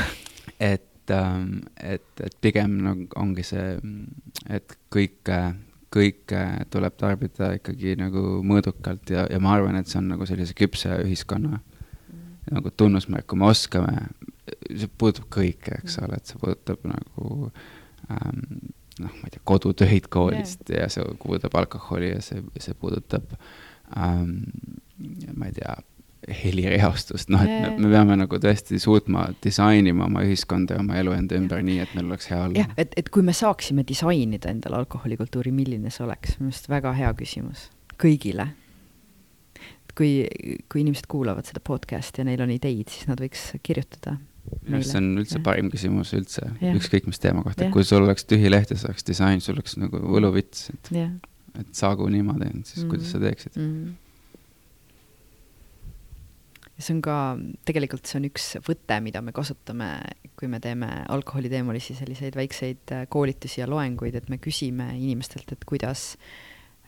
et, 0.62 1.10
ähm, 1.10 1.60
et, 1.82 2.06
et 2.22 2.36
pigem 2.44 2.78
nagu 2.84 3.06
ongi 3.18 3.44
see, 3.46 3.76
et 4.52 4.76
kõike, 4.92 5.38
kõike 5.92 6.42
tuleb 6.72 6.98
tarbida 7.00 7.52
ikkagi 7.58 7.96
nagu 8.00 8.40
mõõdukalt 8.46 9.12
ja, 9.12 9.26
ja 9.30 9.40
ma 9.42 9.56
arvan, 9.56 9.80
et 9.80 9.90
see 9.90 10.00
on 10.00 10.12
nagu 10.14 10.28
sellise 10.28 10.56
küpse 10.58 10.92
ühiskonna 11.04 11.58
mm. 11.58 12.28
nagu 12.54 12.72
tunnusmärk, 12.76 13.26
kui 13.30 13.40
me 13.42 13.50
oskame, 13.50 14.06
see 14.70 14.90
puudutab 14.98 15.28
kõike, 15.34 15.80
eks 15.80 15.98
mm. 15.98 16.06
ole, 16.06 16.20
et 16.20 16.30
see 16.30 16.40
puudutab 16.42 16.86
nagu 16.88 17.50
ähm, 18.08 18.72
noh, 19.00 19.12
ma 19.18 19.28
ei 19.28 19.34
tea, 19.34 19.44
kodutöid 19.48 20.08
koolist 20.12 20.68
yeah. 20.70 20.86
ja 20.86 20.92
see 20.92 21.18
puudutab 21.22 21.58
alkoholi 21.62 22.14
ja 22.14 22.22
see, 22.24 22.42
see 22.62 22.76
puudutab 22.78 23.34
ähm, 23.96 24.38
ma 25.36 25.48
ei 25.48 25.56
tea, 25.56 25.76
helireostust, 26.28 27.30
noh, 27.34 27.42
et 27.42 27.50
me, 27.50 27.70
me 27.82 27.90
peame 27.90 28.16
nagu 28.20 28.38
tõesti 28.42 28.78
suutma 28.82 29.24
disainima 29.42 30.06
oma 30.06 30.22
ühiskonda 30.22 30.76
ja 30.76 30.82
oma 30.82 30.98
elu 31.00 31.14
enda 31.16 31.38
ümber 31.38 31.62
nii, 31.66 31.80
et 31.82 31.94
meil 31.98 32.12
oleks 32.12 32.28
hea 32.30 32.38
olla. 32.44 32.62
jah, 32.62 32.74
et, 32.78 32.94
et 33.00 33.08
kui 33.12 33.24
me 33.26 33.34
saaksime 33.34 33.82
disainida 33.88 34.52
endale 34.52 34.78
alkoholikultuuri, 34.82 35.50
milline 35.54 35.90
see 35.90 36.04
oleks, 36.06 36.36
minu 36.38 36.52
arust 36.52 36.68
väga 36.70 36.92
hea 36.98 37.10
küsimus 37.18 37.70
kõigile. 38.02 38.52
kui, 39.98 40.22
kui 40.72 40.80
inimesed 40.80 41.08
kuulavad 41.10 41.48
seda 41.48 41.60
podcast'i 41.60 42.22
ja 42.22 42.28
neil 42.30 42.40
on 42.40 42.54
ideid, 42.54 42.88
siis 42.88 43.10
nad 43.10 43.20
võiks 43.20 43.50
kirjutada. 43.66 44.14
minu 44.62 44.78
arust 44.78 44.94
see 44.94 45.02
on 45.02 45.10
üldse 45.24 45.40
ja. 45.40 45.42
parim 45.50 45.72
küsimus 45.74 46.14
üldse, 46.14 46.46
ükskõik 46.70 47.10
mis 47.10 47.18
teema 47.18 47.42
kohta, 47.42 47.66
kui 47.74 47.82
sul 47.88 48.06
oleks 48.06 48.30
tühi 48.30 48.52
leht 48.52 48.70
ja 48.70 48.78
see 48.78 48.92
oleks 48.92 49.10
disain, 49.10 49.42
sul 49.42 49.58
oleks 49.58 49.74
nagu 49.80 50.06
võluvits, 50.06 50.70
et, 50.70 50.94
et 51.58 51.74
saagu 51.74 52.06
niimoodi, 52.06 52.46
siis 52.46 52.54
mm 52.54 52.86
-hmm. 52.86 52.94
kuidas 52.94 53.10
sa 53.10 53.22
teeksid 53.26 53.58
mm? 53.58 53.68
-hmm 53.74 54.00
see 56.78 56.94
on 56.96 57.02
ka, 57.04 57.16
tegelikult 57.68 58.08
see 58.08 58.18
on 58.20 58.28
üks 58.30 58.46
võte, 58.66 58.98
mida 59.04 59.22
me 59.24 59.34
kasutame, 59.36 59.90
kui 60.38 60.48
me 60.50 60.60
teeme 60.62 60.88
alkoholiteemalisi 61.12 61.96
selliseid 61.98 62.38
väikseid 62.38 62.94
äh, 62.96 63.04
koolitusi 63.12 63.60
ja 63.60 63.68
loenguid, 63.70 64.16
et 64.18 64.32
me 64.32 64.40
küsime 64.42 64.88
inimestelt, 64.96 65.52
et 65.52 65.66
kuidas 65.68 66.16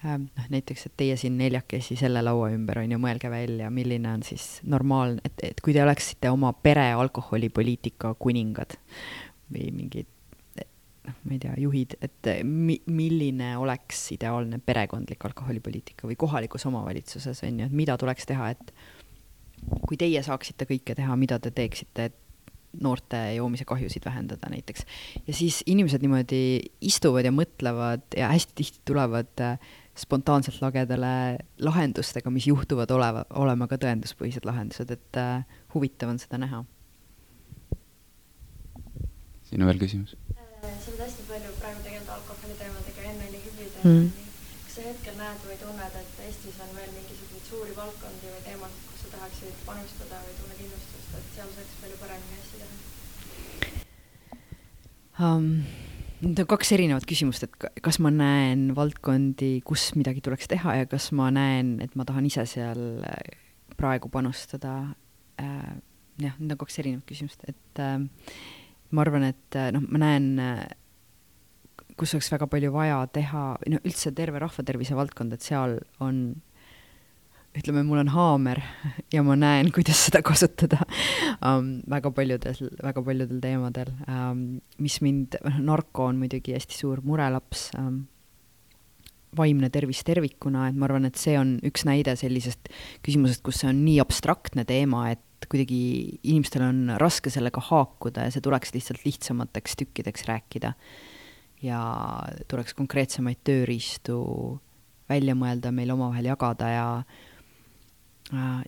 ähm, 0.05 0.31
noh, 0.33 0.49
näiteks, 0.55 0.89
et 0.89 0.97
teie 1.03 1.19
siin 1.21 1.37
neljakesi 1.41 1.99
selle 2.01 2.25
laua 2.25 2.51
ümber, 2.55 2.81
on 2.85 2.97
ju, 2.97 3.03
mõelge 3.03 3.31
välja, 3.33 3.71
milline 3.75 4.17
on 4.17 4.25
siis 4.27 4.59
normaalne, 4.69 5.23
et, 5.27 5.47
et 5.53 5.63
kui 5.65 5.77
te 5.77 5.85
oleksite 5.85 6.33
oma 6.33 6.55
pere 6.57 6.91
alkoholipoliitika 6.97 8.15
kuningad 8.21 8.79
või 9.53 9.71
mingid 9.77 10.11
noh, 11.05 11.17
ma 11.29 11.37
ei 11.37 11.41
tea, 11.43 11.55
juhid, 11.61 11.99
et 12.05 12.33
mi-, 12.49 12.81
milline 12.89 13.55
oleks 13.61 14.07
ideaalne 14.17 14.59
perekondlik 14.65 15.25
alkoholipoliitika 15.29 16.09
või 16.09 16.17
kohalikus 16.21 16.65
omavalitsuses, 16.71 17.45
on 17.45 17.61
ju, 17.61 17.69
et 17.69 17.81
mida 17.85 17.97
tuleks 18.01 18.29
teha, 18.31 18.53
et 18.57 18.73
kui 19.89 19.97
teie 20.01 20.23
saaksite 20.23 20.67
kõike 20.69 20.97
teha, 20.97 21.17
mida 21.17 21.39
te 21.43 21.51
teeksite, 21.55 22.11
et 22.11 22.21
noorte 22.81 23.19
joomise 23.37 23.65
kahjusid 23.65 24.05
vähendada 24.05 24.51
näiteks. 24.51 24.87
ja 25.27 25.35
siis 25.35 25.63
inimesed 25.67 26.03
niimoodi 26.03 26.61
istuvad 26.81 27.25
ja 27.25 27.33
mõtlevad 27.33 28.03
ja 28.17 28.29
hästi 28.33 28.53
tihti 28.55 28.81
tulevad 28.85 29.41
äh, 29.41 29.59
spontaanselt 29.97 30.61
lagedale 30.63 31.39
lahendustega, 31.59 32.31
mis 32.31 32.47
juhtuvad 32.47 32.91
oleva, 32.91 33.25
olema 33.31 33.69
ka 33.71 33.79
tõenduspõhised 33.79 34.47
lahendused, 34.47 34.91
et 34.91 35.21
äh, 35.21 35.45
huvitav 35.75 36.11
on 36.11 36.19
seda 36.19 36.39
näha. 36.43 36.65
sinu 39.45 39.67
veel 39.67 39.79
küsimus? 39.79 40.17
Äh, 40.35 40.75
sa 40.83 40.91
oled 40.91 41.05
hästi 41.05 41.29
palju 41.29 41.55
praegu 41.61 41.83
tegelenud 41.87 42.11
alkoholi 42.17 42.59
teemadega, 42.59 43.07
enne 43.13 43.29
oli 43.29 43.43
hübriid 43.45 43.79
mm.. 43.85 44.11
kas 44.65 44.79
sa 44.79 44.89
hetkel 44.89 45.21
näed 45.21 45.47
või 45.47 45.61
tunned, 45.63 46.01
et 46.01 46.21
Eestis 46.27 46.59
on 46.65 46.75
veel 46.75 46.91
mingisuguseid 46.97 47.51
suuri 47.53 47.77
valdkondi 47.77 48.33
või 48.33 48.43
teemasid, 48.49 48.91
tahaksid 49.15 49.53
panustada 49.67 50.21
või 50.25 50.35
tunned 50.39 50.61
innustust, 50.67 51.11
et 51.19 51.27
seal 51.37 51.51
saaks 51.57 51.75
palju 51.83 51.97
paremini 52.03 52.37
asju 52.43 52.57
teha 52.63 52.73
um,? 55.31 55.49
Need 56.25 56.39
on 56.41 56.47
kaks 56.49 56.71
erinevat 56.73 57.05
küsimust, 57.05 57.43
et 57.45 57.81
kas 57.85 57.99
ma 58.01 58.09
näen 58.09 58.71
valdkondi, 58.77 59.59
kus 59.67 59.91
midagi 59.99 60.23
tuleks 60.25 60.49
teha 60.49 60.71
ja 60.79 60.87
kas 60.89 61.11
ma 61.13 61.27
näen, 61.35 61.75
et 61.85 61.93
ma 61.99 62.07
tahan 62.09 62.25
ise 62.25 62.47
seal 62.49 63.03
äh, 63.05 63.35
praegu 63.77 64.09
panustada 64.09 64.95
äh,. 65.43 65.75
jah, 66.23 66.35
need 66.39 66.55
on 66.55 66.61
kaks 66.63 66.81
erinevat 66.81 67.05
küsimust, 67.11 67.45
et 67.51 67.83
äh, 67.83 67.99
ma 68.95 69.05
arvan, 69.05 69.25
et 69.35 69.59
noh, 69.75 69.85
ma 69.91 69.99
näen 70.07 70.27
kus 71.99 72.15
oleks 72.15 72.31
väga 72.33 72.49
palju 72.51 72.73
vaja 72.75 72.99
teha, 73.15 73.45
no 73.71 73.81
üldse 73.87 74.13
terve 74.17 74.41
rahvatervise 74.43 74.97
valdkond, 74.99 75.35
et 75.35 75.45
seal 75.45 75.79
on 76.03 76.25
ütleme, 77.55 77.85
mul 77.87 78.03
on 78.03 78.11
haamer 78.11 78.61
ja 79.15 79.23
ma 79.27 79.37
näen, 79.39 79.71
kuidas 79.75 80.01
seda 80.09 80.21
kasutada 80.27 80.81
um, 81.39 81.77
väga 81.91 82.11
paljudel, 82.15 82.71
väga 82.83 83.05
paljudel 83.07 83.43
teemadel 83.43 83.93
um,, 84.09 84.43
mis 84.83 84.99
mind, 85.05 85.39
noh, 85.45 85.61
narko 85.71 86.09
on 86.11 86.19
muidugi 86.23 86.57
hästi 86.57 86.81
suur 86.81 87.03
murelaps 87.07 87.69
um,, 87.79 88.03
vaimne 89.39 89.71
tervis 89.75 90.03
tervikuna, 90.07 90.69
et 90.71 90.79
ma 90.79 90.87
arvan, 90.89 91.09
et 91.09 91.19
see 91.19 91.35
on 91.39 91.57
üks 91.67 91.83
näide 91.87 92.15
sellisest 92.19 92.71
küsimusest, 93.07 93.43
kus 93.47 93.63
see 93.63 93.71
on 93.71 93.81
nii 93.83 93.99
abstraktne 94.03 94.63
teema, 94.67 95.09
et 95.15 95.49
kuidagi 95.51 95.79
inimestel 96.23 96.63
on 96.69 96.95
raske 97.03 97.33
sellega 97.35 97.63
haakuda 97.67 98.27
ja 98.27 98.35
see 98.35 98.43
tuleks 98.45 98.71
lihtsalt 98.75 99.03
lihtsamateks 99.07 99.77
tükkideks 99.83 100.27
rääkida. 100.31 100.73
ja 101.65 101.81
tuleks 102.51 102.75
konkreetsemaid 102.77 103.39
tööriistu 103.47 104.17
välja 105.09 105.35
mõelda, 105.39 105.71
meil 105.73 105.93
omavahel 105.95 106.31
jagada 106.31 106.69
ja 106.71 106.87
Äh, 107.05 107.34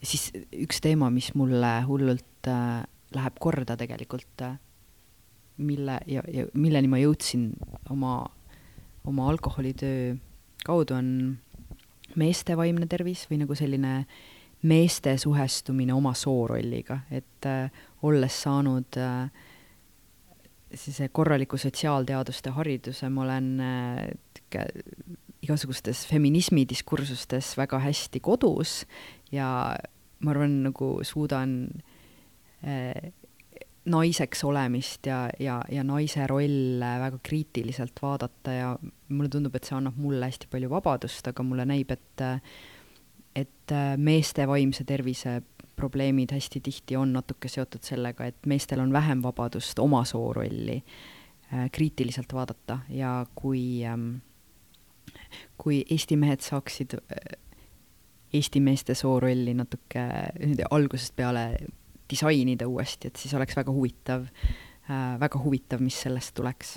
siis 0.02 0.30
üks 0.52 0.80
teema, 0.84 1.10
mis 1.10 1.32
mulle 1.34 1.72
hullult 1.86 2.48
äh, 2.50 2.84
läheb 3.16 3.40
korda 3.40 3.76
tegelikult, 3.78 4.44
äh, 4.44 4.58
mille 5.56 5.98
ja, 6.06 6.22
ja 6.28 6.46
milleni 6.54 6.90
ma 6.92 7.00
jõudsin 7.00 7.50
oma, 7.90 8.18
oma 9.08 9.28
alkoholitöö 9.32 10.16
kaudu, 10.66 10.98
on 10.98 11.10
meeste 12.16 12.56
vaimne 12.58 12.88
tervis 12.90 13.24
või 13.30 13.40
nagu 13.44 13.56
selline 13.56 14.00
meeste 14.66 15.14
suhestumine 15.20 15.94
oma 15.94 16.14
soorolliga, 16.16 17.00
et 17.10 17.48
äh, 17.48 17.70
olles 18.02 18.42
saanud 18.42 18.98
äh, 19.00 19.30
siis 20.74 21.00
korraliku 21.12 21.58
sotsiaalteaduste 21.60 22.52
hariduse, 22.56 23.08
ma 23.12 23.24
olen 23.24 23.52
äh, 23.62 24.64
igasugustes 25.46 26.06
feminismi 26.08 26.64
diskursustes 26.68 27.54
väga 27.58 27.78
hästi 27.84 28.20
kodus 28.24 28.80
ja 29.32 29.76
ma 30.20 30.32
arvan, 30.32 30.62
nagu 30.68 30.90
suudan 31.04 31.58
äh, 32.66 33.12
naiseks 33.86 34.44
olemist 34.44 35.06
ja, 35.06 35.26
ja, 35.38 35.60
ja 35.70 35.84
naise 35.86 36.26
rolle 36.26 36.92
väga 37.00 37.18
kriitiliselt 37.22 38.00
vaadata 38.02 38.52
ja 38.54 38.70
mulle 39.08 39.30
tundub, 39.30 39.54
et 39.54 39.68
see 39.68 39.76
annab 39.78 39.98
mulle 40.00 40.26
hästi 40.26 40.50
palju 40.50 40.70
vabadust, 40.72 41.28
aga 41.30 41.46
mulle 41.46 41.68
näib, 41.68 41.94
et 41.94 42.26
et 43.36 43.72
meeste 44.00 44.46
vaimse 44.48 44.86
tervise 44.88 45.42
probleemid 45.76 46.32
hästi 46.32 46.60
tihti 46.60 46.96
on 46.96 47.12
natuke 47.12 47.48
seotud 47.52 47.84
sellega, 47.84 48.26
et 48.26 48.46
meestel 48.48 48.80
on 48.80 48.92
vähem 48.92 49.22
vabadust 49.22 49.78
oma 49.78 50.04
soorolli 50.08 50.76
äh, 50.78 51.68
kriitiliselt 51.72 52.32
vaadata 52.32 52.78
ja 52.88 53.26
kui 53.34 53.84
ähm, 53.84 54.14
kui 55.58 55.84
Eesti 55.90 56.16
mehed 56.16 56.40
saaksid 56.44 56.96
äh, 56.96 57.36
Eesti 58.36 58.62
meeste 58.64 58.94
soorolli 58.98 59.54
natuke 59.56 60.04
algusest 60.70 61.16
peale 61.16 61.48
disainida 62.10 62.68
uuesti, 62.70 63.10
et 63.10 63.20
siis 63.20 63.34
oleks 63.34 63.56
väga 63.58 63.72
huvitav 63.74 64.26
äh,, 64.26 65.16
väga 65.20 65.40
huvitav, 65.42 65.82
mis 65.82 65.98
sellest 66.06 66.34
tuleks. 66.36 66.76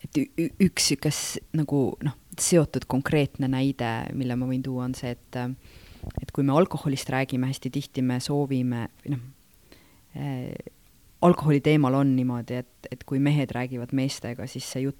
et 0.00 0.16
üks 0.16 0.90
niisugune 0.90 1.60
nagu 1.60 1.82
noh, 2.06 2.16
seotud 2.40 2.86
konkreetne 2.88 3.50
näide, 3.52 3.90
mille 4.16 4.36
ma 4.36 4.48
võin 4.48 4.62
tuua, 4.64 4.88
on 4.88 4.96
see, 4.96 5.12
et 5.12 5.40
et 6.22 6.30
kui 6.32 6.44
me 6.46 6.54
alkoholist 6.56 7.10
räägime, 7.12 7.50
hästi 7.50 7.70
tihti 7.70 8.02
me 8.02 8.16
soovime, 8.24 8.86
noh 9.12 9.20
äh,, 10.16 10.54
alkoholi 11.22 11.60
teemal 11.60 11.94
on 11.94 12.14
niimoodi, 12.16 12.62
et, 12.64 12.88
et 12.92 13.04
kui 13.04 13.20
mehed 13.22 13.52
räägivad 13.52 13.92
meestega, 13.96 14.46
siis 14.48 14.66
see 14.72 14.86
jutt 14.86 14.98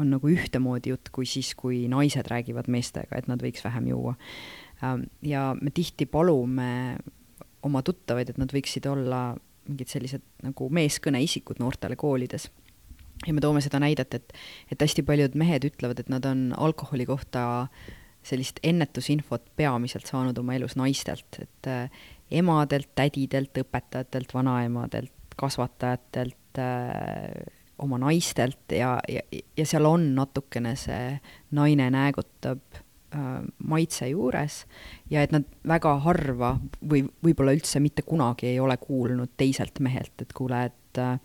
on 0.00 0.12
nagu 0.16 0.30
ühtemoodi 0.30 0.92
jutt 0.92 1.10
kui 1.14 1.26
siis, 1.28 1.54
kui 1.58 1.84
naised 1.90 2.28
räägivad 2.30 2.68
meestega, 2.72 3.18
et 3.18 3.28
nad 3.30 3.42
võiks 3.42 3.64
vähem 3.64 3.90
juua. 3.92 4.14
Ähm, 4.84 5.06
ja 5.24 5.50
me 5.60 5.72
tihti 5.74 6.06
palume 6.10 6.96
oma 7.66 7.82
tuttavaid, 7.82 8.30
et 8.30 8.38
nad 8.40 8.52
võiksid 8.52 8.86
olla 8.90 9.34
mingid 9.66 9.90
sellised 9.90 10.22
nagu 10.46 10.68
meeskõneisikud 10.70 11.60
noortele 11.62 11.96
koolides. 11.98 12.50
ja 13.26 13.32
me 13.32 13.40
toome 13.40 13.62
seda 13.64 13.80
näidet, 13.80 14.14
et, 14.14 14.32
et 14.70 14.82
hästi 14.82 15.02
paljud 15.02 15.34
mehed 15.34 15.64
ütlevad, 15.64 16.00
et 16.00 16.10
nad 16.12 16.24
on 16.28 16.50
alkoholi 16.56 17.06
kohta 17.08 17.66
sellist 18.26 18.60
ennetusinfot 18.66 19.46
peamiselt 19.56 20.06
saanud 20.06 20.38
oma 20.38 20.56
elus 20.58 20.76
naistelt, 20.76 21.38
et 21.40 21.70
äh, 21.70 21.90
emadelt, 22.30 22.90
tädidelt, 22.98 23.54
õpetajatelt, 23.62 24.34
vanaemadelt, 24.34 25.36
kasvatajatelt 25.38 26.60
äh,, 26.60 27.55
oma 27.78 27.98
naistelt 28.00 28.72
ja, 28.72 28.96
ja, 29.08 29.22
ja 29.56 29.66
seal 29.68 29.86
on 29.88 30.10
natukene 30.16 30.74
see 30.80 31.16
naine 31.56 31.90
näägutab 31.92 32.78
äh, 32.80 33.40
maitse 33.68 34.08
juures 34.08 34.62
ja 35.10 35.24
et 35.26 35.34
nad 35.34 35.44
väga 35.68 35.96
harva 36.06 36.56
või 36.80 37.04
võib-olla 37.24 37.56
üldse 37.56 37.82
mitte 37.84 38.06
kunagi 38.06 38.48
ei 38.52 38.60
ole 38.60 38.78
kuulnud 38.80 39.36
teiselt 39.36 39.80
mehelt, 39.84 40.14
et 40.22 40.32
kuule, 40.36 40.64
et 40.70 41.02
äh, 41.02 41.18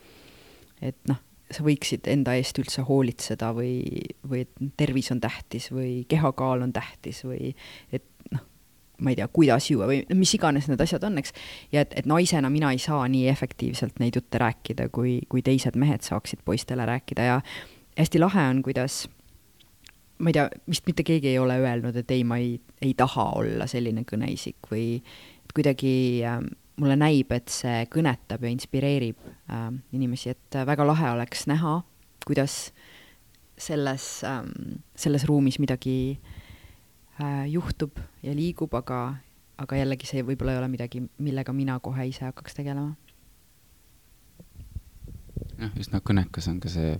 et 0.81 0.97
noh, 1.09 1.19
sa 1.51 1.65
võiksid 1.65 2.07
enda 2.09 2.35
eest 2.39 2.59
üldse 2.61 2.83
hoolitseda 2.87 3.51
või, 3.55 3.81
või 4.27 4.45
et 4.45 4.61
tervis 4.79 5.11
on 5.13 5.21
tähtis 5.23 5.69
või 5.73 6.01
kehakaal 6.09 6.65
on 6.65 6.73
tähtis 6.75 7.23
või 7.27 7.53
et 7.93 8.05
noh, 8.33 8.43
ma 9.01 9.11
ei 9.11 9.17
tea, 9.17 9.27
kuidas 9.33 9.69
juua 9.71 9.87
või 9.89 10.01
mis 10.17 10.33
iganes 10.37 10.67
need 10.69 10.81
asjad 10.83 11.03
on, 11.07 11.17
eks. 11.21 11.33
ja 11.73 11.85
et, 11.85 11.95
et 11.97 12.09
naisena 12.09 12.49
mina 12.53 12.71
ei 12.73 12.81
saa 12.81 13.07
nii 13.09 13.27
efektiivselt 13.31 13.99
neid 14.01 14.17
jutte 14.19 14.41
rääkida, 14.41 14.89
kui, 14.93 15.19
kui 15.29 15.43
teised 15.45 15.77
mehed 15.79 16.05
saaksid 16.05 16.43
poistele 16.45 16.85
rääkida 16.87 17.27
ja 17.27 17.39
hästi 17.97 18.21
lahe 18.21 18.45
on, 18.53 18.61
kuidas 18.65 19.03
ma 20.21 20.29
ei 20.29 20.37
tea, 20.37 20.47
vist 20.69 20.85
mitte 20.89 21.05
keegi 21.07 21.33
ei 21.33 21.39
ole 21.41 21.57
öelnud, 21.63 21.97
et 21.97 22.11
ei, 22.13 22.23
ma 22.27 22.37
ei, 22.41 22.55
ei 22.81 22.93
taha 22.97 23.31
olla 23.41 23.67
selline 23.69 24.05
kõneisik 24.07 24.69
või 24.71 24.99
et 25.01 25.55
kuidagi 25.57 25.93
äh, 26.27 26.41
mulle 26.81 26.97
näib, 26.99 27.33
et 27.33 27.49
see 27.51 27.85
kõnetab 27.91 28.45
ja 28.45 28.53
inspireerib 28.53 29.25
äh, 29.25 29.71
inimesi, 29.97 30.35
et 30.35 30.59
äh, 30.59 30.67
väga 30.69 30.85
lahe 30.87 31.15
oleks 31.15 31.47
näha, 31.49 31.79
kuidas 32.27 32.67
selles 33.61 34.21
ähm,, 34.25 34.81
selles 34.97 35.25
ruumis 35.29 35.59
midagi 35.61 35.97
äh, 36.13 36.37
juhtub 37.47 37.99
ja 38.23 38.33
liigub, 38.35 38.73
aga, 38.77 39.01
aga 39.61 39.79
jällegi 39.79 40.09
see 40.09 40.23
võib-olla 40.25 40.55
ei 40.55 40.61
ole 40.61 40.71
midagi, 40.71 41.03
millega 41.21 41.53
mina 41.53 41.79
kohe 41.79 42.07
ise 42.09 42.25
hakkaks 42.27 42.57
tegelema. 42.57 42.95
jah, 45.59 45.71
üsna 45.79 46.01
kõnekas 46.01 46.49
on 46.51 46.59
ka 46.63 46.69
see 46.69 46.97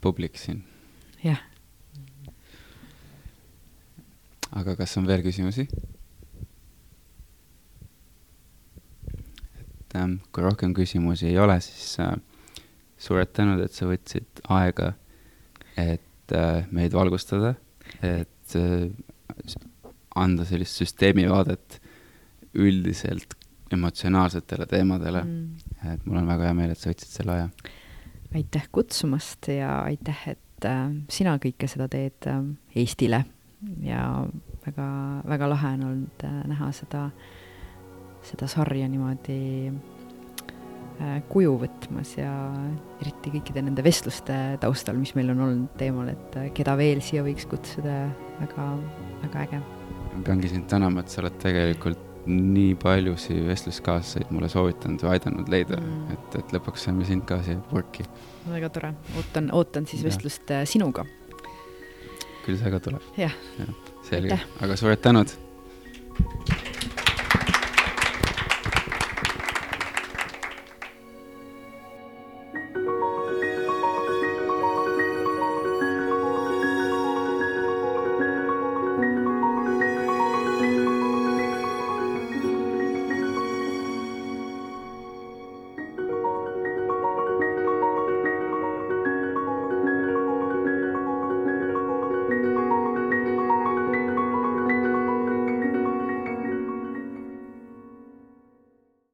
publik 0.00 0.38
siin. 0.40 0.64
jah. 1.22 1.40
aga 4.52 4.76
kas 4.76 4.96
on 4.98 5.06
veel 5.06 5.22
küsimusi? 5.24 5.68
et 9.92 10.00
ähm, 10.00 10.18
kui 10.32 10.42
rohkem 10.44 10.72
küsimusi 10.74 11.28
ei 11.28 11.38
ole, 11.38 11.58
siis 11.60 11.98
äh, 12.00 12.14
suured 12.98 13.32
tänud, 13.36 13.60
et 13.60 13.74
sa 13.76 13.86
võtsid 13.88 14.42
aega, 14.52 14.92
et 15.76 16.32
äh, 16.36 16.68
meid 16.72 16.94
valgustada, 16.96 17.54
et 18.00 18.56
äh, 18.56 18.88
anda 20.14 20.44
sellist 20.44 20.80
süsteemivaadet 20.82 21.80
üldiselt 22.54 23.36
emotsionaalsetele 23.72 24.66
teemadele. 24.66 25.22
Mm.. 25.24 25.92
et 25.94 26.06
mul 26.06 26.20
on 26.20 26.28
väga 26.28 26.48
hea 26.48 26.56
meel, 26.56 26.72
et 26.74 26.80
sa 26.80 26.90
võtsid 26.90 27.14
selle 27.16 27.36
aja. 27.36 27.48
aitäh 28.34 28.66
kutsumast 28.72 29.48
ja 29.52 29.78
aitäh, 29.86 30.26
et 30.34 30.68
äh, 30.68 30.82
sina 31.12 31.36
kõike 31.40 31.68
seda 31.68 31.88
teed 31.92 32.28
äh, 32.28 32.42
Eestile. 32.76 33.24
Ja 33.86 34.26
väga, 34.66 34.86
väga 35.28 35.48
lahe 35.48 35.74
on 35.78 35.86
olnud 35.88 36.24
äh, 36.26 36.38
näha 36.50 36.72
seda, 36.76 37.06
seda 38.26 38.48
sarja 38.50 38.88
niimoodi 38.90 39.70
kuju 41.32 41.56
võtmas 41.62 42.14
ja 42.18 42.30
eriti 43.02 43.32
kõikide 43.36 43.64
nende 43.64 43.84
vestluste 43.84 44.36
taustal, 44.62 44.98
mis 45.00 45.14
meil 45.18 45.32
on 45.34 45.42
olnud 45.46 45.76
teemal, 45.80 46.12
et 46.12 46.38
äh, 46.38 46.48
keda 46.56 46.76
veel 46.78 47.02
siia 47.04 47.24
võiks 47.26 47.46
kutsuda, 47.50 48.06
väga, 48.40 48.68
väga 49.24 49.44
äge. 49.46 49.60
ma 50.12 50.24
peangi 50.26 50.50
sind 50.52 50.68
tänama, 50.70 51.02
et 51.02 51.12
sa 51.12 51.22
oled 51.22 51.38
tegelikult 51.42 52.08
nii 52.26 52.76
paljusid 52.78 53.40
vestluskaaslaseid 53.48 54.30
mulle 54.30 54.50
soovitanud 54.52 55.02
või 55.02 55.16
aidanud 55.16 55.48
leida 55.50 55.78
mm., 55.80 56.12
et, 56.14 56.36
et 56.38 56.52
lõpuks 56.54 56.86
saime 56.86 57.06
sind 57.08 57.26
ka 57.26 57.40
siia 57.42 57.58
purki. 57.70 58.06
väga 58.46 58.70
tore, 58.74 58.92
ootan, 59.18 59.50
ootan 59.56 59.88
siis 59.90 60.04
ja. 60.04 60.10
vestlust 60.10 60.52
äh, 60.54 60.66
sinuga. 60.70 61.06
küll 62.44 62.58
see 62.58 62.74
ka 62.74 62.82
tuleb. 62.82 63.08
jah 63.18 63.34
ja,. 63.58 63.72
selge, 64.06 64.38
aga 64.62 64.78
suured 64.78 65.02
tänud 65.02 65.34